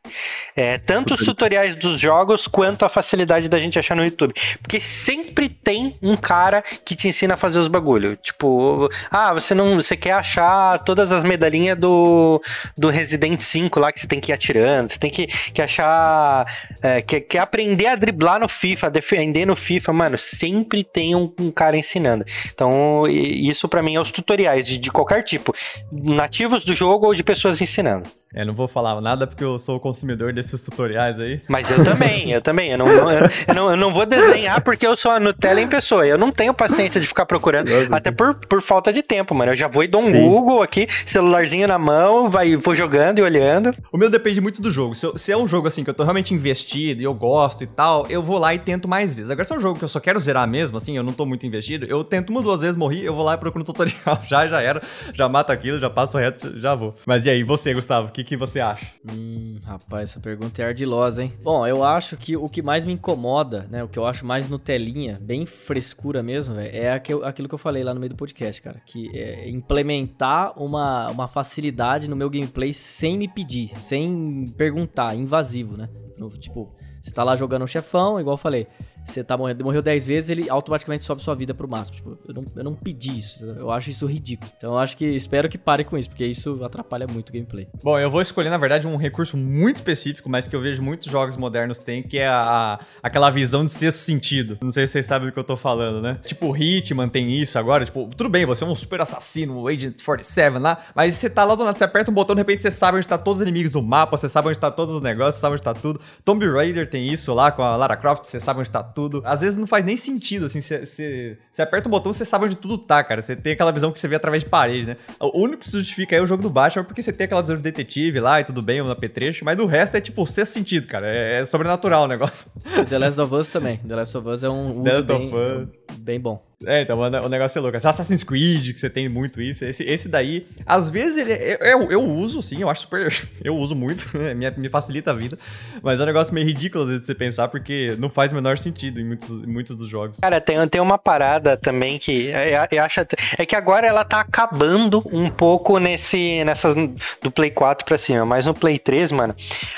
É, 0.57 0.79
tanto 0.79 1.15
os 1.15 1.25
tutoriais 1.25 1.75
dos 1.77 2.01
jogos 2.01 2.47
quanto 2.47 2.85
a 2.85 2.89
facilidade 2.89 3.49
da 3.49 3.59
gente 3.59 3.79
achar 3.79 3.97
no 3.97 4.05
YouTube. 4.05 4.35
Porque 4.61 4.81
sempre 4.81 5.49
tem 5.49 5.97
um 6.03 6.17
cara 6.17 6.63
que 6.85 6.95
te 6.95 7.09
ensina 7.09 7.35
a 7.35 7.37
fazer 7.37 7.59
os 7.59 7.69
bagulho. 7.69 8.17
Tipo, 8.17 8.89
ah, 9.11 9.33
você 9.33 9.55
não. 9.55 9.77
Você 9.77 9.97
quer 9.97 10.13
achar 10.13 10.79
todas 10.81 11.11
as 11.11 11.23
medalhinhas 11.23 11.79
do, 11.79 12.43
do 12.77 12.91
Resident 12.91 13.41
5 13.41 13.81
lá 13.81 13.93
que 13.93 14.01
você 14.01 14.07
tem 14.07 14.21
que 14.21 14.31
ir 14.31 14.35
atirando. 14.35 14.91
Você 14.91 14.99
tem 14.99 15.11
que, 15.11 15.27
que 15.27 15.63
achar. 15.63 16.47
É, 16.83 17.03
quer, 17.03 17.21
quer 17.21 17.39
aprender 17.39 17.87
a 17.87 17.97
driblar 17.97 18.39
no 18.39 18.49
FIFA, 18.49 18.87
a 18.87 18.91
defender 19.25 19.47
no 19.47 19.57
FIFA, 19.57 19.93
mano. 19.93 20.19
Sempre 20.19 20.85
tem 20.85 21.15
um, 21.15 21.33
um 21.41 21.51
cara 21.51 21.77
ensinando. 21.77 22.25
Então, 22.53 23.07
isso 23.09 23.69
para 23.69 23.83
mim 23.83 23.97
é 23.97 24.01
os 24.01 24.13
tutoriais 24.13 24.67
de, 24.67 24.79
de 24.79 24.91
qualquer 24.91 25.23
tipo. 25.23 25.55
Nativos 25.91 26.65
do 26.65 26.75
jogo 26.75 27.07
ou 27.07 27.15
de 27.15 27.23
pessoas 27.23 27.61
ensinando. 27.61 28.09
É, 28.35 28.45
não 28.45 28.53
vou 28.53 28.67
falar 28.67 29.01
nada 29.01 29.29
porque 29.29 29.45
eu 29.45 29.57
sou 29.59 29.79
consumidor 29.79 30.33
desses 30.33 30.65
tutoriais 30.65 31.21
aí. 31.21 31.41
Mas 31.49 31.71
eu 31.71 31.85
também, 31.85 32.33
eu 32.33 32.43
também. 32.43 32.73
Eu 32.73 32.79
não, 32.79 32.89
eu, 32.89 33.09
eu, 33.47 33.55
não, 33.55 33.71
eu 33.71 33.77
não 33.77 33.93
vou 33.93 34.05
desenhar 34.05 34.61
porque 34.61 34.85
eu 34.85 34.97
sou 34.97 35.13
a 35.13 35.21
Nutella 35.21 35.61
em 35.61 35.69
pessoa. 35.69 36.05
Eu 36.05 36.19
não 36.19 36.33
tenho 36.33 36.53
paciência 36.53 37.01
de 37.01 37.07
ficar 37.07 37.27
procurando, 37.27 37.71
até 37.93 38.11
por, 38.11 38.35
por 38.35 38.61
falta 38.61 38.93
de 38.93 39.03
tempo, 39.03 39.35
mano. 39.35 39.53
Eu 39.53 39.57
já 39.57 39.69
vou 39.69 39.85
e 39.85 39.89
dou 39.89 40.01
um 40.01 40.11
Sim. 40.11 40.21
Google 40.21 40.63
aqui, 40.63 40.89
celularzinho 41.07 41.69
na 41.69 41.79
mão, 41.79 42.29
vai, 42.29 42.57
vou 42.57 42.75
jogando 42.75 43.21
e 43.21 43.23
olhando. 43.23 43.73
O 43.93 43.97
meu 43.97 44.11
depende 44.11 44.41
muito 44.41 44.61
do 44.61 44.71
jogo. 44.71 44.97
Se, 44.97 45.07
eu, 45.07 45.17
se, 45.17 45.31
é 45.31 45.37
um 45.37 45.47
jogo 45.47 45.69
assim 45.69 45.85
que 45.85 45.91
eu 45.91 45.95
tô 45.95 46.03
realmente 46.03 46.35
investido 46.35 47.01
e 47.01 47.05
eu 47.05 47.15
gosto 47.15 47.63
e 47.63 47.67
tal, 47.69 48.05
eu 48.11 48.21
vou 48.21 48.39
lá 48.39 48.53
e 48.53 48.59
tento 48.59 48.89
mais 48.89 49.14
vezes. 49.15 49.31
Agora, 49.31 49.45
se 49.45 49.53
é 49.53 49.57
um 49.57 49.61
jogo 49.61 49.79
que 49.79 49.85
eu 49.85 49.89
só 49.89 50.01
quero 50.01 50.19
zerar 50.21 50.49
mesmo, 50.49 50.77
assim, 50.77 50.97
eu 50.97 51.03
não 51.03 51.13
tô 51.13 51.25
muito 51.25 51.47
investido, 51.47 51.87
eu 51.87 52.03
tento 52.05 52.31
uma, 52.31 52.43
duas 52.43 52.61
vezes, 52.61 52.77
morri, 52.77 53.05
eu 53.05 53.15
vou 53.15 53.25
lá 53.25 53.35
e 53.35 53.39
procuro 53.39 53.63
um 53.63 53.67
tutorial. 53.67 53.95
Já, 54.27 54.47
já 54.49 54.61
era. 54.61 54.83
Já 55.13 55.29
mato 55.29 55.51
aquilo, 55.51 55.79
já 55.79 55.91
passo 55.91 56.19
reto, 56.19 56.59
já 56.59 56.75
vou. 56.75 56.95
Mas 57.07 57.27
e 57.27 57.31
aí, 57.31 57.43
você, 57.43 57.75
Gustavo, 57.75 58.09
o 58.09 58.13
que, 58.13 58.25
que 58.25 58.37
você 58.37 58.61
acha? 58.61 58.87
Hum, 59.11 59.59
rapaz, 59.65 60.11
essa 60.11 60.21
pergunta 60.21 60.63
é 60.63 60.67
ardilosa, 60.67 61.23
hein? 61.23 61.33
Bom, 61.43 61.67
eu 61.67 61.85
acho 61.85 62.17
que 62.17 62.37
o 62.37 62.49
que 62.49 62.63
mais 62.63 62.87
me 62.87 62.93
incomoda, 62.93 63.67
né? 63.71 63.83
O 63.85 63.89
que 63.89 63.99
eu 63.99 64.07
acho 64.07 64.25
mais 64.25 64.49
Nutelinha, 64.49 65.19
bem 65.21 65.47
frescura 65.47 66.23
mesmo, 66.23 66.55
velho, 66.55 66.75
é 66.75 66.93
aquilo 66.93 67.49
que 67.49 67.55
eu 67.55 67.59
falei 67.59 67.85
lá 67.85 67.93
no 67.93 68.01
meio 68.01 68.11
do 68.11 68.17
podcast, 68.17 68.61
cara. 68.63 68.81
Que 68.85 69.11
é 69.17 69.49
implementar 69.49 70.61
uma, 70.61 71.11
uma 71.11 71.29
facilidade 71.29 72.09
no 72.09 72.17
meu 72.17 72.31
gameplay 72.31 72.73
sem 72.73 73.19
me 73.19 73.29
pedir, 73.29 73.71
sem 73.79 74.53
perguntar, 74.57 75.15
invasivo, 75.15 75.77
né? 75.77 75.89
No, 76.17 76.31
tipo, 76.31 76.75
você 77.01 77.11
tá 77.11 77.23
lá 77.23 77.37
jogando 77.37 77.63
um 77.63 77.67
chefão, 77.67 78.19
igual 78.19 78.35
eu 78.35 78.39
falei 78.39 78.67
você 79.05 79.23
tá 79.23 79.37
morrendo, 79.37 79.65
morreu 79.65 79.83
10 79.83 80.07
vezes, 80.07 80.31
ele 80.31 80.49
automaticamente 80.49 81.05
sobe 81.05 81.23
sua 81.23 81.35
vida 81.35 81.55
pro 81.55 81.69
máximo. 81.69 81.97
Tipo, 81.97 82.19
eu 82.27 82.35
não, 82.35 82.47
eu 82.57 82.65
não 82.65 82.75
pedi 82.75 83.19
isso, 83.19 83.45
eu 83.45 83.71
acho 83.71 83.91
isso 83.91 84.07
ridículo. 84.07 84.51
Então 84.57 84.73
eu 84.73 84.79
acho 84.79 84.97
que 84.97 85.05
espero 85.05 85.49
que 85.49 85.59
pare 85.59 85.85
com 85.85 85.97
isso, 85.97 86.09
porque 86.09 86.25
isso 86.25 86.65
atrapalha 86.65 87.07
muito 87.07 87.29
o 87.29 87.33
gameplay. 87.33 87.69
Bom, 87.83 87.99
eu 87.99 88.11
vou 88.11 88.21
escolher, 88.21 88.51
na 88.51 88.57
verdade, 88.57 88.87
um 88.87 88.97
recurso 88.97 89.37
muito 89.37 89.77
específico, 89.77 90.29
mas 90.29 90.47
que 90.47 90.57
eu 90.57 90.61
vejo 90.61 90.83
muitos 90.83 91.11
jogos 91.11 91.37
modernos 91.37 91.79
têm, 91.79 92.03
que 92.03 92.19
é 92.19 92.29
a, 92.29 92.79
aquela 93.03 93.31
visão 93.31 93.65
de 93.65 93.73
sexto 93.73 93.99
sentido. 93.99 94.59
Não 94.63 94.73
sei 94.73 94.87
se 94.87 94.95
vocês 94.95 95.07
sabem 95.07 95.29
do 95.29 95.33
que 95.33 95.39
eu 95.39 95.45
tô 95.45 95.57
falando, 95.57 96.01
né? 96.01 96.19
Tipo, 96.25 96.49
o 96.49 96.57
Hitman 96.57 97.09
tem 97.09 97.31
isso 97.31 97.59
agora, 97.59 97.85
tipo, 97.85 98.09
tudo 98.17 98.31
bem, 98.31 98.47
você 98.47 98.65
é 98.65 98.67
um 98.67 98.75
super 98.75 99.01
assassino, 99.01 99.61
o 99.61 99.69
Agent 99.69 100.03
47 100.03 100.59
lá, 100.59 100.79
mas 100.95 101.15
você 101.15 101.29
tá 101.29 101.45
lá 101.45 101.55
do 101.55 101.65
nada, 101.65 101.77
você 101.77 101.85
aperta 101.85 102.11
um 102.11 102.15
botão, 102.15 102.35
de 102.35 102.41
repente 102.41 102.63
você 102.63 102.71
sabe 102.71 102.99
onde 102.99 103.09
tá 103.09 103.19
todos 103.19 103.41
os 103.41 103.47
inimigos 103.47 103.71
do 103.71 103.83
mapa, 103.83 104.17
você 104.17 104.29
sabe 104.29 104.49
onde 104.49 104.59
tá 104.59 104.71
todos 104.71 104.95
os 104.95 105.01
negócios, 105.01 105.37
você 105.37 105.41
sabe 105.41 105.55
onde 105.55 105.63
tá 105.63 105.75
tudo. 105.75 106.01
Tomb 106.25 106.47
Raider 106.47 106.89
tem 106.89 107.07
isso 107.07 107.33
lá 107.35 107.51
com 107.51 107.63
a 107.63 107.77
Lara 107.77 107.97
Croft, 107.97 108.25
você 108.25 108.41
sabe 108.41 108.61
onde 108.61 108.71
tá 108.71 108.83
tudo. 108.95 109.23
Às 109.25 109.41
vezes 109.41 109.57
não 109.57 109.67
faz 109.67 109.85
nem 109.85 109.97
sentido, 109.97 110.47
assim. 110.47 110.61
Você 110.61 111.37
aperta 111.59 111.89
um 111.89 111.91
botão, 111.91 112.13
você 112.13 112.25
sabe 112.25 112.47
onde 112.47 112.57
tudo 112.57 112.79
tá, 112.79 113.03
cara. 113.03 113.21
Você 113.21 113.35
tem 113.35 113.53
aquela 113.53 113.73
visão 113.73 113.93
que 113.93 113.99
você 113.99 114.09
vê 114.09 114.15
através 114.17 114.43
de 114.45 114.49
parede, 114.49 114.87
né? 114.87 114.97
O 115.21 115.41
único 115.41 115.59
que 115.59 115.69
se 115.69 115.77
justifica 115.77 116.15
aí 116.15 116.21
é 116.21 116.23
o 116.23 116.27
jogo 116.27 116.43
do 116.43 116.51
Batman, 116.51 116.85
porque 116.85 117.03
você 117.03 117.13
tem 117.13 117.25
aquela 117.25 117.43
visão 117.43 117.57
de 117.57 117.63
detetive 117.63 118.21
lá 118.21 118.41
e 118.41 118.45
tudo 118.45 118.63
bem, 118.63 118.83
na 118.83 118.95
petrecho, 118.95 119.45
mas 119.45 119.57
do 119.57 119.67
resto 119.67 119.97
é 119.97 120.01
tipo 120.01 120.25
sexto 120.27 120.53
sentido, 120.53 120.87
cara. 120.87 121.07
É, 121.07 121.41
é 121.41 121.45
sobrenatural 121.45 122.05
o 122.05 122.09
negócio. 122.09 122.51
The 122.89 122.99
Last 122.99 123.21
of 123.21 123.35
Us 123.35 123.49
também. 123.49 123.79
The 123.79 123.97
Last 123.97 124.17
of 124.17 124.29
Us 124.29 124.45
é 124.45 124.49
um 124.49 124.81
uso 124.81 125.05
bem, 125.05 125.69
bem 125.99 126.21
bom. 126.21 126.54
É, 126.67 126.83
então 126.83 126.99
o 126.99 127.29
negócio 127.29 127.59
é 127.59 127.61
louco. 127.61 127.77
Assassin's 127.77 128.23
Creed, 128.23 128.73
que 128.73 128.79
você 128.79 128.89
tem 128.89 129.09
muito 129.09 129.41
isso. 129.41 129.65
Esse, 129.65 129.83
esse 129.85 130.09
daí, 130.09 130.47
às 130.65 130.89
vezes 130.91 131.17
ele. 131.17 131.33
É, 131.33 131.73
eu, 131.73 131.91
eu 131.91 132.03
uso, 132.03 132.41
sim, 132.43 132.63
eu 132.63 132.71
acho 132.71 132.83
super. 132.83 133.05
Eu 133.45 133.57
uso 133.57 133.75
muito, 133.75 134.09
me, 134.35 134.51
me 134.53 134.69
facilita 134.69 135.11
a 135.11 135.15
vida. 135.15 135.39
Mas 135.83 136.01
é 136.01 136.03
um 136.03 136.07
negócio 136.07 136.33
meio 136.33 136.47
ridículo 136.47 136.85
às 136.85 136.91
vezes 136.91 137.07
você 137.07 137.15
pensar, 137.15 137.49
porque 137.49 137.95
não 137.99 138.09
faz 138.09 138.33
o 138.33 138.35
menor 138.35 138.57
sentido 138.57 139.01
em 139.01 139.05
muitos, 139.05 139.31
em 139.31 139.47
muitos 139.47 139.77
dos 139.77 139.87
jogos. 139.89 140.19
Cara, 140.21 140.41
tem, 140.41 140.67
tem 140.69 140.81
uma 140.81 140.97
parada 140.97 141.57
também 141.57 141.99
que 141.99 142.31
eu 142.71 142.83
acho. 142.83 143.01
É 143.37 143.45
que 143.45 143.55
agora 143.55 143.87
ela 143.87 144.05
tá 144.05 144.21
acabando 144.21 145.03
um 145.13 145.29
pouco 145.29 145.79
nesse. 145.79 146.43
nessas. 146.45 146.75
do 147.21 147.31
Play 147.31 147.51
4 147.51 147.85
pra 147.85 147.99
cima. 147.99 148.25
Mas 148.25 148.47
no 148.47 148.55
Play 148.55 148.79
3, 148.79 149.13
mano, 149.13 149.35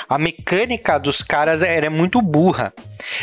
a 0.09 0.18
mecânica 0.18 0.99
dos 0.99 1.22
caras 1.22 1.62
era 1.62 1.91
muito 1.91 2.22
burra. 2.22 2.72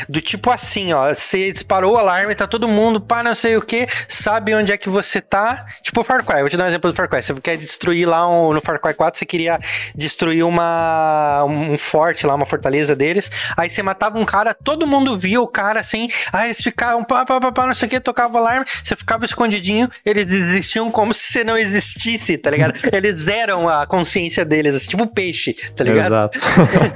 Do 0.10 0.20
tipo 0.22 0.50
assim, 0.50 0.92
ó, 0.94 1.14
você 1.14 1.52
disparou 1.52 1.94
o 1.94 1.98
alarme, 1.98 2.36
tá 2.36 2.48
todo 2.48 2.68
mundo, 2.68 3.00
pá, 3.00 3.24
não 3.24 3.34
sei 3.34 3.43
sei 3.44 3.58
o 3.58 3.62
que, 3.62 3.88
sabe 4.08 4.56
onde 4.56 4.72
é 4.72 4.78
que 4.78 4.90
você 4.90 5.20
tá. 5.20 5.66
Tipo 5.82 6.02
o 6.02 6.04
Far 6.04 6.24
Cry, 6.26 6.40
vou 6.40 6.50
te 6.50 6.56
dar 6.56 6.64
um 6.64 6.68
exemplo 6.68 6.90
do 6.90 6.96
Far 6.96 7.10
Cry. 7.10 7.22
Você 7.22 7.34
quer 7.36 7.58
destruir 7.58 8.08
lá 8.08 8.30
um, 8.30 8.54
no 8.54 8.62
Far 8.62 8.80
Cry 8.80 8.94
4, 8.94 9.20
você 9.20 9.26
queria 9.26 9.60
destruir 9.94 10.44
uma, 10.46 11.44
um 11.44 11.78
forte 11.78 12.26
lá, 12.26 12.36
uma 12.36 12.46
fortaleza 12.46 12.96
deles. 12.96 13.30
Aí 13.58 13.70
você 13.70 13.84
matava 13.84 14.18
um 14.18 14.26
cara, 14.26 14.54
todo 14.54 14.88
mundo 14.88 15.18
via 15.18 15.42
o 15.42 15.48
cara 15.48 15.82
assim. 15.82 16.10
Aí 16.32 16.48
eles 16.48 16.62
ficavam 16.62 17.04
pá, 17.04 17.26
pá, 17.26 17.40
pá, 17.40 17.52
pá 17.52 17.68
não 17.68 17.74
sei 17.74 17.88
o 17.88 17.90
que, 17.90 18.00
tocava 18.00 18.34
o 18.34 18.38
alarme, 18.38 18.66
você 18.84 18.96
ficava 18.96 19.26
escondidinho, 19.26 19.90
eles 20.06 20.32
existiam 20.32 20.90
como 20.90 21.14
se 21.14 21.34
você 21.34 21.44
não 21.44 21.58
existisse, 21.58 22.38
tá 22.38 22.50
ligado? 22.50 22.74
Eles 22.94 23.28
eram 23.28 23.68
a 23.68 23.86
consciência 23.88 24.46
deles, 24.46 24.76
assim, 24.76 24.88
tipo 24.88 25.08
peixe, 25.08 25.56
tá 25.76 25.84
ligado? 25.84 26.14
Exato. 26.14 26.40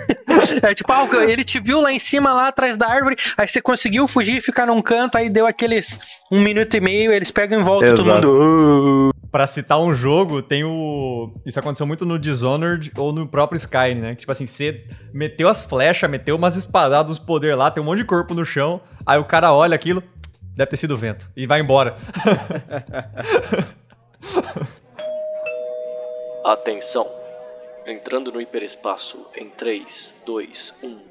é 0.66 0.74
tipo, 0.74 0.92
ah, 0.92 1.08
ele 1.28 1.44
te 1.44 1.60
viu 1.60 1.82
lá 1.82 1.92
em 1.92 2.00
cima, 2.00 2.34
lá 2.34 2.50
atrás 2.50 2.78
da 2.78 2.88
árvore, 2.88 3.16
aí 3.38 3.48
você 3.48 3.62
conseguiu 3.62 4.08
fugir 4.08 4.38
e 4.38 4.42
ficar 4.42 4.68
num 4.68 4.82
canto, 4.82 5.18
aí 5.18 5.30
deu 5.30 5.48
aqueles 5.48 6.00
um 6.32 6.42
minuto 6.42 6.76
e 6.76 6.80
meio, 6.80 7.12
eles 7.12 7.32
pegam 7.32 7.62
em 7.62 7.64
volta 7.64 7.86
Exato. 7.86 8.04
todo 8.04 8.24
mundo. 8.24 9.14
Pra 9.32 9.46
citar 9.46 9.80
um 9.80 9.94
jogo, 9.94 10.42
tem 10.42 10.64
o. 10.64 11.34
Isso 11.46 11.60
aconteceu 11.60 11.86
muito 11.86 12.06
no 12.06 12.18
Dishonored 12.18 12.92
ou 12.98 13.12
no 13.14 13.28
próprio 13.28 13.58
Skyrim, 13.58 14.00
né? 14.00 14.16
Tipo 14.16 14.32
assim, 14.32 14.46
você 14.46 14.86
meteu 15.14 15.50
as 15.50 15.64
flechas, 15.64 16.10
meteu 16.10 16.36
umas 16.36 16.56
espadadas 16.56 17.08
dos 17.08 17.20
poder 17.20 17.56
lá, 17.56 17.70
tem 17.70 17.84
um 17.84 17.86
monte 17.86 18.00
de 18.00 18.06
corpo 18.06 18.34
no 18.34 18.46
chão, 18.46 18.82
aí 19.06 19.20
o 19.20 19.26
cara 19.26 19.54
olha 19.54 19.76
aquilo, 19.76 20.02
deve 20.56 20.70
ter 20.72 20.78
sido 20.78 20.94
o 20.94 20.98
vento, 20.98 21.30
e 21.36 21.46
vai 21.46 21.60
embora. 21.60 21.98
Atenção! 26.46 27.06
Entrando 27.86 28.32
no 28.32 28.42
hiperespaço 28.42 29.28
em 29.36 29.50
3, 29.52 29.84
2, 30.26 30.50
1. 30.84 31.07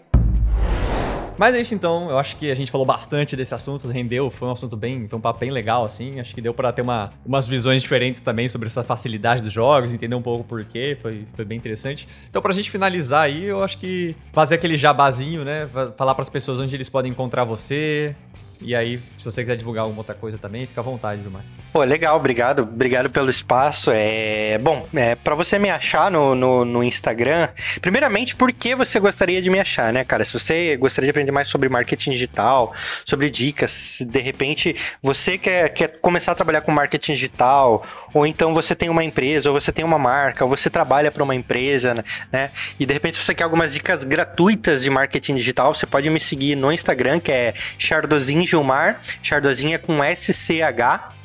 Mas 1.39 1.55
é 1.55 1.61
isso 1.61 1.75
então, 1.75 2.09
eu 2.09 2.19
acho 2.19 2.37
que 2.37 2.51
a 2.51 2.55
gente 2.55 2.71
falou 2.71 2.87
bastante 2.87 3.37
desse 3.37 3.55
assunto, 3.55 3.87
rendeu, 3.89 4.31
foi 4.31 4.49
um 4.49 4.53
assunto 4.53 4.77
bem, 4.77 5.07
foi 5.07 5.19
um 5.19 5.21
papo 5.21 5.41
bem 5.41 5.51
legal, 5.51 5.85
assim. 5.85 6.19
Acho 6.19 6.35
que 6.35 6.41
deu 6.41 6.55
para 6.55 6.73
ter 6.73 6.81
uma, 6.81 7.13
umas 7.25 7.47
visões 7.47 7.83
diferentes 7.83 8.23
também 8.23 8.49
sobre 8.49 8.69
essa 8.69 8.83
facilidade 8.83 9.43
dos 9.43 9.53
jogos, 9.53 9.93
entender 9.93 10.15
um 10.15 10.23
pouco 10.23 10.43
o 10.43 10.45
porquê, 10.45 10.97
foi, 11.01 11.27
foi 11.35 11.45
bem 11.45 11.59
interessante. 11.59 12.09
Então, 12.31 12.41
pra 12.41 12.53
gente 12.55 12.71
finalizar 12.71 13.23
aí, 13.25 13.45
eu 13.45 13.63
acho 13.63 13.77
que 13.79 14.17
fazer 14.33 14.55
aquele 14.55 14.79
jabazinho, 14.79 15.45
né? 15.45 15.69
Falar 15.97 16.15
para 16.15 16.23
as 16.23 16.31
pessoas 16.31 16.59
onde 16.59 16.75
eles 16.75 16.89
podem 16.89 17.13
encontrar 17.13 17.45
você, 17.45 18.17
e 18.61 18.75
aí, 18.75 18.99
se 19.19 19.25
você 19.25 19.43
quiser 19.43 19.57
divulgar 19.57 19.85
alguma 19.85 20.01
outra 20.01 20.15
coisa 20.15 20.39
também, 20.39 20.67
fica 20.67 20.81
à 20.81 20.85
vontade, 20.85 21.23
Gilmar. 21.23 21.43
Pô, 21.73 21.83
legal, 21.83 22.17
obrigado. 22.17 22.63
Obrigado 22.63 23.11
pelo 23.11 23.29
espaço. 23.29 23.91
É 23.93 24.59
Bom, 24.59 24.87
é, 24.95 25.15
para 25.15 25.35
você 25.35 25.59
me 25.59 25.71
achar 25.71 26.11
no, 26.11 26.35
no, 26.35 26.65
no, 26.65 26.83
Instagram, 26.83 27.49
primeiramente, 27.81 28.35
por 28.35 28.53
que 28.53 28.75
você 28.75 28.99
gostaria 28.99 29.43
de 29.43 29.51
me 29.51 29.61
achar, 29.61 29.93
né, 29.93 30.05
cara? 30.05 30.25
Se 30.25 30.33
você 30.33 30.77
gostaria 30.77 31.07
de 31.07 31.11
aprender 31.11 31.33
mais 31.33 31.49
sobre 31.49 31.69
marketing 31.69 32.13
digital, 32.13 32.75
sobre 33.05 33.31
dicas, 33.31 33.99
de 34.01 34.21
repente 34.21 34.75
você 35.03 35.37
quer, 35.37 35.69
quer 35.71 36.01
começar 36.01 36.33
a 36.33 36.35
trabalhar 36.35 36.63
com 36.63 36.73
marketing 36.73 37.13
digital, 37.13 37.85
ou 38.17 38.27
então 38.27 38.55
você 38.55 38.75
tem 38.75 38.89
uma 38.89 39.05
empresa, 39.05 39.51
ou 39.51 39.61
você 39.61 39.71
tem 39.71 39.85
uma 39.85 39.99
marca, 39.99 40.45
ou 40.45 40.51
você 40.51 40.71
trabalha 40.71 41.11
para 41.11 41.23
uma 41.23 41.35
empresa, 41.35 42.05
né? 42.33 42.51
E 42.81 42.87
de 42.87 42.93
repente 42.93 43.23
você 43.23 43.35
quer 43.35 43.45
algumas 43.45 43.73
dicas 43.75 44.05
gratuitas 44.05 44.83
de 44.83 44.89
marketing 44.89 45.35
digital, 45.35 45.75
você 45.75 45.87
pode 45.87 46.09
me 46.09 46.19
seguir 46.19 46.57
no 46.57 46.73
Instagram, 46.73 47.21
que 47.21 47.31
é 47.31 47.55
Chardozinho 47.79 48.47
Gilmar. 48.47 49.01
Chardozin 49.23 49.75
é 49.75 49.79
com 49.79 50.01
SCH. 50.03 51.17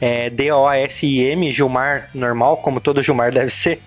É 0.00 0.30
D-O-S-I-M, 0.30 1.52
Gilmar 1.52 2.08
normal, 2.14 2.56
como 2.58 2.80
todo 2.80 3.02
Gilmar 3.02 3.32
deve 3.32 3.50
ser. 3.50 3.80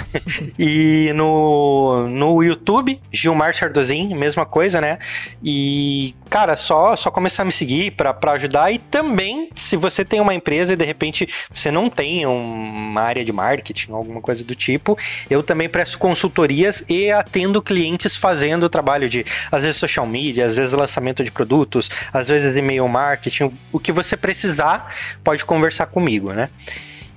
e 0.58 1.12
no, 1.14 2.08
no 2.08 2.42
YouTube, 2.42 2.98
Gilmar 3.12 3.54
Chardozin, 3.54 4.14
mesma 4.14 4.46
coisa, 4.46 4.80
né? 4.80 4.98
E, 5.42 6.14
cara, 6.28 6.56
só, 6.56 6.96
só 6.96 7.10
começar 7.10 7.42
a 7.42 7.44
me 7.44 7.52
seguir 7.52 7.92
para 7.92 8.16
ajudar. 8.32 8.72
E 8.72 8.78
também, 8.78 9.50
se 9.54 9.76
você 9.76 10.04
tem 10.04 10.20
uma 10.20 10.34
empresa 10.34 10.72
e 10.72 10.76
de 10.76 10.84
repente 10.84 11.28
você 11.54 11.70
não 11.70 11.90
tem 12.00 12.24
uma 12.24 13.02
área 13.02 13.22
de 13.22 13.30
marketing, 13.30 13.92
alguma 13.92 14.22
coisa 14.22 14.42
do 14.42 14.54
tipo, 14.54 14.96
eu 15.28 15.42
também 15.42 15.68
presto 15.68 15.98
consultorias 15.98 16.82
e 16.88 17.10
atendo 17.10 17.60
clientes 17.60 18.16
fazendo 18.16 18.64
o 18.64 18.70
trabalho 18.70 19.06
de, 19.06 19.22
às 19.52 19.60
vezes, 19.60 19.76
social 19.76 20.06
media, 20.06 20.46
às 20.46 20.54
vezes 20.54 20.72
lançamento 20.72 21.22
de 21.22 21.30
produtos, 21.30 21.90
às 22.10 22.26
vezes 22.26 22.56
e-mail 22.56 22.88
marketing, 22.88 23.52
o 23.70 23.78
que 23.78 23.92
você 23.92 24.16
precisar 24.16 24.94
pode 25.22 25.44
conversar 25.44 25.86
comigo, 25.88 26.32
né? 26.32 26.48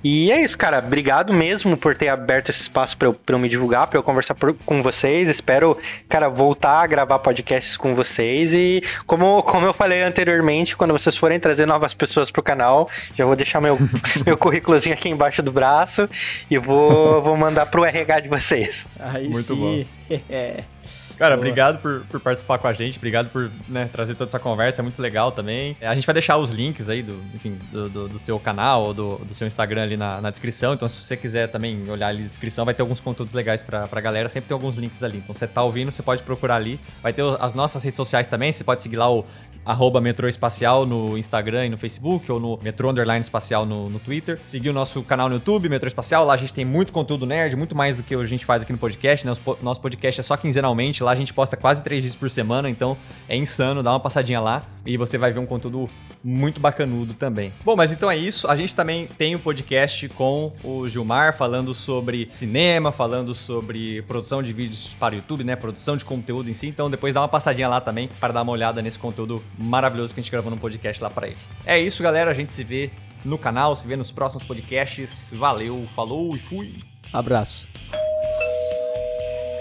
E 0.04 0.30
é 0.30 0.42
isso, 0.42 0.56
cara. 0.58 0.80
Obrigado 0.80 1.32
mesmo 1.32 1.78
por 1.78 1.96
ter 1.96 2.08
aberto 2.08 2.50
esse 2.50 2.60
espaço 2.60 2.94
para 2.94 3.08
eu, 3.08 3.16
eu 3.26 3.38
me 3.38 3.48
divulgar, 3.48 3.86
para 3.86 3.98
eu 3.98 4.02
conversar 4.02 4.34
por, 4.34 4.52
com 4.66 4.82
vocês. 4.82 5.30
Espero, 5.30 5.78
cara, 6.10 6.28
voltar 6.28 6.82
a 6.82 6.86
gravar 6.86 7.18
podcasts 7.20 7.74
com 7.74 7.94
vocês. 7.94 8.52
E 8.52 8.82
como, 9.06 9.42
como 9.44 9.64
eu 9.64 9.72
falei 9.72 10.02
anteriormente, 10.02 10.76
quando 10.76 10.92
vocês 10.92 11.16
forem 11.16 11.40
trazer 11.40 11.64
novas 11.64 11.94
pessoas 11.94 12.30
pro 12.30 12.42
canal, 12.42 12.90
já 13.16 13.24
vou 13.24 13.34
deixar 13.34 13.62
meu, 13.62 13.78
meu 14.26 14.36
currículozinho 14.36 14.94
aqui 14.94 15.08
embaixo 15.08 15.42
do 15.42 15.50
braço 15.50 16.06
e 16.50 16.58
vou, 16.58 17.22
vou 17.22 17.36
mandar 17.36 17.64
pro 17.66 17.82
RH 17.82 18.20
de 18.20 18.28
vocês. 18.28 18.86
Aí 19.00 19.26
Muito 19.28 19.54
sim. 19.54 19.58
bom. 19.58 20.14
Cara, 21.18 21.36
Boa. 21.36 21.46
obrigado 21.46 21.78
por, 21.80 22.00
por 22.08 22.20
participar 22.20 22.58
com 22.58 22.66
a 22.68 22.72
gente, 22.72 22.98
obrigado 22.98 23.30
por 23.30 23.50
né, 23.68 23.88
trazer 23.92 24.14
toda 24.14 24.28
essa 24.30 24.38
conversa, 24.38 24.80
é 24.80 24.82
muito 24.82 25.00
legal 25.00 25.30
também. 25.32 25.76
É, 25.80 25.86
A 25.86 25.94
gente 25.94 26.06
vai 26.06 26.12
deixar 26.12 26.36
os 26.36 26.50
links 26.52 26.88
aí 26.88 27.02
do, 27.02 27.20
enfim, 27.34 27.58
do, 27.72 27.88
do- 27.88 28.08
do 28.08 28.18
seu 28.18 28.38
canal 28.38 28.82
ou 28.84 28.94
do, 28.94 29.16
do 29.18 29.34
seu 29.34 29.46
Instagram 29.46 29.82
ali 29.82 29.96
na, 29.96 30.20
na 30.20 30.30
descrição. 30.30 30.74
Então, 30.74 30.88
se 30.88 31.02
você 31.02 31.16
quiser 31.16 31.48
também 31.48 31.88
olhar 31.88 32.08
ali 32.08 32.22
na 32.22 32.28
descrição, 32.28 32.64
vai 32.64 32.74
ter 32.74 32.82
alguns 32.82 33.00
conteúdos 33.00 33.32
legais 33.34 33.62
pra, 33.62 33.86
pra 33.88 34.00
galera. 34.00 34.28
Sempre 34.28 34.48
tem 34.48 34.54
alguns 34.54 34.76
links 34.76 35.02
ali. 35.02 35.18
Então, 35.18 35.34
você 35.34 35.46
tá 35.46 35.62
ouvindo, 35.62 35.90
você 35.90 36.02
pode 36.02 36.22
procurar 36.22 36.56
ali. 36.56 36.78
Vai 37.02 37.12
ter 37.12 37.22
as 37.40 37.54
nossas 37.54 37.82
redes 37.82 37.96
sociais 37.96 38.26
também. 38.26 38.50
Você 38.52 38.64
pode 38.64 38.82
seguir 38.82 38.96
lá 38.96 39.10
o 39.10 39.24
arroba 39.64 40.00
metrô 40.00 40.28
espacial 40.28 40.84
no 40.84 41.16
Instagram 41.16 41.66
e 41.66 41.68
no 41.70 41.76
Facebook, 41.78 42.30
ou 42.30 42.38
no 42.38 42.58
metrô 42.62 42.90
underline 42.90 43.20
espacial 43.22 43.64
no, 43.64 43.88
no 43.88 43.98
Twitter. 43.98 44.38
Seguir 44.46 44.68
o 44.68 44.72
nosso 44.74 45.02
canal 45.02 45.28
no 45.28 45.36
YouTube, 45.36 45.68
Metrô 45.70 45.88
Espacial. 45.88 46.24
Lá 46.26 46.34
a 46.34 46.36
gente 46.36 46.52
tem 46.52 46.64
muito 46.64 46.92
conteúdo 46.92 47.24
nerd, 47.24 47.56
muito 47.56 47.74
mais 47.74 47.96
do 47.96 48.02
que 48.02 48.14
a 48.14 48.24
gente 48.24 48.44
faz 48.44 48.62
aqui 48.62 48.72
no 48.72 48.78
podcast. 48.78 49.26
Né? 49.26 49.32
Nosso 49.62 49.80
podcast 49.80 50.20
é 50.20 50.22
só 50.22 50.36
quinzenalmente. 50.36 51.02
Lá 51.04 51.12
a 51.12 51.14
gente 51.14 51.32
posta 51.32 51.56
quase 51.56 51.82
três 51.82 52.02
vídeos 52.02 52.16
por 52.16 52.30
semana, 52.30 52.68
então 52.68 52.96
é 53.28 53.36
insano. 53.36 53.82
Dá 53.82 53.92
uma 53.92 54.00
passadinha 54.00 54.40
lá 54.40 54.64
e 54.84 54.96
você 54.96 55.16
vai 55.16 55.30
ver 55.30 55.38
um 55.38 55.46
conteúdo 55.46 55.88
muito 56.22 56.60
bacanudo 56.60 57.12
também. 57.12 57.52
Bom, 57.62 57.76
mas 57.76 57.92
então 57.92 58.10
é 58.10 58.16
isso. 58.16 58.48
A 58.48 58.56
gente 58.56 58.74
também 58.74 59.06
tem 59.06 59.36
um 59.36 59.38
podcast 59.38 60.08
com 60.08 60.52
o 60.64 60.88
Gilmar 60.88 61.36
falando 61.36 61.74
sobre 61.74 62.26
cinema, 62.30 62.90
falando 62.90 63.34
sobre 63.34 64.00
produção 64.02 64.42
de 64.42 64.52
vídeos 64.52 64.94
para 64.94 65.14
o 65.14 65.16
YouTube, 65.18 65.44
né? 65.44 65.54
Produção 65.54 65.96
de 65.96 66.04
conteúdo 66.04 66.48
em 66.50 66.54
si. 66.54 66.66
Então 66.66 66.88
depois 66.90 67.12
dá 67.12 67.20
uma 67.20 67.28
passadinha 67.28 67.68
lá 67.68 67.80
também 67.80 68.08
para 68.18 68.32
dar 68.32 68.42
uma 68.42 68.52
olhada 68.52 68.80
nesse 68.80 68.98
conteúdo 68.98 69.44
maravilhoso 69.58 70.14
que 70.14 70.20
a 70.20 70.22
gente 70.22 70.32
gravou 70.32 70.50
no 70.50 70.56
podcast 70.56 71.02
lá 71.02 71.10
para 71.10 71.28
ele. 71.28 71.36
É 71.66 71.78
isso, 71.78 72.02
galera. 72.02 72.30
A 72.30 72.34
gente 72.34 72.50
se 72.50 72.64
vê 72.64 72.90
no 73.24 73.36
canal, 73.38 73.76
se 73.76 73.86
vê 73.86 73.96
nos 73.96 74.10
próximos 74.10 74.44
podcasts. 74.44 75.32
Valeu, 75.34 75.86
falou 75.88 76.34
e 76.34 76.38
fui. 76.38 76.82
Abraço. 77.12 77.68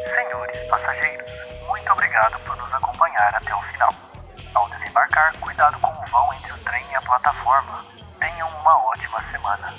Senhores 0.05 0.69
passageiros, 0.69 1.31
muito 1.83 1.91
obrigado 1.91 2.39
por 2.45 2.55
nos 2.55 2.73
acompanhar 2.73 3.35
até 3.35 3.53
o 3.53 3.61
final. 3.63 3.89
Ao 4.53 4.69
desembarcar, 4.69 5.33
cuidado 5.41 5.77
com 5.81 5.89
o 5.89 6.05
vão 6.11 6.33
entre 6.33 6.53
o 6.53 6.57
trem 6.59 6.81
e 6.89 6.95
a 6.95 7.01
plataforma. 7.01 7.83
Tenham 8.21 8.47
uma 8.61 8.77
ótima 8.87 9.21
semana. 9.29 9.73